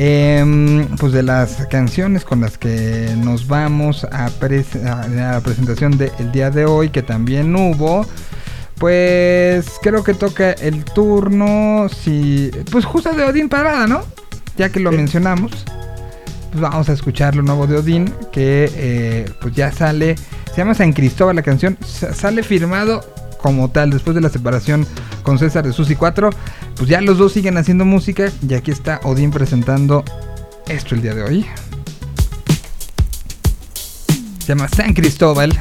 Em, 0.00 0.86
pues 0.98 1.12
de 1.12 1.24
las 1.24 1.66
canciones 1.68 2.24
con 2.24 2.40
las 2.40 2.56
que 2.56 3.12
nos 3.16 3.48
vamos 3.48 4.04
a, 4.04 4.26
a 4.26 5.08
la 5.08 5.40
presentación 5.40 5.98
del 5.98 6.30
día 6.30 6.50
de 6.50 6.66
hoy, 6.66 6.90
que 6.90 7.02
también 7.02 7.56
hubo, 7.56 8.06
pues 8.78 9.66
creo 9.82 10.02
que 10.04 10.14
toca 10.14 10.52
el 10.52 10.84
turno, 10.84 11.88
si, 11.88 12.50
pues 12.70 12.84
justo 12.84 13.12
de 13.12 13.24
Odín 13.24 13.48
Parada, 13.48 13.86
¿no? 13.86 14.02
Ya 14.56 14.70
que 14.70 14.80
lo 14.80 14.90
mencionamos 14.92 15.52
pues 16.50 16.62
vamos 16.62 16.88
a 16.88 16.94
escuchar 16.94 17.36
lo 17.36 17.42
nuevo 17.42 17.66
de 17.66 17.76
Odín, 17.76 18.12
que 18.32 18.70
eh, 18.74 19.30
pues 19.42 19.54
ya 19.54 19.70
sale, 19.70 20.16
se 20.16 20.56
llama 20.56 20.72
San 20.74 20.94
Cristóbal 20.94 21.36
la 21.36 21.42
canción, 21.42 21.76
sa- 21.86 22.14
sale 22.14 22.42
firmado 22.42 23.04
como 23.42 23.70
tal 23.70 23.90
después 23.90 24.14
de 24.14 24.22
la 24.22 24.30
separación 24.30 24.86
con 25.22 25.38
César 25.38 25.66
de 25.66 25.74
Susi 25.74 25.94
4, 25.94 26.30
pues 26.76 26.88
ya 26.88 27.02
los 27.02 27.18
dos 27.18 27.32
siguen 27.34 27.58
haciendo 27.58 27.84
música 27.84 28.30
y 28.48 28.54
aquí 28.54 28.70
está 28.70 28.98
Odín 29.04 29.30
presentando 29.30 30.02
esto 30.68 30.94
el 30.94 31.02
día 31.02 31.14
de 31.14 31.22
hoy. 31.22 31.46
Se 34.38 34.46
llama 34.54 34.68
San 34.68 34.94
Cristóbal. 34.94 35.52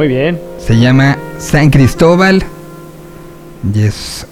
Muy 0.00 0.08
bien. 0.08 0.40
Se 0.58 0.78
llama 0.78 1.18
San 1.38 1.68
Cristóbal 1.68 2.42
y 3.74 3.82
es 3.82 4.26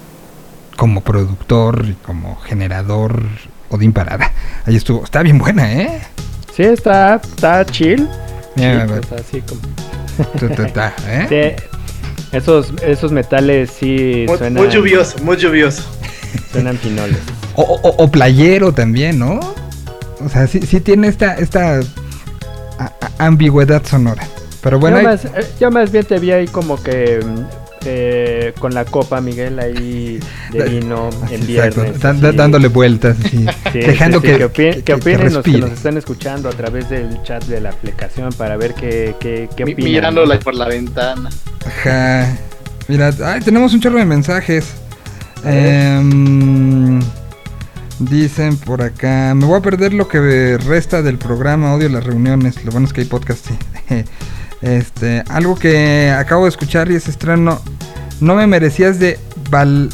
como 0.75 1.01
productor 1.01 1.85
y 1.87 1.93
como 1.93 2.37
generador 2.37 3.21
Odín 3.69 3.93
Parada. 3.93 4.33
Ahí 4.65 4.75
estuvo. 4.75 5.03
Está 5.03 5.21
bien 5.21 5.37
buena, 5.37 5.71
¿eh? 5.71 6.01
Sí, 6.57 6.63
está, 6.63 7.17
está 7.23 7.63
chill. 7.67 7.99
Sí, 8.55 8.63
mira, 8.63 8.87
pues, 8.87 9.21
así 9.21 9.41
como. 9.41 9.61
tu, 10.55 10.65
ta, 10.73 10.91
¿eh? 11.05 11.27
Sí, 12.31 12.35
esos, 12.35 12.73
esos 12.83 13.11
metales 13.11 13.69
sí 13.79 14.25
Muy, 14.27 14.39
suenan, 14.39 14.63
muy 14.63 14.73
lluvioso, 14.73 15.19
muy 15.23 15.37
lluvioso. 15.37 15.83
suenan 16.51 16.77
pinoles. 16.77 17.19
O, 17.53 17.61
o- 17.61 18.03
o 18.05 18.09
playero 18.09 18.73
también, 18.73 19.19
¿no? 19.19 19.39
O 20.25 20.29
sea, 20.29 20.47
sí, 20.47 20.61
sí 20.63 20.79
tiene 20.79 21.09
esta, 21.09 21.35
esta 21.35 21.79
ambigüedad 23.19 23.85
sonora. 23.85 24.23
Pero 24.61 24.79
bueno, 24.79 24.97
yo, 24.97 25.07
hay- 25.09 25.15
más, 25.15 25.25
eh, 25.25 25.31
yo 25.59 25.71
más 25.71 25.91
bien 25.91 26.05
te 26.05 26.19
vi 26.19 26.31
ahí 26.31 26.47
como 26.47 26.81
que 26.81 27.19
mm, 27.25 27.39
eh, 27.85 28.53
con 28.59 28.73
la 28.73 28.83
copa, 28.83 29.21
Miguel, 29.21 29.57
ahí 29.59 30.19
de 30.51 30.63
vino 30.65 31.09
así, 31.23 31.35
en 31.35 31.47
viernes. 31.47 31.99
da- 32.01 32.13
da- 32.13 32.27
así. 32.29 32.37
dándole 32.37 32.67
vueltas, 32.67 33.15
así, 33.23 33.45
Sí, 33.71 33.79
dejando 33.79 34.19
sí, 34.19 34.27
sí, 34.27 34.33
que, 34.33 34.37
que, 34.37 34.45
opi- 34.45 34.73
que- 34.75 34.83
que 34.83 34.93
opinen 34.93 35.33
los 35.33 35.43
que 35.45 35.57
nos 35.59 35.71
están 35.71 35.97
escuchando 35.97 36.49
a 36.49 36.51
través 36.51 36.89
del 36.89 37.21
chat 37.23 37.43
de 37.45 37.61
la 37.61 37.69
aplicación 37.69 38.33
para 38.33 38.57
ver 38.57 38.73
qué, 38.73 39.15
qué, 39.19 39.47
qué 39.55 39.63
opinan. 39.63 39.83
Mirándola 39.91 40.39
por 40.39 40.53
la 40.55 40.67
ventana. 40.67 41.29
Ajá. 41.65 42.35
Mira, 42.89 43.13
ay, 43.23 43.39
tenemos 43.41 43.73
un 43.73 43.79
chorro 43.79 43.97
de 43.99 44.05
mensajes. 44.05 44.73
Em, 45.45 46.99
dicen 47.99 48.57
por 48.57 48.81
acá, 48.81 49.33
me 49.35 49.45
voy 49.45 49.57
a 49.57 49.61
perder 49.61 49.93
lo 49.93 50.07
que 50.07 50.57
resta 50.57 51.01
del 51.01 51.17
programa, 51.17 51.73
odio 51.75 51.87
las 51.89 52.03
reuniones. 52.03 52.63
Lo 52.65 52.71
bueno 52.71 52.87
es 52.87 52.93
que 52.93 53.01
hay 53.01 53.07
podcast, 53.07 53.45
sí. 53.47 53.53
Este, 54.61 55.23
algo 55.29 55.55
que 55.55 56.11
acabo 56.11 56.43
de 56.43 56.49
escuchar 56.49 56.91
y 56.91 56.95
es 56.95 57.07
estreno. 57.07 57.61
No 58.19 58.35
me 58.35 58.45
merecías 58.47 58.99
de 58.99 59.17
Val, 59.49 59.89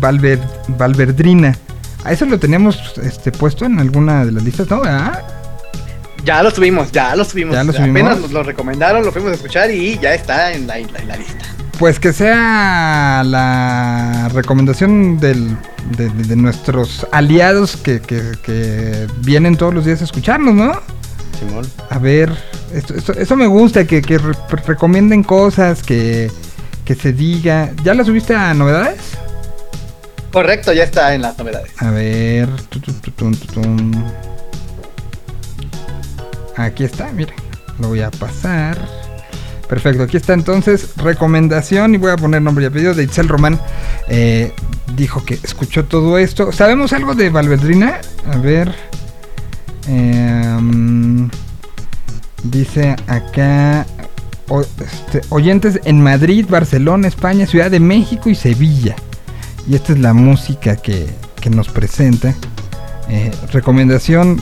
Valver- 0.00 0.40
Valverdrina. 0.68 1.56
A 2.04 2.12
eso 2.12 2.26
lo 2.26 2.38
teníamos 2.38 2.94
este, 3.02 3.32
puesto 3.32 3.64
en 3.64 3.78
alguna 3.78 4.24
de 4.24 4.32
las 4.32 4.42
listas, 4.42 4.68
¿no? 4.68 4.82
Ya 6.24 6.42
lo 6.42 6.50
subimos, 6.50 6.92
ya 6.92 7.16
lo 7.16 7.24
subimos. 7.24 7.54
Ya 7.54 7.64
lo 7.64 7.72
Apenas 7.72 8.20
nos 8.20 8.30
lo 8.32 8.42
recomendaron, 8.42 9.04
lo 9.04 9.10
fuimos 9.12 9.32
a 9.32 9.34
escuchar 9.34 9.70
y 9.70 9.98
ya 9.98 10.14
está 10.14 10.52
en 10.52 10.66
la, 10.66 10.78
en 10.78 10.92
la- 10.92 10.98
en 11.00 11.08
la 11.08 11.16
lista. 11.16 11.44
Pues 11.78 11.98
que 11.98 12.12
sea 12.12 13.22
la 13.24 14.28
recomendación 14.32 15.18
del- 15.18 15.56
de, 15.96 16.10
de- 16.10 16.24
de 16.24 16.36
nuestros 16.36 17.06
aliados 17.10 17.76
que, 17.76 18.00
que- 18.00 18.32
que 18.44 19.06
vienen 19.24 19.56
todos 19.56 19.74
los 19.74 19.84
días 19.84 20.00
a 20.00 20.04
escucharnos, 20.04 20.54
¿no? 20.54 20.80
Simón. 21.48 21.66
A 21.90 21.98
ver, 21.98 22.32
esto, 22.74 22.94
esto- 22.94 23.12
eso 23.12 23.36
me 23.36 23.46
gusta, 23.46 23.84
que, 23.86 24.02
que 24.02 24.18
re- 24.18 24.32
recomienden 24.66 25.22
cosas, 25.22 25.82
que, 25.82 26.30
que 26.84 26.94
se 26.94 27.12
diga. 27.12 27.70
¿Ya 27.84 27.94
la 27.94 28.04
subiste 28.04 28.34
a 28.34 28.52
novedades? 28.54 29.00
Correcto, 30.32 30.72
ya 30.72 30.84
está 30.84 31.14
en 31.14 31.22
las 31.22 31.36
novedades. 31.38 31.70
A 31.78 31.90
ver. 31.90 32.48
tu, 32.70 32.80
tu, 32.80 32.92
tu, 32.94 33.10
tum, 33.10 33.34
tu, 33.34 33.46
tum. 33.60 33.92
Aquí 36.56 36.84
está, 36.84 37.10
mira. 37.12 37.34
Lo 37.78 37.88
voy 37.88 38.00
a 38.02 38.10
pasar. 38.10 38.78
Perfecto, 39.68 40.02
aquí 40.02 40.18
está 40.18 40.34
entonces 40.34 40.90
recomendación 40.96 41.94
y 41.94 41.98
voy 41.98 42.10
a 42.10 42.16
poner 42.16 42.42
nombre 42.42 42.64
y 42.64 42.66
apellido 42.68 42.94
de 42.94 43.04
Itzel 43.04 43.28
Román. 43.28 43.58
Eh, 44.08 44.52
dijo 44.96 45.24
que 45.24 45.34
escuchó 45.42 45.84
todo 45.86 46.18
esto. 46.18 46.52
¿Sabemos 46.52 46.92
algo 46.92 47.14
de 47.14 47.30
Valverdrina? 47.30 48.00
A 48.30 48.36
ver. 48.36 48.74
Em, 49.86 51.28
dice 52.44 52.96
acá 53.06 53.86
este, 54.80 55.22
oyentes 55.30 55.80
en 55.84 56.02
Madrid, 56.02 56.46
Barcelona, 56.48 57.08
España, 57.08 57.46
Ciudad 57.46 57.70
de 57.70 57.80
México 57.80 58.28
y 58.28 58.34
Sevilla. 58.34 58.96
Y 59.66 59.74
esta 59.74 59.92
es 59.92 60.00
la 60.00 60.12
música 60.12 60.76
que, 60.76 61.06
que 61.40 61.50
nos 61.50 61.68
presenta. 61.68 62.34
Eh, 63.08 63.30
recomendación, 63.52 64.40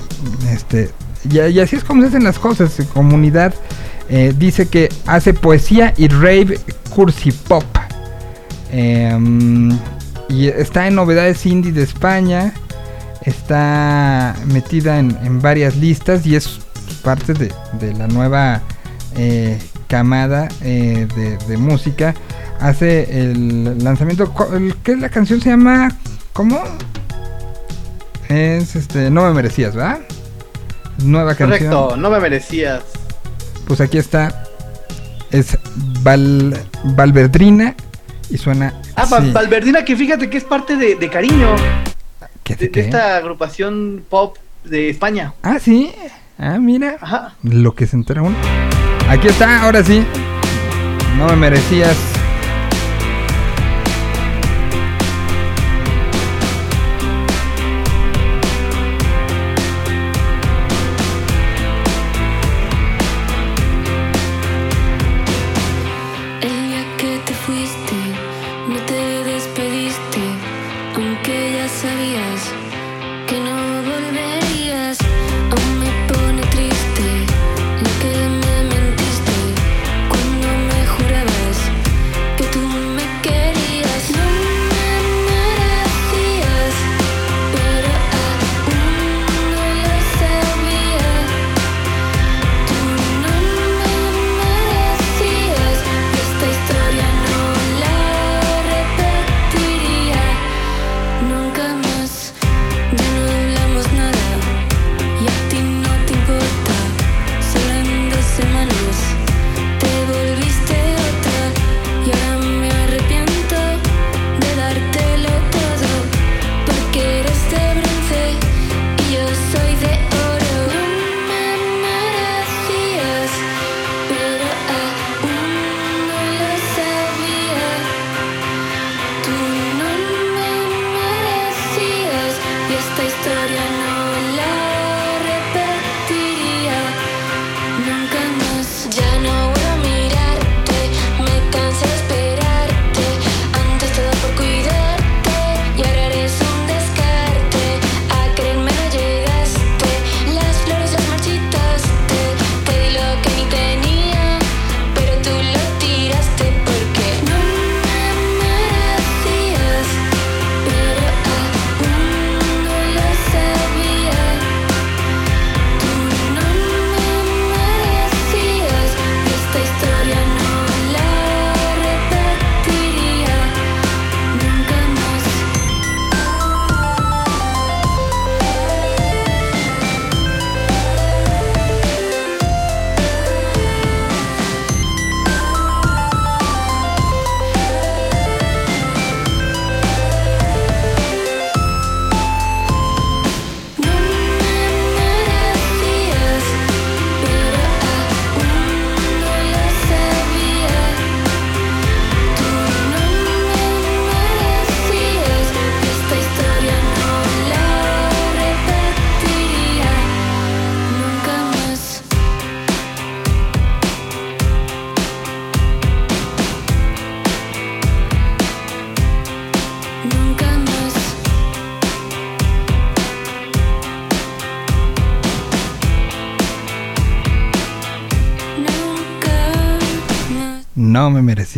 este, 0.51 0.91
y, 1.29 1.41
y 1.41 1.61
así 1.61 1.77
es 1.77 1.85
como 1.85 2.03
se 2.03 2.09
hacen 2.09 2.25
las 2.25 2.39
cosas. 2.39 2.79
eh, 2.81 2.87
Comunidad 2.93 3.55
eh, 4.09 4.35
dice 4.37 4.69
que 4.69 4.89
hace 5.07 5.35
poesía 5.35 5.95
y 5.97 6.09
rave 6.09 6.59
cursi 6.91 7.33
pop. 7.33 7.65
Em, 8.73 9.77
y 10.29 10.47
está 10.47 10.87
en 10.87 10.95
novedades 10.95 11.45
indie 11.47 11.73
de 11.73 11.83
España. 11.83 12.53
Está 13.23 14.35
metida 14.47 14.99
en, 14.99 15.17
en 15.23 15.41
varias 15.41 15.77
listas 15.77 16.27
y 16.27 16.37
es 16.37 16.61
parte 17.03 17.35
de, 17.35 17.53
de 17.81 17.95
la 17.95 18.07
nueva 18.07 18.63
eh, 19.17 19.59
camada 19.89 20.49
eh, 20.63 21.07
de, 21.15 21.37
de 21.37 21.57
música. 21.57 22.15
Hace 22.61 23.23
el 23.23 23.83
lanzamiento. 23.83 24.33
¿Qué 24.83 24.93
es 24.93 24.99
la 24.99 25.09
canción? 25.09 25.41
Se 25.41 25.51
llama. 25.51 25.97
¿Cómo? 26.33 26.63
Es 28.29 28.77
este. 28.77 29.11
No 29.11 29.23
me 29.25 29.35
merecías, 29.35 29.75
¿verdad? 29.75 30.01
Nueva 31.03 31.35
canción. 31.35 31.71
Correcto, 31.71 31.97
no 31.97 32.11
me 32.11 32.21
merecías. 32.21 32.83
Pues 33.67 33.81
aquí 33.81 33.99
está. 33.99 34.45
Es 35.31 35.57
Val, 36.03 36.59
Valverdrina 36.85 37.75
y 38.29 38.37
suena. 38.37 38.75
Ah, 38.97 39.03
así. 39.11 39.31
Valverdina, 39.31 39.85
que 39.85 39.97
fíjate 39.97 40.29
que 40.29 40.39
es 40.39 40.45
parte 40.45 40.77
de, 40.77 40.97
de 40.97 41.09
Cariño, 41.09 41.55
¿Qué 42.43 42.57
de, 42.57 42.69
de 42.69 42.81
esta 42.81 43.17
agrupación 43.17 44.05
pop 44.09 44.37
de 44.65 44.91
España. 44.91 45.35
Ah, 45.43 45.59
sí. 45.59 45.93
Ah, 46.39 46.59
mira. 46.59 46.97
Ajá. 47.01 47.35
Lo 47.43 47.75
que 47.75 47.87
se 47.87 47.97
entera 47.97 48.23
uno. 48.23 48.37
Aquí 49.09 49.29
está, 49.29 49.63
ahora 49.63 49.83
sí. 49.85 50.05
No 51.17 51.27
me 51.29 51.37
merecías. 51.37 52.20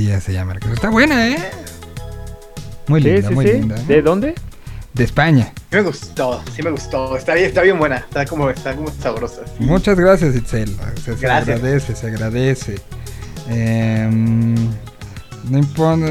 Merecía, 0.02 0.20
se 0.20 0.32
llama. 0.32 0.54
la 0.54 0.60
canción. 0.60 0.74
Está 0.74 0.90
buena, 0.90 1.28
¿eh? 1.28 1.36
Muy 2.88 3.02
Sí, 3.02 3.08
linda, 3.10 3.28
sí, 3.28 3.34
muy 3.34 3.46
sí. 3.46 3.52
linda. 3.52 3.76
¿eh? 3.76 3.84
¿De 3.86 4.02
dónde? 4.02 4.34
De 4.94 5.04
España. 5.04 5.52
Sí 5.70 5.76
me 5.76 5.82
gustó, 5.82 6.42
sí 6.54 6.62
me 6.62 6.70
gustó. 6.70 7.16
Está 7.16 7.34
bien, 7.34 7.46
está 7.46 7.62
bien 7.62 7.78
buena. 7.78 7.96
Está 7.98 8.26
como, 8.26 8.50
está 8.50 8.74
como 8.74 8.90
sabrosa. 8.90 9.42
sí. 9.46 9.64
Muchas 9.64 9.98
gracias, 9.98 10.34
Itzel. 10.36 10.76
Se, 10.96 11.14
se 11.14 11.14
Gracias. 11.16 11.56
agradece, 11.56 11.94
se 11.96 12.06
agradece. 12.08 12.74
Em, 13.48 14.54
no 15.48 15.58
importa. 15.58 16.06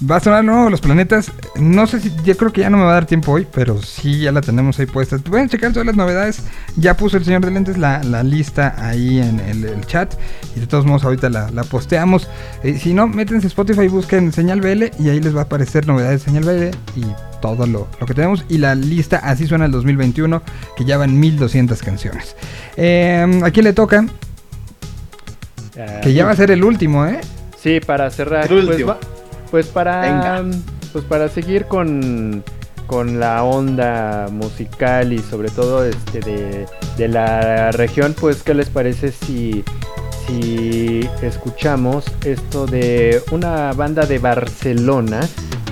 Va 0.00 0.16
a 0.16 0.20
sonar 0.20 0.44
nuevo 0.44 0.70
Los 0.70 0.80
Planetas. 0.80 1.32
No 1.56 1.88
sé 1.88 1.98
si, 1.98 2.12
yo 2.24 2.36
creo 2.36 2.52
que 2.52 2.60
ya 2.60 2.70
no 2.70 2.76
me 2.76 2.84
va 2.84 2.90
a 2.90 2.94
dar 2.94 3.06
tiempo 3.06 3.32
hoy, 3.32 3.48
pero 3.52 3.82
sí 3.82 4.20
ya 4.20 4.30
la 4.30 4.40
tenemos 4.40 4.78
ahí 4.78 4.86
puesta. 4.86 5.18
Pueden 5.18 5.48
checar 5.48 5.72
todas 5.72 5.86
las 5.86 5.96
novedades. 5.96 6.40
Ya 6.76 6.96
puso 6.96 7.16
el 7.16 7.24
señor 7.24 7.44
de 7.44 7.50
lentes 7.50 7.78
la, 7.78 8.00
la 8.04 8.22
lista 8.22 8.76
ahí 8.78 9.18
en 9.18 9.40
el, 9.40 9.64
el 9.64 9.84
chat. 9.86 10.14
Y 10.54 10.60
de 10.60 10.68
todos 10.68 10.86
modos, 10.86 11.02
ahorita 11.02 11.28
la, 11.30 11.50
la 11.50 11.64
posteamos. 11.64 12.28
Eh, 12.62 12.78
si 12.80 12.94
no, 12.94 13.08
métense 13.08 13.46
a 13.46 13.48
Spotify 13.48 13.82
y 13.82 13.88
busquen 13.88 14.32
Señal 14.32 14.60
BL. 14.60 14.84
Y 15.00 15.08
ahí 15.08 15.20
les 15.20 15.34
va 15.34 15.40
a 15.40 15.44
aparecer 15.44 15.88
novedades 15.88 16.20
de 16.24 16.30
Señal 16.30 16.44
BL. 16.44 16.76
Y 17.00 17.04
todo 17.42 17.66
lo, 17.66 17.88
lo 17.98 18.06
que 18.06 18.14
tenemos. 18.14 18.44
Y 18.48 18.58
la 18.58 18.76
lista 18.76 19.16
así 19.18 19.48
suena 19.48 19.64
el 19.64 19.72
2021. 19.72 20.42
Que 20.76 20.84
ya 20.84 20.96
van 20.96 21.18
1200 21.18 21.82
canciones. 21.82 22.36
Eh, 22.76 23.40
¿A 23.42 23.50
quién 23.50 23.64
le 23.64 23.72
toca? 23.72 24.06
Ah, 25.76 26.00
Que 26.02 26.12
ya 26.12 26.24
va 26.24 26.30
a 26.30 26.36
ser 26.36 26.52
el 26.52 26.62
último, 26.62 27.04
¿eh? 27.04 27.20
Sí, 27.60 27.80
para 27.84 28.08
cerrar. 28.10 28.44
El 28.44 28.48
Pues, 28.64 28.68
último. 28.68 28.96
Pues 29.50 29.66
para 29.66 30.00
Venga. 30.00 30.44
pues 30.92 31.04
para 31.04 31.28
seguir 31.28 31.66
con, 31.66 32.42
con 32.86 33.20
la 33.20 33.44
onda 33.44 34.28
musical 34.30 35.12
y 35.12 35.18
sobre 35.18 35.50
todo 35.50 35.84
este 35.84 36.20
de, 36.20 36.66
de 36.96 37.08
la 37.08 37.72
región, 37.72 38.14
pues 38.18 38.42
qué 38.42 38.54
les 38.54 38.70
parece 38.70 39.12
si 39.12 39.64
si 40.28 41.08
escuchamos 41.22 42.04
esto 42.24 42.66
de 42.66 43.22
una 43.30 43.72
banda 43.72 44.04
de 44.04 44.18
Barcelona 44.18 45.20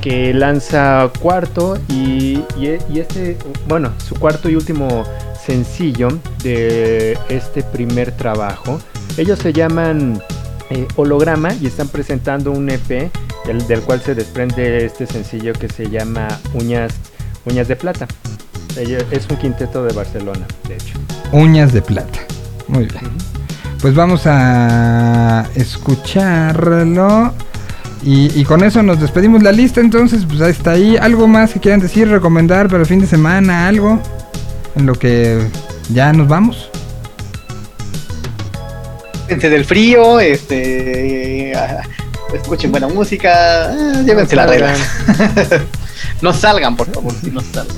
que 0.01 0.33
lanza 0.33 1.11
cuarto 1.21 1.77
y, 1.89 2.43
y, 2.57 2.79
y 2.91 3.01
este, 3.01 3.37
bueno, 3.69 3.93
su 3.99 4.15
cuarto 4.15 4.49
y 4.49 4.57
último 4.57 5.05
sencillo 5.45 6.09
de 6.43 7.19
este 7.29 7.63
primer 7.63 8.13
trabajo. 8.13 8.81
Ellos 9.17 9.39
se 9.39 9.53
llaman 9.53 10.23
eh, 10.71 10.87
Holograma 10.97 11.53
y 11.55 11.67
están 11.67 11.89
presentando 11.89 12.51
un 12.51 12.71
EP 12.71 13.11
del, 13.47 13.67
del 13.67 13.81
cual 13.83 14.03
se 14.03 14.15
desprende 14.15 14.85
este 14.85 15.07
sencillo 15.07 15.53
que 15.53 15.69
se 15.69 15.89
llama 15.89 16.29
Uñas, 16.55 16.93
Uñas 17.45 17.69
de 17.69 17.77
Plata. 17.77 18.07
Es 19.11 19.27
un 19.31 19.37
quinteto 19.37 19.85
de 19.85 19.95
Barcelona, 19.95 20.47
de 20.69 20.75
hecho. 20.75 20.99
Uñas 21.33 21.73
de 21.73 21.81
plata. 21.81 22.19
Muy 22.69 22.85
bien. 22.85 23.05
Pues 23.81 23.95
vamos 23.95 24.23
a 24.27 25.49
escucharlo. 25.55 27.33
Y, 28.03 28.39
y 28.39 28.45
con 28.45 28.63
eso 28.63 28.83
nos 28.83 29.01
despedimos 29.01 29.43
la 29.43 29.51
lista. 29.51 29.81
Entonces, 29.81 30.27
pues 30.29 30.43
ahí 30.43 30.51
está 30.51 30.73
ahí. 30.73 30.97
¿Algo 31.01 31.27
más 31.27 31.55
que 31.55 31.61
quieran 31.61 31.81
decir, 31.81 32.07
recomendar 32.09 32.69
para 32.69 32.81
el 32.81 32.87
fin 32.87 33.01
de 33.01 33.07
semana? 33.07 33.67
¿Algo? 33.67 33.99
En 34.75 34.85
lo 34.85 34.95
que 34.95 35.41
ya 35.91 36.13
nos 36.13 36.29
vamos. 36.29 36.71
Cuídense 39.25 39.49
del 39.49 39.65
frío, 39.65 40.21
este. 40.21 41.53
Escuchen 42.35 42.71
buena 42.71 42.89
música. 42.89 43.71
ah, 43.71 44.03
llévense 44.05 44.37
la 44.37 44.47
regla. 44.47 44.75
no 46.23 46.33
salgan, 46.33 46.77
por 46.77 46.91
favor, 46.93 47.13
si 47.23 47.31
no 47.31 47.41
salgan. 47.41 47.77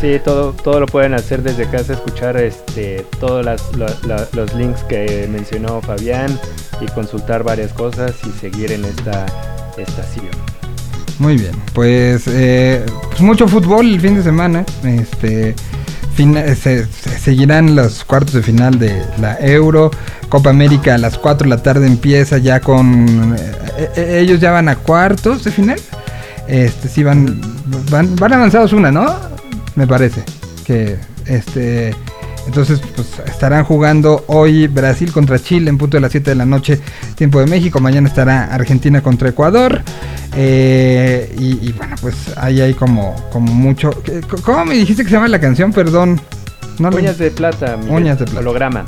Sí, 0.00 0.18
todo, 0.24 0.52
todo 0.54 0.80
lo 0.80 0.86
pueden 0.86 1.12
hacer 1.12 1.42
desde 1.42 1.68
casa, 1.68 1.92
escuchar 1.92 2.36
este, 2.38 3.04
todos 3.18 3.44
las- 3.44 3.62
lo- 3.76 3.86
la- 4.06 4.26
los 4.32 4.54
links 4.54 4.82
que 4.84 5.28
mencionó 5.30 5.82
Fabián 5.82 6.40
y 6.80 6.86
consultar 6.86 7.42
varias 7.42 7.72
cosas 7.74 8.14
y 8.26 8.30
seguir 8.40 8.72
en 8.72 8.84
esta 8.86 9.26
estación. 9.76 10.30
Muy 11.18 11.36
bien, 11.36 11.52
pues, 11.74 12.22
eh, 12.28 12.82
pues 13.10 13.20
mucho 13.20 13.46
fútbol 13.46 13.86
el 13.92 14.00
fin 14.00 14.14
de 14.14 14.22
semana. 14.22 14.64
Este 14.84 15.54
se, 16.56 16.86
se- 16.86 17.18
seguirán 17.18 17.74
los 17.76 18.04
cuartos 18.04 18.34
de 18.34 18.42
final 18.42 18.78
de 18.78 19.02
la 19.20 19.36
Euro. 19.40 19.90
Copa 20.28 20.50
América 20.50 20.94
a 20.94 20.98
las 20.98 21.18
4 21.18 21.44
de 21.48 21.56
la 21.56 21.62
tarde 21.62 21.86
empieza 21.86 22.38
ya 22.38 22.60
con 22.60 23.36
eh, 23.38 23.88
eh, 23.96 24.18
ellos 24.22 24.40
ya 24.40 24.52
van 24.52 24.68
a 24.68 24.76
cuartos 24.76 25.44
de 25.44 25.50
final. 25.50 25.80
Este 26.46 26.88
sí 26.88 27.02
van 27.04 27.40
van, 27.90 28.14
van 28.16 28.32
avanzados 28.32 28.72
una, 28.72 28.90
¿no? 28.90 29.14
Me 29.76 29.86
parece 29.86 30.22
que 30.64 30.96
este 31.26 31.94
entonces 32.50 32.80
pues 32.96 33.06
estarán 33.26 33.62
jugando 33.64 34.24
hoy 34.26 34.66
Brasil 34.66 35.12
contra 35.12 35.38
Chile 35.38 35.70
en 35.70 35.78
punto 35.78 35.96
de 35.96 36.00
las 36.00 36.10
7 36.10 36.30
de 36.30 36.34
la 36.36 36.44
noche 36.46 36.80
tiempo 37.14 37.38
de 37.38 37.46
México. 37.46 37.78
Mañana 37.80 38.08
estará 38.08 38.44
Argentina 38.52 39.00
contra 39.02 39.28
Ecuador. 39.28 39.82
Eh, 40.36 41.32
y, 41.38 41.68
y, 41.68 41.72
bueno, 41.72 41.94
pues 42.00 42.14
ahí 42.36 42.60
hay 42.60 42.74
como, 42.74 43.14
como 43.32 43.52
mucho... 43.54 43.90
¿qué- 44.02 44.20
¿Cómo 44.44 44.64
me 44.64 44.74
dijiste 44.74 45.04
que 45.04 45.08
se 45.10 45.14
llama 45.14 45.28
la 45.28 45.40
canción? 45.40 45.72
Perdón. 45.72 46.20
No 46.80 46.88
Uñas 46.88 47.18
de 47.18 47.30
plata, 47.30 47.76
Miguel. 47.76 47.94
Uñas 47.94 48.18
de 48.18 48.24
plata. 48.24 48.40
Holograma. 48.40 48.84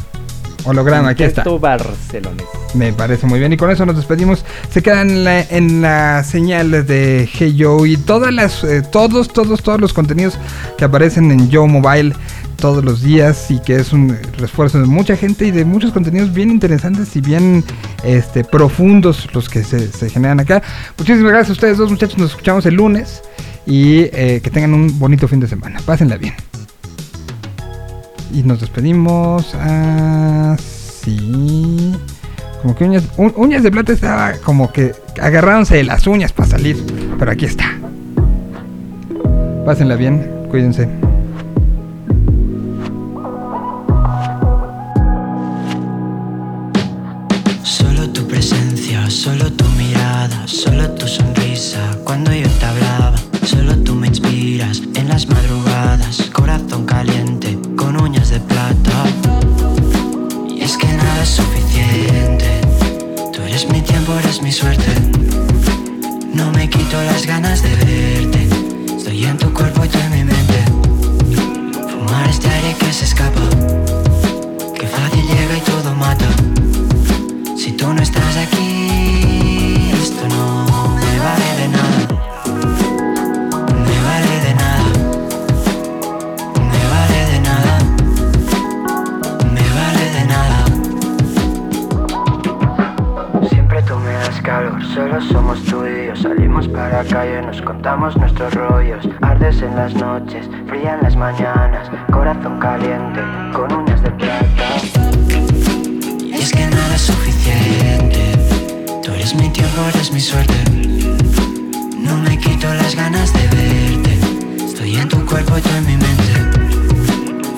Holograma, 0.65 1.11
aquí 1.11 1.25
está. 1.25 1.45
Barcelonés. 1.45 2.45
Me 2.75 2.93
parece 2.93 3.27
muy 3.27 3.39
bien. 3.39 3.53
Y 3.53 3.57
con 3.57 3.71
eso 3.71 3.85
nos 3.87 3.97
despedimos. 3.97 4.45
Se 4.71 4.83
quedan 4.83 5.11
en 5.11 5.25
la, 5.25 5.41
en 5.43 5.83
la 5.83 6.25
señal 6.25 6.71
de 6.87 7.29
Hey 7.33 7.57
Joe 7.59 7.89
y 7.89 7.97
todas 7.97 8.33
las, 8.33 8.63
eh, 8.65 8.83
todos, 8.83 9.29
todos, 9.33 9.63
todos 9.63 9.81
los 9.81 9.93
contenidos 9.93 10.35
que 10.79 10.85
aparecen 10.85 11.31
en 11.31 11.51
Joe 11.53 11.67
Mobile 11.69 12.15
todos 12.63 12.85
los 12.85 13.03
días 13.03 13.51
y 13.51 13.59
que 13.59 13.75
es 13.75 13.93
un 13.93 14.17
refuerzo 14.39 14.79
de 14.79 14.87
mucha 14.87 15.17
gente 15.17 15.45
y 15.45 15.51
de 15.51 15.65
muchos 15.65 15.91
contenidos 15.91 16.33
bien 16.33 16.49
interesantes 16.49 17.17
y 17.17 17.21
bien 17.21 17.65
este, 18.05 18.45
profundos 18.45 19.29
los 19.35 19.49
que 19.49 19.65
se, 19.65 20.09
generan 20.09 20.39
acá. 20.39 20.63
Muchísimas 20.97 21.33
gracias 21.33 21.51
a 21.51 21.53
ustedes 21.55 21.77
dos 21.77 21.91
muchachos. 21.91 22.19
Nos 22.19 22.31
escuchamos 22.31 22.65
el 22.67 22.75
lunes 22.75 23.21
y 23.67 24.03
eh, 24.13 24.41
que 24.45 24.49
tengan 24.51 24.75
un 24.75 24.97
bonito 25.01 25.27
fin 25.27 25.41
de 25.41 25.49
semana. 25.49 25.81
Pásenla 25.85 26.17
bien. 26.17 26.35
Y 28.33 28.45
nos 28.45 28.61
despedimos 28.61 29.57
así. 29.57 31.17
Como 32.63 32.77
que 32.77 32.85
uñas, 32.85 33.03
uñas 33.17 33.65
de 33.65 33.73
plata 33.73 33.93
estaba 33.93 34.35
como 34.35 34.73
que 34.73 34.93
agarrándose 35.21 35.79
de 35.79 35.83
las 35.83 36.07
uñas 36.07 36.33
para 36.33 36.51
salir. 36.51 36.77
Pero 37.19 37.29
aquí 37.29 37.47
está. 37.47 37.77
Pásenla 39.67 39.97
bien, 39.97 40.31
cuídense. 40.49 41.12
Solo 49.13 49.53
tu 49.53 49.65
mirada, 49.77 50.49
solo 50.49 50.89
tu 50.93 51.07
sonrisa 51.07 51.79
cuando 52.03 52.33
yo 52.33 52.49
te 52.49 52.65
hablaba. 52.65 53.15
Solo 53.45 53.77
tú 53.85 53.95
me 53.95 54.07
inspiras 54.07 54.81
en 54.95 55.09
las 55.09 55.29
madrugadas, 55.29 56.31
corazón 56.33 56.87
caliente 56.87 57.59
con 57.77 58.01
uñas 58.01 58.31
de 58.31 58.41
plata. 58.41 59.05
Y 60.49 60.63
es 60.63 60.77
que 60.79 60.87
nada 60.87 61.23
es 61.23 61.29
suficiente. 61.29 62.61
Tú 63.33 63.43
eres 63.43 63.69
mi 63.69 63.83
tiempo, 63.83 64.15
eres 64.19 64.41
mi 64.41 64.51
suerte. 64.51 64.91
No 66.33 66.51
me 66.53 66.71
quito 66.71 67.03
las 67.03 67.27
ganas 67.27 67.63
de 67.63 67.75
verte. 67.77 68.49
Estoy 68.97 69.25
en 69.27 69.37
tu 69.37 69.53
cuerpo 69.53 69.85
y 69.85 69.89
tú 69.89 69.99
en 69.99 70.11
mi 70.11 70.25
mente. 70.25 70.65
Fumar 71.91 72.31
este 72.31 72.49
aire 72.49 72.75
que 72.79 72.93
se 72.93 73.05
escapa. 73.05 73.43
Que 74.75 74.87
fácil 74.87 75.25
llega 75.27 75.57
y 75.59 75.61
todo 75.61 75.95
mata. 75.95 76.29
Si 77.63 77.71
tú 77.71 77.93
no 77.95 78.03
estás 78.03 78.37
aquí, 78.39 79.93
esto 79.93 80.27
no 80.31 80.67
me 80.97 81.19
vale 81.21 81.49
de 81.61 81.69
nada. 81.69 82.09
Me 83.87 83.97
vale 84.03 84.35
de 84.47 84.53
nada. 84.63 84.91
Me 86.73 86.81
vale 86.93 87.21
de 87.31 87.39
nada. 87.39 87.75
Me 89.55 89.65
vale 89.79 90.07
de 90.11 90.25
nada. 90.25 90.59
Siempre 93.49 93.79
tú 93.85 93.95
me 93.95 94.13
das 94.13 94.41
calor, 94.41 94.85
solo 94.93 95.21
somos 95.21 95.63
tú 95.63 95.87
y 95.87 96.09
yo. 96.09 96.17
Salimos 96.17 96.67
para 96.67 97.05
la 97.05 97.09
calle, 97.09 97.43
nos 97.43 97.63
contamos 97.63 98.17
nuestros 98.17 98.53
rollos. 98.55 99.09
Ardes 99.21 99.63
en 99.63 99.77
las 99.77 99.95
noches, 99.95 100.51
fría 100.67 100.95
en 100.97 101.03
las 101.05 101.15
mañanas. 101.15 101.89
Corazón 102.11 102.59
caliente, 102.59 103.21
con 103.53 103.73
uñas 103.73 104.03
de 104.03 104.11
plata. 104.11 104.65
Y 106.27 106.35
es 106.35 106.51
que 106.51 106.67
nada 106.67 106.97
es 106.97 107.03
suficiente. 107.03 107.32
Tú 109.03 109.13
eres 109.13 109.35
mi 109.35 109.49
tiempo, 109.51 109.81
eres 109.95 110.13
mi 110.13 110.21
suerte. 110.21 110.55
No 111.99 112.17
me 112.19 112.39
quito 112.39 112.73
las 112.75 112.95
ganas 112.95 113.33
de 113.33 113.47
verte. 113.49 114.19
Estoy 114.65 114.97
en 114.97 115.09
tu 115.09 115.25
cuerpo 115.27 115.59
y 115.59 115.61
tú 115.61 115.71
en 115.71 115.87
mi 115.87 115.97
mente. 115.97 116.33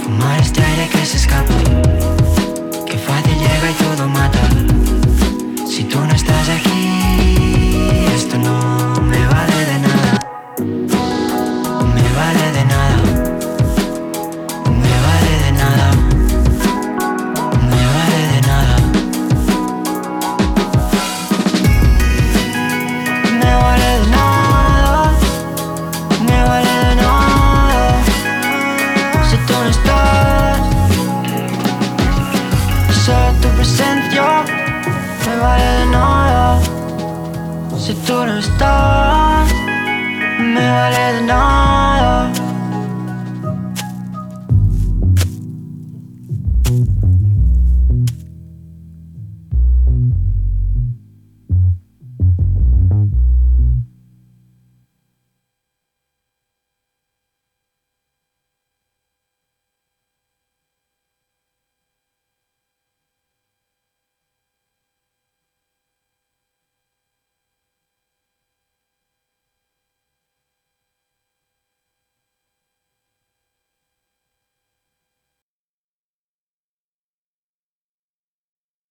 Fumar 0.02 0.40
este 0.40 0.62
aire 0.62 0.88
que 0.88 1.04
se 1.06 1.16
escapa. 1.18 1.54
Que 2.86 2.98
fácil 2.98 3.36
llega 3.38 3.70
y 3.70 3.74
todo 3.84 4.08
mata. 4.08 4.48
Si 5.68 5.84
tú 5.84 5.98
no 6.00 6.14
estás 6.14 6.48
aquí, 6.48 7.43
vale 40.74 41.12
de 41.14 41.22
nada 41.22 41.63